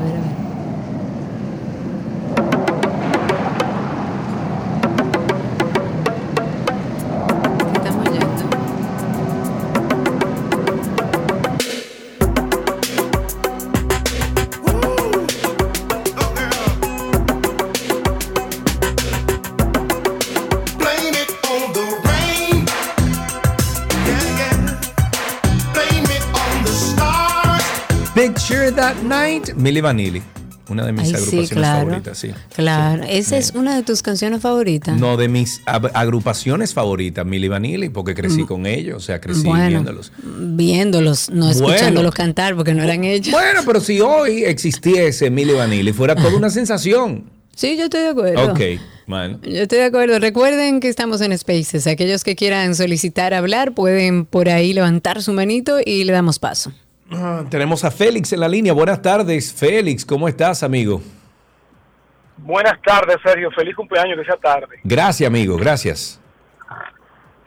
Milli 29.58 29.82
Vanilli. 29.82 30.22
Una 30.70 30.86
de 30.86 30.92
mis 30.92 31.04
Ay, 31.04 31.08
sí, 31.08 31.16
agrupaciones 31.16 31.50
claro. 31.52 31.86
favoritas, 31.88 32.18
sí. 32.18 32.30
Claro, 32.54 33.04
esa 33.08 33.38
es 33.38 33.54
una 33.56 33.74
de 33.78 33.84
tus 33.84 34.02
canciones 34.02 34.42
favoritas. 34.42 35.00
No, 35.00 35.16
de 35.16 35.30
mis 35.30 35.62
agrupaciones 35.66 36.74
favoritas, 36.74 37.26
Milli 37.26 37.48
Vanilli, 37.48 37.88
porque 37.88 38.14
crecí 38.14 38.44
con 38.44 38.66
ellos, 38.66 38.98
o 38.98 39.00
sea, 39.00 39.22
crecí 39.22 39.44
Mm. 39.46 39.50
Bueno. 39.50 39.68
viéndolos. 39.70 40.12
Viéndolos, 40.58 41.30
no 41.30 41.46
Bueno. 41.46 41.52
escuchándolos 41.70 42.14
cantar 42.14 42.56
porque 42.56 42.74
no 42.74 42.84
eran 42.84 43.06
ellos. 43.06 43.32
Bueno, 43.32 43.62
pero 43.66 43.80
si 43.80 44.02
hoy 44.02 44.44
existiese 44.44 45.30
Milli 45.30 45.54
Vanilli, 45.54 45.94
fuera 45.94 46.16
toda 46.16 46.36
una 46.36 46.50
sensación. 46.50 47.30
Sí, 47.56 47.78
yo 47.78 47.86
estoy 47.86 48.02
de 48.02 48.08
acuerdo. 48.10 48.52
Ok, 48.52 48.60
bueno. 49.08 49.40
Yo 49.44 49.62
estoy 49.64 49.80
de 49.80 49.86
acuerdo. 49.86 50.20
Recuerden 50.20 50.80
que 50.82 50.90
estamos 50.90 51.22
en 51.22 51.36
Spaces. 51.38 51.88
Aquellos 51.88 52.24
que 52.26 52.36
quieran 52.36 52.76
solicitar 52.76 53.34
hablar 53.34 53.74
pueden 53.74 54.26
por 54.26 54.50
ahí 54.50 54.74
levantar 54.74 55.24
su 55.24 55.32
manito 55.34 55.78
y 55.84 56.04
le 56.04 56.12
damos 56.14 56.40
paso. 56.40 56.72
Ah, 57.12 57.44
tenemos 57.50 57.84
a 57.86 57.92
Félix 57.92 58.34
en 58.34 58.40
la 58.42 58.48
línea. 58.50 58.74
Buenas 58.74 59.02
tardes, 59.02 59.54
Félix. 59.54 60.06
¿Cómo 60.06 60.28
estás, 60.28 60.64
amigo? 60.64 61.02
Buenas 62.38 62.80
tardes, 62.86 63.18
Sergio. 63.24 63.50
Feliz 63.52 63.76
cumpleaños, 63.76 64.18
que 64.20 64.26
sea 64.26 64.36
tarde. 64.38 64.80
Gracias, 64.84 65.28
amigo. 65.28 65.58
Gracias. 65.58 66.20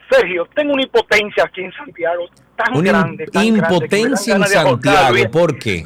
Sergio, 0.09 0.45
tengo 0.55 0.73
una 0.73 0.83
impotencia 0.83 1.43
aquí 1.45 1.61
en 1.61 1.71
Santiago 1.73 2.25
tan 2.57 2.75
Una 2.75 2.91
grande, 2.91 3.25
tan 3.27 3.45
impotencia 3.45 4.35
en 4.35 4.43
Santiago. 4.45 5.31
¿Por 5.31 5.57
qué? 5.57 5.85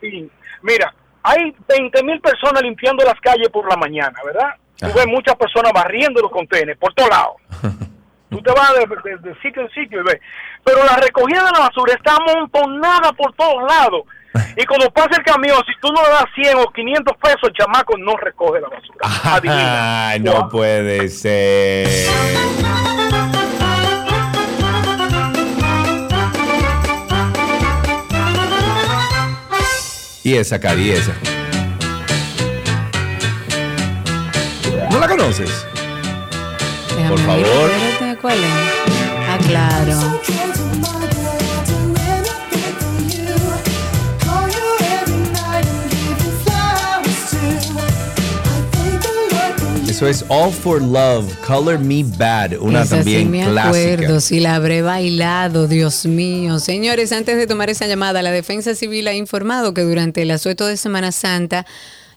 Sí. 0.00 0.28
Mira, 0.62 0.92
hay 1.22 1.54
20 1.68 2.02
mil 2.02 2.20
personas 2.20 2.62
limpiando 2.62 3.04
las 3.04 3.20
calles 3.20 3.48
por 3.50 3.68
la 3.68 3.76
mañana, 3.76 4.18
¿verdad? 4.24 4.50
Tú 4.76 4.86
Ajá. 4.86 4.94
ves 4.96 5.06
muchas 5.06 5.36
personas 5.36 5.72
barriendo 5.72 6.20
los 6.20 6.30
contenedores 6.32 6.78
por 6.78 6.92
todos 6.94 7.10
lados. 7.10 7.36
Tú 8.30 8.42
te 8.42 8.52
vas 8.52 8.72
de, 8.74 9.10
de- 9.10 9.16
de 9.30 9.40
sitio 9.40 9.62
en 9.62 9.70
sitio 9.70 10.00
y 10.00 10.04
ves. 10.04 10.20
Pero 10.68 10.84
la 10.84 10.96
recogida 10.96 11.44
de 11.44 11.50
la 11.52 11.60
basura 11.60 11.94
está 11.94 12.14
amontonada 12.16 13.10
por 13.14 13.32
todos 13.32 13.62
lados. 13.66 14.02
Y 14.54 14.66
cuando 14.66 14.90
pasa 14.90 15.16
el 15.16 15.24
camión, 15.24 15.56
si 15.66 15.72
tú 15.80 15.88
no 15.90 16.02
le 16.02 16.10
das 16.10 16.26
100 16.34 16.58
o 16.58 16.66
500 16.70 17.16
pesos, 17.16 17.40
el 17.44 17.52
chamaco 17.54 17.96
no 17.96 18.14
recoge 18.18 18.60
la 18.60 18.68
basura. 18.68 18.98
Adivina. 19.34 20.08
Ay, 20.10 20.20
no 20.24 20.46
puede 20.50 21.08
ser. 21.08 21.88
Y 30.22 30.34
esa, 30.36 30.60
Cari, 30.60 30.90
esa. 30.90 31.12
¿No 34.90 35.00
la 35.00 35.08
conoces? 35.08 35.66
Déjame 36.94 37.08
Por 37.08 37.18
ver, 37.18 37.46
favor. 37.46 37.70
espérate, 37.70 38.20
¿Cuál 38.20 38.34
es? 38.38 39.08
Ah, 39.30 39.38
claro. 39.46 40.20
Eso 49.98 50.06
es 50.06 50.24
All 50.28 50.52
for 50.52 50.80
Love, 50.80 51.26
Color 51.44 51.80
Me 51.80 52.04
Bad, 52.04 52.52
una 52.60 52.82
Esa 52.82 52.98
sí 52.98 53.14
también 53.14 53.30
me 53.32 53.42
clásica. 53.42 53.94
acuerdo, 53.94 54.20
si 54.20 54.38
la 54.38 54.54
habré 54.54 54.80
bailado, 54.80 55.66
Dios 55.66 56.06
mío. 56.06 56.60
Señores, 56.60 57.10
antes 57.10 57.36
de 57.36 57.48
tomar 57.48 57.68
esa 57.68 57.88
llamada, 57.88 58.22
la 58.22 58.30
Defensa 58.30 58.76
Civil 58.76 59.08
ha 59.08 59.14
informado 59.14 59.74
que 59.74 59.80
durante 59.82 60.22
el 60.22 60.30
asueto 60.30 60.68
de 60.68 60.76
Semana 60.76 61.10
Santa 61.10 61.66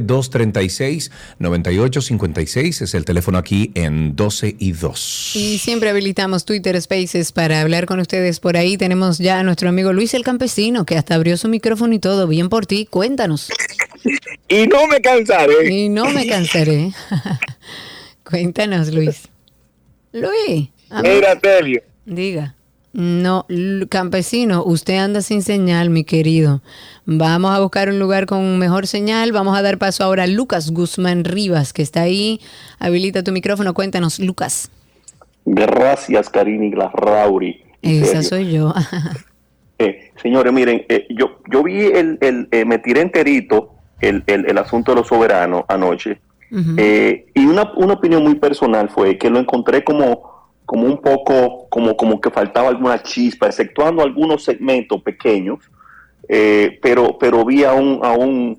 829-236-9856 0.06 2.82
es 2.82 2.94
el 2.94 3.04
teléfono 3.04 3.38
aquí 3.38 3.70
en 3.74 4.16
12 4.16 4.56
y 4.58 4.72
2. 4.72 5.32
Y 5.34 5.58
siempre 5.58 5.90
habilitamos 5.90 6.44
Twitter 6.44 6.80
Spaces 6.80 7.32
para 7.32 7.60
hablar 7.60 7.86
con 7.86 8.00
ustedes 8.00 8.40
por 8.40 8.56
ahí. 8.56 8.76
Tenemos 8.76 9.18
ya 9.18 9.40
a 9.40 9.42
nuestro 9.42 9.68
amigo 9.68 9.92
Luis 9.92 10.14
el 10.14 10.24
Campesino, 10.24 10.86
que 10.86 10.96
hasta 10.96 11.14
abrió 11.14 11.36
su 11.36 11.48
micrófono 11.48 11.94
y 11.94 11.98
todo. 11.98 12.26
Bien 12.26 12.48
por 12.48 12.66
ti, 12.66 12.86
cuéntanos. 12.86 13.50
Y 14.48 14.66
no 14.66 14.88
me 14.88 15.00
cansaré. 15.00 15.72
Y 15.72 15.88
no 15.88 16.10
me 16.10 16.26
cansaré. 16.26 16.90
cuéntanos, 18.28 18.92
Luis. 18.92 19.28
Luis. 20.12 20.68
Mira, 21.02 21.38
Telio. 21.38 21.82
Diga. 22.04 22.54
No, 22.92 23.46
campesino, 23.88 24.62
usted 24.64 24.98
anda 24.98 25.22
sin 25.22 25.42
señal, 25.42 25.88
mi 25.88 26.04
querido. 26.04 26.60
Vamos 27.06 27.56
a 27.56 27.60
buscar 27.60 27.88
un 27.88 27.98
lugar 27.98 28.26
con 28.26 28.58
mejor 28.58 28.86
señal. 28.86 29.32
Vamos 29.32 29.56
a 29.56 29.62
dar 29.62 29.78
paso 29.78 30.04
ahora 30.04 30.24
a 30.24 30.26
Lucas 30.26 30.70
Guzmán 30.70 31.24
Rivas, 31.24 31.72
que 31.72 31.82
está 31.82 32.02
ahí. 32.02 32.40
Habilita 32.78 33.22
tu 33.22 33.32
micrófono. 33.32 33.72
Cuéntanos, 33.72 34.18
Lucas. 34.18 34.70
Gracias, 35.44 36.28
Karini 36.28 36.70
Glasrauri. 36.70 37.62
Esa 37.80 38.22
serio. 38.22 38.22
soy 38.22 38.52
yo. 38.52 38.74
Eh, 39.78 40.12
señores, 40.22 40.52
miren, 40.52 40.84
eh, 40.88 41.06
yo, 41.10 41.40
yo 41.50 41.64
vi 41.64 41.80
el, 41.80 42.16
el 42.20 42.46
eh, 42.52 42.64
me 42.64 42.78
tiré 42.78 43.00
enterito 43.00 43.74
el, 44.00 44.22
el, 44.28 44.48
el 44.48 44.58
asunto 44.58 44.92
de 44.92 44.98
los 44.98 45.08
soberanos 45.08 45.64
anoche. 45.66 46.20
Eh, 46.76 47.28
y 47.32 47.46
una, 47.46 47.72
una 47.76 47.94
opinión 47.94 48.22
muy 48.22 48.34
personal 48.34 48.90
fue 48.90 49.16
que 49.16 49.30
lo 49.30 49.38
encontré 49.38 49.82
como, 49.82 50.31
como 50.72 50.86
un 50.86 51.02
poco, 51.02 51.66
como, 51.68 51.94
como 51.98 52.18
que 52.18 52.30
faltaba 52.30 52.70
alguna 52.70 53.02
chispa, 53.02 53.46
exceptuando 53.46 54.00
algunos 54.02 54.42
segmentos 54.42 55.02
pequeños, 55.02 55.58
eh, 56.26 56.78
pero, 56.80 57.18
pero 57.18 57.44
vi 57.44 57.62
a 57.62 57.74
un, 57.74 58.00
a 58.02 58.12
un 58.12 58.58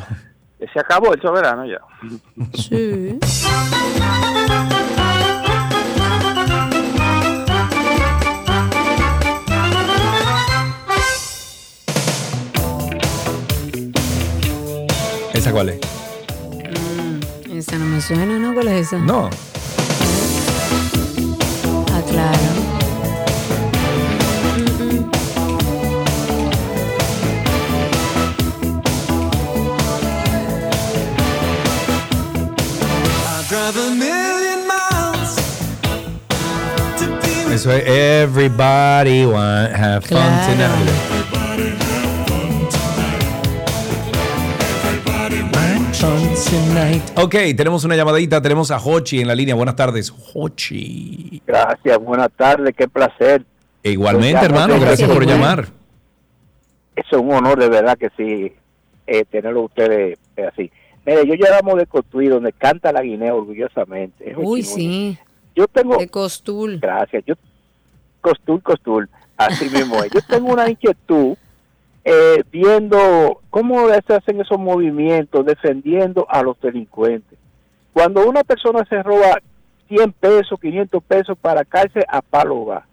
¿Se 0.72 0.78
acabó 0.78 1.14
el 1.14 1.22
soberano 1.22 1.64
ya? 1.64 1.80
Sí. 2.52 3.18
¿Esa 15.40 15.52
cuál 15.52 15.70
es? 15.70 15.78
Esa 17.50 17.78
no 17.78 17.86
me 17.86 17.98
suena, 18.02 18.38
¿no? 18.38 18.52
¿Cuál 18.52 18.68
es 18.68 18.88
esa? 18.88 18.98
No. 18.98 19.30
Ah, 21.90 22.02
claro. 22.10 22.38
Eso 37.50 37.72
es 37.72 37.82
Everybody 37.86 39.24
Want 39.24 39.74
Have 39.74 40.02
Fun 40.02 40.18
Claro. 40.18 40.52
Tonight. 40.52 41.19
Ok, 47.16 47.34
tenemos 47.56 47.84
una 47.84 47.94
llamadita. 47.94 48.40
Tenemos 48.40 48.70
a 48.70 48.78
Hochi 48.78 49.20
en 49.20 49.28
la 49.28 49.34
línea. 49.34 49.54
Buenas 49.54 49.76
tardes, 49.76 50.10
Hochi. 50.32 51.42
Gracias, 51.46 51.98
buenas 51.98 52.30
tardes, 52.34 52.74
qué 52.74 52.88
placer. 52.88 53.44
Igualmente, 53.82 54.38
Pues 54.38 54.50
hermano. 54.50 54.80
Gracias 54.80 55.10
por 55.10 55.26
llamar. 55.26 55.68
Eso 56.96 57.16
es 57.16 57.22
un 57.22 57.32
honor 57.32 57.58
de 57.58 57.68
verdad 57.68 57.98
que 57.98 58.08
sí, 58.16 58.52
eh, 59.06 59.24
tenerlo 59.30 59.62
ustedes 59.62 60.18
eh, 60.36 60.48
así. 60.50 60.70
Mire, 61.04 61.26
yo 61.26 61.34
llegamos 61.34 61.76
de 61.76 61.86
Cotuí, 61.86 62.28
donde 62.28 62.52
canta 62.52 62.92
la 62.92 63.02
Guinea 63.02 63.34
orgullosamente. 63.34 64.30
Es 64.30 64.36
Uy, 64.38 64.62
sí. 64.62 65.18
Yo 65.54 65.66
tengo... 65.68 65.98
De 65.98 66.08
Costul. 66.08 66.78
Gracias. 66.80 67.24
Yo, 67.26 67.34
costul, 68.20 68.62
costul. 68.62 69.08
Así 69.36 69.68
mismo 69.68 70.02
es. 70.02 70.10
Yo 70.12 70.20
tengo 70.28 70.52
una 70.52 70.68
inquietud 70.70 71.36
eh, 72.04 72.42
viendo 72.50 73.40
cómo 73.50 73.88
se 73.88 74.14
hacen 74.14 74.40
esos 74.40 74.58
movimientos 74.58 75.44
defendiendo 75.44 76.26
a 76.28 76.42
los 76.42 76.58
delincuentes. 76.60 77.38
Cuando 77.92 78.26
una 78.26 78.42
persona 78.44 78.84
se 78.88 79.02
roba 79.02 79.38
100 79.88 80.12
pesos, 80.12 80.58
500 80.60 81.02
pesos 81.02 81.36
para 81.38 81.64
cárcel, 81.64 82.04
a 82.08 82.22
palo 82.22 82.64
va. 82.64 82.86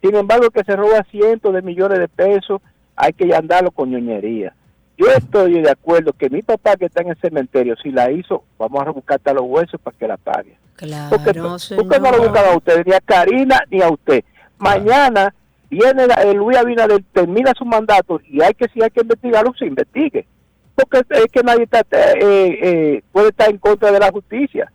Sin 0.00 0.14
embargo, 0.14 0.50
que 0.50 0.64
se 0.64 0.76
roba 0.76 1.04
cientos 1.10 1.52
de 1.52 1.62
millones 1.62 1.98
de 1.98 2.08
pesos, 2.08 2.62
hay 2.96 3.12
que 3.12 3.34
andarlo 3.34 3.70
con 3.70 3.90
ñoñería. 3.90 4.54
Yo 4.96 5.06
estoy 5.08 5.60
de 5.60 5.70
acuerdo 5.70 6.12
que 6.12 6.30
mi 6.30 6.42
papá 6.42 6.76
que 6.76 6.86
está 6.86 7.02
en 7.02 7.08
el 7.08 7.16
cementerio, 7.16 7.74
si 7.82 7.90
la 7.90 8.12
hizo, 8.12 8.44
vamos 8.58 8.80
a 8.80 8.84
rebuscar 8.84 9.16
hasta 9.16 9.34
los 9.34 9.44
huesos 9.44 9.80
para 9.80 9.96
que 9.96 10.06
la 10.06 10.16
pague. 10.16 10.56
Claro, 10.76 11.10
Porque, 11.10 11.32
porque 11.76 12.00
no 12.00 12.10
lo 12.12 12.18
buscan 12.18 12.44
a 12.52 12.56
usted, 12.56 12.84
ni 12.86 12.92
a 12.92 13.00
Karina 13.00 13.60
ni 13.70 13.82
a 13.82 13.88
usted. 13.88 14.24
Mañana 14.58 15.34
viene 15.70 16.06
la- 16.06 16.22
el 16.22 16.36
Luis 16.36 16.56
Abinader, 16.56 17.02
termina 17.12 17.52
su 17.56 17.64
mandato 17.64 18.20
y 18.28 18.42
hay 18.42 18.54
que 18.54 18.68
si 18.68 18.82
hay 18.82 18.90
que 18.90 19.02
investigarlo, 19.02 19.52
se 19.58 19.66
investigue. 19.66 20.26
Porque 20.74 21.02
es, 21.10 21.26
que 21.30 21.42
nadie 21.42 21.64
está, 21.64 21.80
eh, 21.80 22.58
eh, 22.62 23.02
puede 23.12 23.28
estar 23.28 23.48
en 23.48 23.58
contra 23.58 23.92
de 23.92 24.00
la 24.00 24.10
justicia. 24.10 24.72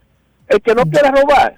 El 0.48 0.60
que 0.62 0.74
no 0.74 0.84
quiera 0.84 1.10
robar, 1.10 1.56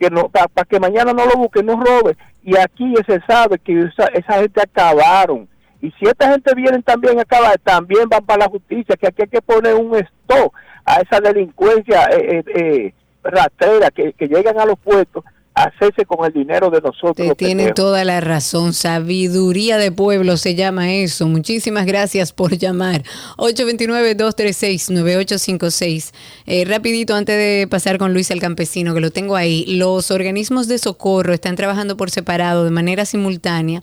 que 0.00 0.08
no 0.08 0.28
para 0.28 0.48
que 0.68 0.80
mañana 0.80 1.12
no 1.12 1.26
lo 1.26 1.32
busque, 1.36 1.62
no 1.62 1.76
robe. 1.76 2.16
Y 2.42 2.56
aquí 2.56 2.94
se 3.06 3.20
sabe 3.26 3.58
que 3.58 3.78
esa, 3.80 4.06
esa 4.06 4.40
gente 4.40 4.60
acabaron. 4.62 5.48
Y 5.82 5.90
si 5.92 6.06
esta 6.06 6.30
gente 6.30 6.54
viene 6.54 6.80
también 6.82 7.18
a 7.18 7.22
acabar, 7.22 7.58
también 7.58 8.08
van 8.08 8.24
para 8.24 8.46
la 8.46 8.50
justicia, 8.50 8.96
que 8.96 9.06
aquí 9.06 9.22
hay 9.22 9.28
que 9.28 9.42
poner 9.42 9.74
un 9.74 9.94
stop 9.96 10.52
a 10.86 11.00
esa 11.00 11.20
delincuencia 11.20 12.06
eh, 12.06 12.38
eh, 12.38 12.44
eh, 12.54 12.94
rastrera 13.22 13.90
que, 13.90 14.14
que 14.14 14.28
llegan 14.28 14.58
a 14.58 14.64
los 14.66 14.78
puestos 14.78 15.24
hacerse 15.54 16.04
con 16.04 16.26
el 16.26 16.32
dinero 16.32 16.70
de 16.70 16.80
nosotros. 16.80 17.14
Te 17.14 17.34
tiene 17.34 17.72
toda 17.72 18.04
la 18.04 18.20
razón. 18.20 18.72
Sabiduría 18.72 19.78
de 19.78 19.92
pueblo 19.92 20.36
se 20.36 20.54
llama 20.54 20.92
eso. 20.92 21.26
Muchísimas 21.28 21.86
gracias 21.86 22.32
por 22.32 22.58
llamar. 22.58 23.02
829-236-9856. 23.36 26.12
Eh, 26.46 26.64
rapidito, 26.64 27.14
antes 27.14 27.36
de 27.36 27.68
pasar 27.68 27.98
con 27.98 28.12
Luis 28.12 28.30
el 28.30 28.40
Campesino, 28.40 28.94
que 28.94 29.00
lo 29.00 29.10
tengo 29.10 29.36
ahí. 29.36 29.64
Los 29.66 30.10
organismos 30.10 30.66
de 30.66 30.78
socorro 30.78 31.32
están 31.32 31.56
trabajando 31.56 31.96
por 31.96 32.10
separado 32.10 32.64
de 32.64 32.70
manera 32.70 33.04
simultánea 33.04 33.82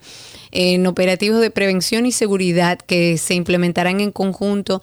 en 0.52 0.86
operativos 0.88 1.41
de 1.41 1.52
prevención 1.52 2.06
y 2.06 2.11
seguridad 2.11 2.78
que 2.80 3.18
se 3.18 3.34
implementarán 3.36 3.99
en 3.99 4.11
conjunto 4.11 4.82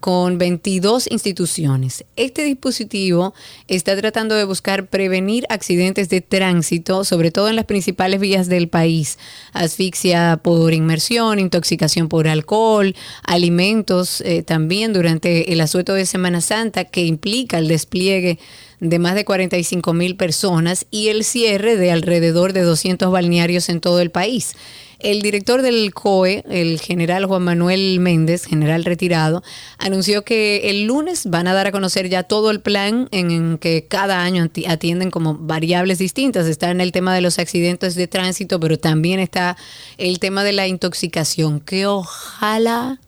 con 0.00 0.38
22 0.38 1.10
instituciones. 1.10 2.04
Este 2.16 2.44
dispositivo 2.44 3.34
está 3.68 3.96
tratando 3.96 4.34
de 4.34 4.44
buscar 4.44 4.88
prevenir 4.88 5.46
accidentes 5.48 6.08
de 6.08 6.20
tránsito, 6.20 7.04
sobre 7.04 7.30
todo 7.30 7.48
en 7.48 7.56
las 7.56 7.64
principales 7.64 8.20
vías 8.20 8.48
del 8.48 8.68
país. 8.68 9.18
Asfixia 9.52 10.40
por 10.42 10.74
inmersión, 10.74 11.38
intoxicación 11.38 12.08
por 12.08 12.28
alcohol, 12.28 12.94
alimentos 13.22 14.20
eh, 14.22 14.42
también 14.42 14.92
durante 14.92 15.52
el 15.52 15.60
asueto 15.60 15.94
de 15.94 16.06
Semana 16.06 16.40
Santa 16.40 16.84
que 16.84 17.04
implica 17.04 17.58
el 17.58 17.68
despliegue 17.68 18.38
de 18.80 18.98
más 18.98 19.14
de 19.14 19.24
45 19.24 19.92
mil 19.92 20.16
personas 20.16 20.86
y 20.90 21.08
el 21.08 21.24
cierre 21.24 21.76
de 21.76 21.90
alrededor 21.90 22.52
de 22.52 22.62
200 22.62 23.10
balnearios 23.10 23.68
en 23.68 23.80
todo 23.80 24.00
el 24.00 24.10
país. 24.10 24.54
El 25.00 25.22
director 25.22 25.62
del 25.62 25.94
COE, 25.94 26.42
el 26.50 26.80
general 26.80 27.24
Juan 27.26 27.42
Manuel 27.44 28.00
Méndez, 28.00 28.46
general 28.46 28.84
retirado, 28.84 29.44
anunció 29.78 30.24
que 30.24 30.70
el 30.70 30.86
lunes 30.86 31.26
van 31.30 31.46
a 31.46 31.54
dar 31.54 31.68
a 31.68 31.72
conocer 31.72 32.08
ya 32.08 32.24
todo 32.24 32.50
el 32.50 32.60
plan 32.60 33.06
en, 33.12 33.58
que 33.58 33.86
cada 33.86 34.22
año 34.24 34.44
ati- 34.44 34.68
atienden 34.68 35.12
como 35.12 35.34
variables 35.36 35.98
distintas. 35.98 36.48
Está 36.48 36.72
en 36.72 36.80
el 36.80 36.90
tema 36.90 37.14
de 37.14 37.20
los 37.20 37.38
accidentes 37.38 37.94
de 37.94 38.08
tránsito, 38.08 38.58
pero 38.58 38.76
también 38.76 39.20
está 39.20 39.56
el 39.98 40.18
tema 40.18 40.42
de 40.42 40.52
la 40.52 40.66
intoxicación, 40.66 41.60
que 41.60 41.86
ojalá 41.86 42.98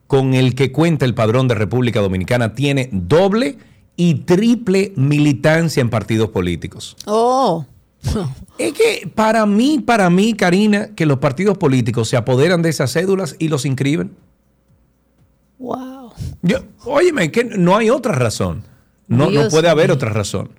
con 0.07 0.35
el 0.35 0.55
que 0.55 0.73
cuenta 0.73 1.05
el 1.05 1.15
padrón 1.15 1.49
de 1.49 1.55
República 1.55 2.01
Dominicana, 2.01 2.55
tiene 2.55 2.89
doble 2.93 3.59
y 3.97 4.15
triple 4.15 4.93
militancia 4.97 5.81
en 5.81 5.91
partidos 5.91 6.31
políticos. 6.31 6.97
Oh. 7.07 7.67
Es 8.59 8.75
que 8.75 9.11
para 9.15 9.47
mí, 9.47 9.79
para 9.79 10.11
mí, 10.11 10.35
Karina, 10.35 10.95
que 10.95 11.07
los 11.07 11.19
partidos 11.19 11.57
políticos 11.57 12.09
se 12.09 12.17
apoderan 12.17 12.61
de 12.61 12.69
esas 12.69 12.93
cédulas 12.93 13.37
y 13.39 13.49
los 13.49 13.65
inscriben. 13.65 14.13
Wow. 15.59 16.13
Yo, 16.43 16.59
óyeme, 16.85 17.31
que 17.31 17.45
no 17.45 17.77
hay 17.77 17.89
otra 17.89 18.13
razón. 18.13 18.65
No, 19.07 19.31
no 19.31 19.49
puede 19.49 19.69
haber 19.69 19.91
otra 19.91 20.11
razón. 20.11 20.51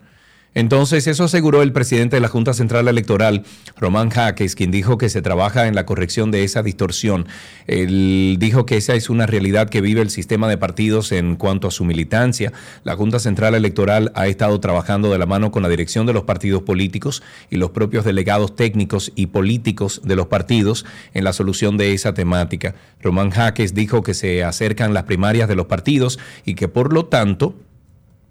Entonces, 0.53 1.07
eso 1.07 1.23
aseguró 1.23 1.61
el 1.61 1.71
presidente 1.71 2.17
de 2.17 2.19
la 2.19 2.27
Junta 2.27 2.53
Central 2.53 2.89
Electoral, 2.89 3.45
Román 3.77 4.09
Jaques, 4.09 4.55
quien 4.55 4.69
dijo 4.69 4.97
que 4.97 5.07
se 5.07 5.21
trabaja 5.21 5.67
en 5.67 5.75
la 5.75 5.85
corrección 5.85 6.29
de 6.29 6.43
esa 6.43 6.61
distorsión. 6.61 7.25
Él 7.67 8.35
dijo 8.37 8.65
que 8.65 8.75
esa 8.75 8.95
es 8.95 9.09
una 9.09 9.25
realidad 9.25 9.69
que 9.69 9.79
vive 9.79 10.01
el 10.01 10.09
sistema 10.09 10.49
de 10.49 10.57
partidos 10.57 11.13
en 11.13 11.37
cuanto 11.37 11.69
a 11.69 11.71
su 11.71 11.85
militancia. 11.85 12.51
La 12.83 12.97
Junta 12.97 13.19
Central 13.19 13.55
Electoral 13.55 14.11
ha 14.13 14.27
estado 14.27 14.59
trabajando 14.59 15.09
de 15.09 15.19
la 15.19 15.25
mano 15.25 15.51
con 15.51 15.63
la 15.63 15.69
dirección 15.69 16.05
de 16.05 16.13
los 16.13 16.23
partidos 16.23 16.63
políticos 16.63 17.23
y 17.49 17.55
los 17.55 17.71
propios 17.71 18.03
delegados 18.03 18.53
técnicos 18.53 19.13
y 19.15 19.27
políticos 19.27 20.01
de 20.03 20.17
los 20.17 20.27
partidos 20.27 20.85
en 21.13 21.23
la 21.23 21.31
solución 21.31 21.77
de 21.77 21.93
esa 21.93 22.13
temática. 22.13 22.75
Román 23.01 23.29
Jaques 23.29 23.73
dijo 23.73 24.03
que 24.03 24.13
se 24.13 24.43
acercan 24.43 24.93
las 24.93 25.03
primarias 25.03 25.47
de 25.47 25.55
los 25.55 25.67
partidos 25.67 26.19
y 26.45 26.55
que 26.55 26.67
por 26.67 26.91
lo 26.91 27.05
tanto 27.05 27.55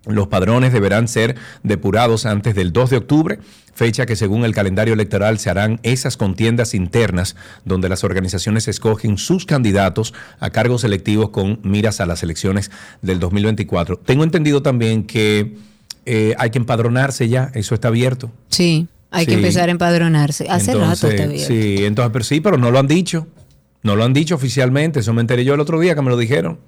los 0.06 0.28
padrones 0.28 0.72
deberán 0.72 1.08
ser 1.08 1.36
depurados 1.62 2.26
antes 2.26 2.54
del 2.54 2.72
2 2.72 2.90
de 2.90 2.96
octubre, 2.96 3.38
fecha 3.74 4.06
que 4.06 4.16
según 4.16 4.44
el 4.44 4.54
calendario 4.54 4.94
electoral 4.94 5.38
se 5.38 5.50
harán 5.50 5.80
esas 5.82 6.16
contiendas 6.16 6.74
internas 6.74 7.36
donde 7.64 7.88
las 7.88 8.04
organizaciones 8.04 8.68
escogen 8.68 9.18
sus 9.18 9.46
candidatos 9.46 10.14
a 10.38 10.50
cargos 10.50 10.84
electivos 10.84 11.30
con 11.30 11.60
miras 11.62 12.00
a 12.00 12.06
las 12.06 12.22
elecciones 12.22 12.70
del 13.02 13.20
2024. 13.20 13.98
Tengo 13.98 14.24
entendido 14.24 14.62
también 14.62 15.04
que 15.04 15.56
eh, 16.06 16.34
hay 16.38 16.50
que 16.50 16.58
empadronarse 16.58 17.28
ya, 17.28 17.50
eso 17.54 17.74
está 17.74 17.88
abierto. 17.88 18.30
Sí, 18.48 18.88
hay 19.10 19.26
que 19.26 19.34
empezar 19.34 19.68
a 19.68 19.72
empadronarse. 19.72 20.46
Hace 20.48 20.74
rato 20.74 21.08
está 21.08 21.26
bien. 21.26 21.46
Sí, 21.46 21.84
entonces, 21.84 22.12
pero 22.12 22.24
sí, 22.24 22.40
pero 22.40 22.58
no 22.58 22.70
lo 22.70 22.78
han 22.78 22.86
dicho. 22.86 23.26
No 23.82 23.96
lo 23.96 24.04
han 24.04 24.12
dicho 24.12 24.34
oficialmente, 24.34 25.00
eso 25.00 25.14
me 25.14 25.22
enteré 25.22 25.44
yo 25.44 25.54
el 25.54 25.60
otro 25.60 25.80
día 25.80 25.94
que 25.94 26.02
me 26.02 26.10
lo 26.10 26.18
dijeron. 26.18 26.58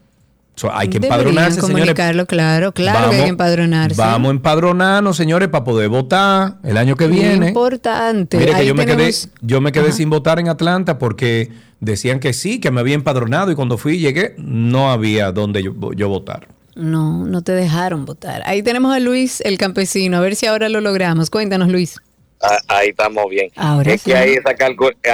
So, 0.55 0.71
hay 0.73 0.89
que 0.89 0.99
empadronarse, 0.99 1.61
señores. 1.61 1.77
comunicarlo, 1.81 2.27
claro, 2.27 2.73
claro 2.73 3.11
que 3.11 3.17
hay 3.17 3.23
que 3.23 3.29
empadronarse. 3.31 3.97
Vamos 3.97 4.29
a 4.29 4.33
empadronarnos, 4.33 5.17
señores, 5.17 5.49
para 5.49 5.65
poder 5.65 5.89
votar 5.89 6.57
el 6.63 6.77
año 6.77 6.95
que 6.95 7.09
Muy 7.09 7.19
viene. 7.21 7.49
importante. 7.49 8.37
Mire 8.37 8.53
que 8.55 8.67
yo 8.67 8.75
me, 8.75 8.85
quedé, 8.85 9.11
yo 9.41 9.61
me 9.63 9.73
quedé 9.73 9.87
Ajá. 9.89 9.93
sin 9.97 10.11
votar 10.11 10.39
en 10.39 10.49
Atlanta 10.49 10.99
porque 10.99 11.51
decían 11.81 12.21
que 12.21 12.33
sí, 12.35 12.61
que 12.61 12.71
me 12.71 12.81
había 12.81 12.95
empadronado 12.95 13.51
y 13.51 13.55
cuando 13.55 13.79
fui 13.79 13.95
y 13.95 13.99
llegué 14.01 14.35
no 14.39 14.91
había 14.93 15.33
donde 15.33 15.63
yo, 15.63 15.73
yo 15.95 16.09
votar. 16.09 16.49
No, 16.75 17.27
no 17.27 17.43
te 17.43 17.53
dejaron 17.53 18.05
votar. 18.05 18.43
Ahí 18.47 18.63
tenemos 18.63 18.95
a 18.95 19.01
Luis, 19.01 19.41
el 19.43 19.59
campesino. 19.59 20.19
A 20.19 20.21
ver 20.21 20.37
si 20.37 20.47
ahora 20.47 20.69
lo 20.69 20.81
logramos. 20.81 21.29
Cuéntanos, 21.31 21.69
Luis. 21.69 21.97
Ah, 22.43 22.59
Ahí 22.67 22.89
estamos 22.89 23.31
bien. 23.31 23.51
Ahora 23.55 23.95
es 23.95 24.03
sí. 24.03 24.11
que 24.11 24.17
ahí, 24.17 24.33
esa 24.35 24.55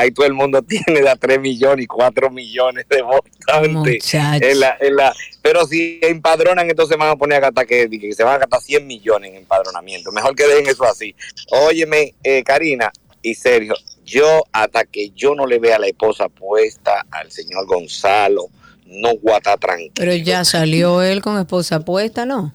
ahí 0.01 0.11
todo 0.11 0.27
el 0.27 0.33
mundo 0.33 0.63
tiene 0.69 1.03
de 1.03 1.09
a 1.09 1.17
3 1.17 1.39
millones 1.41 1.85
y 1.85 1.87
4 1.87 2.31
millones 2.31 2.87
de 2.89 3.03
votantes. 3.03 4.15
En 4.15 4.61
la, 4.61 4.77
en 4.81 4.97
la, 4.97 5.15
pero 5.43 5.67
si 5.67 5.99
empadronan, 6.03 6.69
entonces 6.71 6.97
van 6.97 7.11
a 7.11 7.17
poner 7.17 7.39
a 7.39 7.41
gastar 7.41 7.67
que, 7.67 7.89
que 7.89 8.15
se 8.15 8.25
van 8.25 8.37
a 8.37 8.39
gastar 8.39 8.61
100 8.61 8.87
millones 8.87 9.31
en 9.31 9.37
empadronamiento. 9.37 10.11
Mejor 10.11 10.35
que 10.35 10.47
dejen 10.47 10.69
eso 10.69 10.85
así. 10.85 11.15
Óyeme, 11.51 12.15
eh, 12.23 12.43
Karina 12.43 12.91
y 13.21 13.35
Sergio, 13.35 13.75
yo 14.05 14.45
hasta 14.53 14.85
que 14.85 15.11
yo 15.11 15.35
no 15.35 15.47
le 15.47 15.59
vea 15.59 15.79
la 15.79 15.87
esposa 15.87 16.29
puesta 16.29 17.05
al 17.11 17.31
señor 17.31 17.67
Gonzalo, 17.67 18.47
no 18.87 19.17
voy 19.19 19.35
a 19.35 19.37
estar 19.37 19.59
tranquilo. 19.59 19.93
Pero 19.95 20.15
ya 20.15 20.45
salió 20.45 21.03
él 21.03 21.21
con 21.21 21.39
esposa 21.39 21.81
puesta, 21.81 22.25
¿no? 22.25 22.55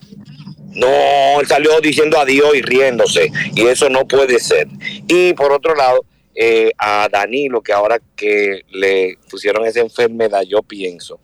No, 0.76 1.40
él 1.40 1.48
salió 1.48 1.80
diciendo 1.82 2.20
adiós 2.20 2.56
y 2.56 2.62
riéndose, 2.62 3.32
y 3.56 3.68
eso 3.68 3.90
no 3.90 4.08
puede 4.08 4.40
ser. 4.40 4.68
Y 5.08 5.34
por 5.34 5.52
otro 5.52 5.76
lado, 5.76 6.06
eh, 6.36 6.72
a 6.78 7.08
Danilo, 7.12 7.62
que 7.62 7.74
ahora 7.74 8.00
que 8.16 8.62
le 8.72 9.18
pusieron 9.30 9.66
esa 9.66 9.82
enfermedad, 9.82 10.42
yo 10.42 10.62
pienso 10.64 11.20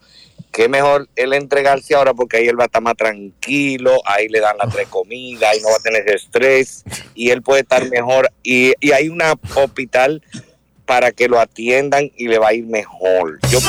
que 0.51 0.67
mejor 0.67 1.07
él 1.15 1.33
entregarse 1.33 1.95
ahora 1.95 2.13
porque 2.13 2.37
ahí 2.37 2.47
él 2.47 2.59
va 2.59 2.63
a 2.63 2.65
estar 2.65 2.81
más 2.81 2.95
tranquilo, 2.95 4.01
ahí 4.05 4.27
le 4.29 4.39
dan 4.39 4.57
las 4.57 4.73
tres 4.73 4.87
comidas, 4.87 5.51
ahí 5.51 5.61
no 5.61 5.69
va 5.69 5.75
a 5.75 5.79
tener 5.79 6.03
ese 6.07 6.15
estrés, 6.15 6.83
y 7.13 7.29
él 7.29 7.41
puede 7.41 7.61
estar 7.61 7.87
mejor. 7.89 8.31
Y, 8.43 8.73
y 8.79 8.91
hay 8.91 9.09
un 9.09 9.21
hospital 9.55 10.23
para 10.85 11.11
que 11.11 11.27
lo 11.27 11.39
atiendan 11.39 12.11
y 12.17 12.27
le 12.27 12.39
va 12.39 12.49
a 12.49 12.53
ir 12.53 12.65
mejor. 12.65 13.39
Yo 13.49 13.59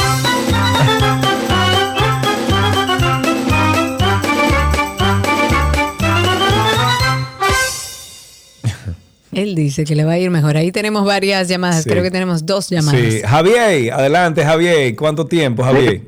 Él 9.43 9.55
dice 9.55 9.85
que 9.85 9.95
le 9.95 10.05
va 10.05 10.12
a 10.12 10.19
ir 10.19 10.31
mejor. 10.31 10.57
Ahí 10.57 10.71
tenemos 10.73 11.05
varias 11.05 11.49
llamadas. 11.49 11.83
Sí. 11.85 11.91
Creo 11.91 12.03
que 12.03 12.11
tenemos 12.11 12.45
dos 12.47 12.69
llamadas. 12.71 13.01
Sí. 13.01 13.21
Javier, 13.23 13.93
adelante, 13.93 14.45
Javier. 14.45 14.95
¿Cuánto 14.97 15.27
tiempo, 15.27 15.62
Javier? 15.62 16.03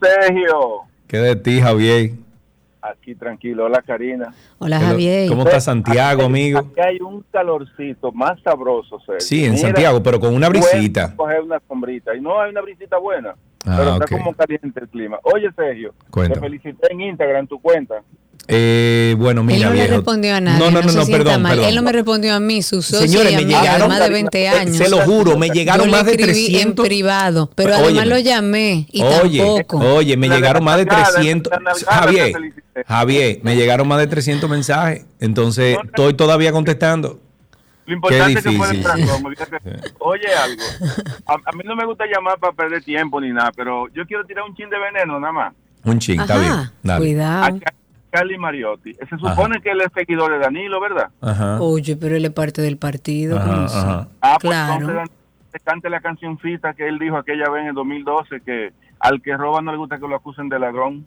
Sergio, 0.00 0.80
¿Qué 1.06 1.18
de 1.18 1.36
ti, 1.36 1.60
Javier? 1.60 2.10
aquí 2.82 3.14
tranquilo. 3.16 3.64
Hola, 3.64 3.82
Karina. 3.82 4.32
Hola. 4.58 4.78
Javier. 4.80 5.28
¿Cómo 5.28 5.42
está 5.42 5.60
Santiago, 5.60 6.20
Aquí- 6.22 6.26
amigo? 6.26 6.58
Aquí 6.60 6.80
hay 6.80 6.98
un 7.00 7.24
calorcito 7.32 8.12
más 8.12 8.40
sabroso, 8.42 8.98
Sergio. 9.00 9.20
Sí, 9.20 9.44
en 9.44 9.52
Mira, 9.54 9.62
Santiago, 9.66 10.02
pero 10.04 10.20
con 10.20 10.32
una 10.34 10.48
brisita. 10.48 11.14
coger 11.16 11.40
una 11.42 11.60
sombrita. 11.66 12.14
Y 12.14 12.20
no 12.20 12.40
hay 12.40 12.50
una 12.50 12.60
brisita 12.60 12.96
buena. 12.98 13.30
Ah, 13.64 13.74
pero 13.78 13.96
ok. 13.96 14.02
está 14.04 14.16
como 14.18 14.34
caliente 14.34 14.80
el 14.80 14.88
clima. 14.88 15.18
Oye, 15.24 15.48
Sergio, 15.56 15.94
Cuéntame. 16.10 16.34
te 16.40 16.40
felicité 16.60 16.92
en 16.92 17.00
Instagram, 17.00 17.40
en 17.40 17.46
tu 17.48 17.60
cuenta. 17.60 17.96
Eh, 18.48 19.14
bueno, 19.18 19.40
Él 19.40 19.46
mira, 19.48 19.68
no 19.68 19.74
le 19.74 19.80
viejo. 19.80 19.94
respondió 19.96 20.34
a 20.36 20.40
nadie. 20.40 20.58
No, 20.58 20.70
no, 20.70 20.80
no, 20.80 20.86
no, 20.92 21.04
sienta 21.04 21.24
perdón, 21.24 21.42
perdón. 21.42 21.64
Él 21.64 21.74
no 21.74 21.82
me 21.82 21.92
respondió 21.92 22.34
a 22.34 22.40
mí, 22.40 22.62
su 22.62 22.80
socio 22.80 23.06
Señores, 23.08 23.32
y 23.32 23.36
me 23.36 23.44
llegaron- 23.44 23.88
más 23.88 23.98
de 24.00 24.08
20 24.10 24.42
eh, 24.42 24.48
años. 24.48 24.76
se 24.76 24.88
lo 24.88 24.98
juro, 25.00 25.36
me 25.36 25.48
llegaron 25.50 25.86
Yo 25.86 25.92
más 25.92 26.04
le 26.04 26.12
de 26.16 26.22
escribí 26.22 26.46
300. 26.50 26.84
en 26.84 26.88
privado, 26.88 27.50
pero 27.54 27.70
Óyeme. 27.70 27.84
además 27.86 28.06
lo 28.06 28.18
llamé 28.20 28.86
y 28.92 29.02
Oye, 29.02 29.38
tampoco. 29.38 29.78
oye, 29.78 30.16
me 30.16 30.28
llegaron 30.28 30.62
más 30.62 30.76
de 30.76 30.84
Navidad, 30.86 31.10
300. 31.14 31.50
la 31.52 31.58
Navidad, 31.58 31.88
Javier. 31.90 32.36
Javier, 32.86 33.38
me 33.42 33.56
llegaron 33.56 33.88
más 33.88 33.98
de 33.98 34.06
300 34.06 34.48
mensajes. 34.48 35.04
Entonces, 35.18 35.76
estoy 35.84 36.14
todavía 36.14 36.52
contestando. 36.52 37.18
Lo 37.86 37.94
importante 37.94 38.38
es 38.40 38.44
que 38.44 38.52
fue 38.52 38.70
el 38.70 38.76
fíjate. 38.78 39.60
Oye, 40.00 40.26
algo. 40.42 40.62
A, 41.26 41.34
a 41.34 41.52
mí 41.52 41.62
no 41.64 41.74
me 41.76 41.84
gusta 41.86 42.04
llamar 42.12 42.38
para 42.38 42.52
perder 42.52 42.82
tiempo 42.84 43.20
ni 43.20 43.30
nada, 43.32 43.50
pero 43.56 43.86
yo 43.94 44.04
quiero 44.06 44.24
tirar 44.24 44.44
un 44.44 44.54
chin 44.56 44.68
de 44.70 44.76
veneno 44.78 45.18
nada 45.20 45.32
más. 45.32 45.52
Un 45.84 45.98
ching, 46.00 46.20
está 46.20 46.36
bien. 46.38 46.52
Dale. 46.82 46.98
Cuidado. 46.98 47.58
Carly 48.10 48.38
Mariotti. 48.38 48.94
Se 48.94 49.16
supone 49.18 49.60
que 49.60 49.70
él 49.70 49.80
es 49.80 49.88
seguidor 49.94 50.32
de 50.32 50.38
Danilo, 50.38 50.80
¿verdad? 50.80 51.08
Ajá. 51.20 51.60
Oye, 51.60 51.96
pero 51.96 52.16
él 52.16 52.24
es 52.24 52.30
parte 52.32 52.62
del 52.62 52.78
partido. 52.78 53.38
Ajá. 53.38 54.08
Ah, 54.20 54.38
pues 54.40 54.50
Claro. 54.54 54.88
entonces 54.88 55.10
cante 55.64 55.88
la 55.90 56.00
cancioncita 56.00 56.74
que 56.74 56.86
él 56.86 56.98
dijo 56.98 57.16
aquella 57.16 57.48
vez 57.50 57.62
en 57.62 57.68
el 57.68 57.74
2012 57.74 58.40
que 58.44 58.72
al 59.00 59.20
que 59.22 59.36
roba 59.36 59.60
no 59.62 59.72
le 59.72 59.78
gusta 59.78 59.98
que 59.98 60.06
lo 60.06 60.16
acusen 60.16 60.48
de 60.48 60.58
ladrón. 60.58 61.06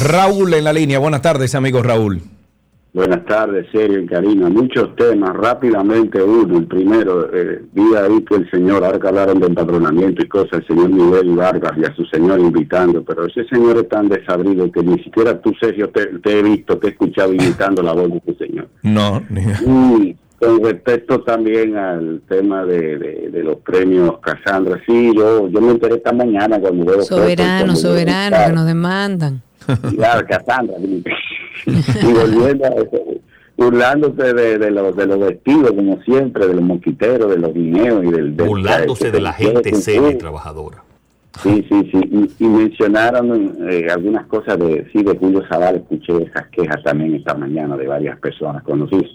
Raúl 0.00 0.54
en 0.54 0.64
la 0.64 0.72
línea. 0.72 0.98
Buenas 0.98 1.22
tardes, 1.22 1.54
amigo 1.54 1.82
Raúl. 1.82 2.22
Buenas 2.94 3.24
tardes, 3.26 3.66
Sergio 3.70 4.00
y 4.00 4.06
Karina. 4.06 4.48
Muchos 4.48 4.96
temas, 4.96 5.36
rápidamente 5.36 6.22
uno. 6.22 6.58
El 6.58 6.66
primero, 6.66 7.28
eh, 7.32 7.62
vi 7.72 7.94
ahí 7.94 8.22
que 8.24 8.36
el 8.36 8.50
señor, 8.50 8.82
ahora 8.84 8.98
que 8.98 9.08
hablaron 9.08 9.38
de 9.40 9.46
empadronamiento 9.46 10.24
y 10.24 10.28
cosas, 10.28 10.60
el 10.60 10.66
señor 10.66 10.88
Miguel 10.90 11.36
Vargas 11.36 11.72
y 11.76 11.84
a 11.84 11.94
su 11.94 12.04
señor 12.06 12.40
invitando, 12.40 13.04
pero 13.04 13.26
ese 13.26 13.44
señor 13.44 13.76
es 13.76 13.88
tan 13.88 14.08
desabrido 14.08 14.72
que 14.72 14.82
ni 14.82 14.98
siquiera 15.04 15.38
tú, 15.40 15.52
Sergio, 15.60 15.90
te, 15.90 16.06
te 16.18 16.38
he 16.38 16.42
visto, 16.42 16.78
te 16.78 16.88
he 16.88 16.90
escuchado 16.90 17.32
imitando 17.34 17.82
la 17.82 17.92
voz 17.92 18.10
de 18.10 18.22
ese 18.26 18.46
señor. 18.46 18.68
No, 18.82 19.22
ni- 19.28 19.42
Y 20.10 20.16
con 20.40 20.64
respecto 20.64 21.20
también 21.22 21.76
al 21.76 22.22
tema 22.28 22.64
de, 22.64 22.96
de- 22.98 23.28
de 23.30 23.42
los 23.44 23.56
premios 23.58 24.18
Casandra, 24.20 24.80
sí, 24.86 25.12
yo, 25.14 25.46
yo 25.48 25.60
me 25.60 25.72
enteré 25.72 25.96
esta 25.96 26.12
mañana 26.12 26.58
cuando 26.58 26.84
veo 26.86 27.02
Soberano, 27.02 27.76
soberano, 27.76 28.36
que 28.46 28.52
nos 28.54 28.66
demandan. 28.66 29.42
Claro, 29.96 30.26
Cassandra. 30.26 30.76
y 30.80 32.12
volviendo 32.12 32.64
a 32.64 32.68
eso, 32.68 33.02
burlándose 33.56 34.32
de, 34.34 34.58
de, 34.58 34.70
los, 34.70 34.96
de 34.96 35.06
los 35.06 35.18
vestidos, 35.20 35.72
como 35.72 36.00
siempre, 36.02 36.46
de 36.46 36.54
los 36.54 36.62
mosquiteros, 36.62 37.30
de 37.30 37.38
los 37.38 37.52
guineos 37.52 38.04
y 38.04 38.10
del... 38.10 38.36
del 38.36 38.46
Burlándose 38.46 39.10
de 39.10 39.20
la 39.20 39.32
gente 39.32 39.74
seria 39.74 40.10
y 40.10 40.18
trabajadora. 40.18 40.82
Sí, 41.42 41.64
sí, 41.68 41.90
sí. 41.92 42.00
Y, 42.38 42.44
y 42.44 42.48
mencionaron 42.48 43.56
eh, 43.68 43.86
algunas 43.90 44.26
cosas 44.26 44.58
de, 44.58 44.88
sí, 44.92 45.02
de 45.02 45.16
Julio 45.16 45.44
Zavala, 45.48 45.78
escuché 45.78 46.12
esas 46.24 46.48
quejas 46.48 46.82
también 46.82 47.14
esta 47.14 47.34
mañana 47.34 47.76
de 47.76 47.86
varias 47.86 48.18
personas 48.18 48.62
conocidas. 48.62 49.10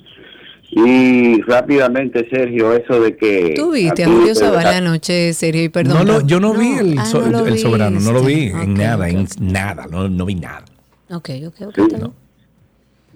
Y 0.75 1.41
rápidamente, 1.43 2.27
Sergio, 2.31 2.73
eso 2.73 2.99
de 2.99 3.15
que... 3.15 3.53
Tú 3.55 3.71
viste 3.71 4.03
a 4.03 4.07
Julio 4.07 4.33
Zavala 4.33 4.77
anoche, 4.77 5.31
serio, 5.33 5.63
y 5.63 5.69
perdón. 5.69 6.05
No, 6.07 6.13
Raúl. 6.13 6.27
yo 6.27 6.39
no, 6.39 6.53
vi 6.53 6.73
el, 6.73 6.97
ah, 6.97 7.05
so- 7.05 7.21
no 7.29 7.45
el 7.45 7.59
soberano, 7.59 7.99
no 7.99 8.11
lo 8.11 8.23
vi 8.23 8.47
en 8.47 8.73
nada, 8.73 9.07
en 9.07 9.27
nada, 9.39 9.85
no, 9.89 10.09
no 10.09 10.25
vi 10.25 10.35
nada. 10.35 10.65
Ok, 11.11 11.29
ok, 11.47 11.67
ok. 11.67 11.75
Sí. 11.75 11.95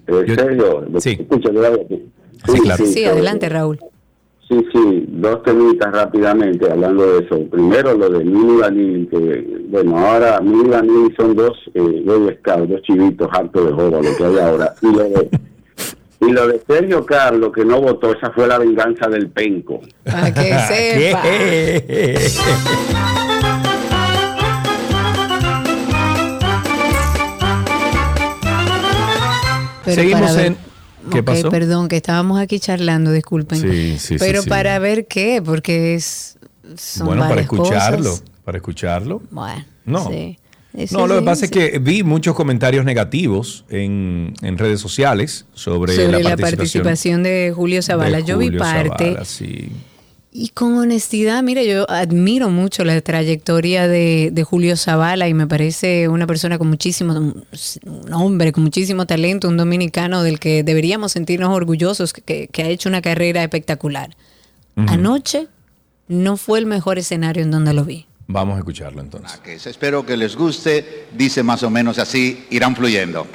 Eh, 0.06 0.24
Sergio, 0.36 0.86
escucha, 0.94 1.50
yo 1.52 1.66
hablo 1.66 1.82
aquí. 1.82 2.02
Sí, 2.46 2.60
claro. 2.60 2.86
Sí, 2.86 3.04
adelante, 3.04 3.48
Raúl. 3.48 3.78
Sí, 4.48 4.64
sí, 4.72 5.04
dos 5.08 5.42
temitas 5.42 5.92
rápidamente 5.92 6.70
hablando 6.70 7.06
de 7.06 7.26
eso. 7.26 7.44
Primero 7.50 7.94
lo 7.94 8.08
de 8.08 8.24
Mini 8.24 8.56
Vanilli, 8.56 9.06
que 9.08 9.64
bueno, 9.68 9.98
ahora 9.98 10.40
Mini 10.40 10.70
Vanilli 10.70 11.14
son 11.18 11.36
dos 11.36 11.52
eh, 11.74 12.38
Scouts, 12.38 12.70
dos 12.70 12.82
chivitos 12.82 13.28
hartos 13.30 13.66
de 13.66 13.72
joda, 13.72 14.00
lo 14.00 14.16
que 14.16 14.24
hay 14.24 14.38
ahora. 14.38 14.74
Y 14.80 14.86
lo 14.86 15.02
de, 15.02 15.28
y 16.20 16.30
lo 16.32 16.48
de 16.48 16.60
Sergio 16.66 17.04
Carlos, 17.06 17.52
que 17.54 17.64
no 17.64 17.80
votó, 17.80 18.12
esa 18.12 18.30
fue 18.32 18.46
la 18.48 18.58
venganza 18.58 19.08
del 19.08 19.28
penco. 19.30 19.80
Para 20.04 20.32
que 20.34 20.58
sepa. 20.68 21.22
Pero 29.84 30.02
Seguimos 30.02 30.20
para 30.20 30.32
ver- 30.34 30.46
en... 30.46 30.58
¿Qué 31.10 31.22
pasó? 31.22 31.48
perdón, 31.48 31.88
que 31.88 31.96
estábamos 31.96 32.38
aquí 32.38 32.60
charlando, 32.60 33.10
disculpen. 33.12 33.58
Sí, 33.60 33.68
sí, 33.92 33.98
sí, 33.98 34.16
Pero 34.18 34.42
sí. 34.42 34.48
para 34.50 34.78
ver 34.78 35.06
qué, 35.06 35.40
porque 35.42 35.94
es. 35.94 36.38
Son 36.76 37.06
Bueno, 37.06 37.26
para 37.26 37.40
escucharlo, 37.40 38.10
cosas. 38.10 38.24
para 38.44 38.58
escucharlo. 38.58 39.22
Bueno, 39.30 39.64
No. 39.86 40.06
sí. 40.10 40.38
No, 40.90 41.06
lo 41.06 41.18
que 41.18 41.22
pasa 41.22 41.46
es 41.46 41.50
que 41.50 41.78
vi 41.78 42.02
muchos 42.02 42.34
comentarios 42.34 42.84
negativos 42.84 43.64
en, 43.68 44.34
en 44.42 44.58
redes 44.58 44.80
sociales 44.80 45.46
sobre, 45.54 45.94
Sobre 45.94 46.22
la, 46.22 46.36
participación, 46.36 46.40
participación 46.40 47.22
de 47.22 47.52
Julio 47.54 47.82
Zavala. 47.82 48.18
de 48.18 48.24
Yo 48.24 48.38
vi 48.38 48.50
parte. 48.50 49.04
Zavala, 49.04 49.24
sí. 49.24 49.70
Y 50.30 50.50
con 50.50 50.76
honestidad, 50.76 51.42
mire, 51.42 51.66
yo 51.66 51.90
admiro 51.90 52.50
mucho 52.50 52.84
la 52.84 53.00
trayectoria 53.00 53.88
de, 53.88 54.28
de 54.30 54.44
Julio 54.44 54.76
Zavala 54.76 55.26
y 55.26 55.34
me 55.34 55.46
parece 55.46 56.06
una 56.08 56.26
persona 56.26 56.58
con 56.58 56.68
muchísimo, 56.68 57.14
un 57.14 58.12
hombre 58.12 58.52
con 58.52 58.62
muchísimo 58.62 59.06
talento, 59.06 59.48
un 59.48 59.56
dominicano 59.56 60.22
del 60.22 60.38
que 60.38 60.62
deberíamos 60.62 61.12
sentirnos 61.12 61.48
orgullosos, 61.48 62.12
que, 62.12 62.48
que 62.48 62.62
ha 62.62 62.68
hecho 62.68 62.90
una 62.90 63.00
carrera 63.00 63.42
espectacular. 63.42 64.16
Anoche 64.76 65.48
no 66.06 66.36
fue 66.36 66.60
el 66.60 66.66
mejor 66.66 66.98
escenario 66.98 67.42
en 67.42 67.50
donde 67.50 67.72
lo 67.72 67.84
vi. 67.84 68.07
Vamos 68.30 68.56
a 68.56 68.58
escucharlo 68.58 69.00
entonces. 69.00 69.66
Espero 69.66 70.04
que 70.04 70.14
les 70.14 70.36
guste. 70.36 71.06
Dice 71.14 71.42
más 71.42 71.62
o 71.62 71.70
menos 71.70 71.98
así, 71.98 72.46
irán 72.50 72.76
fluyendo. 72.76 73.26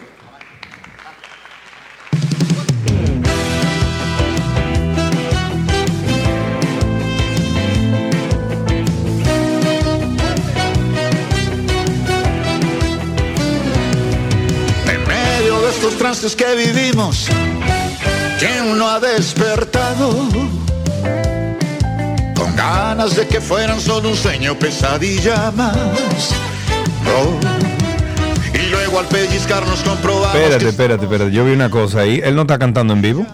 En 14.88 15.08
medio 15.08 15.62
de 15.62 15.70
estos 15.72 15.98
trances 15.98 16.36
que 16.36 16.54
vivimos, 16.54 17.30
¿quién 18.38 18.78
no 18.78 18.88
ha 18.88 19.00
despertado? 19.00 20.63
Ganas 22.56 23.16
de 23.16 23.28
que 23.28 23.42
fueran 23.42 23.80
solo 23.80 24.10
un 24.10 24.16
sueño, 24.16 24.58
pesadilla 24.58 25.52
más. 25.52 25.76
Oh, 27.16 27.40
Y 28.54 28.70
luego 28.70 29.00
al 29.00 29.06
pellizcarnos 29.08 29.82
comprobamos 29.82 30.36
Espérate, 30.36 30.70
espérate, 30.70 31.04
espérate. 31.06 31.32
Yo 31.32 31.46
vi 31.46 31.52
una 31.54 31.70
cosa 31.70 32.02
ahí. 32.02 32.22
Él 32.24 32.36
no 32.36 32.42
está 32.44 32.58
cantando 32.60 32.94
en 32.94 33.02
vivo. 33.02 33.26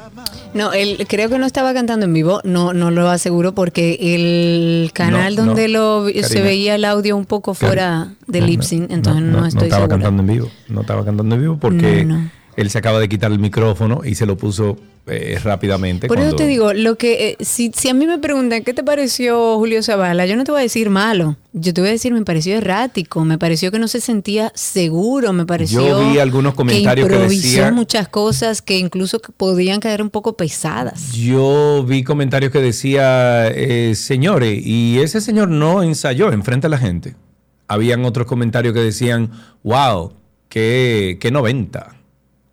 No, 0.54 0.74
él 0.74 1.06
creo 1.08 1.30
que 1.30 1.38
no 1.38 1.46
estaba 1.46 1.76
cantando 1.76 2.08
en 2.08 2.14
vivo, 2.14 2.42
no, 2.44 2.74
no 2.74 2.90
lo 2.90 3.08
aseguro 3.08 3.54
porque 3.54 4.00
el 4.02 4.90
canal 4.94 5.36
No, 5.36 5.46
donde 5.46 5.68
no, 5.68 6.02
lo 6.02 6.08
se 6.08 6.22
Karina. 6.24 6.42
veía 6.42 6.76
el 6.76 6.86
audio 6.86 7.16
un 7.16 7.26
poco 7.26 7.54
fuera 7.54 8.14
de 8.26 8.42
lip 8.42 8.64
sync, 8.64 8.90
entonces 8.90 9.22
no, 9.22 9.32
no, 9.34 9.40
no 9.42 9.46
estoy 9.46 9.66
estaba 9.68 9.84
segura. 9.84 9.96
cantando 10.04 10.24
en 10.24 10.28
vivo. 10.28 10.50
No 10.68 10.82
estaba 10.82 11.06
cantando 11.06 11.36
en 11.36 11.42
vivo 11.42 11.58
porque 11.62 12.04
No, 12.04 12.16
no. 12.18 12.32
Él 12.60 12.70
se 12.70 12.78
acaba 12.78 13.00
de 13.00 13.08
quitar 13.08 13.32
el 13.32 13.40
micrófono 13.40 14.02
y 14.04 14.16
se 14.16 14.26
lo 14.26 14.38
puso 14.38 14.78
eh, 15.08 15.40
rápidamente. 15.42 16.08
Por 16.08 16.20
eso 16.20 16.36
te 16.36 16.46
digo, 16.46 16.74
lo 16.74 16.98
que 16.98 17.30
eh, 17.30 17.38
si, 17.40 17.72
si 17.74 17.88
a 17.88 17.94
mí 17.94 18.06
me 18.06 18.20
preguntan 18.20 18.66
qué 18.66 18.74
te 18.74 18.84
pareció 18.84 19.56
Julio 19.58 19.82
Zavala, 19.82 20.26
yo 20.26 20.36
no 20.36 20.44
te 20.44 20.52
voy 20.52 20.60
a 20.60 20.64
decir 20.64 20.90
malo. 20.90 21.38
Yo 21.54 21.74
te 21.74 21.80
voy 21.80 21.90
a 21.90 21.94
decir 21.94 22.14
me 22.14 22.22
pareció 22.24 22.58
errático, 22.58 23.24
me 23.24 23.38
pareció 23.38 23.72
que 23.72 23.80
no 23.80 23.88
se 23.88 24.02
sentía 24.02 24.52
seguro, 24.56 25.32
me 25.32 25.46
pareció 25.46 25.88
Yo 25.88 26.12
vi 26.12 26.20
algunos 26.20 26.54
comentarios 26.54 27.08
que, 27.08 27.14
que 27.14 27.20
improvisó 27.22 27.48
decían. 27.48 27.76
muchas 27.76 28.10
cosas 28.10 28.62
que 28.62 28.78
incluso 28.78 29.20
que 29.20 29.32
podían 29.32 29.80
caer 29.80 30.02
un 30.02 30.10
poco 30.10 30.34
pesadas. 30.34 31.14
Yo 31.14 31.86
vi 31.88 32.04
comentarios 32.04 32.52
que 32.52 32.60
decía, 32.60 33.48
eh, 33.48 33.96
señores, 33.96 34.62
y 34.66 35.00
ese 35.00 35.22
señor 35.22 35.48
no 35.48 35.82
ensayó 35.82 36.32
enfrente 36.34 36.68
a 36.68 36.70
la 36.70 36.78
gente. 36.78 37.16
Habían 37.70 38.04
otros 38.04 38.28
comentarios 38.28 38.74
que 38.74 38.82
decían, 38.82 39.32
wow, 39.64 40.12
qué, 40.50 41.18
qué 41.22 41.32
90, 41.32 41.99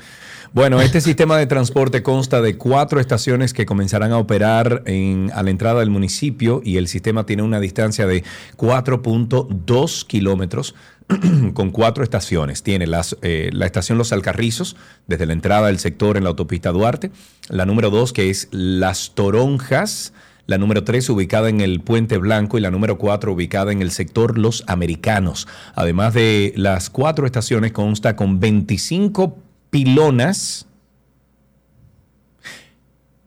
Bueno, 0.55 0.83
este 0.83 1.01
sistema 1.01 1.39
de 1.39 1.47
transporte 1.47 2.03
consta 2.03 2.43
de 2.43 2.59
cuatro 2.59 3.01
estaciones 3.01 3.55
que 3.55 3.65
comenzarán 3.65 4.12
a 4.12 4.19
operar 4.19 4.83
en, 4.85 5.31
a 5.35 5.43
la 5.43 5.49
entrada 5.49 5.81
del 5.81 5.89
municipio 5.89 6.61
y 6.62 6.77
el 6.77 6.89
sistema 6.89 7.24
tiene 7.24 7.43
una 7.43 7.59
distancia 7.59 8.07
de 8.07 8.23
4.2 8.59 10.07
kilómetros 10.07 10.74
con 11.55 11.70
cuatro 11.70 12.05
estaciones. 12.05 12.62
Tiene 12.62 12.87
las, 12.87 13.16
eh, 13.23 13.49
la 13.55 13.65
estación 13.65 13.97
Los 13.97 14.12
Alcarrizos, 14.12 14.77
desde 15.07 15.24
la 15.24 15.33
entrada 15.33 15.69
del 15.69 15.79
sector 15.79 16.19
en 16.19 16.24
la 16.24 16.29
autopista 16.29 16.70
Duarte. 16.70 17.11
La 17.49 17.65
número 17.65 17.89
dos, 17.89 18.12
que 18.12 18.29
es 18.29 18.49
Las 18.51 19.12
Toronjas. 19.15 20.12
La 20.47 20.59
número 20.59 20.83
3 20.83 21.09
ubicada 21.09 21.49
en 21.49 21.61
el 21.61 21.81
Puente 21.81 22.19
Blanco 22.19 22.59
y 22.59 22.61
la 22.61 22.73
número 22.73 22.99
4 22.99 23.33
ubicada 23.33 23.70
en 23.70 23.81
el 23.81 23.93
sector 23.93 24.37
Los 24.37 24.65
Americanos. 24.66 25.47
Además 25.77 26.15
de 26.15 26.53
las 26.57 26.91
cuatro 26.91 27.27
estaciones, 27.27 27.70
consta 27.70 28.16
con 28.16 28.41
25 28.41 29.39
pilonas. 29.73 30.66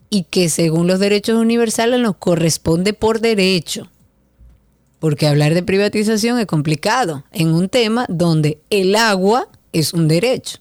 y 0.08 0.22
que 0.22 0.48
según 0.48 0.86
los 0.86 0.98
derechos 0.98 1.36
universales 1.36 2.00
nos 2.00 2.16
corresponde 2.16 2.94
por 2.94 3.20
derecho. 3.20 3.90
Porque 4.98 5.26
hablar 5.26 5.52
de 5.52 5.62
privatización 5.62 6.38
es 6.38 6.46
complicado 6.46 7.24
en 7.30 7.48
un 7.48 7.68
tema 7.68 8.06
donde 8.08 8.62
el 8.70 8.96
agua 8.96 9.48
es 9.74 9.92
un 9.92 10.08
derecho. 10.08 10.56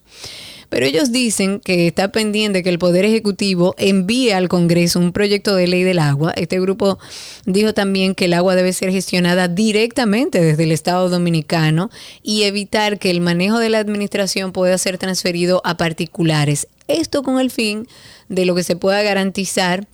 Pero 0.74 0.86
ellos 0.86 1.12
dicen 1.12 1.60
que 1.60 1.86
está 1.86 2.10
pendiente 2.10 2.64
que 2.64 2.68
el 2.68 2.80
Poder 2.80 3.04
Ejecutivo 3.04 3.76
envíe 3.78 4.32
al 4.32 4.48
Congreso 4.48 4.98
un 4.98 5.12
proyecto 5.12 5.54
de 5.54 5.68
ley 5.68 5.84
del 5.84 6.00
agua. 6.00 6.32
Este 6.34 6.58
grupo 6.58 6.98
dijo 7.46 7.72
también 7.74 8.16
que 8.16 8.24
el 8.24 8.32
agua 8.32 8.56
debe 8.56 8.72
ser 8.72 8.90
gestionada 8.90 9.46
directamente 9.46 10.40
desde 10.40 10.64
el 10.64 10.72
Estado 10.72 11.08
Dominicano 11.08 11.92
y 12.24 12.42
evitar 12.42 12.98
que 12.98 13.10
el 13.10 13.20
manejo 13.20 13.60
de 13.60 13.68
la 13.68 13.78
administración 13.78 14.50
pueda 14.50 14.76
ser 14.76 14.98
transferido 14.98 15.62
a 15.64 15.76
particulares. 15.76 16.66
Esto 16.88 17.22
con 17.22 17.38
el 17.38 17.52
fin 17.52 17.86
de 18.28 18.44
lo 18.44 18.56
que 18.56 18.64
se 18.64 18.74
pueda 18.74 19.00
garantizar 19.04 19.86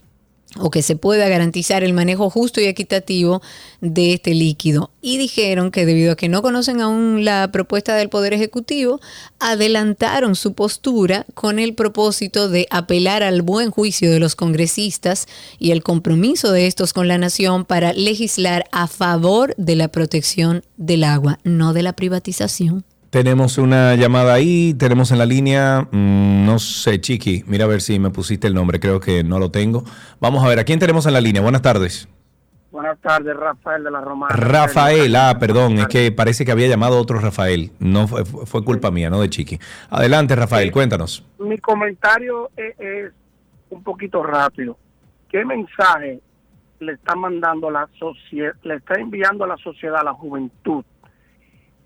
o 0.58 0.70
que 0.70 0.82
se 0.82 0.96
pueda 0.96 1.28
garantizar 1.28 1.84
el 1.84 1.92
manejo 1.92 2.28
justo 2.28 2.60
y 2.60 2.64
equitativo 2.64 3.40
de 3.80 4.14
este 4.14 4.34
líquido. 4.34 4.90
Y 5.00 5.16
dijeron 5.16 5.70
que 5.70 5.86
debido 5.86 6.12
a 6.12 6.16
que 6.16 6.28
no 6.28 6.42
conocen 6.42 6.80
aún 6.80 7.24
la 7.24 7.50
propuesta 7.52 7.94
del 7.94 8.08
Poder 8.08 8.34
Ejecutivo, 8.34 9.00
adelantaron 9.38 10.34
su 10.34 10.54
postura 10.54 11.24
con 11.34 11.58
el 11.58 11.74
propósito 11.74 12.48
de 12.48 12.66
apelar 12.70 13.22
al 13.22 13.42
buen 13.42 13.70
juicio 13.70 14.10
de 14.10 14.20
los 14.20 14.34
congresistas 14.34 15.28
y 15.58 15.70
el 15.70 15.82
compromiso 15.82 16.50
de 16.52 16.66
estos 16.66 16.92
con 16.92 17.06
la 17.06 17.18
nación 17.18 17.64
para 17.64 17.92
legislar 17.92 18.64
a 18.72 18.88
favor 18.88 19.54
de 19.56 19.76
la 19.76 19.88
protección 19.88 20.64
del 20.76 21.04
agua, 21.04 21.38
no 21.44 21.72
de 21.72 21.82
la 21.82 21.92
privatización. 21.92 22.84
Tenemos 23.10 23.58
una 23.58 23.96
llamada 23.96 24.34
ahí, 24.34 24.72
tenemos 24.74 25.10
en 25.10 25.18
la 25.18 25.26
línea, 25.26 25.88
mm, 25.90 26.46
no 26.46 26.60
sé, 26.60 27.00
Chiqui, 27.00 27.42
mira 27.48 27.64
a 27.64 27.68
ver 27.68 27.80
si 27.80 27.98
me 27.98 28.10
pusiste 28.10 28.46
el 28.46 28.54
nombre, 28.54 28.78
creo 28.78 29.00
que 29.00 29.24
no 29.24 29.40
lo 29.40 29.50
tengo. 29.50 29.82
Vamos 30.20 30.44
a 30.44 30.48
ver, 30.48 30.60
¿a 30.60 30.64
quién 30.64 30.78
tenemos 30.78 31.06
en 31.06 31.14
la 31.14 31.20
línea? 31.20 31.42
Buenas 31.42 31.60
tardes. 31.60 32.08
Buenas 32.70 33.00
tardes, 33.00 33.36
Rafael 33.36 33.82
de 33.82 33.90
la 33.90 34.00
Romana. 34.00 34.32
Rafael, 34.36 35.16
ah, 35.16 35.36
perdón, 35.40 35.78
es 35.78 35.88
que 35.88 36.12
parece 36.12 36.44
que 36.44 36.52
había 36.52 36.68
llamado 36.68 37.00
otro 37.00 37.18
Rafael, 37.18 37.72
no 37.80 38.06
fue, 38.06 38.24
fue 38.24 38.64
culpa 38.64 38.92
mía, 38.92 39.10
no 39.10 39.20
de 39.20 39.28
Chiqui. 39.28 39.58
Adelante, 39.90 40.36
Rafael, 40.36 40.70
cuéntanos. 40.70 41.26
Mi 41.40 41.58
comentario 41.58 42.50
es, 42.56 42.78
es 42.78 43.12
un 43.70 43.82
poquito 43.82 44.22
rápido. 44.22 44.78
¿Qué 45.28 45.44
mensaje 45.44 46.20
le 46.78 46.92
está 46.92 47.16
mandando 47.16 47.72
la 47.72 47.88
sociedad, 47.98 48.52
le 48.62 48.76
está 48.76 48.94
enviando 49.00 49.42
a 49.42 49.48
la 49.48 49.56
sociedad, 49.56 50.00
a 50.00 50.04
la 50.04 50.12
juventud? 50.12 50.84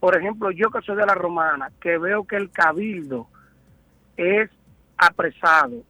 Por 0.04 0.18
ejemplo, 0.18 0.50
yo 0.50 0.68
que 0.70 0.82
soy 0.82 0.96
de 0.96 1.06
la 1.06 1.14
Romana, 1.14 1.72
que 1.80 1.96
veo 1.96 2.24
que 2.24 2.36
el 2.36 2.50
cabildo 2.50 3.26
es 4.18 4.50
apresado 4.98 5.82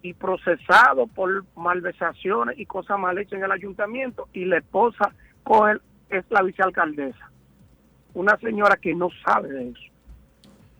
y 0.00 0.14
procesado 0.14 1.06
por 1.06 1.44
malversaciones 1.56 2.58
y 2.58 2.64
cosas 2.64 2.98
mal 2.98 3.18
hechas 3.18 3.34
en 3.34 3.44
el 3.44 3.52
ayuntamiento 3.52 4.28
y 4.32 4.46
la 4.46 4.56
esposa 4.56 5.12
coge, 5.42 5.74
es 6.08 6.24
la 6.30 6.40
vicealcaldesa. 6.40 7.30
Una 8.14 8.38
señora 8.38 8.78
que 8.78 8.94
no 8.94 9.10
sabe 9.26 9.50
de 9.50 9.68
eso. 9.72 9.92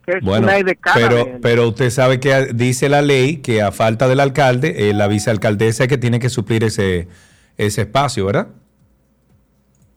Que 0.06 0.12
es 0.12 0.24
Bueno, 0.24 0.46
una 0.46 0.74
pero, 0.94 1.26
pero 1.42 1.68
usted 1.68 1.90
sabe 1.90 2.18
que 2.18 2.46
dice 2.54 2.88
la 2.88 3.02
ley 3.02 3.42
que 3.42 3.60
a 3.60 3.72
falta 3.72 4.08
del 4.08 4.20
alcalde, 4.20 4.88
eh, 4.88 4.94
la 4.94 5.06
vicealcaldesa 5.06 5.82
es 5.82 5.88
que 5.90 5.98
tiene 5.98 6.18
que 6.18 6.30
suplir 6.30 6.64
ese, 6.64 7.08
ese 7.58 7.82
espacio, 7.82 8.24
¿verdad? 8.24 8.48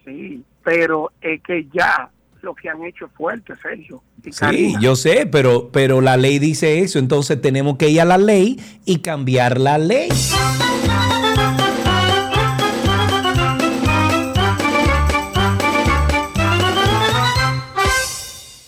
Sí, 0.03 0.43
pero 0.69 1.11
es 1.19 1.41
que 1.41 1.67
ya 1.73 2.09
lo 2.43 2.53
que 2.53 2.69
han 2.69 2.83
hecho 2.83 3.05
es 3.07 3.11
fuerte, 3.13 3.53
Sergio. 3.61 4.03
Y 4.23 4.31
Sí, 4.31 4.39
Karina. 4.39 4.79
yo 4.79 4.95
sé, 4.95 5.25
pero, 5.25 5.69
pero 5.71 5.99
la 5.99 6.15
ley 6.15 6.37
dice 6.37 6.79
eso, 6.79 6.99
entonces 6.99 7.41
tenemos 7.41 7.77
que 7.77 7.89
ir 7.89 8.01
a 8.01 8.05
la 8.05 8.17
ley 8.19 8.59
y 8.85 8.99
cambiar 8.99 9.59
la 9.59 9.77
ley. 9.79 10.09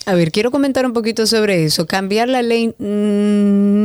A 0.08 0.14
ver, 0.16 0.32
quiero 0.32 0.52
comentar 0.52 0.86
un 0.86 0.94
poquito 0.94 1.26
sobre 1.28 1.64
eso. 1.64 1.86
Cambiar 1.86 2.28
la 2.28 2.42
ley, 2.42 2.70
mm, 2.70 2.74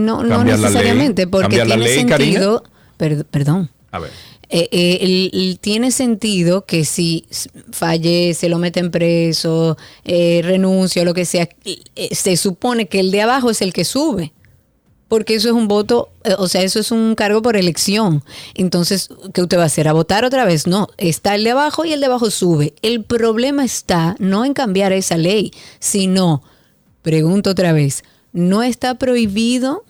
no, 0.05 0.23
no 0.23 0.29
Cambiar 0.29 0.39
la 0.47 0.55
ley. 0.55 0.61
necesariamente, 0.63 1.27
porque 1.27 1.59
Cambiar 1.59 1.67
la 1.69 1.75
tiene 1.77 1.91
ley, 1.91 1.99
sentido. 2.17 2.65
per- 2.97 3.27
perdón. 3.27 3.71
A 3.93 3.99
ver. 3.99 4.11
Eh, 4.49 4.69
eh, 4.71 5.57
tiene 5.61 5.91
sentido 5.91 6.65
que 6.67 6.85
si 6.85 7.27
fallece, 7.73 8.49
lo 8.49 8.59
meten 8.59 8.91
preso, 8.91 9.77
eh, 10.05 10.41
renuncia 10.45 11.05
lo 11.05 11.15
que 11.15 11.25
sea, 11.25 11.49
eh, 11.65 12.15
se 12.15 12.37
supone 12.37 12.87
que 12.87 13.01
el 13.01 13.11
de 13.11 13.23
abajo 13.23 13.51
es 13.51 13.61
el 13.63 13.73
que 13.73 13.85
sube. 13.85 14.33
Porque 15.09 15.37
eso 15.37 15.49
es 15.49 15.55
un 15.55 15.69
voto, 15.69 16.11
o 16.39 16.49
sea, 16.49 16.63
eso 16.63 16.81
es 16.81 16.91
un 16.91 17.15
cargo 17.15 17.41
por 17.41 17.57
elección. 17.57 18.25
Entonces, 18.55 19.09
¿qué 19.33 19.41
usted 19.41 19.57
va 19.57 19.63
a 19.63 19.67
hacer? 19.67 19.87
¿A 19.87 19.93
votar 19.93 20.25
otra 20.25 20.45
vez? 20.45 20.67
No, 20.67 20.89
está 20.99 21.37
el 21.37 21.45
de 21.45 21.53
abajo 21.53 21.85
y 21.85 21.93
el 21.93 22.01
de 22.01 22.07
abajo 22.07 22.29
sube. 22.29 22.75
El 22.83 23.05
problema 23.05 23.65
está 23.65 24.17
no 24.19 24.45
en 24.45 24.53
cambiar 24.53 24.93
esa 24.93 25.17
ley, 25.17 25.53
sino, 25.79 26.43
pregunto 27.03 27.51
otra 27.51 27.73
vez, 27.73 28.03
¿no 28.33 28.65
está 28.65 28.97
prohibido 28.97 29.85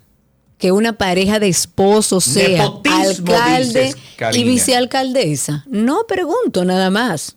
que 0.58 0.72
una 0.72 0.94
pareja 0.94 1.38
de 1.38 1.48
esposos 1.48 2.24
sea 2.24 2.64
Nepotismo, 2.64 3.34
alcalde 3.34 3.84
dices, 3.84 4.36
y 4.36 4.44
vicealcaldesa? 4.44 5.64
No 5.68 6.06
pregunto 6.06 6.64
nada 6.64 6.90
más. 6.90 7.36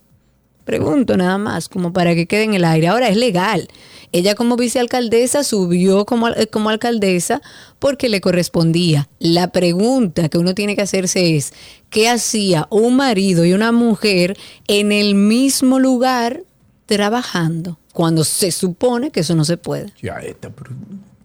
Pregunto 0.63 1.17
nada 1.17 1.37
más, 1.37 1.67
como 1.67 1.93
para 1.93 2.13
que 2.13 2.27
quede 2.27 2.43
en 2.43 2.53
el 2.53 2.63
aire. 2.63 2.87
Ahora 2.87 3.09
es 3.09 3.17
legal. 3.17 3.67
Ella 4.11 4.35
como 4.35 4.55
vicealcaldesa 4.55 5.43
subió 5.43 6.05
como, 6.05 6.29
eh, 6.29 6.47
como 6.47 6.69
alcaldesa 6.69 7.41
porque 7.77 8.09
le 8.09 8.21
correspondía. 8.21 9.09
La 9.19 9.51
pregunta 9.51 10.29
que 10.29 10.37
uno 10.37 10.55
tiene 10.55 10.75
que 10.75 10.81
hacerse 10.81 11.35
es, 11.35 11.53
¿qué 11.89 12.09
hacía 12.09 12.67
un 12.69 12.95
marido 12.95 13.45
y 13.45 13.53
una 13.53 13.71
mujer 13.71 14.37
en 14.67 14.91
el 14.91 15.15
mismo 15.15 15.79
lugar 15.79 16.43
trabajando? 16.85 17.79
Cuando 17.93 18.23
se 18.23 18.51
supone 18.51 19.11
que 19.11 19.19
eso 19.21 19.35
no 19.35 19.45
se 19.45 19.57
puede. 19.57 19.91
Ya 20.01 20.15
está, 20.17 20.49
pero 20.49 20.71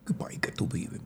¿qué 0.07 0.15
país 0.15 0.39
que 0.41 0.53
tú 0.53 0.67
vives? 0.67 1.01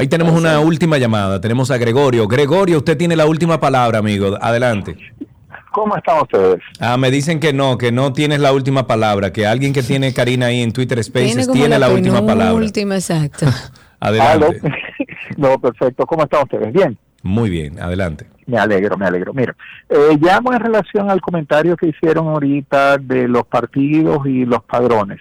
Ahí 0.00 0.08
tenemos 0.08 0.32
una 0.32 0.60
última 0.60 0.96
llamada. 0.96 1.42
Tenemos 1.42 1.70
a 1.70 1.76
Gregorio. 1.76 2.26
Gregorio, 2.26 2.78
usted 2.78 2.96
tiene 2.96 3.16
la 3.16 3.26
última 3.26 3.60
palabra, 3.60 3.98
amigo. 3.98 4.34
Adelante. 4.40 4.96
¿Cómo 5.72 5.94
están 5.94 6.22
ustedes? 6.22 6.62
Ah, 6.80 6.96
me 6.96 7.10
dicen 7.10 7.38
que 7.38 7.52
no, 7.52 7.76
que 7.76 7.92
no 7.92 8.14
tienes 8.14 8.40
la 8.40 8.54
última 8.54 8.86
palabra, 8.86 9.30
que 9.30 9.46
alguien 9.46 9.74
que 9.74 9.82
tiene 9.82 10.14
Karina 10.14 10.46
ahí 10.46 10.62
en 10.62 10.72
Twitter 10.72 11.04
Spaces 11.04 11.52
tiene 11.52 11.78
la, 11.78 11.90
última 11.90 12.24
palabra. 12.24 12.54
Última, 12.54 12.94
exacto. 12.94 13.44
Adelante. 14.00 14.46
Aló. 14.62 14.74
no, 15.36 15.58
perfecto. 15.60 16.06
¿Cómo 16.06 16.22
están 16.22 16.44
ustedes? 16.44 16.72
Bien. 16.72 16.96
Muy 17.22 17.50
bien, 17.50 17.78
adelante. 17.78 18.26
Me 18.46 18.56
alegro, 18.56 18.96
me 18.96 19.04
alegro. 19.04 19.34
Mira, 19.34 19.54
eh, 19.90 20.16
llamo 20.18 20.54
en 20.54 20.60
relación 20.60 21.10
al 21.10 21.20
comentario 21.20 21.76
que 21.76 21.88
hicieron 21.88 22.26
ahorita 22.26 22.96
de 22.96 23.28
los 23.28 23.44
partidos 23.44 24.26
y 24.26 24.46
los 24.46 24.64
padrones. 24.64 25.20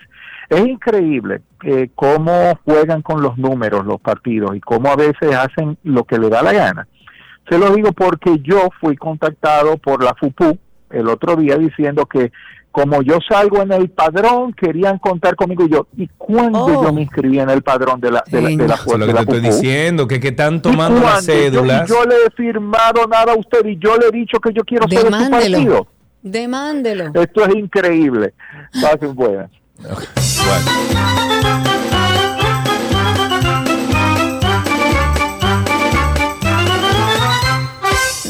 Es 0.49 0.65
increíble 0.65 1.41
eh, 1.63 1.89
cómo 1.95 2.57
juegan 2.65 3.01
con 3.01 3.21
los 3.21 3.37
números 3.37 3.85
los 3.85 4.01
partidos 4.01 4.55
y 4.55 4.59
cómo 4.59 4.89
a 4.89 4.95
veces 4.95 5.35
hacen 5.35 5.77
lo 5.83 6.03
que 6.05 6.17
le 6.17 6.29
da 6.29 6.41
la 6.41 6.53
gana. 6.53 6.87
Se 7.49 7.57
lo 7.57 7.71
digo 7.73 7.91
porque 7.91 8.37
yo 8.43 8.69
fui 8.79 8.95
contactado 8.95 9.77
por 9.77 10.03
la 10.03 10.13
FUPU 10.15 10.57
el 10.91 11.07
otro 11.07 11.35
día 11.35 11.57
diciendo 11.57 12.05
que 12.05 12.31
como 12.71 13.01
yo 13.01 13.17
salgo 13.27 13.61
en 13.63 13.71
el 13.73 13.89
padrón, 13.89 14.53
querían 14.53 14.99
contar 14.99 15.35
conmigo 15.35 15.65
y 15.65 15.69
yo. 15.71 15.87
¿Y 15.97 16.07
cuándo 16.17 16.65
Oh. 16.65 16.83
yo 16.83 16.93
me 16.93 17.01
inscribí 17.01 17.39
en 17.39 17.49
el 17.49 17.63
padrón 17.63 17.99
de 17.99 18.11
la, 18.11 18.23
de 18.27 18.41
la, 18.41 18.49
de 18.49 18.57
la, 18.67 18.75
Eso 18.75 18.93
es 18.93 18.99
lo 18.99 19.05
de 19.07 19.07
que 19.07 19.19
la 19.19 19.25
te 19.25 19.35
estoy 19.37 19.49
diciendo, 19.51 20.07
que, 20.07 20.19
que 20.19 20.27
están 20.29 20.55
¿Y 20.55 20.59
tomando 20.61 21.01
las? 21.01 21.25
Yo- 21.25 21.33
cédulas. 21.33 21.89
Yo, 21.89 22.03
le 22.05 22.15
he 22.27 22.29
firmado 22.35 23.07
nada 23.07 23.33
a 23.33 23.35
usted 23.35 23.65
y 23.65 23.77
yo 23.79 23.97
le 23.97 24.07
he 24.07 24.11
dicho 24.11 24.39
que 24.39 24.53
yo 24.53 24.61
quiero 24.63 24.87
ser 24.87 24.99
de 24.99 25.05
su 25.05 25.11
Demándelo. 25.11 25.57
partido. 25.57 25.87
Demándelo. 26.21 27.11
Esto 27.15 27.45
es 27.45 27.55
increíble. 27.55 28.33
Pasen 28.81 29.15
buenas. 29.15 29.49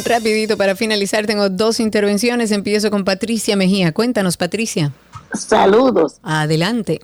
Rapidito, 0.05 0.57
para 0.57 0.75
finalizar, 0.75 1.25
tengo 1.27 1.49
dos 1.49 1.79
intervenciones. 1.79 2.51
Empiezo 2.51 2.89
con 2.89 3.03
Patricia 3.03 3.55
Mejía. 3.55 3.91
Cuéntanos, 3.93 4.37
Patricia. 4.37 4.91
Saludos. 5.33 6.19
Adelante. 6.23 6.99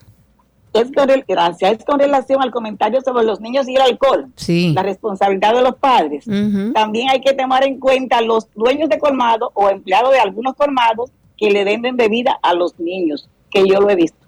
Es 0.74 0.92
con 0.96 1.10
el- 1.10 1.24
gracias. 1.28 1.74
Es 1.80 1.86
con 1.86 2.00
relación 2.00 2.42
al 2.42 2.52
comentario 2.52 3.02
sobre 3.02 3.24
los 3.26 3.40
niños 3.42 3.68
y 3.68 3.76
el 3.76 3.82
alcohol. 3.82 4.28
Sí. 4.36 4.74
La 4.74 4.82
responsabilidad 4.84 5.54
de 5.54 5.62
los 5.62 5.76
padres. 5.76 6.26
También 6.74 7.10
hay 7.10 7.22
que 7.22 7.34
tomar 7.34 7.64
en 7.64 7.80
cuenta 7.80 8.22
los 8.22 8.48
dueños 8.56 8.90
de 8.90 8.98
colmado 8.98 9.52
o 9.54 9.70
empleados 9.70 10.12
de 10.12 10.20
algunos 10.20 10.56
colmados 10.56 11.12
que 11.38 11.52
le 11.52 11.64
venden 11.64 11.98
bebida 11.98 12.40
a 12.42 12.54
los 12.54 12.80
niños, 12.80 13.30
que 13.52 13.68
yo 13.68 13.80
lo 13.82 13.90
he 13.90 13.96
visto. 13.96 14.25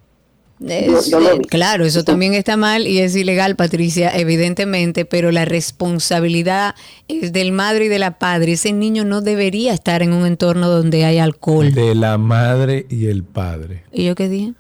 Es- 0.65 1.09
yo 1.09 1.19
lo 1.19 1.31
eh, 1.33 1.39
vi. 1.39 1.45
claro, 1.45 1.85
eso 1.85 2.03
también 2.03 2.33
está 2.33 2.57
mal 2.57 2.87
y 2.87 2.99
es 2.99 3.15
ilegal, 3.15 3.55
Patricia, 3.55 4.09
evidentemente, 4.17 5.05
pero 5.05 5.31
la 5.31 5.45
responsabilidad 5.45 6.73
es 7.07 7.31
del 7.33 7.51
madre 7.51 7.85
y 7.85 7.87
de 7.89 7.99
la 7.99 8.17
padre. 8.17 8.53
Ese 8.53 8.73
niño 8.73 9.05
no 9.05 9.21
debería 9.21 9.73
estar 9.73 10.01
en 10.01 10.13
un 10.13 10.25
entorno 10.25 10.69
donde 10.69 11.05
hay 11.05 11.19
alcohol. 11.19 11.71
De 11.73 11.93
la 11.95 12.17
madre 12.17 12.85
y 12.89 13.05
el 13.07 13.23
padre. 13.23 13.83
¿Y 13.91 14.05
yo 14.05 14.15
qué 14.15 14.29
dije? 14.29 14.53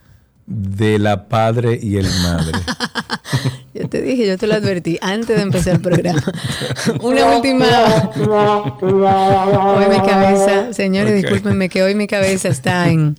De 0.45 0.97
la 0.99 1.27
padre 1.27 1.79
y 1.81 1.97
el 1.97 2.07
madre. 2.23 2.59
Yo 3.79 3.87
te 3.89 4.01
dije, 4.01 4.25
yo 4.25 4.37
te 4.39 4.47
lo 4.47 4.55
advertí 4.55 4.97
antes 5.01 5.35
de 5.35 5.43
empezar 5.43 5.75
el 5.75 5.81
programa. 5.81 6.23
Una 7.01 7.25
última. 7.35 7.67
Hoy 8.81 9.85
mi 9.89 10.07
cabeza, 10.07 10.73
señores, 10.73 11.13
discúlpenme 11.13 11.69
que 11.69 11.83
hoy 11.83 11.93
mi 11.93 12.07
cabeza 12.07 12.47
está 12.47 12.89
en, 12.89 13.15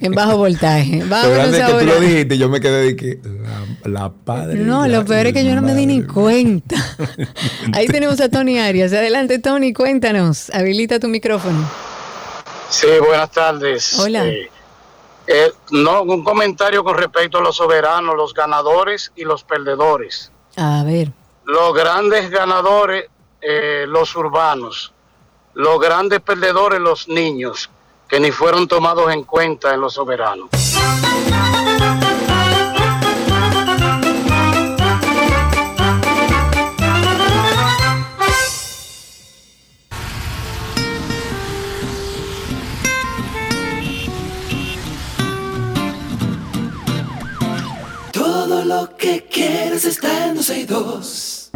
en 0.00 0.12
bajo 0.12 0.36
voltaje. 0.36 1.04
Vámonos 1.06 1.50
es 1.50 1.56
que 1.56 1.58
tú 1.58 1.72
ahora. 1.72 1.84
lo 1.84 2.00
dijiste, 2.00 2.38
yo 2.38 2.48
me 2.48 2.60
quedé 2.60 2.82
de 2.86 2.96
que 2.96 3.20
la, 3.84 3.90
la 3.90 4.10
padre. 4.10 4.58
No, 4.58 4.88
lo 4.88 5.04
peor 5.04 5.28
es 5.28 5.32
que 5.32 5.44
yo 5.44 5.54
no 5.54 5.62
me 5.62 5.74
di 5.74 5.86
ni 5.86 6.02
cuenta. 6.02 6.76
Ahí 7.72 7.86
tenemos 7.86 8.20
a 8.20 8.28
Tony 8.28 8.58
Arias. 8.58 8.92
Adelante, 8.92 9.38
Tony, 9.38 9.72
cuéntanos. 9.72 10.50
Habilita 10.50 10.98
tu 10.98 11.08
micrófono. 11.08 11.70
Sí, 12.68 12.88
buenas 13.06 13.30
tardes. 13.30 13.98
Hola. 13.98 14.26
Eh, 14.26 14.50
eh, 15.32 15.52
no, 15.70 16.02
un 16.02 16.24
comentario 16.24 16.82
con 16.82 16.96
respecto 16.98 17.38
a 17.38 17.40
los 17.40 17.54
soberanos, 17.56 18.16
los 18.16 18.34
ganadores 18.34 19.12
y 19.14 19.22
los 19.22 19.44
perdedores. 19.44 20.32
A 20.56 20.82
ver. 20.82 21.12
Los 21.44 21.72
grandes 21.72 22.30
ganadores, 22.30 23.04
eh, 23.40 23.84
los 23.86 24.16
urbanos. 24.16 24.92
Los 25.54 25.78
grandes 25.78 26.20
perdedores, 26.20 26.80
los 26.80 27.06
niños, 27.06 27.70
que 28.08 28.18
ni 28.18 28.32
fueron 28.32 28.66
tomados 28.66 29.12
en 29.12 29.22
cuenta 29.22 29.72
en 29.72 29.80
los 29.80 29.94
soberanos. 29.94 30.50
Todo 48.32 48.64
lo 48.64 48.96
que 48.96 49.24
quieras 49.24 49.84
está 49.84 50.28
en 50.28 50.36
12 50.36 50.60
y 50.60 50.64
2. 50.64 51.50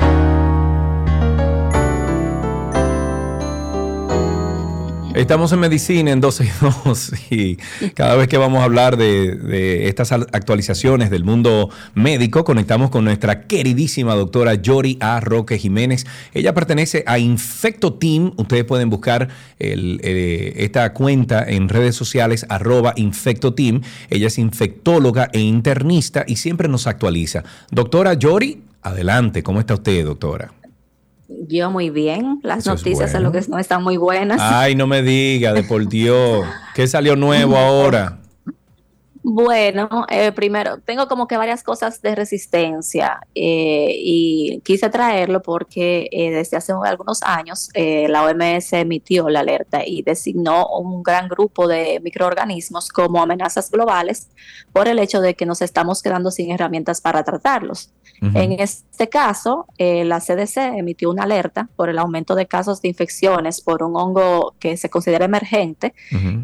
Estamos 5.14 5.52
en 5.52 5.60
medicina 5.60 6.10
en 6.10 6.20
12 6.20 6.44
y 6.44 6.48
2 6.84 7.12
y 7.30 7.56
cada 7.94 8.16
vez 8.16 8.26
que 8.26 8.36
vamos 8.36 8.60
a 8.60 8.64
hablar 8.64 8.96
de, 8.96 9.86
estas 9.88 10.10
al- 10.10 10.26
actualizaciones 10.32 11.08
del 11.08 11.22
mundo 11.22 11.70
médico, 11.94 12.42
conectamos 12.42 12.90
con 12.90 13.04
nuestra 13.04 13.42
queridísima 13.46 14.16
doctora 14.16 14.54
Yori 14.54 14.98
A. 15.00 15.20
Roque 15.20 15.56
Jiménez. 15.56 16.04
Ella 16.32 16.52
pertenece 16.52 17.04
a 17.06 17.20
Infecto 17.20 17.94
Team. 17.94 18.32
Ustedes 18.38 18.64
pueden 18.64 18.90
buscar 18.90 19.28
eh, 19.60 20.52
esta 20.56 20.92
cuenta 20.92 21.44
en 21.48 21.68
redes 21.68 21.94
sociales, 21.94 22.44
arroba 22.48 22.92
Infecto 22.96 23.54
Team. 23.54 23.82
Ella 24.10 24.26
es 24.26 24.38
infectóloga 24.38 25.30
e 25.32 25.38
internista 25.38 26.24
y 26.26 26.36
siempre 26.36 26.66
nos 26.68 26.88
actualiza. 26.88 27.44
Doctora 27.70 28.14
Yori, 28.14 28.62
adelante. 28.82 29.44
¿Cómo 29.44 29.60
está 29.60 29.74
usted, 29.74 30.04
doctora? 30.04 30.52
Yo 31.48 31.70
muy 31.70 31.90
bien. 31.90 32.40
Las 32.42 32.58
Eso 32.58 32.72
es 32.74 32.80
noticias 32.80 33.12
bueno. 33.12 33.28
a 33.28 33.30
lo 33.30 33.32
que 33.32 33.46
no 33.48 33.58
están 33.58 33.82
muy 33.82 33.96
buenas. 33.96 34.40
Ay, 34.40 34.74
no 34.74 34.86
me 34.86 35.02
diga, 35.02 35.52
de 35.52 35.62
por 35.62 35.88
Dios. 35.88 36.46
¿Qué 36.74 36.86
salió 36.86 37.16
nuevo 37.16 37.56
ahora? 37.56 38.18
Bueno, 39.26 39.88
eh, 40.10 40.32
primero, 40.32 40.80
tengo 40.80 41.08
como 41.08 41.26
que 41.26 41.38
varias 41.38 41.62
cosas 41.62 42.02
de 42.02 42.14
resistencia 42.14 43.20
eh, 43.34 43.96
y 43.98 44.60
quise 44.62 44.90
traerlo 44.90 45.40
porque 45.40 46.10
eh, 46.12 46.30
desde 46.30 46.58
hace 46.58 46.74
algunos 46.84 47.22
años 47.22 47.70
la 47.74 48.26
OMS 48.26 48.74
emitió 48.74 49.30
la 49.30 49.40
alerta 49.40 49.80
y 49.86 50.02
designó 50.02 50.68
un 50.68 51.02
gran 51.02 51.28
grupo 51.28 51.66
de 51.66 52.00
microorganismos 52.04 52.90
como 52.90 53.22
amenazas 53.22 53.70
globales 53.70 54.28
por 54.74 54.88
el 54.88 54.98
hecho 54.98 55.22
de 55.22 55.32
que 55.32 55.46
nos 55.46 55.62
estamos 55.62 56.02
quedando 56.02 56.30
sin 56.30 56.50
herramientas 56.50 57.00
para 57.00 57.24
tratarlos. 57.24 57.92
En 58.34 58.52
este 58.52 59.08
caso, 59.08 59.66
la 59.78 60.20
CDC 60.20 60.78
emitió 60.78 61.10
una 61.10 61.24
alerta 61.24 61.68
por 61.76 61.88
el 61.88 61.98
aumento 61.98 62.34
de 62.34 62.46
casos 62.46 62.80
de 62.80 62.88
infecciones 62.88 63.60
por 63.60 63.82
un 63.82 63.96
hongo 63.96 64.54
que 64.58 64.76
se 64.76 64.88
considera 64.88 65.24
emergente 65.24 65.94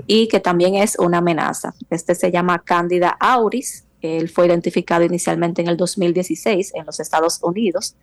y 0.07 0.29
que 0.29 0.41
también 0.41 0.75
es 0.75 0.99
una 0.99 1.19
amenaza. 1.19 1.75
Este 1.91 2.15
se 2.15 2.31
llama 2.31 2.59
Candida 2.71 3.17
auris. 3.19 3.85
Él 4.01 4.29
fue 4.29 4.47
identificado 4.47 5.03
inicialmente 5.03 5.61
en 5.61 5.67
el 5.69 5.77
2016 5.77 6.73
en 6.75 6.87
los 6.87 7.01
Estados 7.01 7.41
Unidos 7.43 7.97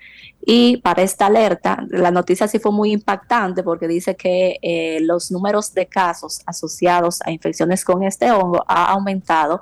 y 0.45 0.77
para 0.77 1.01
esta 1.01 1.25
alerta 1.27 1.83
la 1.89 2.11
noticia 2.11 2.47
sí 2.49 2.59
fue 2.59 2.71
muy 2.73 2.91
impactante 2.91 3.63
porque 3.63 3.87
dice 3.87 4.15
que 4.15 4.57
eh, 4.61 4.99
los 5.01 5.31
números 5.31 5.73
de 5.73 5.85
casos 5.87 6.41
asociados 6.45 7.21
a 7.25 7.31
infecciones 7.31 7.83
con 7.85 8.03
este 8.03 8.29
hongo 8.29 8.63
ha 8.67 8.91
aumentado 8.91 9.61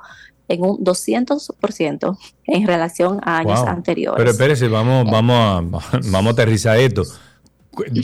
en 0.50 0.62
un 0.64 0.78
200% 0.84 2.18
en 2.48 2.68
relación 2.68 3.22
a 3.24 3.38
años 3.38 3.60
Wow. 3.60 3.70
anteriores. 3.70 4.18
Pero 4.18 4.32
espérese, 4.32 4.68
vamos, 4.68 5.06
vamos, 5.10 5.36
a, 5.38 6.00
vamos 6.12 6.32
a 6.32 6.34
aterrizar 6.34 6.78
esto. 6.80 7.04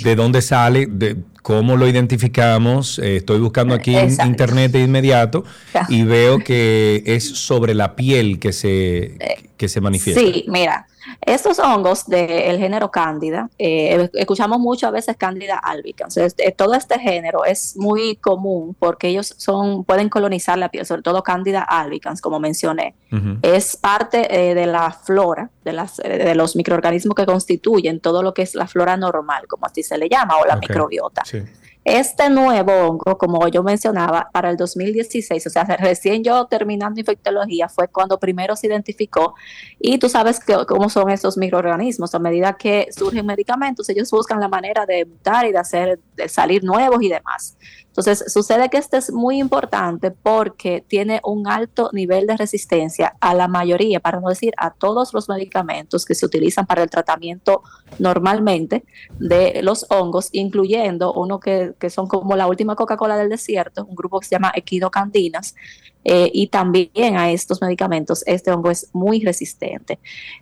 ¿De 0.04 0.16
dónde 0.16 0.42
sale? 0.42 0.86
¿De 0.86 1.18
¿Cómo 1.42 1.76
lo 1.76 1.88
identificamos? 1.88 3.00
Eh, 3.00 3.18
estoy 3.18 3.40
buscando 3.40 3.74
aquí 3.74 3.96
en 3.96 4.16
internet 4.26 4.72
de 4.72 4.82
inmediato 4.82 5.44
y 5.90 6.04
veo 6.04 6.40
que 6.40 7.02
es 7.06 7.28
sobre 7.28 7.74
la 7.74 7.96
piel 7.96 8.40
que 8.40 8.54
se, 8.54 9.18
que 9.58 9.68
se 9.68 9.82
manifiesta. 9.82 10.22
Sí, 10.22 10.46
mira, 10.48 10.88
estos 11.22 11.60
hongos 11.60 12.08
del 12.08 12.58
género 12.58 12.92
Cándida, 12.92 13.50
eh, 13.58 14.10
escuchamos 14.14 14.60
mucho 14.60 14.88
a 14.88 14.92
veces 14.92 15.18
Cándida 15.18 15.58
albicans. 15.58 16.18
Este- 16.18 16.52
todo 16.52 16.74
este 16.74 17.00
género 17.00 17.46
es 17.46 17.76
muy 17.78 18.16
común 18.18 18.76
porque 18.78 19.08
ellos 19.08 19.34
son 19.38 19.84
pueden 19.84 20.10
colonizar 20.10 20.58
la 20.58 20.70
piel, 20.70 20.86
sobre 20.86 21.02
todo 21.02 21.24
Cándida 21.24 21.62
albicans, 21.62 22.22
como 22.22 22.40
mencioné. 22.40 22.96
Es 23.42 23.76
parte 23.76 24.28
eh, 24.30 24.56
de 24.56 24.66
la 24.68 24.92
flora, 24.92 25.50
de, 25.66 25.74
las, 25.74 26.00
eh, 26.00 26.10
de 26.10 26.36
los 26.36 26.56
microorganismos 26.56 27.16
que 27.16 27.26
constituyen 27.26 28.00
todo 28.00 28.24
lo 28.24 28.34
que 28.34 28.42
es 28.44 28.56
la 28.56 28.68
flora 28.68 28.96
normal, 28.98 29.48
como 29.48 29.66
así 29.66 29.84
se 29.84 29.98
le 29.98 30.08
llama, 30.08 30.36
o 30.42 30.46
la 30.46 30.56
microbiota. 30.56 31.24
sí. 31.26 31.40
Este 31.84 32.30
nuevo 32.30 32.72
hongo, 32.72 33.18
como 33.18 33.48
yo 33.48 33.64
mencionaba, 33.64 34.30
para 34.32 34.52
el 34.52 34.58
2016, 34.58 35.48
o 35.48 35.50
sea, 35.50 35.64
recién 35.80 36.24
yo 36.24 36.46
terminando 36.46 37.00
infectología, 37.00 37.70
fue 37.70 37.88
cuando 37.88 38.20
primero 38.20 38.56
se 38.56 38.68
identificó. 38.68 39.34
Y 39.80 39.98
tú 39.98 40.08
sabes 40.08 40.40
que, 40.40 40.56
cómo 40.68 40.90
son 40.90 41.10
estos 41.10 41.38
microorganismos. 41.38 42.14
A 42.14 42.20
medida 42.20 42.54
que 42.54 42.88
surgen 42.96 43.26
medicamentos, 43.26 43.90
ellos 43.90 44.12
buscan 44.12 44.40
la 44.40 44.48
manera 44.48 44.86
de 44.86 45.06
mutar 45.06 45.48
y 45.48 45.52
de 45.52 45.58
hacer, 45.58 46.00
de 46.16 46.30
salir 46.30 46.64
nuevos 46.64 47.02
y 47.02 47.10
demás. 47.10 47.58
Entonces, 47.92 48.32
sucede 48.32 48.70
que 48.70 48.78
este 48.78 48.96
es 48.96 49.12
muy 49.12 49.38
importante 49.38 50.12
porque 50.12 50.82
tiene 50.88 51.20
un 51.26 51.46
alto 51.46 51.90
nivel 51.92 52.26
de 52.26 52.38
resistencia 52.38 53.18
a 53.20 53.34
la 53.34 53.50
mayoría, 53.50 54.00
para 54.00 54.22
no 54.22 54.30
decir 54.30 54.54
a 54.56 54.72
todos 54.72 55.14
los 55.14 55.28
medicamentos 55.28 56.06
que 56.06 56.16
se 56.16 56.26
utilizan 56.26 56.66
para 56.66 56.84
el 56.84 56.90
tratamiento 56.90 57.64
normalmente 58.00 58.86
de 59.20 59.60
los 59.62 59.88
hongos, 59.90 60.30
incluyendo 60.32 61.12
uno 61.12 61.42
que, 61.42 61.71
que 61.80 61.90
son 61.90 62.08
como 62.08 62.36
la 62.36 62.48
última 62.48 62.76
Coca-Cola 62.76 63.18
del 63.18 63.30
desierto, 63.30 63.86
un 63.86 63.96
grupo 63.96 64.20
que 64.20 64.28
se 64.28 64.36
llama 64.36 64.52
equidocandinas, 64.56 65.56
eh, 66.04 66.32
y 66.34 66.48
también 66.48 67.16
a 67.16 67.32
estos 67.32 67.62
medicamentos 67.62 68.24
este 68.26 68.52
hongo 68.52 68.72
es 68.72 68.90
muy 68.92 69.24
resistente. 69.24 70.00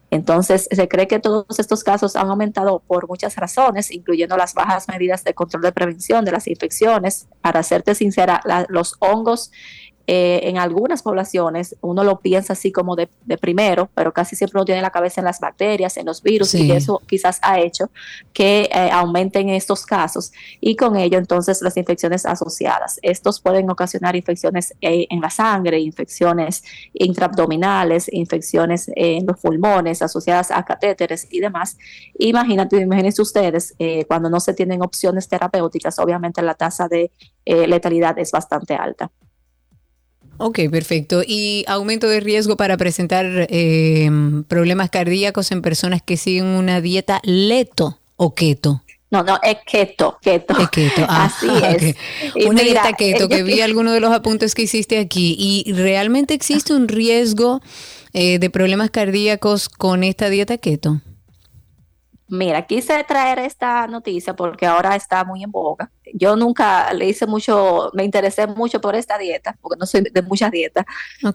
Entonces, 0.10 0.68
se 0.72 0.88
cree 0.88 1.08
que 1.08 1.20
todos 1.20 1.60
estos 1.60 1.84
casos 1.84 2.16
han 2.16 2.30
aumentado 2.30 2.80
por 2.88 3.08
muchas 3.08 3.36
razones, 3.36 3.92
incluyendo 3.92 4.38
las 4.38 4.54
bajas 4.54 4.88
medidas 4.88 5.24
de 5.24 5.34
control 5.34 5.64
de 5.64 5.72
prevención 5.72 6.24
de 6.24 6.32
las 6.32 6.48
infecciones. 6.48 7.28
Para 7.42 7.62
serte 7.64 7.94
sincera, 7.94 8.42
los 8.70 8.96
hongos 9.00 9.52
eh, 10.12 10.50
en 10.50 10.58
algunas 10.58 11.04
poblaciones 11.04 11.76
uno 11.82 12.04
lo 12.04 12.20
piensa 12.20 12.54
así 12.54 12.72
como 12.72 12.96
de, 12.96 13.08
primero, 13.40 13.92
pero 13.94 14.12
casi 14.12 14.36
siempre 14.36 14.58
uno 14.58 14.66
tiene 14.66 14.82
la 14.82 14.90
cabeza 14.90 15.22
en 15.22 15.26
las 15.26 15.40
bacterias, 15.40 15.98
en 15.98 16.08
los 16.08 16.24
virus, 16.24 16.56
y 16.56 16.72
eso 16.72 17.00
quizás 17.06 17.38
ha 17.44 17.60
hecho 17.60 17.92
que 18.34 18.68
eh, 18.74 18.90
aumenten 18.92 19.50
estos 19.50 19.86
casos 19.86 20.32
y 20.60 20.76
con 20.76 20.96
ello 20.96 21.20
entonces 21.20 21.62
las 21.62 21.78
infecciones 21.78 22.26
asociadas. 22.26 23.00
Estos 23.04 23.40
pueden 23.40 23.70
ocasionar 23.70 24.16
infecciones 24.16 24.74
eh, 24.82 25.06
en 25.12 25.22
la 25.22 25.30
sangre, 25.30 25.80
infecciones 25.80 26.64
intraabdominales, 26.94 28.12
infecciones 28.12 28.92
en 28.96 29.28
los 29.28 29.40
pulmones 29.40 30.02
asociadas 30.02 30.50
a 30.50 30.66
catéteres 30.66 31.28
y 31.30 31.40
demás. 31.40 31.78
Imagínate, 32.18 32.78
imagínense 32.78 33.22
ustedes, 33.22 33.76
cuando 34.08 34.28
no 34.32 34.40
se 34.40 34.56
tienen 34.56 34.82
opciones 34.82 35.28
terapéuticas, 35.28 36.00
obviamente 36.00 36.42
la 36.42 36.56
tasa 36.56 36.88
de 36.88 37.12
letalidad 37.46 38.18
es 38.18 38.32
bastante 38.32 38.74
alta. 38.74 39.12
Ok, 40.40 40.60
perfecto. 40.72 41.22
¿Y 41.26 41.66
aumento 41.68 42.08
de 42.08 42.22
riesgo 42.22 42.56
para 42.56 42.78
presentar 42.78 43.26
eh, 43.50 44.10
problemas 44.48 44.90
cardíacos 44.90 45.52
en 45.52 45.62
personas 45.62 46.02
que 46.02 46.16
siguen 46.16 46.46
una 46.46 46.80
dieta 46.80 47.20
leto 47.24 48.00
o 48.16 48.34
keto? 48.34 48.82
No, 49.12 49.24
no, 49.24 49.38
es 49.44 49.58
keto, 49.66 50.18
keto. 50.22 50.58
Es 50.58 50.70
keto, 50.70 51.06
ah, 51.10 51.26
Así 51.26 51.48
es. 52.36 52.46
Una 52.48 52.62
dieta 52.62 52.94
keto, 52.94 53.28
que 53.28 53.44
vi 53.44 53.60
algunos 53.60 53.94
de 53.94 54.00
los 54.00 54.14
apuntes 54.14 54.56
que 54.56 54.62
hiciste 54.62 55.00
aquí. 55.00 55.36
¿Y 55.38 55.74
realmente 55.74 56.36
existe 56.36 56.74
un 56.74 56.88
riesgo 56.88 57.60
eh, 58.14 58.40
de 58.40 58.50
problemas 58.50 58.92
cardíacos 58.92 59.68
con 59.68 60.06
esta 60.06 60.30
dieta 60.30 60.58
keto? 60.58 61.02
Mira, 62.30 62.62
quise 62.68 63.04
traer 63.06 63.40
esta 63.40 63.88
noticia 63.88 64.36
porque 64.36 64.68
ahora 64.68 64.96
está 64.96 65.24
muy 65.24 65.44
en 65.44 65.52
boga. 65.52 65.92
Yo 66.14 66.36
nunca 66.36 66.94
le 66.94 67.08
hice 67.08 67.26
mucho, 67.26 67.90
me 67.94 68.04
interesé 68.04 68.46
mucho 68.46 68.80
por 68.82 68.96
esta 68.96 69.18
dieta, 69.18 69.58
porque 69.62 69.78
no 69.80 69.86
soy 69.86 70.02
de 70.02 70.22
muchas 70.22 70.52
dietas, 70.52 70.86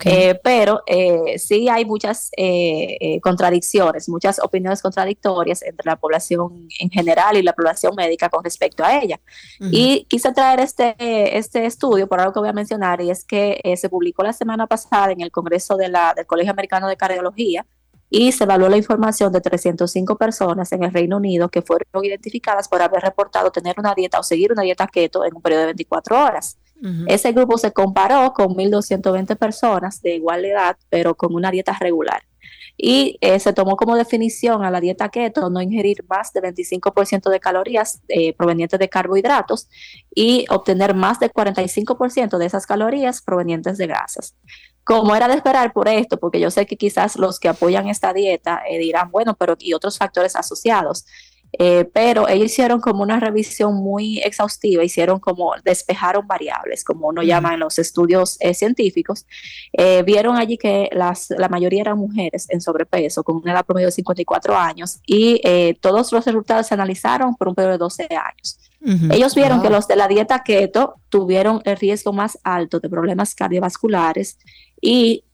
eh, 0.05 0.39
pero 0.43 0.83
eh, 0.87 1.39
sí 1.39 1.69
hay 1.69 1.85
muchas 1.85 2.31
eh, 2.37 3.21
contradicciones, 3.23 4.09
muchas 4.09 4.41
opiniones 4.41 4.83
contradictorias 4.83 5.63
entre 5.63 5.85
la 5.85 5.97
población 5.97 6.69
en 6.79 6.91
general 6.91 7.37
y 7.37 7.43
la 7.43 7.53
población 7.53 7.95
médica 7.97 8.29
con 8.29 8.43
respecto 8.43 8.85
a 8.85 8.99
ella. 8.99 9.21
Y 9.61 10.07
quise 10.09 10.33
traer 10.33 10.61
este, 10.61 11.37
este 11.39 11.67
estudio 11.67 12.09
por 12.09 12.21
algo 12.21 12.33
que 12.33 12.41
voy 12.41 12.49
a 12.49 12.53
mencionar, 12.53 13.01
y 13.01 13.11
es 13.11 13.25
que 13.25 13.61
se 13.77 13.89
publicó 13.89 14.23
la 14.23 14.33
semana 14.33 14.67
pasada 14.67 15.13
en 15.13 15.21
el 15.21 15.31
Congreso 15.31 15.77
de 15.77 15.89
la, 15.89 16.15
del 16.15 16.27
Colegio 16.27 16.53
Americano 16.53 16.89
de 16.89 16.97
Cardiología, 16.97 17.67
y 18.17 18.31
se 18.31 18.45
evaluó 18.45 18.69
la 18.69 18.77
información 18.77 19.33
de 19.33 19.41
305 19.41 20.17
personas 20.17 20.71
en 20.71 20.85
el 20.85 20.93
Reino 20.93 21.17
Unido 21.17 21.49
que 21.49 21.63
fueron 21.63 22.05
identificadas 22.05 22.69
por 22.69 22.81
haber 22.81 23.03
reportado 23.03 23.51
tener 23.51 23.75
una 23.77 23.93
dieta 23.93 24.21
o 24.21 24.23
seguir 24.23 24.53
una 24.53 24.63
dieta 24.63 24.87
keto 24.87 25.25
en 25.25 25.35
un 25.35 25.43
periodo 25.43 25.63
de 25.63 25.67
24 25.67 26.25
horas. 26.25 26.57
Ese 27.09 27.33
grupo 27.33 27.59
se 27.59 27.73
comparó 27.73 28.33
con 28.33 28.55
1.220 28.55 29.37
personas 29.37 30.01
de 30.01 30.15
igual 30.15 30.45
edad, 30.45 30.77
pero 30.91 31.17
con 31.17 31.35
una 31.35 31.51
dieta 31.51 31.77
regular. 31.81 32.23
Y 32.77 33.19
eh, 33.21 33.41
se 33.41 33.53
tomó 33.53 33.75
como 33.75 33.97
definición 33.97 34.65
a 34.65 34.71
la 34.71 34.81
dieta 34.81 35.09
keto 35.09 35.51
no 35.51 35.61
ingerir 35.61 36.05
más 36.09 36.33
de 36.33 36.43
25% 36.43 37.31
de 37.31 37.41
calorías 37.41 38.01
eh, 38.07 38.33
provenientes 38.35 38.79
de 38.79 38.89
carbohidratos 38.89 39.69
y 40.15 40.45
obtener 40.51 40.95
más 40.95 41.19
del 41.19 41.33
45% 41.33 42.39
de 42.39 42.47
esas 42.47 42.67
calorías 42.67 43.23
provenientes 43.23 43.77
de 43.79 43.89
grasas 43.89 44.37
como 44.85 45.17
era 45.17 45.29
de 45.29 45.35
esperar 45.35 45.73
por 45.73 45.89
esto, 45.89 46.19
porque 46.19 46.39
yo 46.39 46.51
sé 46.51 46.67
que 46.67 46.77
quizás 46.77 47.17
los 47.17 47.41
que 47.41 47.49
apoyan 47.49 47.89
esta 47.89 48.13
dieta 48.13 48.63
eh, 48.69 48.79
dirán, 48.79 49.11
bueno, 49.11 49.35
pero 49.35 49.57
y 49.59 49.73
otros 49.73 49.99
factores 49.99 50.37
asociados. 50.37 51.07
Eh, 51.57 51.89
pero 51.95 52.29
ellos 52.29 52.47
hicieron 52.47 52.81
como 52.81 53.05
una 53.05 53.21
revisión 53.21 53.77
muy 53.77 54.19
exhaustiva, 54.19 54.83
hicieron 54.83 55.21
como 55.21 55.53
despejaron 55.65 56.27
variables, 56.27 56.83
como 56.83 57.07
uno 57.07 57.23
llama 57.23 57.55
en 57.55 57.61
los 57.61 57.79
estudios 57.79 58.37
eh, 58.41 58.55
científicos. 58.55 59.25
vieron 60.05 60.37
allí 60.37 60.59
que 60.59 60.91
las, 60.93 61.31
la 61.31 61.49
mayoría 61.49 61.83
eran 61.83 61.99
mujeres 61.99 62.47
en 62.51 62.61
sobrepeso, 62.61 63.23
con 63.23 63.37
una 63.37 63.53
edad 63.53 63.65
promedio 63.65 63.87
de 63.87 63.93
54 63.93 64.57
años, 64.57 64.99
y 65.07 65.41
todos 65.81 66.13
los 66.13 66.25
resultados 66.25 66.67
se 66.67 66.75
analizaron 66.75 67.37
por 67.37 67.47
un 67.47 67.55
periodo 67.55 67.73
de 67.73 67.79
12 67.79 68.09
años. 68.11 68.59
Ellos 69.11 69.35
vieron 69.35 69.63
que 69.63 69.71
los 69.71 69.89
de 69.89 69.97
la 69.97 70.09
dieta 70.09 70.43
keto 70.43 70.97
tuvieron 71.09 71.63
el 71.65 71.77
riesgo 71.77 72.13
más 72.13 72.39
alto 72.43 72.81
de 72.81 72.89
problemas 72.89 73.35
cardiovasculares, 73.35 74.39
y 74.81 75.25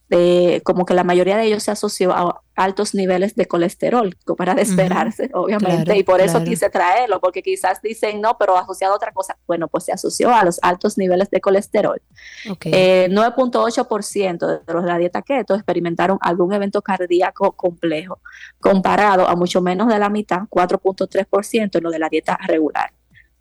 como 0.64 0.84
que 0.84 0.94
la 0.94 1.04
mayoría 1.04 1.36
de 1.36 1.44
ellos 1.44 1.62
se 1.62 1.70
asoció 1.70 2.12
a 2.12 2.42
altos 2.56 2.94
niveles 2.94 3.36
de 3.36 3.46
colesterol, 3.46 4.16
como 4.24 4.36
para 4.36 4.54
de 4.54 4.62
esperarse, 4.62 5.30
obviamente, 5.32 5.96
y 5.96 6.02
por 6.02 6.20
eso 6.20 6.42
quise 6.42 6.68
traerlo, 6.68 7.20
porque 7.20 7.42
quizás 7.42 7.80
dicen, 7.80 8.20
no, 8.20 8.36
pero 8.36 8.58
asociado 8.58 8.92
a 8.92 8.96
otra 8.96 9.12
cosa. 9.12 9.38
Bueno, 9.46 9.68
pues 9.68 9.84
se 9.84 9.92
asoció 9.92 10.34
a 10.34 10.44
los 10.44 10.58
altos 10.62 10.98
niveles 10.98 11.30
de 11.30 11.40
colesterol. 11.40 12.02
9.8% 12.44 14.18
eh, 14.18 14.62
de 14.66 14.72
los 14.74 14.82
de 14.82 14.88
la 14.88 14.98
dieta 14.98 15.22
keto 15.22 15.54
experimentaron 15.54 16.18
algún 16.20 16.52
evento 16.52 16.82
cardíaco 16.82 17.52
complejo, 17.52 18.20
comparado 18.58 19.28
a 19.28 19.36
mucho 19.36 19.62
menos 19.62 19.88
de 19.88 19.98
la 19.98 20.10
mitad, 20.10 20.42
4.3% 20.50 21.76
en 21.76 21.82
lo 21.82 21.90
de 21.90 21.98
la 21.98 22.08
dieta 22.08 22.36
regular. 22.46 22.92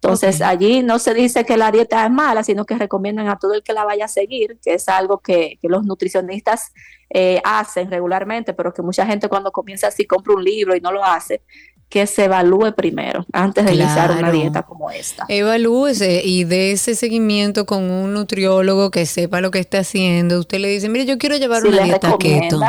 Entonces, 0.02 0.42
allí 0.42 0.82
no 0.82 0.98
se 0.98 1.14
dice 1.14 1.44
que 1.44 1.58
la 1.58 1.72
dieta 1.72 2.06
es 2.06 2.12
mala, 2.12 2.42
sino 2.44 2.66
que 2.66 2.78
recomiendan 2.78 3.28
a 3.28 3.38
todo 3.38 3.54
el 3.54 3.64
que 3.64 3.74
la 3.74 3.84
vaya 3.84 4.06
a 4.06 4.08
seguir, 4.08 4.58
que 4.64 4.76
es 4.76 4.88
algo 4.88 5.20
que, 5.20 5.60
que 5.62 5.68
los 5.68 5.84
nutricionistas 5.84 6.72
eh, 7.10 7.42
hacen 7.44 7.92
regularmente, 7.92 8.54
pero 8.54 8.74
que 8.74 8.82
mucha 8.82 9.06
gente 9.06 9.28
cuando 9.28 9.52
comienza 9.52 9.88
así 9.88 10.06
compra 10.06 10.36
un 10.36 10.44
libro 10.44 10.74
y 10.74 10.80
no 10.80 10.94
lo 10.94 11.04
hace, 11.04 11.44
que 11.90 12.06
se 12.06 12.26
evalúe 12.26 12.72
primero 12.76 13.26
antes 13.34 13.66
de 13.66 13.74
iniciar 13.74 14.12
una 14.12 14.32
dieta 14.32 14.62
como 14.62 14.92
esta. 14.92 15.26
Evalúese 15.28 16.22
y 16.24 16.44
dé 16.44 16.72
ese 16.72 16.94
seguimiento 16.94 17.66
con 17.66 17.90
un 17.90 18.14
nutriólogo 18.14 18.92
que 18.92 19.08
sepa 19.08 19.42
lo 19.42 19.50
que 19.50 19.58
está 19.58 19.80
haciendo. 19.80 20.40
Usted 20.40 20.60
le 20.60 20.68
dice, 20.68 20.88
mire, 20.88 21.08
yo 21.08 21.18
quiero 21.18 21.36
llevar 21.38 21.66
una 21.66 21.84
dieta 21.84 22.16
keto. 22.20 22.62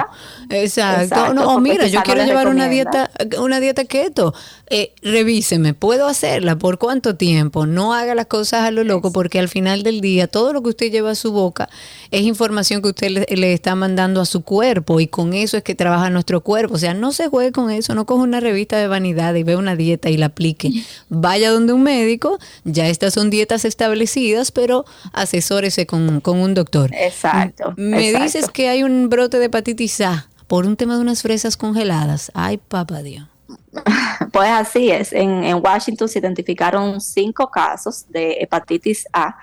Exacto. 0.49 1.35
no, 1.35 1.55
o 1.55 1.61
mira, 1.61 1.87
yo 1.87 2.03
quiero 2.03 2.25
llevar 2.25 2.49
una 2.49 2.69
dieta, 2.69 3.11
una 3.39 3.61
dieta 3.61 3.85
keto. 3.85 4.33
Eh, 4.69 4.95
revíseme, 5.03 5.75
¿puedo 5.75 6.07
hacerla? 6.07 6.57
¿Por 6.57 6.79
cuánto 6.79 7.17
tiempo? 7.17 7.67
No 7.67 7.93
haga 7.93 8.15
las 8.15 8.27
cosas 8.27 8.63
a 8.63 8.71
lo 8.71 8.85
loco 8.85 9.13
porque 9.13 9.39
al 9.39 9.49
final 9.49 9.83
del 9.83 10.01
día 10.01 10.29
todo 10.29 10.55
lo 10.55 10.63
que 10.63 10.71
usted 10.71 10.91
lleva 10.91 11.11
a 11.11 11.15
su 11.15 11.33
boca 11.33 11.69
es 12.11 12.23
información 12.23 12.81
que 12.81 12.89
usted 12.89 13.11
le, 13.11 13.27
le 13.29 13.53
está 13.53 13.75
mandando 13.75 14.21
a 14.21 14.25
su 14.25 14.45
cuerpo 14.45 15.01
y 15.01 15.09
con 15.09 15.35
eso 15.35 15.59
es 15.59 15.63
que 15.63 15.75
trabaja 15.75 16.09
nuestro 16.09 16.41
cuerpo. 16.41 16.75
O 16.77 16.79
sea, 16.79 16.95
no 16.95 17.13
se 17.13 17.29
juegue 17.29 17.53
con 17.53 17.71
eso, 17.71 17.95
no 17.95 18.07
coja 18.07 18.23
una 18.23 18.41
revista 18.41 18.79
de 18.79 18.87
vanidad 18.87 19.10
y 19.11 19.43
ve 19.43 19.57
una 19.57 19.77
dieta 19.77 20.11
y 20.11 20.17
la 20.17 20.27
aplique, 20.27 20.71
vaya 21.09 21.51
donde 21.51 21.73
un 21.73 21.83
médico, 21.83 22.39
ya 22.65 22.89
estas 22.89 23.15
son 23.15 23.31
dietas 23.31 23.65
establecidas, 23.65 24.53
pero 24.53 24.85
asesórese 25.13 25.87
con, 25.87 26.23
un 26.25 26.55
doctor. 26.55 26.91
Exacto. 26.95 27.75
Me 27.77 28.13
dices 28.13 28.49
que 28.49 28.69
hay 28.69 28.83
un 28.83 29.09
brote 29.09 29.39
de 29.39 29.47
hepatitis 29.47 30.01
A 30.01 30.29
por 30.47 30.67
un 30.67 30.77
tema 30.77 30.97
de 30.97 31.03
unas 31.03 31.23
fresas 31.23 31.57
congeladas. 31.57 32.31
Ay, 32.35 32.59
papá 32.59 33.03
Dios. 33.03 33.27
Pues 34.33 34.49
así 34.49 34.91
es. 34.91 35.13
En, 35.13 35.43
en 35.43 35.57
Washington 35.57 36.09
se 36.09 36.21
identificaron 36.21 37.01
cinco 37.01 37.51
casos 37.51 38.05
de 38.11 38.37
hepatitis 38.41 39.07
A 39.13 39.37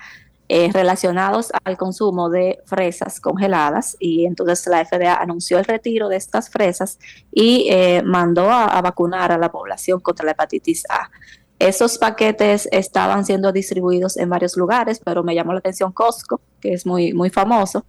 eh, 0.50 0.70
relacionados 0.72 1.52
al 1.62 1.76
consumo 1.76 2.30
de 2.30 2.62
fresas 2.64 3.20
congeladas 3.20 3.98
y 4.00 4.24
entonces 4.24 4.66
la 4.66 4.82
FDA 4.82 5.14
anunció 5.14 5.58
el 5.58 5.66
retiro 5.66 6.08
de 6.08 6.16
estas 6.16 6.48
fresas 6.48 6.98
y 7.30 7.66
eh, 7.68 8.02
mandó 8.02 8.50
a, 8.50 8.80
vacunar 8.80 9.30
a 9.30 9.36
la 9.36 9.52
población 9.52 10.00
contra 10.00 10.24
la 10.24 10.32
hepatitis 10.32 10.84
A. 10.88 11.10
Esos 11.58 11.98
paquetes 11.98 12.66
estaban 12.72 13.26
siendo 13.26 13.52
distribuidos 13.52 14.16
en 14.16 14.30
varios 14.30 14.56
lugares, 14.56 15.02
pero 15.04 15.22
me 15.22 15.34
llamó 15.34 15.52
la 15.52 15.58
atención 15.58 15.92
Costco, 15.92 16.40
que 16.60 16.72
es 16.72 16.86
muy, 16.86 17.12
muy 17.12 17.28
famoso, 17.28 17.84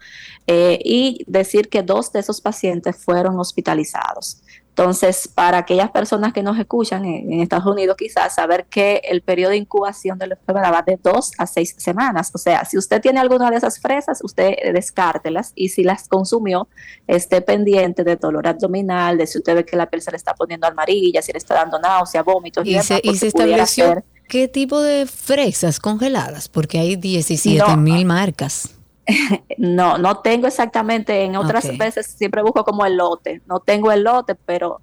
eh, 0.45 0.79
y 0.83 1.23
decir 1.27 1.69
que 1.69 1.81
dos 1.81 2.11
de 2.11 2.19
esos 2.19 2.41
pacientes 2.41 2.97
fueron 2.97 3.39
hospitalizados. 3.39 4.41
Entonces, 4.79 5.27
para 5.27 5.57
aquellas 5.57 5.91
personas 5.91 6.31
que 6.31 6.41
nos 6.41 6.57
escuchan 6.57 7.03
en, 7.03 7.33
en 7.33 7.41
Estados 7.41 7.65
Unidos, 7.65 7.97
quizás 7.97 8.33
saber 8.33 8.65
que 8.67 9.01
el 9.03 9.21
periodo 9.21 9.51
de 9.51 9.57
incubación 9.57 10.17
de 10.17 10.27
la 10.27 10.35
enfermedad 10.35 10.71
va 10.71 10.81
de 10.83 10.97
dos 11.03 11.33
a 11.37 11.45
seis 11.47 11.75
semanas. 11.77 12.31
O 12.33 12.37
sea, 12.37 12.63
si 12.63 12.77
usted 12.77 13.01
tiene 13.01 13.19
alguna 13.19 13.51
de 13.51 13.57
esas 13.57 13.77
fresas, 13.81 14.21
usted 14.23 14.53
eh, 14.57 14.71
descártelas 14.71 15.51
y 15.53 15.67
si 15.67 15.83
las 15.83 16.07
consumió, 16.07 16.69
esté 17.07 17.41
pendiente 17.41 18.05
de 18.05 18.15
dolor 18.15 18.47
abdominal, 18.47 19.17
de 19.17 19.27
si 19.27 19.39
usted 19.39 19.53
ve 19.53 19.65
que 19.65 19.75
la 19.75 19.89
piel 19.89 20.01
se 20.01 20.11
le 20.11 20.17
está 20.17 20.33
poniendo 20.33 20.65
amarilla, 20.65 21.21
si 21.21 21.33
le 21.33 21.39
está 21.39 21.55
dando 21.55 21.77
náusea, 21.77 22.23
vómitos 22.23 22.65
Y 22.65 22.71
demás, 22.71 22.85
se, 22.85 22.99
y 22.99 23.01
porque 23.03 23.19
se 23.19 23.27
estableció 23.27 23.85
ser- 23.85 24.03
qué 24.29 24.47
tipo 24.47 24.79
de 24.81 25.05
fresas 25.07 25.81
congeladas, 25.81 26.47
porque 26.47 26.79
hay 26.79 26.95
17 26.95 27.75
mil 27.75 28.05
marcas. 28.05 28.69
No, 29.57 29.97
no 29.97 30.19
tengo 30.19 30.47
exactamente, 30.47 31.23
en 31.23 31.35
otras 31.35 31.77
veces 31.77 32.05
siempre 32.05 32.41
busco 32.41 32.63
como 32.63 32.85
el 32.85 32.95
lote, 32.95 33.41
no 33.45 33.59
tengo 33.59 33.91
el 33.91 34.03
lote, 34.03 34.35
pero 34.35 34.79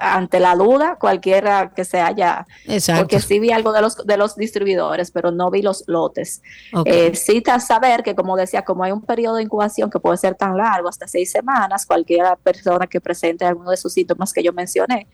ante 0.00 0.40
la 0.40 0.54
duda, 0.54 0.96
cualquiera 1.00 1.72
que 1.74 1.84
se 1.84 2.00
haya, 2.00 2.46
Exacto. 2.66 3.02
porque 3.02 3.20
sí 3.20 3.38
vi 3.38 3.50
algo 3.52 3.72
de 3.72 3.80
los, 3.80 3.96
de 4.06 4.16
los 4.16 4.36
distribuidores, 4.36 5.10
pero 5.10 5.30
no 5.30 5.50
vi 5.50 5.62
los 5.62 5.84
lotes. 5.86 6.42
Ok. 6.74 6.86
Eh, 6.86 7.14
sí 7.14 7.42
saber 7.60 8.02
que, 8.02 8.14
como 8.14 8.36
decía, 8.36 8.62
como 8.62 8.84
hay 8.84 8.92
un 8.92 9.02
periodo 9.02 9.36
de 9.36 9.44
incubación 9.44 9.90
que 9.90 9.98
puede 9.98 10.18
ser 10.18 10.34
tan 10.34 10.56
largo, 10.56 10.88
hasta 10.88 11.06
seis 11.08 11.30
semanas, 11.30 11.86
cualquiera 11.86 12.36
persona 12.36 12.86
que 12.86 13.00
presente 13.00 13.44
alguno 13.44 13.70
de 13.70 13.76
esos 13.76 13.92
síntomas 13.92 14.32
que 14.32 14.42
yo 14.42 14.52
mencioné, 14.52 15.06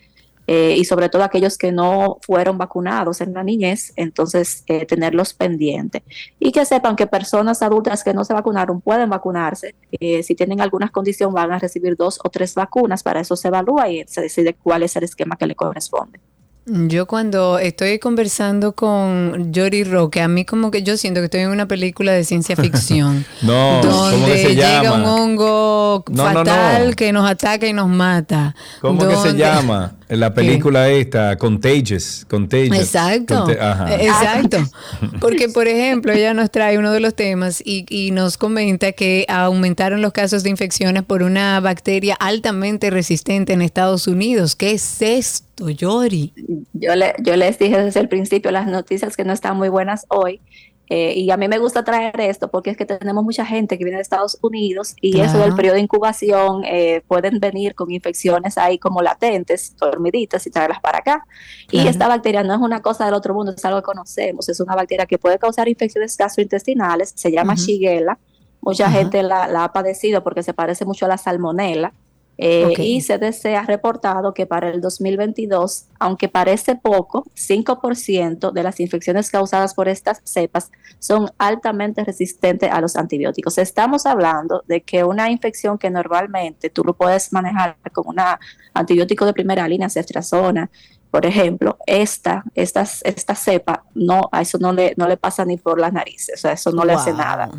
eh, 0.47 0.75
y 0.77 0.85
sobre 0.85 1.09
todo 1.09 1.25
aquellos 1.25 1.57
que 1.57 1.73
no 1.73 2.19
fueron 2.23 2.59
vacunados 2.59 3.21
en 3.21 3.33
la 3.33 3.43
niñez, 3.43 3.93
entonces 3.97 4.65
eh, 4.67 4.87
tenerlos 4.87 5.33
pendientes. 5.33 6.03
Y 6.39 6.53
que 6.53 6.65
sepan 6.65 6.97
que 6.97 7.07
personas 7.07 7.63
adultas 7.63 8.05
que 8.05 8.15
no 8.15 8.25
se 8.25 8.35
vacunaron 8.35 8.81
pueden 8.81 9.11
vacunarse. 9.11 9.75
Eh, 9.93 10.23
si 10.23 10.35
tienen 10.35 10.61
alguna 10.61 10.89
condición 10.91 11.33
van 11.33 11.53
a 11.53 11.59
recibir 11.59 11.97
dos 11.97 12.21
o 12.23 12.29
tres 12.29 12.55
vacunas, 12.55 13.03
para 13.03 13.21
eso 13.21 13.37
se 13.37 13.49
evalúa 13.49 13.89
y 13.89 14.05
se 14.07 14.21
decide 14.23 14.55
cuál 14.55 14.83
es 14.83 14.97
el 14.97 15.05
esquema 15.05 15.37
que 15.37 15.47
le 15.47 15.55
corresponde. 15.55 16.21
Yo 16.67 17.05
cuando 17.07 17.59
estoy 17.59 17.99
conversando 17.99 18.73
con 18.75 19.53
Jory 19.55 19.85
Roque, 19.85 20.23
a 20.23 20.29
mí 20.29 20.47
como 20.47 20.71
que 20.71 20.83
yo 20.83 20.97
siento 20.97 21.21
que 21.21 21.27
estoy 21.27 21.41
en 21.41 21.51
una 21.51 21.69
película 21.69 22.13
de 22.13 22.25
ciencia 22.25 22.57
ficción. 22.57 23.25
No, 23.43 23.81
¿cómo 23.83 24.11
donde 24.11 24.33
que 24.33 24.39
se 24.43 24.49
llega 24.55 24.83
llama? 24.83 24.97
un 24.97 25.05
hongo 25.05 26.05
No, 26.11 26.25
fatal 26.25 26.89
no. 26.91 26.97
que 26.97 27.13
nos 27.13 27.29
ataca 27.31 27.67
y 27.67 27.75
nos 27.75 27.89
mata. 27.89 28.55
¿Cómo 28.81 29.07
que 29.07 29.17
se 29.17 29.35
llama? 29.35 29.95
La 30.09 30.33
película 30.33 30.89
esta, 30.89 31.37
Contagious. 31.37 32.25
Contagious. 32.29 32.79
Exacto, 32.79 33.45
Conte- 33.45 33.61
ajá. 33.61 33.95
eh, 33.97 34.07
exacto. 34.07 34.59
Porque, 35.21 35.49
por 35.51 35.67
ejemplo, 35.69 36.13
ella 36.13 36.33
nos 36.33 36.51
trae 36.51 36.79
uno 36.79 36.93
de 36.93 37.01
los 37.01 37.15
temas 37.15 37.61
y, 37.65 37.85
y 37.91 38.11
nos 38.13 38.39
comenta 38.39 38.93
que 38.93 39.27
aumentaron 39.29 40.01
los 40.01 40.13
casos 40.13 40.43
de 40.43 40.51
infecciones 40.51 41.03
por 41.03 41.23
una 41.23 41.61
bacteria 41.61 42.15
altamente 42.19 42.89
resistente 42.91 43.53
en 43.53 43.61
Estados 43.61 44.07
Unidos. 44.07 44.57
¿Qué 44.57 44.73
es 44.73 45.03
esto, 45.03 45.54
Yori? 45.59 46.33
Yo, 46.73 46.95
le- 46.97 47.15
yo 47.23 47.37
les 47.37 47.59
dije 47.59 47.81
desde 47.83 48.01
el 48.01 48.09
principio 48.09 48.51
las 48.51 48.67
noticias 48.67 49.17
que 49.17 49.25
no 49.25 49.33
están 49.33 49.57
muy 49.57 49.69
buenas 49.69 50.07
hoy. 50.09 50.41
eh, 50.91 51.15
y 51.17 51.31
a 51.31 51.39
mí 51.39 51.49
me 51.49 51.57
gusta 51.59 51.83
traer 51.83 52.21
esto 52.21 52.51
porque 52.51 52.69
es 52.69 52.77
que 52.77 52.85
tenemos 52.85 53.25
mucha 53.25 53.47
gente 53.47 53.79
que 53.79 53.85
viene 53.85 53.97
de 53.97 54.03
Estados 54.03 54.37
Unidos 54.43 54.95
y 55.01 55.19
eso 55.19 55.39
del 55.39 55.55
periodo 55.55 55.77
de 55.77 55.81
incubación 55.81 56.63
eh, 56.67 57.01
pueden 57.09 57.41
venir 57.41 57.75
con 57.75 57.91
infecciones 57.91 58.59
ahí 58.59 58.79
como 58.79 59.01
latentes, 59.01 59.75
dormiditas 59.79 60.47
y 60.47 60.51
traerlas 60.51 60.81
para 60.81 60.99
acá. 60.99 61.25
Y 61.71 61.87
esta 61.89 62.07
bacteria 62.07 62.43
no 62.43 62.53
es 62.53 62.61
una 62.61 62.83
cosa 62.83 63.07
del 63.07 63.15
otro 63.15 63.33
mundo, 63.33 63.55
es 63.57 63.65
algo 63.65 63.81
que 63.81 63.87
conocemos. 63.87 64.47
Es 64.51 64.61
una 64.61 64.75
bacteria 64.77 65.07
que 65.07 65.17
puede 65.17 65.39
causar 65.39 65.69
infecciones 65.71 66.19
gastrointestinales, 66.19 67.15
se 67.17 67.33
llama 67.33 67.55
Ujú. 67.55 67.63
Shigella. 67.63 68.19
Mucha 68.61 68.91
gente 68.91 69.23
la, 69.23 69.49
la 69.49 69.65
ha 69.65 69.73
padecido 69.73 70.23
porque 70.23 70.43
se 70.43 70.53
parece 70.53 70.85
mucho 70.85 71.07
a 71.07 71.09
la 71.09 71.17
salmonela. 71.17 71.95
Eh. 72.37 72.75
Y 72.79 73.01
CDC 73.01 73.55
ha 73.57 73.63
reportado 73.63 74.35
que 74.35 74.47
para 74.47 74.71
el 74.71 74.81
2022, 74.81 75.87
aunque 76.01 76.29
parece 76.29 76.75
poco, 76.75 77.25
5% 77.37 78.51
de 78.53 78.63
las 78.63 78.81
infecciones 78.81 79.31
causadas 79.31 79.75
por 79.75 79.89
estas 79.89 80.21
cepas 80.25 80.71
son 80.99 81.31
altamente 81.39 82.03
resistentes 82.05 82.71
a 82.71 82.81
los 82.81 82.97
antibióticos. 82.97 83.59
Estamos 83.59 84.07
hablando 84.07 84.65
de 84.67 84.83
que 84.83 85.05
una 85.05 85.31
infección 85.31 85.79
que 85.79 85.91
normalmente 85.91 86.71
tú 86.71 86.83
lo 86.83 86.95
puedes 86.95 87.33
manejar 87.33 87.77
con 87.93 88.09
un 88.09 88.17
antibiótico 88.73 89.27
de 89.27 89.33
primera 89.33 89.69
línea, 89.69 89.89
ceftriaxona, 89.89 90.71
por 91.15 91.27
ejemplo, 91.27 91.79
esta, 91.87 92.43
esta, 92.57 92.83
esta 93.05 93.35
cepa, 93.37 93.85
no, 93.95 94.23
a 94.33 94.43
eso 94.43 94.59
no 94.59 94.73
le, 94.73 94.95
no 94.97 95.07
le 95.07 95.17
pasa 95.17 95.45
ni 95.45 95.57
por 95.59 95.79
las 95.79 95.93
narices, 95.93 96.35
o 96.35 96.39
sea, 96.41 96.53
eso 96.55 96.73
no 96.73 96.85
le 96.85 96.93
hace 96.93 97.13
Wow. 97.13 97.19
nada. 97.21 97.51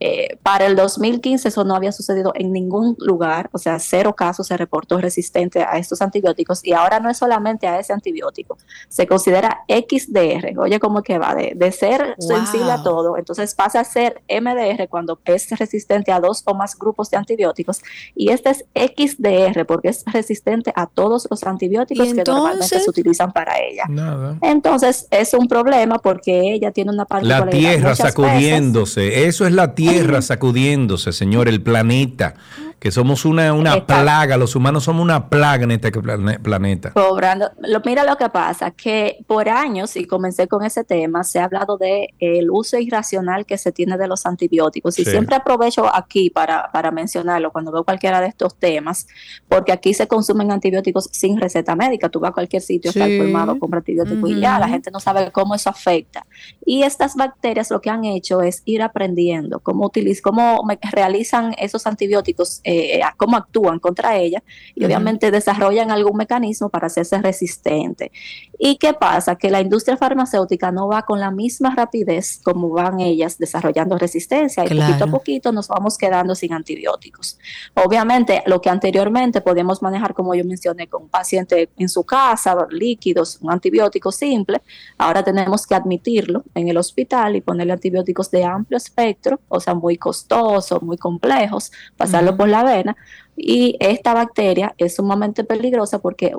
Eh, 0.00 0.36
para 0.42 0.66
el 0.66 0.74
2015 0.74 1.46
eso 1.46 1.62
no 1.62 1.76
había 1.76 1.92
sucedido 1.92 2.32
en 2.34 2.50
ningún 2.52 2.96
lugar, 2.98 3.50
o 3.52 3.58
sea, 3.58 3.78
cero 3.78 4.16
casos 4.16 4.48
se 4.48 4.56
reportó 4.56 4.98
resistente 4.98 5.62
a 5.62 5.78
estos 5.78 6.02
antibióticos 6.02 6.64
y 6.64 6.72
ahora 6.72 6.98
no 6.98 7.08
es 7.08 7.16
solamente 7.18 7.68
a 7.68 7.78
ese 7.78 7.92
antibiótico, 7.92 8.58
se 8.88 9.06
considera 9.06 9.60
XDR, 9.68 10.58
oye 10.58 10.80
cómo 10.80 11.00
que 11.02 11.18
va, 11.18 11.36
de, 11.36 11.52
de 11.54 11.70
ser 11.70 12.16
Wow. 12.18 12.28
sensible 12.28 12.72
a 12.72 12.82
todo, 12.82 13.16
entonces 13.16 13.54
pasa 13.54 13.78
a 13.78 13.84
ser 13.84 14.22
MDR 14.28 14.88
cuando 14.88 15.20
es 15.24 15.48
resistente 15.56 16.10
a 16.10 16.18
dos 16.18 16.42
o 16.46 16.54
más 16.54 16.76
grupos 16.76 17.10
de 17.10 17.16
antibióticos 17.16 17.80
y 18.16 18.30
este 18.30 18.50
es 18.50 18.64
XDR 18.74 19.64
porque 19.66 19.90
es 19.90 20.02
resistente 20.06 20.72
a 20.74 20.88
todos 20.88 21.28
los 21.30 21.44
antibióticos 21.44 22.08
¿Y 22.08 22.12
que 22.14 22.24
normalmente 22.24 22.64
entonces? 22.64 22.82
se 22.84 22.90
utilizan 22.90 23.03
para 23.32 23.58
ella. 23.60 23.84
Nada. 23.88 24.36
Entonces 24.42 25.06
es 25.10 25.34
un 25.34 25.46
problema 25.48 25.98
porque 25.98 26.54
ella 26.54 26.70
tiene 26.72 26.90
una 26.90 27.02
La 27.02 27.06
particularidad. 27.06 27.50
tierra 27.58 27.90
Muchas 27.90 27.98
veces- 27.98 28.14
sacudiéndose. 28.14 29.26
Eso 29.26 29.46
es 29.46 29.52
la 29.52 29.74
tierra 29.74 30.22
sacudiéndose, 30.22 31.12
señor, 31.12 31.48
el 31.48 31.60
planeta. 31.62 32.34
Que 32.78 32.90
somos 32.90 33.24
una, 33.24 33.52
una 33.54 33.86
plaga, 33.86 34.36
los 34.36 34.54
humanos 34.56 34.84
somos 34.84 35.02
una 35.02 35.28
plaga 35.28 35.64
en 35.64 35.70
este 35.70 35.90
plane- 35.92 36.38
planeta. 36.38 36.92
cobrando. 36.92 37.50
Lo, 37.60 37.80
mira 37.84 38.04
lo 38.04 38.16
que 38.16 38.28
pasa, 38.28 38.70
que 38.72 39.18
por 39.26 39.48
años, 39.48 39.96
y 39.96 40.04
comencé 40.06 40.48
con 40.48 40.64
ese 40.64 40.84
tema, 40.84 41.24
se 41.24 41.38
ha 41.40 41.44
hablado 41.44 41.78
de 41.78 42.08
el 42.18 42.50
uso 42.50 42.78
irracional 42.78 43.46
que 43.46 43.56
se 43.58 43.72
tiene 43.72 43.96
de 43.96 44.06
los 44.06 44.26
antibióticos. 44.26 44.98
Y 44.98 45.04
Sí. 45.04 45.10
siempre 45.10 45.36
aprovecho 45.36 45.92
aquí 45.94 46.30
para, 46.30 46.70
para 46.72 46.90
mencionarlo 46.90 47.50
cuando 47.52 47.72
veo 47.72 47.84
cualquiera 47.84 48.20
de 48.20 48.26
estos 48.28 48.54
temas, 48.56 49.06
porque 49.48 49.72
aquí 49.72 49.94
se 49.94 50.06
consumen 50.06 50.50
antibióticos 50.50 51.08
sin 51.12 51.40
receta 51.40 51.74
médica. 51.76 52.08
Tú 52.08 52.20
vas 52.20 52.30
a 52.30 52.34
cualquier 52.34 52.60
sitio, 52.62 52.90
está 52.90 53.06
Sí. 53.06 53.18
colmado, 53.18 53.58
compra 53.58 53.78
antibióticos 53.78 54.30
y 54.30 54.40
ya, 54.40 54.58
la 54.58 54.68
gente 54.68 54.90
no 54.90 55.00
sabe 55.00 55.30
cómo 55.32 55.54
eso 55.54 55.70
afecta. 55.70 56.26
Y 56.66 56.82
estas 56.82 57.14
bacterias 57.14 57.70
lo 57.70 57.80
que 57.80 57.90
han 57.90 58.04
hecho 58.04 58.42
es 58.42 58.62
ir 58.64 58.82
aprendiendo 58.82 59.60
cómo, 59.60 59.86
utiliz 59.86 60.20
cómo 60.20 60.62
me- 60.64 60.78
realizan 60.92 61.54
esos 61.58 61.86
antibióticos, 61.86 62.60
eh, 62.64 63.02
a- 63.02 63.14
cómo 63.16 63.36
actúan 63.36 63.78
contra 63.78 64.16
ellas 64.16 64.42
y 64.74 64.84
obviamente 64.84 65.30
desarrollan 65.30 65.90
algún 65.90 66.16
mecanismo 66.16 66.68
para 66.70 66.86
hacerse 66.88 67.20
resistente. 67.22 68.10
¿Y 68.58 68.76
qué 68.76 68.94
pasa? 68.94 69.36
Que 69.36 69.50
la 69.50 69.60
industria 69.60 69.96
farmacéutica 69.96 70.72
no 70.72 70.88
va 70.88 71.02
con 71.02 71.20
la 71.20 71.30
misma 71.30 71.74
rapidez 71.74 72.40
como 72.42 72.70
van 72.70 73.00
ellas 73.00 73.36
desarrollando 73.38 73.98
resistencia 73.98 74.64
y 74.64 74.68
Claro. 74.68 74.86
poquito 74.86 75.04
a 75.04 75.08
poquito 75.08 75.52
nos 75.52 75.68
vamos 75.68 75.98
quedando 75.98 76.34
sin 76.34 76.52
antibióticos. 76.52 77.38
Obviamente, 77.74 78.42
lo 78.46 78.60
que 78.60 78.70
anteriormente 78.70 79.40
podíamos 79.40 79.82
manejar, 79.82 80.14
como 80.14 80.34
yo 80.34 80.44
mencioné, 80.44 80.88
con 80.88 81.02
un 81.04 81.08
paciente 81.08 81.68
en 81.76 81.88
su 81.88 82.04
casa, 82.04 82.56
líquidos, 82.70 83.38
un 83.42 83.50
antibiótico 83.52 84.10
simple, 84.12 84.62
ahora 84.98 85.22
tenemos 85.22 85.66
que 85.66 85.74
admitirlo 85.74 86.44
en 86.54 86.68
el 86.68 86.76
hospital 86.76 87.36
y 87.36 87.40
ponerle 87.40 87.72
antibióticos 87.74 88.30
de 88.30 88.44
amplio 88.44 88.76
espectro, 88.76 89.40
o 89.48 89.60
sea, 89.60 89.74
muy 89.74 89.96
costosos, 89.98 90.82
muy 90.82 90.96
complejos, 90.96 91.72
pasarlo 91.96 92.30
Ujú. 92.30 92.38
por 92.38 92.48
la 92.54 92.64
vena. 92.64 92.96
Y 93.36 93.76
esta 93.80 94.14
bacteria 94.14 94.74
es 94.78 94.94
sumamente 94.94 95.42
peligrosa 95.42 95.98
porque 95.98 96.32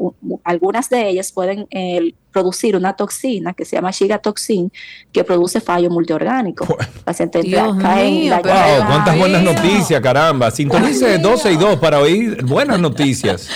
algunas 0.45 0.89
de 0.89 1.09
ellas 1.09 1.33
pueden 1.33 1.67
eh, 1.69 2.13
producir 2.31 2.75
una 2.77 2.95
toxina 2.95 3.53
que 3.53 3.65
se 3.65 3.75
llama 3.75 3.91
Shiga 3.91 4.19
toxin, 4.19 4.71
que 5.11 5.25
produce 5.25 5.59
fallo 5.59 5.89
multiorgánico. 5.89 6.65
El 6.79 7.03
paciente 7.03 7.41
Dios 7.41 7.75
cae 7.81 8.07
en 8.07 8.13
mío, 8.13 8.35
Wow, 8.35 8.87
cuántas 8.87 9.17
buenas 9.17 9.43
noticias, 9.43 9.99
caramba. 10.01 10.51
Sintonice 10.51 11.17
12 11.17 11.51
y 11.51 11.57
2 11.57 11.79
para 11.79 11.99
oír 11.99 12.43
buenas 12.45 12.79
noticias. 12.79 13.49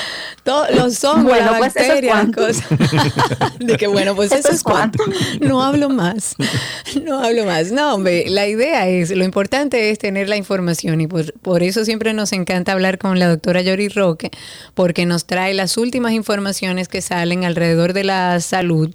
To- 0.44 0.66
los 0.74 1.04
hongos, 1.04 1.24
Bueno, 1.26 1.54
pues 1.58 1.76
eso 1.76 1.80
es 1.82 1.88
bacteria, 1.88 2.12
cuanto. 2.12 2.42
cosas. 2.42 2.66
De 3.60 3.78
que 3.78 3.88
bueno, 3.88 4.16
pues 4.16 4.32
eso, 4.32 4.50
Eso 4.50 4.52
es. 4.52 5.40
No 5.42 5.62
hablo 5.64 5.90
más. 5.90 6.36
No 7.04 7.20
hablo 7.24 7.46
más. 7.46 7.72
No, 7.72 7.94
hombre, 7.96 8.26
la 8.30 8.48
idea 8.48 8.88
es, 8.88 9.12
lo 9.12 9.24
importante 9.24 9.92
es 9.92 10.00
tener 10.00 10.28
la 10.30 10.38
información 10.38 11.02
y 11.02 11.08
por, 11.08 11.34
por 11.40 11.62
eso 11.64 11.86
siempre 11.86 12.14
nos 12.14 12.32
encanta 12.34 12.72
hablar 12.72 12.98
con 12.98 13.20
la 13.20 13.28
doctora 13.28 13.62
Yori 13.62 13.90
Roque, 13.90 14.32
porque 14.74 15.06
nos 15.06 15.26
trae 15.26 15.54
las 15.54 15.78
últimas 15.78 16.14
informaciones 16.14 16.88
que 16.88 17.02
salen 17.02 17.44
alrededor 17.46 17.94
de 17.94 18.04
la 18.06 18.40
salud. 18.40 18.90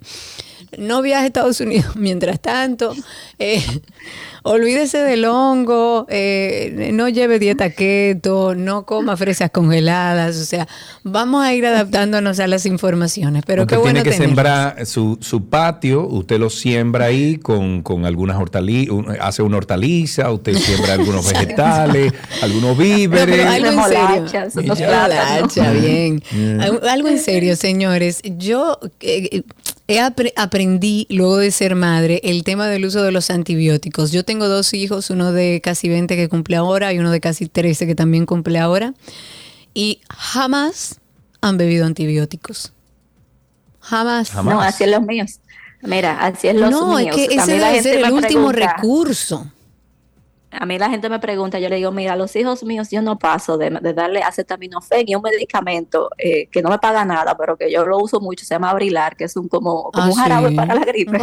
No 0.77 1.01
viaje 1.01 1.23
a 1.23 1.27
Estados 1.27 1.59
Unidos 1.59 1.95
mientras 1.95 2.39
tanto. 2.39 2.93
Eh, 3.39 3.61
olvídese 4.43 4.99
del 4.99 5.25
hongo, 5.25 6.05
eh, 6.09 6.91
no 6.93 7.09
lleve 7.09 7.39
dieta 7.39 7.71
keto, 7.71 8.53
no 8.55 8.85
coma 8.85 9.17
fresas 9.17 9.49
congeladas. 9.51 10.37
O 10.37 10.45
sea, 10.45 10.67
vamos 11.03 11.43
a 11.43 11.53
ir 11.53 11.65
adaptándonos 11.65 12.39
a 12.39 12.47
las 12.47 12.65
informaciones. 12.65 13.43
Pero 13.45 13.63
usted 13.63 13.75
qué 13.75 13.81
bueno 13.81 14.03
tiene 14.03 14.03
que 14.03 14.11
tenerlas. 14.11 14.27
sembrar 14.75 14.85
su, 14.85 15.17
su 15.21 15.45
patio, 15.49 16.05
usted 16.07 16.39
lo 16.39 16.49
siembra 16.49 17.05
ahí 17.05 17.37
con, 17.37 17.81
con 17.81 18.05
algunas 18.05 18.37
hortalizas, 18.37 18.95
hace 19.19 19.41
una 19.41 19.57
hortaliza, 19.57 20.31
usted 20.31 20.53
siembra 20.55 20.93
algunos 20.93 21.27
vegetales, 21.31 22.13
algunos 22.41 22.75
No, 22.77 22.83
víveres. 22.83 23.45
algo 23.45 23.67
en 23.71 23.83
serio. 24.29 25.81
Bien. 25.81 26.23
Mm. 26.31 26.59
Algo- 26.61 26.87
Algo 26.87 27.07
en 27.09 27.19
serio, 27.19 27.55
señores. 27.55 28.21
Yo 28.23 28.79
eh, 29.01 29.43
he 29.87 29.99
apre- 29.99 30.33
aprendí 30.35 31.05
luego 31.09 31.37
de 31.37 31.51
ser 31.51 31.75
madre 31.75 32.19
el 32.23 32.43
tema 32.43 32.67
del 32.67 32.85
uso 32.85 33.03
de 33.03 33.11
los 33.11 33.29
antibióticos. 33.29 34.11
Yo 34.11 34.23
tengo 34.23 34.47
dos 34.47 34.73
hijos, 34.73 35.09
uno 35.09 35.31
de 35.31 35.61
casi 35.63 35.89
20 35.89 36.15
que 36.15 36.27
cumple 36.29 36.55
ahora 36.55 36.91
y 36.93 36.99
uno 36.99 37.11
de 37.11 37.19
casi 37.21 37.47
13 37.47 37.85
que 37.87 37.95
también 37.95 38.25
cumple 38.25 38.59
ahora. 38.59 38.93
Y 39.73 40.01
jamás 40.09 40.99
han 41.41 41.57
bebido 41.57 41.85
antibióticos. 41.85 42.73
Jamás. 43.79 44.33
No, 44.43 44.61
así 44.61 44.83
es 44.85 44.89
los 44.89 45.01
míos. 45.03 45.39
Mira, 45.81 46.19
así 46.25 46.47
es 46.47 46.55
los 46.55 46.71
no, 46.71 46.95
míos. 46.97 47.15
es 47.15 47.27
que 47.27 47.35
ese 47.35 47.51
debe 47.59 47.81
ser 47.83 47.97
el 48.03 48.11
último 48.11 48.47
pregunta- 48.49 48.75
recurso. 48.77 49.51
A 50.59 50.65
mí 50.65 50.77
la 50.77 50.89
gente 50.89 51.09
me 51.09 51.19
pregunta, 51.19 51.59
yo 51.59 51.69
le 51.69 51.77
digo, 51.77 51.91
mira, 51.91 52.13
a 52.13 52.15
los 52.15 52.35
hijos 52.35 52.63
míos 52.63 52.89
yo 52.91 53.01
no 53.01 53.17
paso 53.17 53.57
de, 53.57 53.69
de 53.69 53.93
darle 53.93 54.21
acetaminofén 54.21 55.03
y 55.07 55.15
un 55.15 55.21
medicamento 55.21 56.09
eh, 56.17 56.47
que 56.47 56.61
no 56.61 56.69
me 56.69 56.79
paga 56.79 57.05
nada, 57.05 57.35
pero 57.37 57.57
que 57.57 57.71
yo 57.71 57.85
lo 57.85 57.97
uso 57.97 58.19
mucho, 58.19 58.45
se 58.45 58.53
llama 58.55 58.69
Abrilar, 58.69 59.15
que 59.15 59.25
es 59.25 59.35
un 59.35 59.47
como, 59.47 59.91
como 59.91 60.05
Ah, 60.05 60.09
un 60.09 60.13
jarabe 60.15 60.49
sí, 60.49 60.55
para 60.55 60.75
la 60.75 60.85
gripe. 60.85 61.17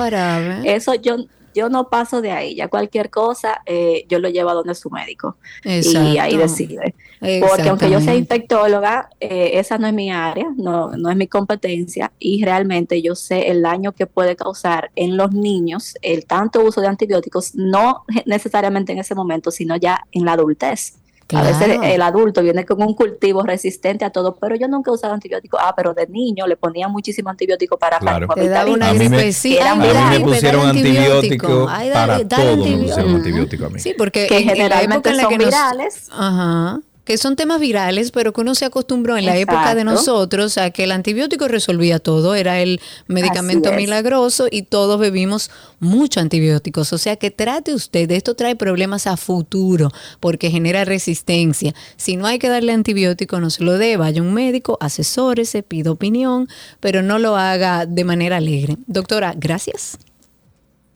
Eso 0.64 0.94
yo, 0.94 1.16
yo 1.54 1.68
no 1.68 1.88
paso 1.88 2.20
de 2.20 2.32
ahí, 2.32 2.54
ya 2.54 2.68
cualquier 2.68 3.10
cosa 3.10 3.62
eh, 3.66 4.04
yo 4.08 4.18
lo 4.18 4.28
llevo 4.28 4.50
a 4.50 4.54
donde 4.54 4.74
su 4.74 4.90
médico 4.90 5.36
y 5.64 5.68
ahí 5.68 6.34
Exacto. 6.34 6.38
decide. 6.38 6.94
Porque 7.40 7.68
aunque 7.68 7.90
yo 7.90 8.00
sea 8.00 8.16
infectóloga, 8.16 9.10
eh, 9.20 9.52
esa 9.54 9.78
no 9.78 9.86
es 9.86 9.94
mi 9.94 10.10
área, 10.10 10.46
no, 10.56 10.90
no 10.96 11.10
es 11.10 11.16
mi 11.16 11.28
competencia 11.28 12.12
y 12.18 12.44
realmente 12.44 13.00
yo 13.00 13.14
sé 13.14 13.50
el 13.50 13.62
daño 13.62 13.92
que 13.92 14.06
puede 14.06 14.34
causar 14.34 14.90
en 14.96 15.16
los 15.16 15.32
niños 15.32 15.94
el 16.02 16.26
tanto 16.26 16.62
uso 16.62 16.80
de 16.80 16.88
antibióticos, 16.88 17.54
no 17.54 18.04
necesariamente 18.26 18.92
en 18.92 18.98
ese 18.98 19.14
momento, 19.14 19.50
sino 19.50 19.76
ya 19.76 20.04
en 20.12 20.24
la 20.24 20.32
adultez. 20.32 21.01
A 21.34 21.42
veces 21.42 21.64
Claro. 21.66 21.82
el 21.82 22.02
adulto 22.02 22.42
viene 22.42 22.64
con 22.64 22.82
un 22.82 22.94
cultivo 22.94 23.42
resistente 23.42 24.04
a 24.04 24.10
todo, 24.10 24.34
pero 24.34 24.54
yo 24.56 24.68
nunca 24.68 24.90
he 24.90 24.94
usado 24.94 25.14
antibióticos. 25.14 25.60
Ah, 25.62 25.72
pero 25.76 25.94
de 25.94 26.06
niño 26.06 26.46
le 26.46 26.56
ponían 26.56 26.90
muchísimo 26.92 27.30
antibiótico 27.30 27.78
para 27.78 27.98
Claro. 27.98 28.26
A 28.30 28.36
mí 28.36 28.48
me- 28.48 28.56
a 28.56 28.62
Ay, 28.62 28.68
mí 28.98 29.08
mira, 29.08 30.10
me 30.10 30.20
pusieron 30.20 30.66
dale 30.66 30.78
antibiótico 30.78 31.66
Ay, 31.68 31.88
dale- 31.88 31.92
para 31.92 32.06
dale 32.06 32.24
todo, 32.24 32.38
me 32.44 32.52
antibiótico. 32.52 32.86
pusieron 32.88 33.14
antibiótico 33.16 33.66
a 33.66 33.70
mí. 33.70 33.78
Sí, 33.80 33.94
porque 33.96 34.26
Que 34.26 34.36
en- 34.36 34.40
en 34.42 34.46
la 34.48 34.52
generalmente 34.54 34.94
época 34.94 35.10
en 35.10 35.16
la 35.16 35.22
son 35.22 35.30
que 35.30 35.36
nos- 35.38 35.46
virales. 35.46 36.08
Ajá. 36.12 36.80
Que 37.04 37.18
son 37.18 37.34
temas 37.34 37.58
virales, 37.58 38.12
pero 38.12 38.32
que 38.32 38.40
uno 38.40 38.54
se 38.54 38.64
acostumbró 38.64 39.16
en 39.16 39.26
la 39.26 39.36
época 39.36 39.74
de 39.74 39.82
nosotros 39.84 40.56
a 40.56 40.70
que 40.70 40.84
el 40.84 40.92
antibiótico 40.92 41.48
resolvía 41.48 41.98
todo, 41.98 42.34
era 42.34 42.60
el 42.60 42.80
medicamento 43.08 43.72
milagroso 43.72 44.46
y 44.50 44.62
todos 44.62 45.00
bebimos 45.00 45.50
mucho 45.80 46.20
antibióticos. 46.20 46.92
O 46.92 46.98
sea 46.98 47.16
que 47.16 47.30
trate 47.32 47.74
usted, 47.74 48.10
esto 48.12 48.34
trae 48.34 48.54
problemas 48.54 49.08
a 49.08 49.16
futuro 49.16 49.90
porque 50.20 50.50
genera 50.50 50.84
resistencia. 50.84 51.74
Si 51.96 52.16
no 52.16 52.26
hay 52.26 52.38
que 52.38 52.48
darle 52.48 52.72
antibiótico, 52.72 53.40
no 53.40 53.50
se 53.50 53.64
lo 53.64 53.78
dé, 53.78 53.96
vaya 53.96 54.20
a 54.20 54.24
un 54.24 54.32
médico, 54.32 54.78
asesórese, 54.80 55.62
pida 55.62 55.90
opinión, 55.90 56.48
pero 56.78 57.02
no 57.02 57.18
lo 57.18 57.36
haga 57.36 57.84
de 57.86 58.04
manera 58.04 58.36
alegre. 58.36 58.76
Doctora, 58.86 59.34
gracias. 59.36 59.98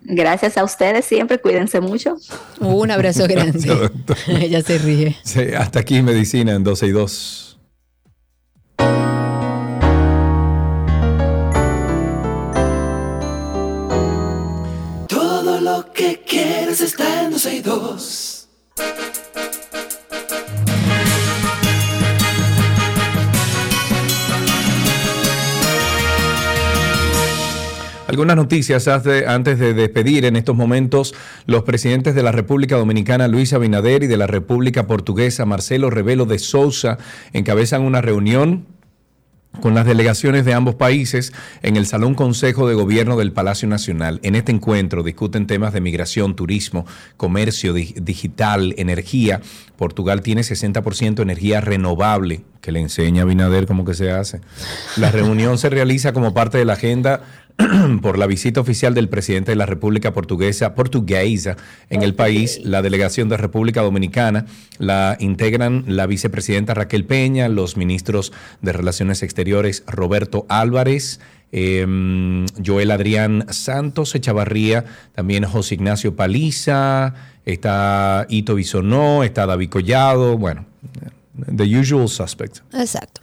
Gracias 0.09 0.57
a 0.57 0.65
ustedes 0.65 1.05
siempre, 1.05 1.39
cuídense 1.41 1.81
mucho. 1.81 2.17
Un 2.61 2.91
abrazo 2.91 3.27
grande. 3.29 3.91
Ella 4.29 4.63
se 4.67 4.79
ríe. 4.79 5.17
Sí, 5.25 5.41
hasta 5.57 5.81
aquí 5.81 6.01
medicina 6.03 6.55
en 6.55 6.63
12 6.65 6.87
y 6.87 6.91
2. 6.91 7.59
Todo 15.09 15.61
lo 15.61 15.93
que 15.93 16.23
quieras 16.27 16.81
está 16.81 17.25
en 17.25 17.31
12 17.33 17.55
y 17.57 17.61
2. 17.61 18.49
Algunas 28.09 28.37
noticias 28.37 28.87
antes 28.89 29.59
de 29.59 29.75
despedir 29.75 30.25
en 30.27 30.37
estos 30.37 30.55
momentos. 30.55 31.13
Los 31.47 31.65
presidentes 31.65 32.15
de 32.15 32.23
la 32.23 32.31
República 32.31 32.77
Dominicana, 32.77 33.27
Luis 33.27 33.53
Abinader, 33.53 34.05
y 34.05 34.07
de 34.07 34.17
la 34.17 34.29
República 34.29 34.87
Portuguesa, 34.87 35.45
Marcelo 35.45 35.91
Rebelo 35.91 36.25
de 36.25 36.39
Sousa, 36.39 36.99
encabezan 37.33 37.83
una 37.83 38.01
reunión 38.01 38.67
con 39.61 39.75
las 39.75 39.87
delegaciones 39.87 40.45
de 40.45 40.53
ambos 40.53 40.75
países 40.75 41.33
en 41.63 41.77
el 41.77 41.87
Salón 41.87 42.15
Consejo 42.15 42.69
de 42.69 42.75
Gobierno 42.75 43.17
del 43.17 43.33
Palacio 43.33 43.67
Nacional. 43.67 44.21
En 44.23 44.35
este 44.35 44.53
encuentro 44.53 45.03
discuten 45.03 45.47
temas 45.47 45.73
de 45.73 45.81
migración, 45.81 46.37
turismo, 46.37 46.87
comercio 47.17 47.73
di- 47.73 47.95
digital, 48.01 48.75
energía. 48.77 49.41
Portugal 49.77 50.21
tiene 50.21 50.43
60% 50.43 51.23
energía 51.23 51.63
renovable, 51.63 52.43
que 52.61 52.71
le 52.71 52.81
enseña 52.81 53.23
a 53.23 53.25
Binader 53.25 53.67
cómo 53.67 53.85
que 53.87 53.95
se 53.95 54.11
hace. 54.11 54.43
La 54.99 55.11
reunión 55.11 55.57
se 55.57 55.71
realiza 55.71 56.13
como 56.13 56.35
parte 56.35 56.59
de 56.59 56.67
la 56.67 56.75
agenda 56.75 57.23
por 58.03 58.19
la 58.19 58.27
visita 58.27 58.61
oficial 58.61 58.95
del 58.95 59.09
presidente 59.09 59.53
de 59.53 59.57
la 59.57 59.67
República 59.67 60.13
Portuguesa, 60.13 60.75
portuguesa, 60.75 61.57
en 61.91 62.03
el 62.03 62.15
país. 62.15 62.61
La 62.63 62.83
delegación 62.83 63.29
de 63.29 63.37
República 63.37 63.83
Dominicana 63.83 64.47
la 64.79 65.17
integran 65.21 65.85
la 65.87 66.07
vicepresidenta 66.07 66.75
Raquel 66.75 67.05
Peña, 67.05 67.49
los 67.49 67.77
ministros 67.77 68.33
de 68.61 68.73
Relaciones 68.73 69.23
Exteriores 69.23 69.85
Roberto 69.87 70.45
Álvarez, 70.49 71.21
eh, 71.53 71.87
Joel 72.65 72.91
Adrián 72.91 73.47
Santos 73.51 74.15
Echavarría, 74.15 74.85
también 75.15 75.45
José 75.45 75.77
Ignacio 75.77 76.17
Paliza, 76.17 77.15
está 77.47 78.27
Ito 78.29 78.57
Bisonó, 78.57 79.23
está 79.25 79.47
David 79.47 79.71
Collado, 79.71 80.37
bueno, 80.37 80.67
the 81.57 81.65
usual 81.65 82.09
suspect. 82.09 82.59
Exacto. 82.73 83.21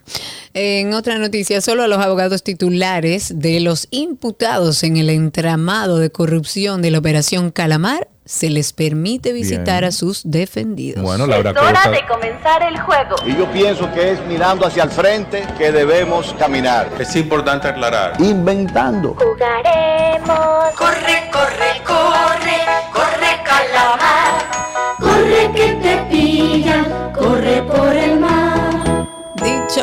En 0.54 0.94
otra 0.94 1.18
noticia, 1.18 1.62
solo 1.62 1.84
a 1.84 1.88
los 1.88 2.00
abogados 2.00 2.44
titulares 2.44 3.34
de 3.40 3.60
los 3.60 3.88
imputados 3.92 4.84
en 4.84 4.98
el 4.98 5.10
entramado 5.10 5.98
de 5.98 6.12
corrupción 6.12 6.82
de 6.82 6.92
la 6.92 7.00
operación 7.00 7.52
Calamar 7.52 8.08
se 8.26 8.50
les 8.50 8.72
permite 8.72 9.34
visitar 9.34 9.82
Bien. 9.82 9.90
a 9.90 9.92
sus 9.92 10.22
defendidos. 10.24 11.04
Bueno, 11.04 11.28
Laura 11.28 11.52
Es 11.52 11.58
hora 11.58 11.74
Costa. 11.74 11.90
de 11.92 12.06
comenzar 12.08 12.64
el 12.64 12.80
juego. 12.80 13.16
Y 13.26 13.36
yo 13.36 13.52
pienso 13.52 13.92
que 13.94 14.12
es 14.14 14.26
mirando 14.28 14.66
hacia 14.66 14.84
el 14.84 14.92
frente 14.92 15.44
que 15.58 15.74
debemos 15.74 16.34
caminar. 16.40 16.90
Es 17.00 17.14
importante 17.18 17.68
aclarar. 17.68 18.14
Inventando. 18.22 19.16
Jugaremos. 19.16 20.74
Corre, 20.78 21.30
corre, 21.32 21.32
corre, 21.34 21.73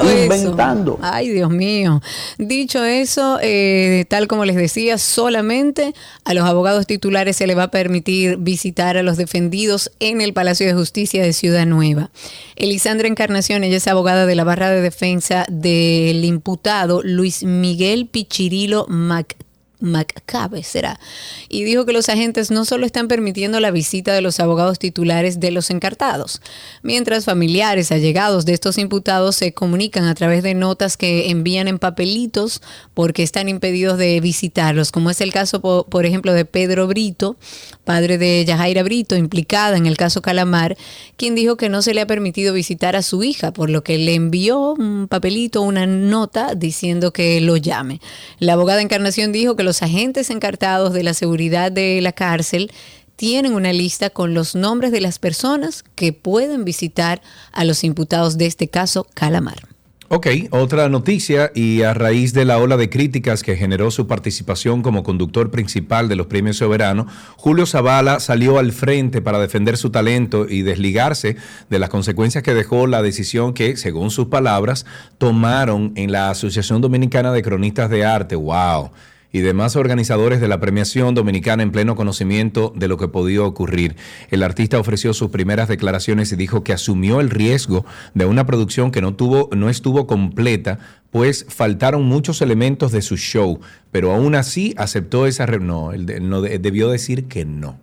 Inventando. 0.05 0.99
ay 1.03 1.29
Dios 1.29 1.51
mío, 1.51 2.03
dicho 2.39 2.85
eso, 2.85 3.39
eh, 3.43 4.05
tal 4.09 4.29
como 4.29 4.45
les 4.45 4.57
decía, 4.57 4.99
solamente 4.99 5.95
a 6.25 6.35
los 6.35 6.45
abogados 6.45 6.87
titulares 6.87 7.37
se 7.37 7.47
les 7.47 7.57
va 7.57 7.65
a 7.65 7.71
permitir 7.71 8.37
visitar 8.39 8.97
a 8.97 9.03
los 9.03 9.17
defendidos 9.17 9.91
en 10.01 10.21
el 10.21 10.33
Palacio 10.33 10.67
de 10.67 10.75
Justicia 10.75 11.23
de 11.23 11.33
Ciudad 11.33 11.67
Nueva. 11.67 12.11
Elisandra 12.57 13.09
Encarnación, 13.09 13.65
ella 13.65 13.77
es 13.77 13.89
abogada 13.89 14.27
de 14.27 14.35
la 14.35 14.45
barra 14.45 14.71
de 14.71 14.81
defensa 14.81 15.47
del 15.49 16.25
imputado 16.25 17.03
Luis 17.03 17.43
Miguel 17.43 18.07
Pichirilo 18.07 18.87
Mac 18.89 19.37
Maccabe 19.81 20.63
será, 20.63 21.01
y 21.49 21.65
dijo 21.65 21.87
que 21.87 21.93
los 21.93 22.09
agentes 22.09 22.51
no 22.51 22.65
solo 22.65 22.87
están 22.87 23.09
permitiendo 23.09 23.61
la 23.61 23.71
visita 23.71 24.13
de 24.13 24.21
los 24.21 24.41
abogados 24.41 24.79
titulares 24.79 25.41
de 25.41 25.51
los 25.51 25.71
encartados, 25.71 26.41
mientras 26.83 27.25
familiares 27.25 27.91
allegados 27.93 28.45
de 28.45 28.53
estos 28.53 28.79
imputados 28.79 29.37
se 29.37 29.53
comunican 29.53 30.05
a 30.05 30.15
través 30.15 30.43
de 30.43 30.55
notas 30.55 30.97
que 30.97 31.31
envían 31.31 31.69
en 31.69 31.79
papelitos 31.79 32.63
porque 32.95 33.23
están 33.23 33.49
impedidos 33.49 33.99
de 33.99 34.21
visitarlos, 34.21 34.93
como 34.93 35.11
es 35.11 35.21
el 35.21 35.33
caso, 35.33 35.61
po- 35.61 35.87
por 35.89 36.07
ejemplo, 36.07 36.33
de 36.33 36.45
Pedro 36.45 36.87
Brito, 36.87 37.37
padre 37.85 38.19
de 38.19 38.45
Yajaira 38.45 38.83
Brito, 38.83 39.17
implicada 39.17 39.77
en 39.77 39.87
el 39.87 39.97
caso 39.97 40.23
Calamar, 40.23 40.77
quien 41.17 41.35
dijo 41.35 41.57
que 41.57 41.69
no 41.69 41.83
se 41.83 41.95
le 41.95 42.01
ha 42.01 42.07
permitido 42.07 42.53
visitar 42.55 42.97
a 42.97 43.03
su 43.03 43.23
hija, 43.23 43.53
por 43.53 43.71
lo 43.71 43.83
que 43.83 43.99
le 43.99 44.15
envió 44.15 44.73
un 44.75 45.09
papelito, 45.09 45.63
una 45.63 45.87
nota 45.87 46.55
diciendo 46.55 47.13
que 47.13 47.41
lo 47.41 47.57
llame. 47.57 48.01
La 48.39 48.55
abogada 48.55 48.83
Encarnación 48.83 49.33
dijo 49.33 49.57
que 49.57 49.63
los 49.63 49.70
agentes 49.83 50.31
encartados 50.31 50.93
de 50.93 51.03
la 51.03 51.15
seguridad 51.15 51.73
de 51.73 52.01
la 52.01 52.13
cárcel 52.13 52.71
tienen 53.17 53.53
una 53.53 53.73
lista 53.73 54.11
con 54.11 54.33
los 54.33 54.55
nombres 54.55 54.93
de 54.93 55.01
las 55.01 55.19
personas 55.19 55.85
que 55.95 56.13
pueden 56.13 56.65
visitar 56.65 57.21
a 57.53 57.65
los 57.65 57.85
imputados 57.85 58.39
de 58.39 58.47
este 58.47 58.69
caso 58.69 59.07
Calamar. 59.15 59.69
Ok, 60.13 60.27
otra 60.51 60.89
noticia 60.89 61.53
y 61.55 61.83
a 61.83 61.95
raíz 61.95 62.33
de 62.33 62.45
la 62.45 62.59
ola 62.59 62.77
de 62.77 62.91
críticas 62.91 63.45
que 63.45 63.55
generó 63.55 63.93
su 63.93 64.09
participación 64.09 64.83
como 64.83 65.05
conductor 65.05 65.53
principal 65.53 66.09
de 66.09 66.17
los 66.17 66.27
premios 66.27 66.57
soberanos, 66.57 67.13
Julio 67.37 67.65
Zavala 67.65 68.19
salió 68.19 68.59
al 68.59 68.73
frente 68.73 69.23
para 69.23 69.39
defender 69.39 69.77
su 69.77 69.91
talento 69.91 70.49
y 70.49 70.63
desligarse 70.63 71.37
de 71.69 71.79
las 71.79 71.91
consecuencias 71.91 72.43
que 72.43 72.55
dejó 72.55 72.89
la 72.89 73.03
decisión 73.03 73.55
que, 73.55 73.77
según 73.77 74.11
sus 74.11 74.27
palabras, 74.27 74.85
tomaron 75.19 75.93
en 75.95 76.11
la 76.11 76.31
Asociación 76.31 76.81
Dominicana 76.81 77.31
de 77.31 77.43
Cronistas 77.43 77.89
de 77.89 78.05
Arte. 78.05 78.35
¡Wow! 78.35 78.91
Y 79.33 79.41
demás 79.41 79.77
organizadores 79.77 80.41
de 80.41 80.49
la 80.49 80.59
premiación 80.61 81.15
dominicana 81.15 81.63
en 81.63 81.71
pleno 81.71 81.95
conocimiento 81.95 82.73
de 82.75 82.89
lo 82.89 82.97
que 82.97 83.09
podía 83.09 83.43
ocurrir. 83.43 83.97
El 84.31 84.43
artista 84.43 84.79
ofreció 84.79 85.15
sus 85.15 85.31
primeras 85.31 85.69
declaraciones 85.69 86.33
y 86.33 86.37
dijo 86.37 86.65
que 86.65 86.73
asumió 86.73 87.21
el 87.21 87.31
riesgo 87.31 87.85
de 88.15 88.25
una 88.25 88.45
producción 88.47 88.91
que 88.91 89.01
no 89.01 89.15
tuvo 89.15 89.49
no 89.57 89.71
estuvo 89.71 90.07
completa, 90.07 90.79
pues 91.11 91.47
faltaron 91.49 92.03
muchos 92.05 92.43
elementos 92.43 92.91
de 92.93 93.03
su 93.03 93.17
show, 93.17 93.61
pero 93.93 94.13
aún 94.13 94.35
así 94.35 94.75
aceptó 94.77 95.27
esa 95.27 95.47
re- 95.47 95.61
no, 95.61 95.93
él 95.93 96.29
no 96.29 96.41
de- 96.43 96.59
debió 96.59 96.89
decir 96.91 97.27
que 97.27 97.45
no. 97.45 97.79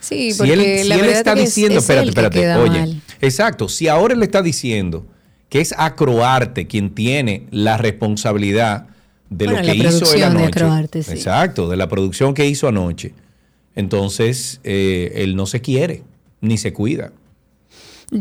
Sí, 0.00 0.32
Si 0.32 0.38
porque 0.38 0.52
él, 0.54 0.86
si 0.86 0.92
él 0.92 1.00
está 1.10 1.32
es- 1.34 1.40
diciendo, 1.40 1.78
es 1.78 1.84
espérate, 1.84 2.08
espérate, 2.08 2.54
oye, 2.56 2.78
mal. 2.80 3.02
exacto, 3.20 3.68
si 3.68 3.86
ahora 3.88 4.14
él 4.14 4.22
está 4.22 4.40
diciendo 4.42 5.06
que 5.48 5.60
es 5.60 5.74
Acroarte 5.76 6.66
quien 6.68 6.90
tiene 6.94 7.46
la 7.50 7.76
responsabilidad 7.76 8.86
de 9.30 9.44
Bueno, 9.46 9.60
lo 9.62 9.72
que 9.72 9.78
hizo 9.78 10.12
él 10.12 10.20
de 10.20 10.24
anoche. 10.26 10.46
Acroarte, 10.46 11.02
sí. 11.02 11.12
Exacto, 11.12 11.68
de 11.68 11.76
la 11.76 11.88
producción 11.88 12.34
que 12.34 12.46
hizo 12.46 12.68
anoche. 12.68 13.14
Entonces, 13.74 14.60
eh, 14.64 15.12
él 15.16 15.36
no 15.36 15.46
se 15.46 15.60
quiere, 15.60 16.02
ni 16.40 16.58
se 16.58 16.72
cuida. 16.72 17.12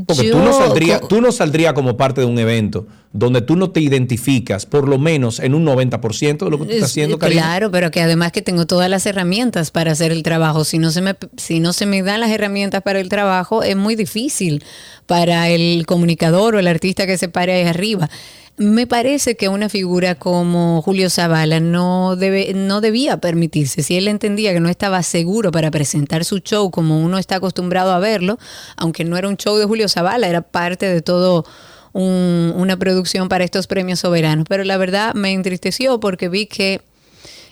Porque 0.06 0.30
tú, 0.30 0.38
no 0.38 0.53
saldrías, 0.53 1.02
tú 1.07 1.19
no 1.19 1.31
saldrías 1.31 1.73
como 1.73 1.98
parte 1.98 2.22
de 2.22 2.27
un 2.27 2.38
evento 2.38 2.86
donde 3.11 3.41
tú 3.41 3.56
no 3.56 3.72
te 3.72 3.81
identificas, 3.81 4.68
por 4.68 4.88
lo 4.88 4.99
menos 4.99 5.40
en 5.40 5.56
un 5.56 5.65
90% 5.65 6.45
de 6.45 6.52
lo 6.52 6.60
que 6.60 6.65
tú 6.65 6.72
estás 6.73 6.77
Es- 6.77 6.91
haciendo, 6.91 7.18
Karina. 7.18 7.41
Claro, 7.41 7.72
pero 7.72 7.90
que 7.90 7.99
además 7.99 8.31
que 8.31 8.44
tengo 8.44 8.68
todas 8.68 8.88
las 8.88 9.07
herramientas 9.07 9.72
para 9.72 9.91
hacer 9.94 10.11
el 10.11 10.22
trabajo. 10.22 10.64
Si 10.64 10.77
no 10.77 10.91
se 10.91 11.02
me, 11.02 11.15
si 11.38 11.60
no 11.60 11.73
se 11.73 11.88
me 11.88 12.03
dan 12.03 12.19
las 12.19 12.30
herramientas 12.30 12.84
para 12.84 12.99
el 12.99 13.10
trabajo, 13.10 13.64
es 13.64 13.76
muy 13.76 13.95
difícil 13.95 14.64
para 15.07 15.49
el 15.49 15.88
comunicador 15.88 16.53
o 16.53 16.60
el 16.60 16.68
artista 16.68 17.07
que 17.07 17.18
se 17.18 17.27
pare 17.27 17.53
ahí 17.53 17.64
arriba. 17.68 18.11
Me 18.60 18.88
parece 18.88 19.38
que 19.38 19.48
una 19.48 19.69
figura 19.69 20.15
como 20.15 20.81
Julio 20.81 21.10
Zavala 21.10 21.61
no 21.61 22.18
debe, 22.18 22.53
no 22.53 22.81
debía 22.81 23.15
permitirse. 23.22 23.84
Si 23.84 23.95
él 23.95 24.10
entendía 24.10 24.52
que 24.52 24.60
no 24.60 24.68
estaba 24.68 25.02
seguro 25.02 25.49
para 25.52 25.72
presentar 25.72 26.26
su 26.26 26.40
show 26.40 26.69
como 26.69 26.99
uno 26.99 27.18
está 27.18 27.36
acostumbrado 27.38 27.94
a 27.94 27.99
verlo, 27.99 28.38
aunque 28.76 29.06
no 29.06 29.15
era 29.15 29.30
un 29.30 29.38
show 29.38 29.56
de 29.57 29.64
Julio 29.64 29.88
Zavala, 29.88 30.27
era 30.27 30.41
parte 30.41 30.88
de 30.88 31.02
todo 31.02 31.45
un- 31.94 32.53
una 32.57 32.76
producción 32.77 33.30
para 33.30 33.45
estos 33.45 33.65
premios 33.65 34.02
soberanos. 34.02 34.45
Pero 34.49 34.65
la 34.65 34.76
verdad 34.76 35.14
me 35.14 35.31
entristeció 35.31 36.02
porque 36.02 36.27
vi 36.27 36.45
que 36.45 36.81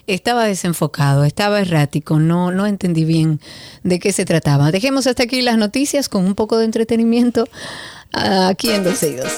estaba 0.08 0.44
desenfocado, 0.44 1.24
estaba 1.24 1.62
errático, 1.62 2.20
no, 2.20 2.52
no 2.52 2.66
entendí 2.66 3.06
bien 3.06 3.40
de 3.84 4.00
qué 4.00 4.12
se 4.12 4.26
trataba. 4.26 4.72
Dejemos 4.72 5.08
hasta 5.08 5.24
aquí 5.24 5.42
las 5.42 5.58
noticias 5.58 6.10
con 6.10 6.26
un 6.26 6.36
poco 6.36 6.58
de 6.58 6.66
entretenimiento 6.66 7.46
aquí 8.12 8.72
en 8.72 8.84
Dos 8.84 9.02
Oídos. 9.04 9.32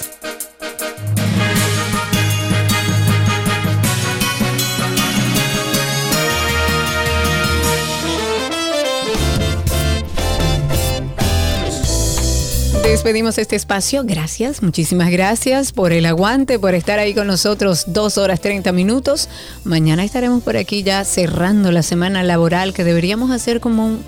Despedimos 12.84 13.38
este 13.38 13.56
espacio. 13.56 14.02
Gracias, 14.04 14.64
muchísimas 14.64 15.10
gracias 15.12 15.72
por 15.72 15.94
el 15.94 16.06
aguante, 16.06 16.58
por 16.60 16.74
estar 16.74 16.98
ahí 17.00 17.14
con 17.14 17.28
nosotros 17.28 17.86
dos 17.88 18.18
horas 18.18 18.42
30 18.42 18.72
minutos. 18.72 19.30
Mañana 19.64 20.04
estaremos 20.04 20.42
por 20.44 20.58
aquí 20.58 20.84
ya 20.84 21.04
cerrando 21.06 21.72
la 21.72 21.84
semana 21.84 22.24
laboral 22.24 22.74
que 22.74 22.84
deberíamos 22.84 23.32
hacer 23.32 23.60
como 23.60 23.86
un 23.86 24.00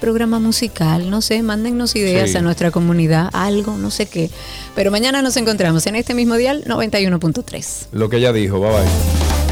programa 0.00 0.38
musical. 0.38 1.10
No 1.10 1.20
sé, 1.20 1.42
mándennos 1.42 1.96
ideas 1.96 2.30
Sí. 2.30 2.36
a 2.36 2.42
nuestra 2.42 2.70
comunidad, 2.70 3.28
algo, 3.32 3.76
no 3.76 3.90
sé 3.90 4.06
qué. 4.06 4.30
Pero 4.76 4.90
mañana 4.90 5.20
nos 5.20 5.36
encontramos 5.36 5.86
en 5.86 5.96
este 5.96 6.14
mismo 6.14 6.36
dial 6.36 6.62
91.3. 6.66 7.88
Lo 7.92 8.08
que 8.08 8.18
ella 8.18 8.32
dijo, 8.32 8.60
bye 8.60 8.70
bye. 8.70 9.47